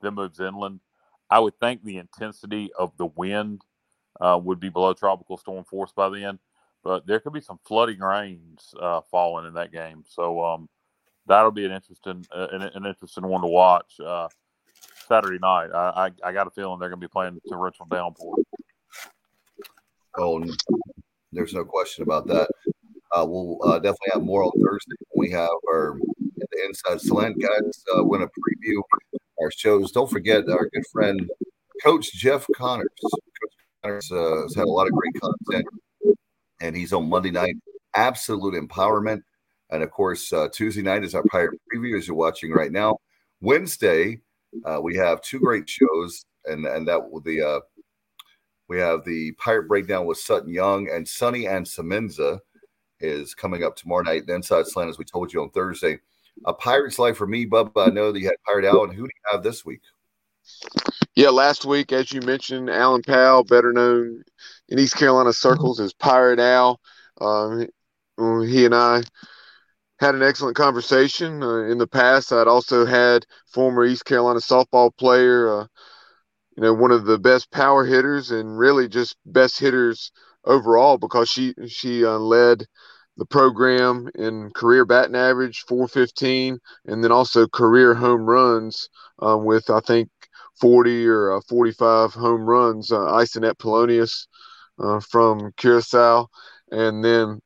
then 0.00 0.14
moves 0.14 0.40
inland, 0.40 0.80
I 1.30 1.40
would 1.40 1.58
think 1.58 1.82
the 1.82 1.98
intensity 1.98 2.70
of 2.78 2.96
the 2.96 3.06
wind 3.06 3.62
uh, 4.20 4.38
would 4.42 4.60
be 4.60 4.68
below 4.68 4.92
tropical 4.94 5.36
storm 5.36 5.64
force 5.64 5.92
by 5.92 6.08
then. 6.08 6.38
But 6.82 7.06
there 7.06 7.18
could 7.20 7.32
be 7.32 7.40
some 7.40 7.58
flooding 7.64 8.00
rains 8.00 8.74
uh, 8.78 9.00
falling 9.10 9.46
in 9.46 9.54
that 9.54 9.72
game, 9.72 10.04
so 10.06 10.44
um, 10.44 10.68
that'll 11.26 11.50
be 11.50 11.64
an 11.64 11.72
interesting 11.72 12.26
uh, 12.34 12.48
an, 12.52 12.62
an, 12.62 12.84
interesting 12.84 13.26
one 13.26 13.40
to 13.40 13.46
watch. 13.46 13.94
Uh, 13.98 14.28
Saturday 15.08 15.38
night. 15.38 15.70
I, 15.74 16.06
I, 16.24 16.28
I 16.28 16.32
got 16.32 16.46
a 16.46 16.50
feeling 16.50 16.78
they're 16.78 16.88
going 16.88 17.00
to 17.00 17.06
be 17.06 17.10
playing 17.10 17.40
torrential 17.48 17.86
downpour. 17.86 18.36
Oh, 20.16 20.44
there's 21.32 21.54
no 21.54 21.64
question 21.64 22.02
about 22.02 22.26
that. 22.28 22.48
Uh, 23.14 23.24
we'll 23.26 23.58
uh, 23.64 23.78
definitely 23.78 24.10
have 24.12 24.22
more 24.22 24.44
on 24.44 24.52
Thursday. 24.52 24.94
when 25.10 25.28
We 25.28 25.32
have 25.32 25.50
our 25.68 25.98
Inside 26.66 27.00
Slant 27.00 27.40
guys. 27.40 27.84
Uh, 27.92 28.02
going 28.02 28.20
to 28.20 28.26
preview 28.26 28.80
our 29.40 29.50
shows. 29.50 29.92
Don't 29.92 30.10
forget 30.10 30.48
our 30.48 30.68
good 30.68 30.86
friend 30.92 31.28
Coach 31.82 32.12
Jeff 32.12 32.46
Connors. 32.56 32.88
Coach 33.02 33.52
Connors 33.82 34.12
uh, 34.12 34.42
has 34.42 34.54
had 34.54 34.64
a 34.64 34.70
lot 34.70 34.86
of 34.86 34.92
great 34.92 35.14
content, 35.20 35.66
and 36.60 36.76
he's 36.76 36.92
on 36.92 37.08
Monday 37.08 37.30
night. 37.30 37.56
Absolute 37.96 38.54
empowerment, 38.54 39.22
and 39.70 39.82
of 39.82 39.90
course 39.90 40.32
uh, 40.32 40.48
Tuesday 40.52 40.82
night 40.82 41.04
is 41.04 41.14
our 41.14 41.24
pirate 41.24 41.60
preview 41.72 41.96
as 41.96 42.06
you're 42.06 42.16
watching 42.16 42.50
right 42.50 42.72
now. 42.72 42.98
Wednesday 43.40 44.20
uh, 44.64 44.80
we 44.80 44.96
have 44.96 45.20
two 45.20 45.40
great 45.40 45.68
shows, 45.68 46.24
and 46.46 46.66
and 46.66 46.86
that 46.88 47.10
will 47.10 47.20
the 47.20 47.42
uh, 47.42 47.60
we 48.68 48.78
have 48.78 49.04
the 49.04 49.32
pirate 49.32 49.68
breakdown 49.68 50.06
with 50.06 50.18
Sutton 50.18 50.48
Young 50.52 50.88
and 50.90 51.06
Sonny 51.06 51.46
and 51.46 51.66
Semenza 51.66 52.40
is 53.00 53.34
coming 53.34 53.62
up 53.62 53.76
tomorrow 53.76 54.02
night. 54.02 54.26
The 54.26 54.34
Inside 54.34 54.66
Slant, 54.66 54.90
as 54.90 54.98
we 54.98 55.04
told 55.04 55.32
you 55.32 55.42
on 55.42 55.50
Thursday. 55.50 55.98
A 56.46 56.52
Pirate's 56.52 56.98
Life 56.98 57.16
for 57.16 57.26
me, 57.26 57.46
Bubba. 57.46 57.88
I 57.88 57.90
know 57.90 58.12
that 58.12 58.20
you 58.20 58.26
had 58.26 58.36
Pirate 58.46 58.66
Al, 58.66 58.84
and 58.84 58.92
who 58.92 59.02
do 59.02 59.10
you 59.14 59.32
have 59.32 59.42
this 59.42 59.64
week? 59.64 59.80
Yeah, 61.14 61.30
last 61.30 61.64
week, 61.64 61.92
as 61.92 62.12
you 62.12 62.20
mentioned, 62.20 62.68
Alan 62.68 63.02
Powell, 63.02 63.44
better 63.44 63.72
known 63.72 64.24
in 64.68 64.78
East 64.78 64.96
Carolina 64.96 65.32
circles 65.32 65.80
as 65.80 65.92
Pirate 65.92 66.40
Al. 66.40 66.80
Uh, 67.20 67.64
he 68.18 68.64
and 68.64 68.74
I 68.74 69.02
had 70.00 70.14
an 70.14 70.22
excellent 70.22 70.56
conversation. 70.56 71.42
Uh, 71.42 71.64
in 71.64 71.78
the 71.78 71.86
past, 71.86 72.32
I'd 72.32 72.48
also 72.48 72.84
had 72.84 73.26
former 73.46 73.84
East 73.84 74.04
Carolina 74.04 74.40
softball 74.40 74.94
player, 74.96 75.60
uh, 75.60 75.66
you 76.56 76.62
know, 76.62 76.74
one 76.74 76.90
of 76.90 77.04
the 77.04 77.18
best 77.18 77.50
power 77.50 77.84
hitters 77.84 78.30
and 78.30 78.58
really 78.58 78.88
just 78.88 79.16
best 79.24 79.58
hitters 79.58 80.12
overall 80.44 80.98
because 80.98 81.28
she 81.28 81.54
she 81.68 82.04
uh, 82.04 82.18
led 82.18 82.66
the 83.16 83.26
program 83.26 84.08
in 84.16 84.50
career 84.54 84.84
batting 84.84 85.14
average 85.14 85.64
415 85.68 86.58
and 86.86 87.04
then 87.04 87.12
also 87.12 87.46
career 87.46 87.94
home 87.94 88.22
runs 88.22 88.88
um, 89.20 89.44
with 89.44 89.70
I 89.70 89.80
think 89.80 90.08
40 90.60 91.06
or 91.06 91.32
uh, 91.36 91.40
45 91.48 92.12
home 92.12 92.42
runs. 92.42 92.92
Uh, 92.92 92.98
Isonet 92.98 93.58
Polonius 93.58 94.26
uh, 94.78 95.00
from 95.00 95.52
Curacao, 95.56 96.28
and 96.70 97.04
then 97.04 97.40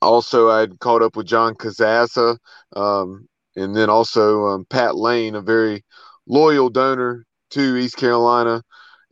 also 0.00 0.50
I'd 0.50 0.78
caught 0.78 1.02
up 1.02 1.16
with 1.16 1.26
John 1.26 1.54
Kazaza, 1.54 2.38
um, 2.76 3.28
and 3.56 3.74
then 3.74 3.90
also 3.90 4.44
um, 4.46 4.66
Pat 4.68 4.96
Lane, 4.96 5.34
a 5.34 5.40
very 5.40 5.84
loyal 6.26 6.70
donor 6.70 7.24
to 7.50 7.76
East 7.76 7.96
Carolina, 7.96 8.62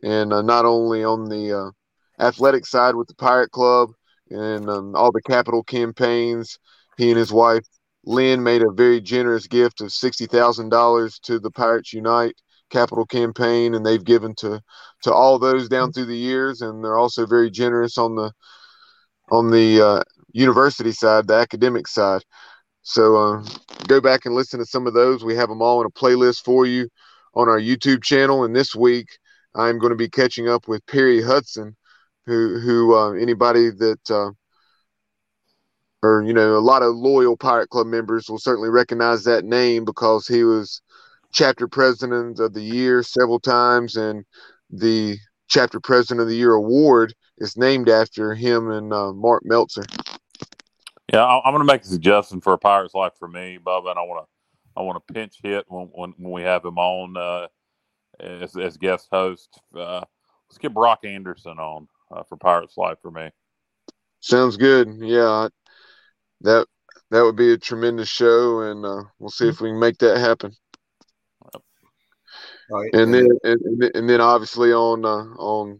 and 0.01 0.33
uh, 0.33 0.41
not 0.41 0.65
only 0.65 1.03
on 1.03 1.29
the 1.29 1.57
uh, 1.57 1.71
athletic 2.23 2.65
side 2.65 2.95
with 2.95 3.07
the 3.07 3.15
Pirate 3.15 3.51
Club 3.51 3.91
and 4.33 4.69
um, 4.69 4.95
all 4.95 5.11
the 5.11 5.21
capital 5.21 5.63
campaigns. 5.63 6.59
He 6.97 7.09
and 7.09 7.17
his 7.17 7.31
wife 7.31 7.65
Lynn 8.05 8.43
made 8.43 8.61
a 8.61 8.71
very 8.71 8.99
generous 9.01 9.47
gift 9.47 9.81
of 9.81 9.93
sixty 9.93 10.25
thousand 10.25 10.69
dollars 10.69 11.19
to 11.19 11.39
the 11.39 11.51
Pirates 11.51 11.93
Unite 11.93 12.35
capital 12.69 13.05
campaign, 13.05 13.75
and 13.75 13.85
they've 13.85 14.03
given 14.03 14.35
to 14.35 14.61
to 15.03 15.13
all 15.13 15.39
those 15.39 15.69
down 15.69 15.91
through 15.91 16.05
the 16.05 16.17
years, 16.17 16.61
and 16.61 16.83
they're 16.83 16.97
also 16.97 17.25
very 17.25 17.49
generous 17.49 17.97
on 17.97 18.15
the 18.15 18.31
on 19.31 19.51
the 19.51 19.81
uh, 19.81 20.03
university 20.33 20.91
side, 20.91 21.27
the 21.27 21.35
academic 21.35 21.87
side. 21.87 22.23
So 22.81 23.15
uh, 23.15 23.45
go 23.87 24.01
back 24.01 24.25
and 24.25 24.35
listen 24.35 24.59
to 24.59 24.65
some 24.65 24.87
of 24.87 24.93
those. 24.93 25.23
We 25.23 25.35
have 25.35 25.49
them 25.49 25.61
all 25.61 25.79
in 25.81 25.87
a 25.87 25.89
playlist 25.91 26.43
for 26.43 26.65
you 26.65 26.89
on 27.33 27.47
our 27.47 27.59
YouTube 27.59 28.03
channel. 28.03 28.43
And 28.43 28.55
this 28.55 28.75
week, 28.75 29.07
I'm 29.55 29.79
going 29.79 29.91
to 29.91 29.95
be 29.97 30.09
catching 30.09 30.49
up 30.49 30.67
with 30.67 30.85
Perry 30.85 31.21
Hudson, 31.21 31.75
who 32.25 32.59
who 32.59 32.95
uh, 32.95 33.11
anybody 33.13 33.69
that 33.69 34.11
uh, 34.11 34.31
or 36.01 36.23
you 36.23 36.33
know 36.33 36.57
a 36.57 36.59
lot 36.59 36.83
of 36.83 36.95
loyal 36.95 37.37
Pirate 37.37 37.69
Club 37.69 37.87
members 37.87 38.29
will 38.29 38.39
certainly 38.39 38.69
recognize 38.69 39.23
that 39.23 39.45
name 39.45 39.85
because 39.85 40.27
he 40.27 40.43
was 40.43 40.81
chapter 41.31 41.67
president 41.67 42.39
of 42.39 42.53
the 42.53 42.61
year 42.61 43.03
several 43.03 43.39
times, 43.39 43.95
and 43.95 44.25
the 44.69 45.17
chapter 45.47 45.79
president 45.79 46.21
of 46.21 46.27
the 46.27 46.35
year 46.35 46.53
award 46.53 47.13
is 47.37 47.57
named 47.57 47.89
after 47.89 48.33
him 48.33 48.69
and 48.69 48.93
uh, 48.93 49.11
Mark 49.13 49.43
Meltzer. 49.45 49.83
Yeah, 51.11 51.25
I'm 51.25 51.51
going 51.51 51.59
to 51.59 51.65
make 51.65 51.81
a 51.81 51.85
suggestion 51.85 52.39
for 52.39 52.53
a 52.53 52.57
Pirate's 52.57 52.93
Life 52.93 53.13
for 53.19 53.27
me, 53.27 53.59
Bubba, 53.63 53.89
and 53.91 53.99
I 53.99 54.03
want 54.03 54.25
to 54.25 54.79
I 54.79 54.81
want 54.81 55.05
to 55.05 55.13
pinch 55.13 55.39
hit 55.43 55.65
when, 55.67 55.87
when, 55.93 56.13
when 56.17 56.31
we 56.31 56.41
have 56.41 56.65
him 56.65 56.77
on 56.79 57.15
uh, 57.15 57.47
as, 58.19 58.55
as 58.55 58.77
guest 58.77 59.07
host. 59.11 59.59
Uh, 59.75 60.01
let's 60.49 60.57
get 60.57 60.73
Brock 60.73 61.01
Anderson 61.05 61.59
on 61.59 61.87
uh, 62.13 62.23
for 62.23 62.37
Pirates 62.37 62.77
Life 62.77 62.97
for 63.01 63.11
me. 63.11 63.29
Sounds 64.19 64.57
good. 64.57 64.89
Yeah, 64.99 65.49
that 66.41 66.67
that 67.11 67.23
would 67.23 67.35
be 67.35 67.53
a 67.53 67.57
tremendous 67.57 68.09
show, 68.09 68.61
and 68.61 68.85
uh, 68.85 69.03
we'll 69.19 69.29
see 69.29 69.47
if 69.47 69.61
we 69.61 69.69
can 69.69 69.79
make 69.79 69.97
that 69.99 70.17
happen. 70.17 70.53
Right. 72.69 72.93
And 72.93 73.13
then 73.13 73.27
and, 73.43 73.83
and 73.95 74.09
then 74.09 74.21
obviously 74.21 74.71
on 74.71 75.05
uh, 75.05 75.35
on 75.37 75.79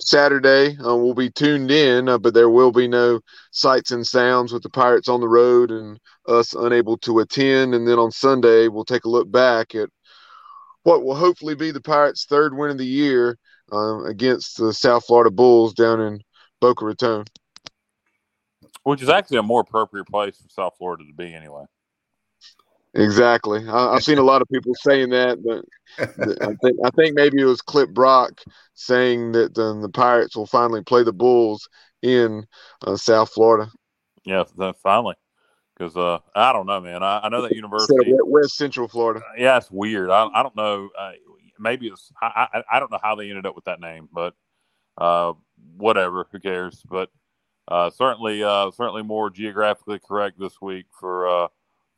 Saturday 0.00 0.76
uh, 0.78 0.94
we'll 0.96 1.14
be 1.14 1.30
tuned 1.30 1.70
in, 1.70 2.08
uh, 2.08 2.18
but 2.18 2.34
there 2.34 2.50
will 2.50 2.72
be 2.72 2.88
no 2.88 3.20
sights 3.52 3.90
and 3.90 4.06
sounds 4.06 4.52
with 4.52 4.62
the 4.62 4.70
Pirates 4.70 5.08
on 5.08 5.20
the 5.20 5.28
road 5.28 5.70
and 5.70 5.98
us 6.26 6.52
unable 6.52 6.98
to 6.98 7.20
attend. 7.20 7.74
And 7.74 7.86
then 7.86 7.98
on 7.98 8.10
Sunday 8.10 8.68
we'll 8.68 8.84
take 8.84 9.04
a 9.04 9.08
look 9.08 9.30
back 9.30 9.74
at 9.74 9.88
what 10.82 11.04
will 11.04 11.14
hopefully 11.14 11.54
be 11.54 11.70
the 11.70 11.80
Pirates' 11.80 12.26
third 12.26 12.54
win 12.54 12.70
of 12.70 12.78
the 12.78 12.84
year 12.84 13.38
um, 13.74 14.06
against 14.06 14.58
the 14.58 14.72
South 14.72 15.04
Florida 15.06 15.30
Bulls 15.30 15.74
down 15.74 16.00
in 16.00 16.20
Boca 16.60 16.84
Raton. 16.84 17.24
Which 18.84 19.02
is 19.02 19.08
actually 19.08 19.38
a 19.38 19.42
more 19.42 19.60
appropriate 19.60 20.06
place 20.06 20.36
for 20.36 20.48
South 20.48 20.74
Florida 20.78 21.04
to 21.04 21.14
be, 21.14 21.34
anyway. 21.34 21.64
Exactly. 22.94 23.66
I, 23.68 23.94
have 23.94 24.04
seen 24.04 24.18
a 24.18 24.22
lot 24.22 24.40
of 24.40 24.48
people 24.48 24.74
saying 24.74 25.10
that, 25.10 25.42
but 25.44 25.64
I 25.98 26.54
think 26.62 26.78
I 26.84 26.90
think 26.90 27.14
maybe 27.16 27.40
it 27.40 27.44
was 27.44 27.60
Clip 27.60 27.90
Brock 27.90 28.42
saying 28.74 29.32
that 29.32 29.58
um, 29.58 29.82
the 29.82 29.88
Pirates 29.88 30.36
will 30.36 30.46
finally 30.46 30.82
play 30.82 31.02
the 31.02 31.12
Bulls 31.12 31.68
in 32.02 32.46
uh, 32.86 32.96
South 32.96 33.32
Florida. 33.32 33.70
Yeah, 34.24 34.44
finally. 34.80 35.16
Because 35.76 35.96
uh, 35.96 36.18
I 36.36 36.52
don't 36.52 36.66
know, 36.66 36.80
man. 36.80 37.02
I, 37.02 37.20
I 37.24 37.28
know 37.30 37.42
that 37.42 37.52
university, 37.52 38.14
West 38.22 38.56
Central 38.56 38.86
Florida. 38.86 39.22
Yeah, 39.36 39.56
it's 39.56 39.72
weird. 39.72 40.08
I, 40.08 40.28
I 40.32 40.44
don't 40.44 40.54
know. 40.54 40.88
Uh, 40.96 41.12
maybe 41.64 41.88
it's 41.88 42.12
I, 42.22 42.46
I, 42.54 42.62
I 42.72 42.78
don't 42.78 42.92
know 42.92 43.00
how 43.02 43.16
they 43.16 43.28
ended 43.28 43.46
up 43.46 43.56
with 43.56 43.64
that 43.64 43.80
name, 43.80 44.08
but 44.12 44.34
uh, 44.98 45.32
whatever. 45.76 46.26
Who 46.30 46.38
cares? 46.38 46.82
But 46.88 47.10
uh, 47.66 47.90
certainly, 47.90 48.44
uh, 48.44 48.70
certainly 48.70 49.02
more 49.02 49.30
geographically 49.30 49.98
correct 49.98 50.38
this 50.38 50.60
week 50.60 50.86
for 50.92 51.28
uh, 51.28 51.48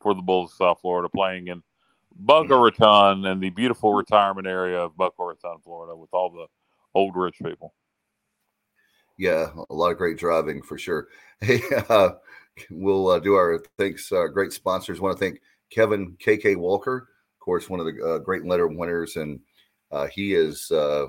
for 0.01 0.15
the 0.15 0.21
Bulls 0.21 0.51
of 0.51 0.57
South 0.57 0.81
Florida, 0.81 1.09
playing 1.09 1.47
in 1.49 1.61
Boca 2.15 2.57
Raton 2.57 3.25
and 3.25 3.41
the 3.41 3.49
beautiful 3.49 3.93
retirement 3.93 4.47
area 4.47 4.79
of 4.79 4.97
Boca 4.97 5.23
Raton, 5.23 5.59
Florida, 5.63 5.95
with 5.95 6.09
all 6.13 6.31
the 6.31 6.47
old 6.95 7.15
rich 7.15 7.39
people. 7.43 7.73
Yeah, 9.17 9.47
a 9.69 9.73
lot 9.73 9.91
of 9.91 9.97
great 9.97 10.17
driving 10.17 10.61
for 10.61 10.77
sure. 10.77 11.07
Hey, 11.39 11.61
uh, 11.89 12.13
we'll 12.71 13.09
uh, 13.09 13.19
do 13.19 13.35
our 13.35 13.63
thanks. 13.77 14.11
Uh, 14.11 14.25
great 14.25 14.51
sponsors. 14.51 14.99
Want 14.99 15.15
to 15.15 15.23
thank 15.23 15.39
Kevin 15.69 16.17
KK 16.17 16.57
Walker, 16.57 17.09
of 17.35 17.45
course, 17.45 17.69
one 17.69 17.79
of 17.79 17.85
the 17.85 18.03
uh, 18.03 18.17
great 18.17 18.43
letter 18.43 18.65
winners, 18.65 19.17
and 19.17 19.39
uh, 19.91 20.07
he 20.07 20.31
has 20.31 20.69
uh, 20.71 21.07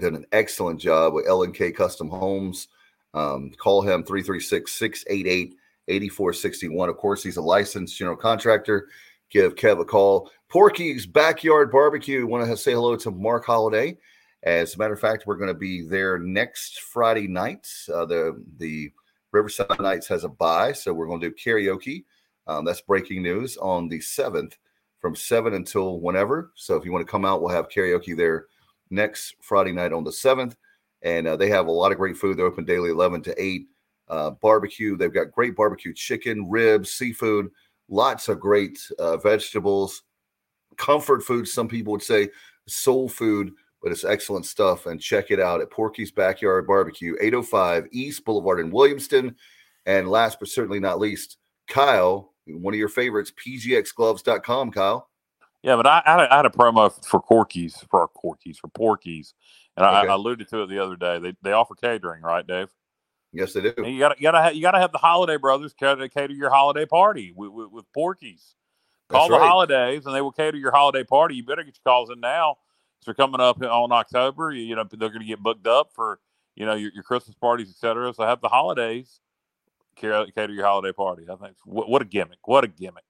done 0.00 0.14
an 0.14 0.26
excellent 0.32 0.80
job 0.80 1.14
with 1.14 1.26
LNK 1.26 1.74
Custom 1.74 2.08
Homes. 2.08 2.68
Um, 3.14 3.50
call 3.58 3.82
him 3.82 4.04
336 4.04 4.72
688 4.72 5.54
8461. 5.88 6.88
Of 6.88 6.96
course, 6.96 7.22
he's 7.22 7.36
a 7.36 7.42
licensed 7.42 7.96
general 7.96 8.16
contractor. 8.16 8.88
Give 9.30 9.54
Kev 9.54 9.80
a 9.80 9.84
call. 9.84 10.30
Porky's 10.48 11.06
Backyard 11.06 11.70
Barbecue. 11.70 12.26
Want 12.26 12.46
to 12.46 12.56
say 12.56 12.72
hello 12.72 12.96
to 12.96 13.10
Mark 13.10 13.44
Holiday. 13.44 13.96
As 14.42 14.74
a 14.74 14.78
matter 14.78 14.94
of 14.94 15.00
fact, 15.00 15.26
we're 15.26 15.36
going 15.36 15.52
to 15.52 15.54
be 15.54 15.82
there 15.82 16.18
next 16.18 16.80
Friday 16.80 17.28
night. 17.28 17.68
Uh, 17.92 18.06
the 18.06 18.42
the 18.58 18.90
Riverside 19.32 19.80
Knights 19.80 20.08
has 20.08 20.24
a 20.24 20.28
buy, 20.28 20.72
so 20.72 20.92
we're 20.92 21.06
going 21.06 21.20
to 21.20 21.28
do 21.28 21.34
karaoke. 21.34 22.04
Um, 22.46 22.64
that's 22.64 22.80
breaking 22.80 23.22
news 23.22 23.56
on 23.58 23.88
the 23.88 24.00
seventh 24.00 24.56
from 25.00 25.16
seven 25.16 25.54
until 25.54 26.00
whenever. 26.00 26.52
So 26.54 26.76
if 26.76 26.84
you 26.84 26.92
want 26.92 27.06
to 27.06 27.10
come 27.10 27.24
out, 27.24 27.40
we'll 27.40 27.54
have 27.54 27.68
karaoke 27.68 28.16
there 28.16 28.46
next 28.90 29.34
Friday 29.40 29.72
night 29.72 29.92
on 29.92 30.04
the 30.04 30.12
seventh. 30.12 30.56
And 31.02 31.26
uh, 31.26 31.36
they 31.36 31.48
have 31.48 31.66
a 31.66 31.72
lot 31.72 31.92
of 31.92 31.98
great 31.98 32.16
food. 32.16 32.36
They're 32.36 32.46
open 32.46 32.64
daily, 32.64 32.90
eleven 32.90 33.22
to 33.22 33.42
eight 33.42 33.68
uh, 34.08 34.30
barbecue. 34.30 34.96
They've 34.96 35.12
got 35.12 35.32
great 35.32 35.56
barbecue 35.56 35.94
chicken, 35.94 36.48
ribs, 36.50 36.90
seafood, 36.90 37.48
lots 37.88 38.28
of 38.28 38.38
great 38.38 38.78
uh, 38.98 39.16
vegetables, 39.16 40.02
comfort 40.76 41.22
food. 41.22 41.48
Some 41.48 41.68
people 41.68 41.92
would 41.92 42.02
say 42.02 42.28
soul 42.66 43.08
food, 43.08 43.52
but 43.82 43.92
it's 43.92 44.04
excellent 44.04 44.44
stuff. 44.44 44.84
And 44.84 45.00
check 45.00 45.30
it 45.30 45.40
out 45.40 45.62
at 45.62 45.70
Porky's 45.70 46.10
Backyard 46.10 46.66
Barbecue, 46.66 47.16
805 47.20 47.86
East 47.92 48.24
Boulevard 48.24 48.60
in 48.60 48.70
Williamston. 48.70 49.34
And 49.86 50.10
last 50.10 50.38
but 50.38 50.48
certainly 50.48 50.80
not 50.80 51.00
least, 51.00 51.38
Kyle, 51.66 52.34
one 52.54 52.74
of 52.74 52.78
your 52.78 52.88
favorites, 52.88 53.32
pgxgloves.com, 53.32 54.70
Kyle. 54.72 55.08
Yeah, 55.62 55.76
but 55.76 55.86
I, 55.86 56.02
I, 56.06 56.10
had, 56.10 56.20
a, 56.20 56.32
I 56.32 56.36
had 56.38 56.46
a 56.46 56.50
promo 56.50 57.06
for 57.06 57.20
Corky's 57.20 57.76
for 57.90 58.00
our 58.00 58.08
Corky's 58.08 58.58
for 58.58 58.68
Porkies, 58.68 59.34
and 59.76 59.84
I, 59.84 60.00
Okay. 60.00 60.10
I 60.10 60.14
alluded 60.14 60.48
to 60.48 60.62
it 60.62 60.68
the 60.68 60.78
other 60.78 60.96
day. 60.96 61.18
They 61.18 61.34
they 61.42 61.52
offer 61.52 61.74
catering, 61.74 62.22
right, 62.22 62.46
Dave? 62.46 62.68
Yes, 63.32 63.52
they 63.52 63.60
do. 63.60 63.74
And 63.76 63.92
you 63.92 63.98
got 63.98 64.14
to 64.14 64.18
you 64.18 64.22
got 64.22 64.32
to 64.32 64.42
have, 64.42 64.54
you 64.54 64.62
got 64.62 64.72
to 64.72 64.80
have 64.80 64.92
the 64.92 64.98
Holiday 64.98 65.36
Brothers 65.36 65.74
cater, 65.74 66.08
cater 66.08 66.32
your 66.32 66.50
holiday 66.50 66.86
party 66.86 67.32
with, 67.34 67.50
with, 67.50 67.70
with 67.70 67.84
Porkies. 67.96 68.54
Call 69.08 69.28
That's 69.28 69.30
the 69.34 69.38
right. 69.40 69.48
holidays, 69.48 70.06
and 70.06 70.14
they 70.14 70.20
will 70.20 70.32
cater 70.32 70.56
your 70.56 70.70
holiday 70.72 71.04
party. 71.04 71.34
You 71.34 71.44
better 71.44 71.62
get 71.62 71.76
your 71.84 71.92
calls 71.92 72.10
in 72.10 72.20
now. 72.20 72.56
So 73.00 73.06
they're 73.06 73.14
coming 73.14 73.40
up 73.40 73.62
on 73.62 73.92
October. 73.92 74.52
You, 74.52 74.62
you 74.62 74.76
know 74.76 74.84
they're 74.84 75.08
going 75.08 75.20
to 75.20 75.26
get 75.26 75.42
booked 75.42 75.66
up 75.66 75.90
for 75.94 76.20
you 76.56 76.64
know 76.64 76.74
your, 76.74 76.90
your 76.94 77.02
Christmas 77.02 77.36
parties, 77.36 77.70
etc. 77.70 78.14
So 78.14 78.24
have 78.24 78.40
the 78.40 78.48
holidays 78.48 79.20
cater, 80.00 80.26
cater 80.34 80.52
your 80.52 80.66
holiday 80.66 80.92
party. 80.92 81.24
I 81.30 81.36
think 81.36 81.56
what, 81.64 81.88
what 81.88 82.02
a 82.02 82.04
gimmick! 82.04 82.46
What 82.46 82.64
a 82.64 82.68
gimmick! 82.68 83.04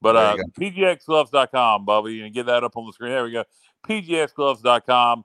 But 0.00 0.16
uh, 0.16 0.36
pgxgloves.com, 0.60 1.86
Bubba, 1.86 2.12
you 2.12 2.24
can 2.24 2.32
get 2.32 2.46
that 2.46 2.62
up 2.62 2.76
on 2.76 2.86
the 2.86 2.92
screen. 2.92 3.12
There 3.12 3.24
we 3.24 3.32
go. 3.32 3.44
pgxgloves.com. 3.88 5.24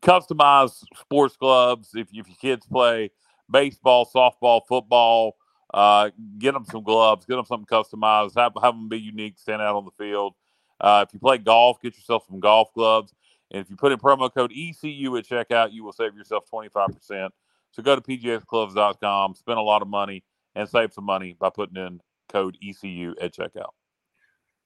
Customize 0.00 0.82
sports 0.98 1.36
gloves 1.36 1.90
if, 1.94 2.08
if 2.12 2.26
your 2.26 2.36
kids 2.40 2.66
play 2.66 3.10
baseball, 3.50 4.08
softball, 4.14 4.62
football. 4.66 5.36
Uh, 5.72 6.10
get 6.38 6.52
them 6.52 6.64
some 6.64 6.82
gloves. 6.82 7.26
Get 7.26 7.36
them 7.36 7.44
something 7.44 7.66
customized. 7.66 8.36
Have, 8.36 8.52
have 8.62 8.74
them 8.74 8.88
be 8.88 8.98
unique. 8.98 9.38
Stand 9.38 9.60
out 9.60 9.76
on 9.76 9.84
the 9.84 9.90
field. 9.90 10.34
Uh, 10.80 11.04
if 11.06 11.12
you 11.12 11.20
play 11.20 11.36
golf, 11.36 11.80
get 11.82 11.94
yourself 11.96 12.24
some 12.26 12.40
golf 12.40 12.72
gloves. 12.74 13.12
And 13.50 13.60
if 13.60 13.68
you 13.68 13.76
put 13.76 13.92
in 13.92 13.98
promo 13.98 14.32
code 14.32 14.52
ECU 14.52 15.16
at 15.16 15.26
checkout, 15.26 15.72
you 15.72 15.84
will 15.84 15.92
save 15.92 16.16
yourself 16.16 16.44
25%. 16.50 17.28
So 17.74 17.82
go 17.82 17.96
to 17.96 18.00
pgxgloves.com, 18.00 19.34
spend 19.34 19.58
a 19.58 19.62
lot 19.62 19.82
of 19.82 19.88
money, 19.88 20.22
and 20.54 20.68
save 20.68 20.92
some 20.92 21.04
money 21.04 21.36
by 21.36 21.50
putting 21.50 21.76
in 21.76 22.00
code 22.28 22.56
ECU 22.62 23.16
at 23.20 23.34
checkout. 23.34 23.72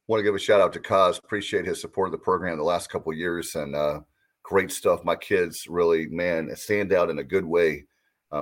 want 0.09 0.21
to 0.21 0.23
give 0.23 0.35
a 0.35 0.39
shout 0.39 0.61
out 0.61 0.75
to 0.75 0.81
Kaz. 0.81 1.19
Appreciate 1.19 1.65
his 1.65 1.81
support 1.81 2.09
of 2.09 2.13
the 2.13 2.19
program 2.19 2.59
the 2.59 2.63
last 2.63 2.91
couple 2.91 3.11
years 3.15 3.55
and 3.55 3.75
uh, 3.75 4.01
great 4.43 4.71
stuff. 4.71 5.07
My 5.07 5.17
kids 5.17 5.67
really, 5.71 6.07
man, 6.09 6.55
stand 6.55 6.93
out 6.93 7.09
in 7.09 7.19
a 7.19 7.25
good 7.25 7.47
way 7.47 7.87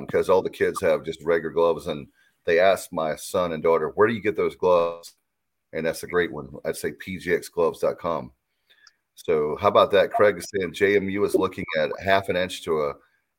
because 0.00 0.28
all 0.28 0.42
the 0.42 0.50
kids 0.50 0.80
have 0.80 1.04
just 1.04 1.22
regular 1.22 1.54
gloves. 1.54 1.86
And 1.86 2.08
they 2.44 2.58
asked 2.58 2.92
my 2.92 3.14
son 3.14 3.52
and 3.52 3.62
daughter, 3.62 3.92
where 3.94 4.08
do 4.08 4.14
you 4.14 4.20
get 4.20 4.36
those 4.36 4.56
gloves? 4.56 5.14
And 5.74 5.86
that's 5.86 6.02
a 6.02 6.08
great 6.08 6.32
one. 6.32 6.48
I'd 6.64 6.74
say 6.76 6.90
pgxgloves.com. 6.90 8.32
So 9.14 9.56
how 9.60 9.68
about 9.68 9.92
that? 9.92 10.10
Craig 10.10 10.38
is 10.38 10.50
saying 10.52 10.72
JMU 10.72 11.24
is 11.24 11.36
looking 11.36 11.64
at 11.78 11.90
half 12.04 12.28
an 12.28 12.36
inch 12.36 12.64
to 12.64 12.82
a 12.82 12.94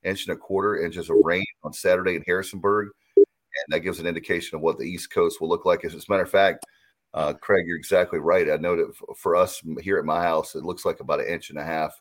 inch 0.07 0.27
and 0.27 0.35
a 0.35 0.39
quarter 0.39 0.83
inches 0.83 1.09
of 1.09 1.17
rain 1.23 1.45
on 1.63 1.73
Saturday 1.73 2.15
in 2.15 2.23
Harrisonburg. 2.25 2.89
And 3.15 3.25
that 3.69 3.79
gives 3.79 3.99
an 3.99 4.07
indication 4.07 4.55
of 4.55 4.61
what 4.61 4.77
the 4.77 4.85
East 4.85 5.11
Coast 5.11 5.41
will 5.41 5.49
look 5.49 5.65
like. 5.65 5.83
As 5.83 5.93
a 5.93 5.99
matter 6.09 6.23
of 6.23 6.29
fact, 6.29 6.65
uh, 7.13 7.33
Craig, 7.33 7.65
you're 7.65 7.77
exactly 7.77 8.19
right. 8.19 8.49
I 8.49 8.57
know 8.57 8.75
that 8.75 8.93
for 9.17 9.35
us 9.35 9.61
here 9.81 9.97
at 9.97 10.05
my 10.05 10.21
house, 10.21 10.53
it 10.55 10.63
looks 10.63 10.85
like 10.85 10.99
about 10.99 11.19
an 11.19 11.27
inch 11.27 11.49
and 11.49 11.57
a 11.57 11.63
half, 11.63 11.99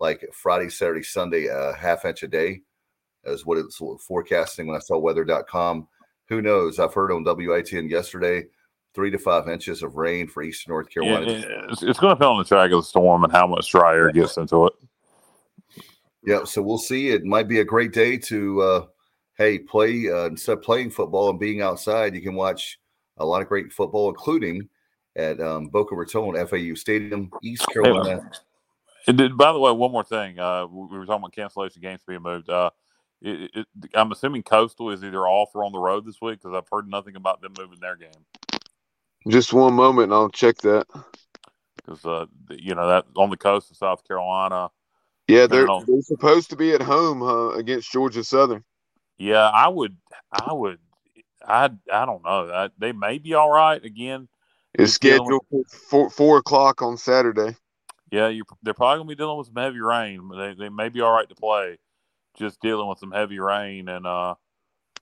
like 0.00 0.24
Friday, 0.32 0.70
Saturday, 0.70 1.02
Sunday, 1.02 1.46
a 1.46 1.74
half 1.74 2.04
inch 2.04 2.22
a 2.22 2.28
day 2.28 2.62
is 3.24 3.44
what 3.44 3.58
it's 3.58 3.80
forecasting 4.00 4.66
when 4.66 4.76
I 4.76 4.80
saw 4.80 4.98
weather.com. 4.98 5.88
Who 6.28 6.40
knows? 6.42 6.78
I've 6.78 6.94
heard 6.94 7.12
on 7.12 7.24
WITN 7.24 7.90
yesterday, 7.90 8.44
three 8.94 9.10
to 9.10 9.18
five 9.18 9.48
inches 9.48 9.82
of 9.82 9.96
rain 9.96 10.28
for 10.28 10.42
Eastern 10.42 10.72
North 10.72 10.88
Yeah, 10.96 11.02
Carolina. 11.02 11.66
it's, 11.70 11.82
it's 11.82 11.98
going 11.98 12.10
to 12.10 12.14
depend 12.14 12.30
on 12.30 12.38
the 12.38 12.44
track 12.44 12.70
of 12.70 12.78
the 12.78 12.82
storm 12.82 13.24
and 13.24 13.32
how 13.32 13.46
much 13.46 13.70
dry 13.70 13.94
air 13.94 14.10
gets 14.10 14.36
into 14.36 14.66
it. 14.66 14.72
Yeah, 16.26 16.42
so 16.44 16.60
we'll 16.60 16.76
see. 16.76 17.10
It 17.10 17.24
might 17.24 17.46
be 17.46 17.60
a 17.60 17.64
great 17.64 17.92
day 17.92 18.18
to, 18.18 18.60
uh, 18.60 18.86
hey, 19.38 19.60
play 19.60 20.10
uh, 20.10 20.26
instead 20.26 20.58
of 20.58 20.62
playing 20.62 20.90
football 20.90 21.30
and 21.30 21.38
being 21.38 21.62
outside, 21.62 22.16
you 22.16 22.20
can 22.20 22.34
watch 22.34 22.78
a 23.18 23.24
lot 23.24 23.42
of 23.42 23.48
great 23.48 23.72
football, 23.72 24.08
including 24.08 24.68
at 25.14 25.40
um, 25.40 25.68
Boca 25.68 25.94
Raton 25.94 26.34
FAU 26.46 26.74
Stadium, 26.74 27.30
East 27.42 27.66
Carolina. 27.68 28.28
It 29.06 29.16
did, 29.16 29.36
by 29.36 29.52
the 29.52 29.60
way, 29.60 29.70
one 29.70 29.92
more 29.92 30.02
thing. 30.02 30.38
Uh, 30.38 30.66
we 30.66 30.86
we 30.86 30.98
were 30.98 31.06
talking 31.06 31.22
about 31.22 31.32
cancellation 31.32 31.80
games 31.80 32.00
being 32.06 32.22
moved. 32.22 32.50
Uh, 32.50 32.70
it, 33.22 33.50
it, 33.54 33.66
I'm 33.94 34.10
assuming 34.10 34.42
Coastal 34.42 34.90
is 34.90 35.04
either 35.04 35.26
off 35.28 35.50
or 35.54 35.64
on 35.64 35.72
the 35.72 35.78
road 35.78 36.04
this 36.04 36.20
week 36.20 36.40
because 36.42 36.56
I've 36.56 36.68
heard 36.70 36.88
nothing 36.88 37.14
about 37.14 37.40
them 37.40 37.54
moving 37.56 37.78
their 37.80 37.96
game. 37.96 38.10
Just 39.28 39.52
one 39.52 39.74
moment, 39.74 40.06
and 40.06 40.14
I'll 40.14 40.28
check 40.28 40.58
that. 40.58 40.86
Because 41.76 42.04
uh, 42.04 42.26
you 42.50 42.74
know 42.74 42.88
that 42.88 43.06
on 43.16 43.30
the 43.30 43.36
coast 43.36 43.70
of 43.70 43.76
South 43.76 44.06
Carolina. 44.06 44.70
Yeah, 45.28 45.46
they're, 45.46 45.66
they're 45.66 46.02
supposed 46.02 46.50
to 46.50 46.56
be 46.56 46.72
at 46.72 46.82
home 46.82 47.20
huh, 47.20 47.50
against 47.50 47.90
Georgia 47.90 48.22
Southern. 48.22 48.64
Yeah, 49.18 49.48
I 49.48 49.68
would. 49.68 49.96
I 50.30 50.52
would. 50.52 50.78
I 51.44 51.70
I 51.92 52.04
don't 52.06 52.24
know. 52.24 52.50
I, 52.52 52.70
they 52.78 52.92
may 52.92 53.18
be 53.18 53.34
all 53.34 53.50
right 53.50 53.82
again. 53.84 54.28
It's 54.74 54.92
scheduled 54.92 55.42
for 55.50 55.64
four, 55.64 56.10
four 56.10 56.38
o'clock 56.38 56.82
on 56.82 56.96
Saturday. 56.96 57.56
Yeah, 58.10 58.28
you 58.28 58.44
they're 58.62 58.74
probably 58.74 58.98
gonna 58.98 59.08
be 59.08 59.14
dealing 59.14 59.38
with 59.38 59.48
some 59.48 59.56
heavy 59.56 59.80
rain. 59.80 60.28
They 60.36 60.54
they 60.54 60.68
may 60.68 60.90
be 60.90 61.00
all 61.00 61.12
right 61.12 61.28
to 61.28 61.34
play, 61.34 61.78
just 62.38 62.60
dealing 62.60 62.88
with 62.88 62.98
some 62.98 63.10
heavy 63.10 63.38
rain 63.38 63.88
and 63.88 64.06
uh, 64.06 64.34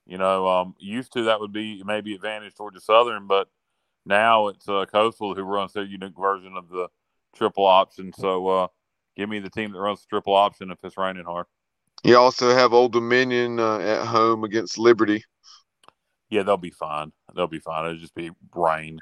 you 0.05 0.17
know, 0.17 0.47
um, 0.47 0.75
used 0.79 1.13
to 1.13 1.23
that 1.23 1.39
would 1.39 1.51
be 1.51 1.83
maybe 1.83 2.13
advantage 2.13 2.55
Georgia 2.55 2.79
Southern, 2.79 3.27
but 3.27 3.49
now 4.05 4.47
it's 4.47 4.67
uh, 4.69 4.85
Coastal 4.85 5.33
who 5.33 5.41
runs 5.41 5.73
their 5.73 5.83
unique 5.83 6.17
version 6.17 6.55
of 6.55 6.69
the 6.69 6.89
triple 7.35 7.65
option. 7.65 8.13
So 8.13 8.47
uh, 8.47 8.67
give 9.15 9.29
me 9.29 9.39
the 9.39 9.49
team 9.49 9.71
that 9.71 9.79
runs 9.79 10.01
the 10.01 10.07
triple 10.09 10.33
option 10.33 10.71
if 10.71 10.77
it's 10.83 10.97
raining 10.97 11.25
hard. 11.25 11.45
You 12.03 12.17
also 12.17 12.53
have 12.53 12.73
Old 12.73 12.93
Dominion 12.93 13.59
uh, 13.59 13.79
at 13.79 14.05
home 14.05 14.43
against 14.43 14.77
Liberty. 14.77 15.23
Yeah, 16.29 16.43
they'll 16.43 16.57
be 16.57 16.71
fine. 16.71 17.11
They'll 17.35 17.47
be 17.47 17.59
fine. 17.59 17.85
It'll 17.85 17.97
just 17.97 18.15
be 18.15 18.31
rain. 18.53 18.99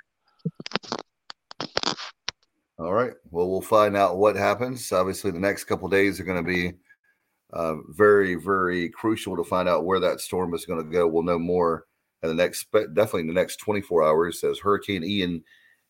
All 2.80 2.94
right. 2.94 3.14
Well, 3.30 3.50
we'll 3.50 3.62
find 3.62 3.96
out 3.96 4.18
what 4.18 4.36
happens. 4.36 4.92
Obviously, 4.92 5.32
the 5.32 5.40
next 5.40 5.66
couple 5.66 5.88
days 5.90 6.20
are 6.20 6.24
going 6.26 6.44
to 6.44 6.50
be 6.50 6.74
uh, 7.54 7.76
very, 7.90 8.36
very 8.36 8.90
crucial 8.90 9.36
to 9.38 9.44
find 9.44 9.70
out 9.70 9.86
where 9.86 10.00
that 10.00 10.20
storm 10.20 10.54
is 10.54 10.66
going 10.66 10.84
to 10.84 10.92
go. 10.92 11.08
We'll 11.08 11.24
know 11.24 11.40
more 11.40 11.86
in 12.24 12.30
the 12.30 12.36
next, 12.36 12.72
definitely 12.72 13.22
in 13.22 13.28
the 13.28 13.34
next 13.34 13.58
24 13.58 14.04
hours 14.04 14.44
as 14.44 14.60
Hurricane 14.60 15.04
Ian 15.04 15.44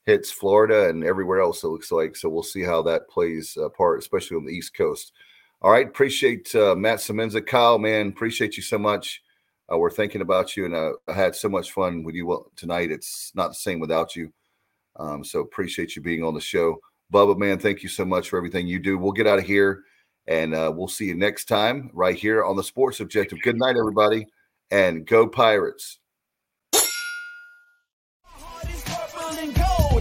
hits 0.05 0.31
Florida 0.31 0.89
and 0.89 1.03
everywhere 1.03 1.39
else. 1.39 1.63
It 1.63 1.67
looks 1.67 1.91
like 1.91 2.15
so. 2.15 2.29
We'll 2.29 2.43
see 2.43 2.61
how 2.61 2.81
that 2.83 3.09
plays 3.09 3.57
a 3.61 3.69
part, 3.69 3.99
especially 3.99 4.37
on 4.37 4.45
the 4.45 4.51
East 4.51 4.75
Coast. 4.75 5.13
All 5.61 5.71
right. 5.71 5.87
Appreciate 5.87 6.53
uh, 6.55 6.75
Matt 6.75 6.99
Semenza, 6.99 7.45
Kyle. 7.45 7.79
Man, 7.79 8.09
appreciate 8.09 8.57
you 8.57 8.63
so 8.63 8.77
much. 8.77 9.21
Uh, 9.71 9.77
we're 9.77 9.89
thinking 9.89 10.21
about 10.21 10.57
you, 10.57 10.65
and 10.65 10.75
uh, 10.75 10.91
I 11.07 11.13
had 11.13 11.35
so 11.35 11.47
much 11.47 11.71
fun 11.71 12.03
with 12.03 12.15
you 12.15 12.51
tonight. 12.57 12.91
It's 12.91 13.31
not 13.33 13.49
the 13.49 13.55
same 13.55 13.79
without 13.79 14.15
you. 14.15 14.33
Um, 14.97 15.23
so 15.23 15.39
appreciate 15.39 15.95
you 15.95 16.01
being 16.01 16.23
on 16.23 16.33
the 16.33 16.41
show. 16.41 16.79
Bubba, 17.11 17.37
man, 17.37 17.59
thank 17.59 17.81
you 17.81 17.89
so 17.89 18.03
much 18.03 18.29
for 18.29 18.37
everything 18.37 18.67
you 18.67 18.79
do. 18.79 18.97
We'll 18.97 19.11
get 19.11 19.27
out 19.27 19.39
of 19.39 19.45
here 19.45 19.83
and 20.27 20.55
uh, 20.55 20.71
we'll 20.73 20.87
see 20.87 21.05
you 21.05 21.15
next 21.15 21.45
time 21.45 21.89
right 21.93 22.15
here 22.15 22.43
on 22.43 22.55
the 22.55 22.63
Sports 22.63 22.99
Objective. 22.99 23.39
Good 23.41 23.57
night, 23.57 23.75
everybody, 23.77 24.27
and 24.71 25.05
go 25.05 25.27
Pirates. 25.27 25.99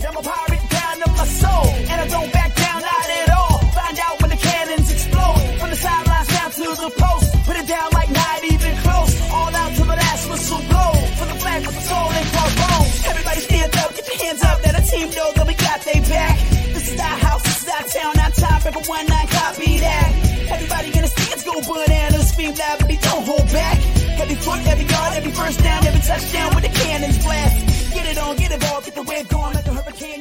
I'm 0.00 0.16
a 0.16 0.22
pirate 0.22 0.66
down 0.70 0.94
to 1.04 1.08
my 1.20 1.26
soul, 1.26 1.66
and 1.90 2.00
I 2.00 2.06
don't 2.08 2.32
back 2.32 2.56
down 2.56 2.80
not 2.80 3.08
at 3.20 3.28
all. 3.36 3.58
Find 3.76 3.98
out 4.00 4.22
when 4.22 4.30
the 4.30 4.40
cannons 4.40 4.90
explode, 4.90 5.40
from 5.60 5.68
the 5.68 5.76
sidelines 5.76 6.28
down 6.28 6.50
to 6.50 6.66
the 6.80 6.90
post. 6.96 7.28
Put 7.44 7.56
it 7.60 7.66
down 7.68 7.88
like 7.92 8.10
not 8.10 8.40
even 8.52 8.72
close. 8.84 9.12
All 9.30 9.54
out 9.54 9.72
to 9.76 9.82
the 9.84 9.96
last 10.04 10.30
whistle 10.30 10.62
blow. 10.70 10.92
For 11.18 11.26
the 11.28 11.38
flag 11.44 11.66
of 11.68 11.74
the 11.74 11.84
soul 11.84 12.08
and 12.08 12.26
carbone. 12.32 12.88
Everybody 13.10 13.40
stand 13.40 13.76
up, 13.76 13.94
get 13.94 14.08
your 14.08 14.18
hands 14.24 14.42
up. 14.42 14.56
Let 14.64 14.80
a 14.80 14.84
team 14.90 15.08
know 15.10 15.28
that 15.36 15.46
we 15.46 15.54
got 15.54 15.80
they 15.82 16.00
back. 16.08 16.36
This 16.72 16.92
is 16.92 16.98
our 16.98 17.18
house, 17.28 17.42
this 17.42 17.62
is 17.62 17.68
our 17.68 17.84
town, 17.96 18.14
our 18.24 18.30
time. 18.30 18.62
Everyone, 18.64 19.06
I 19.12 19.26
copy 19.26 19.78
that. 19.78 20.21
Everybody 20.52 20.88
in 20.96 21.02
the 21.02 21.08
stands 21.08 21.44
go 21.44 21.54
bananas, 21.62 22.28
scream 22.30 22.54
loud, 22.54 22.78
but 22.80 22.88
don't 23.00 23.24
hold 23.24 23.46
back. 23.52 23.78
Every 24.20 24.36
foot, 24.36 24.60
every 24.66 24.84
yard, 24.84 25.16
every 25.16 25.32
first 25.32 25.58
down, 25.62 25.86
every 25.86 26.00
touchdown 26.00 26.54
with 26.54 26.64
the 26.64 26.72
cannons 26.80 27.18
blast. 27.24 27.94
Get 27.94 28.06
it 28.06 28.18
on, 28.18 28.36
get 28.36 28.52
it 28.52 28.64
all, 28.70 28.80
get 28.82 28.94
the 28.94 29.02
wave 29.02 29.28
going 29.28 29.54
like 29.54 29.66
a 29.66 29.72
hurricane. 29.72 30.02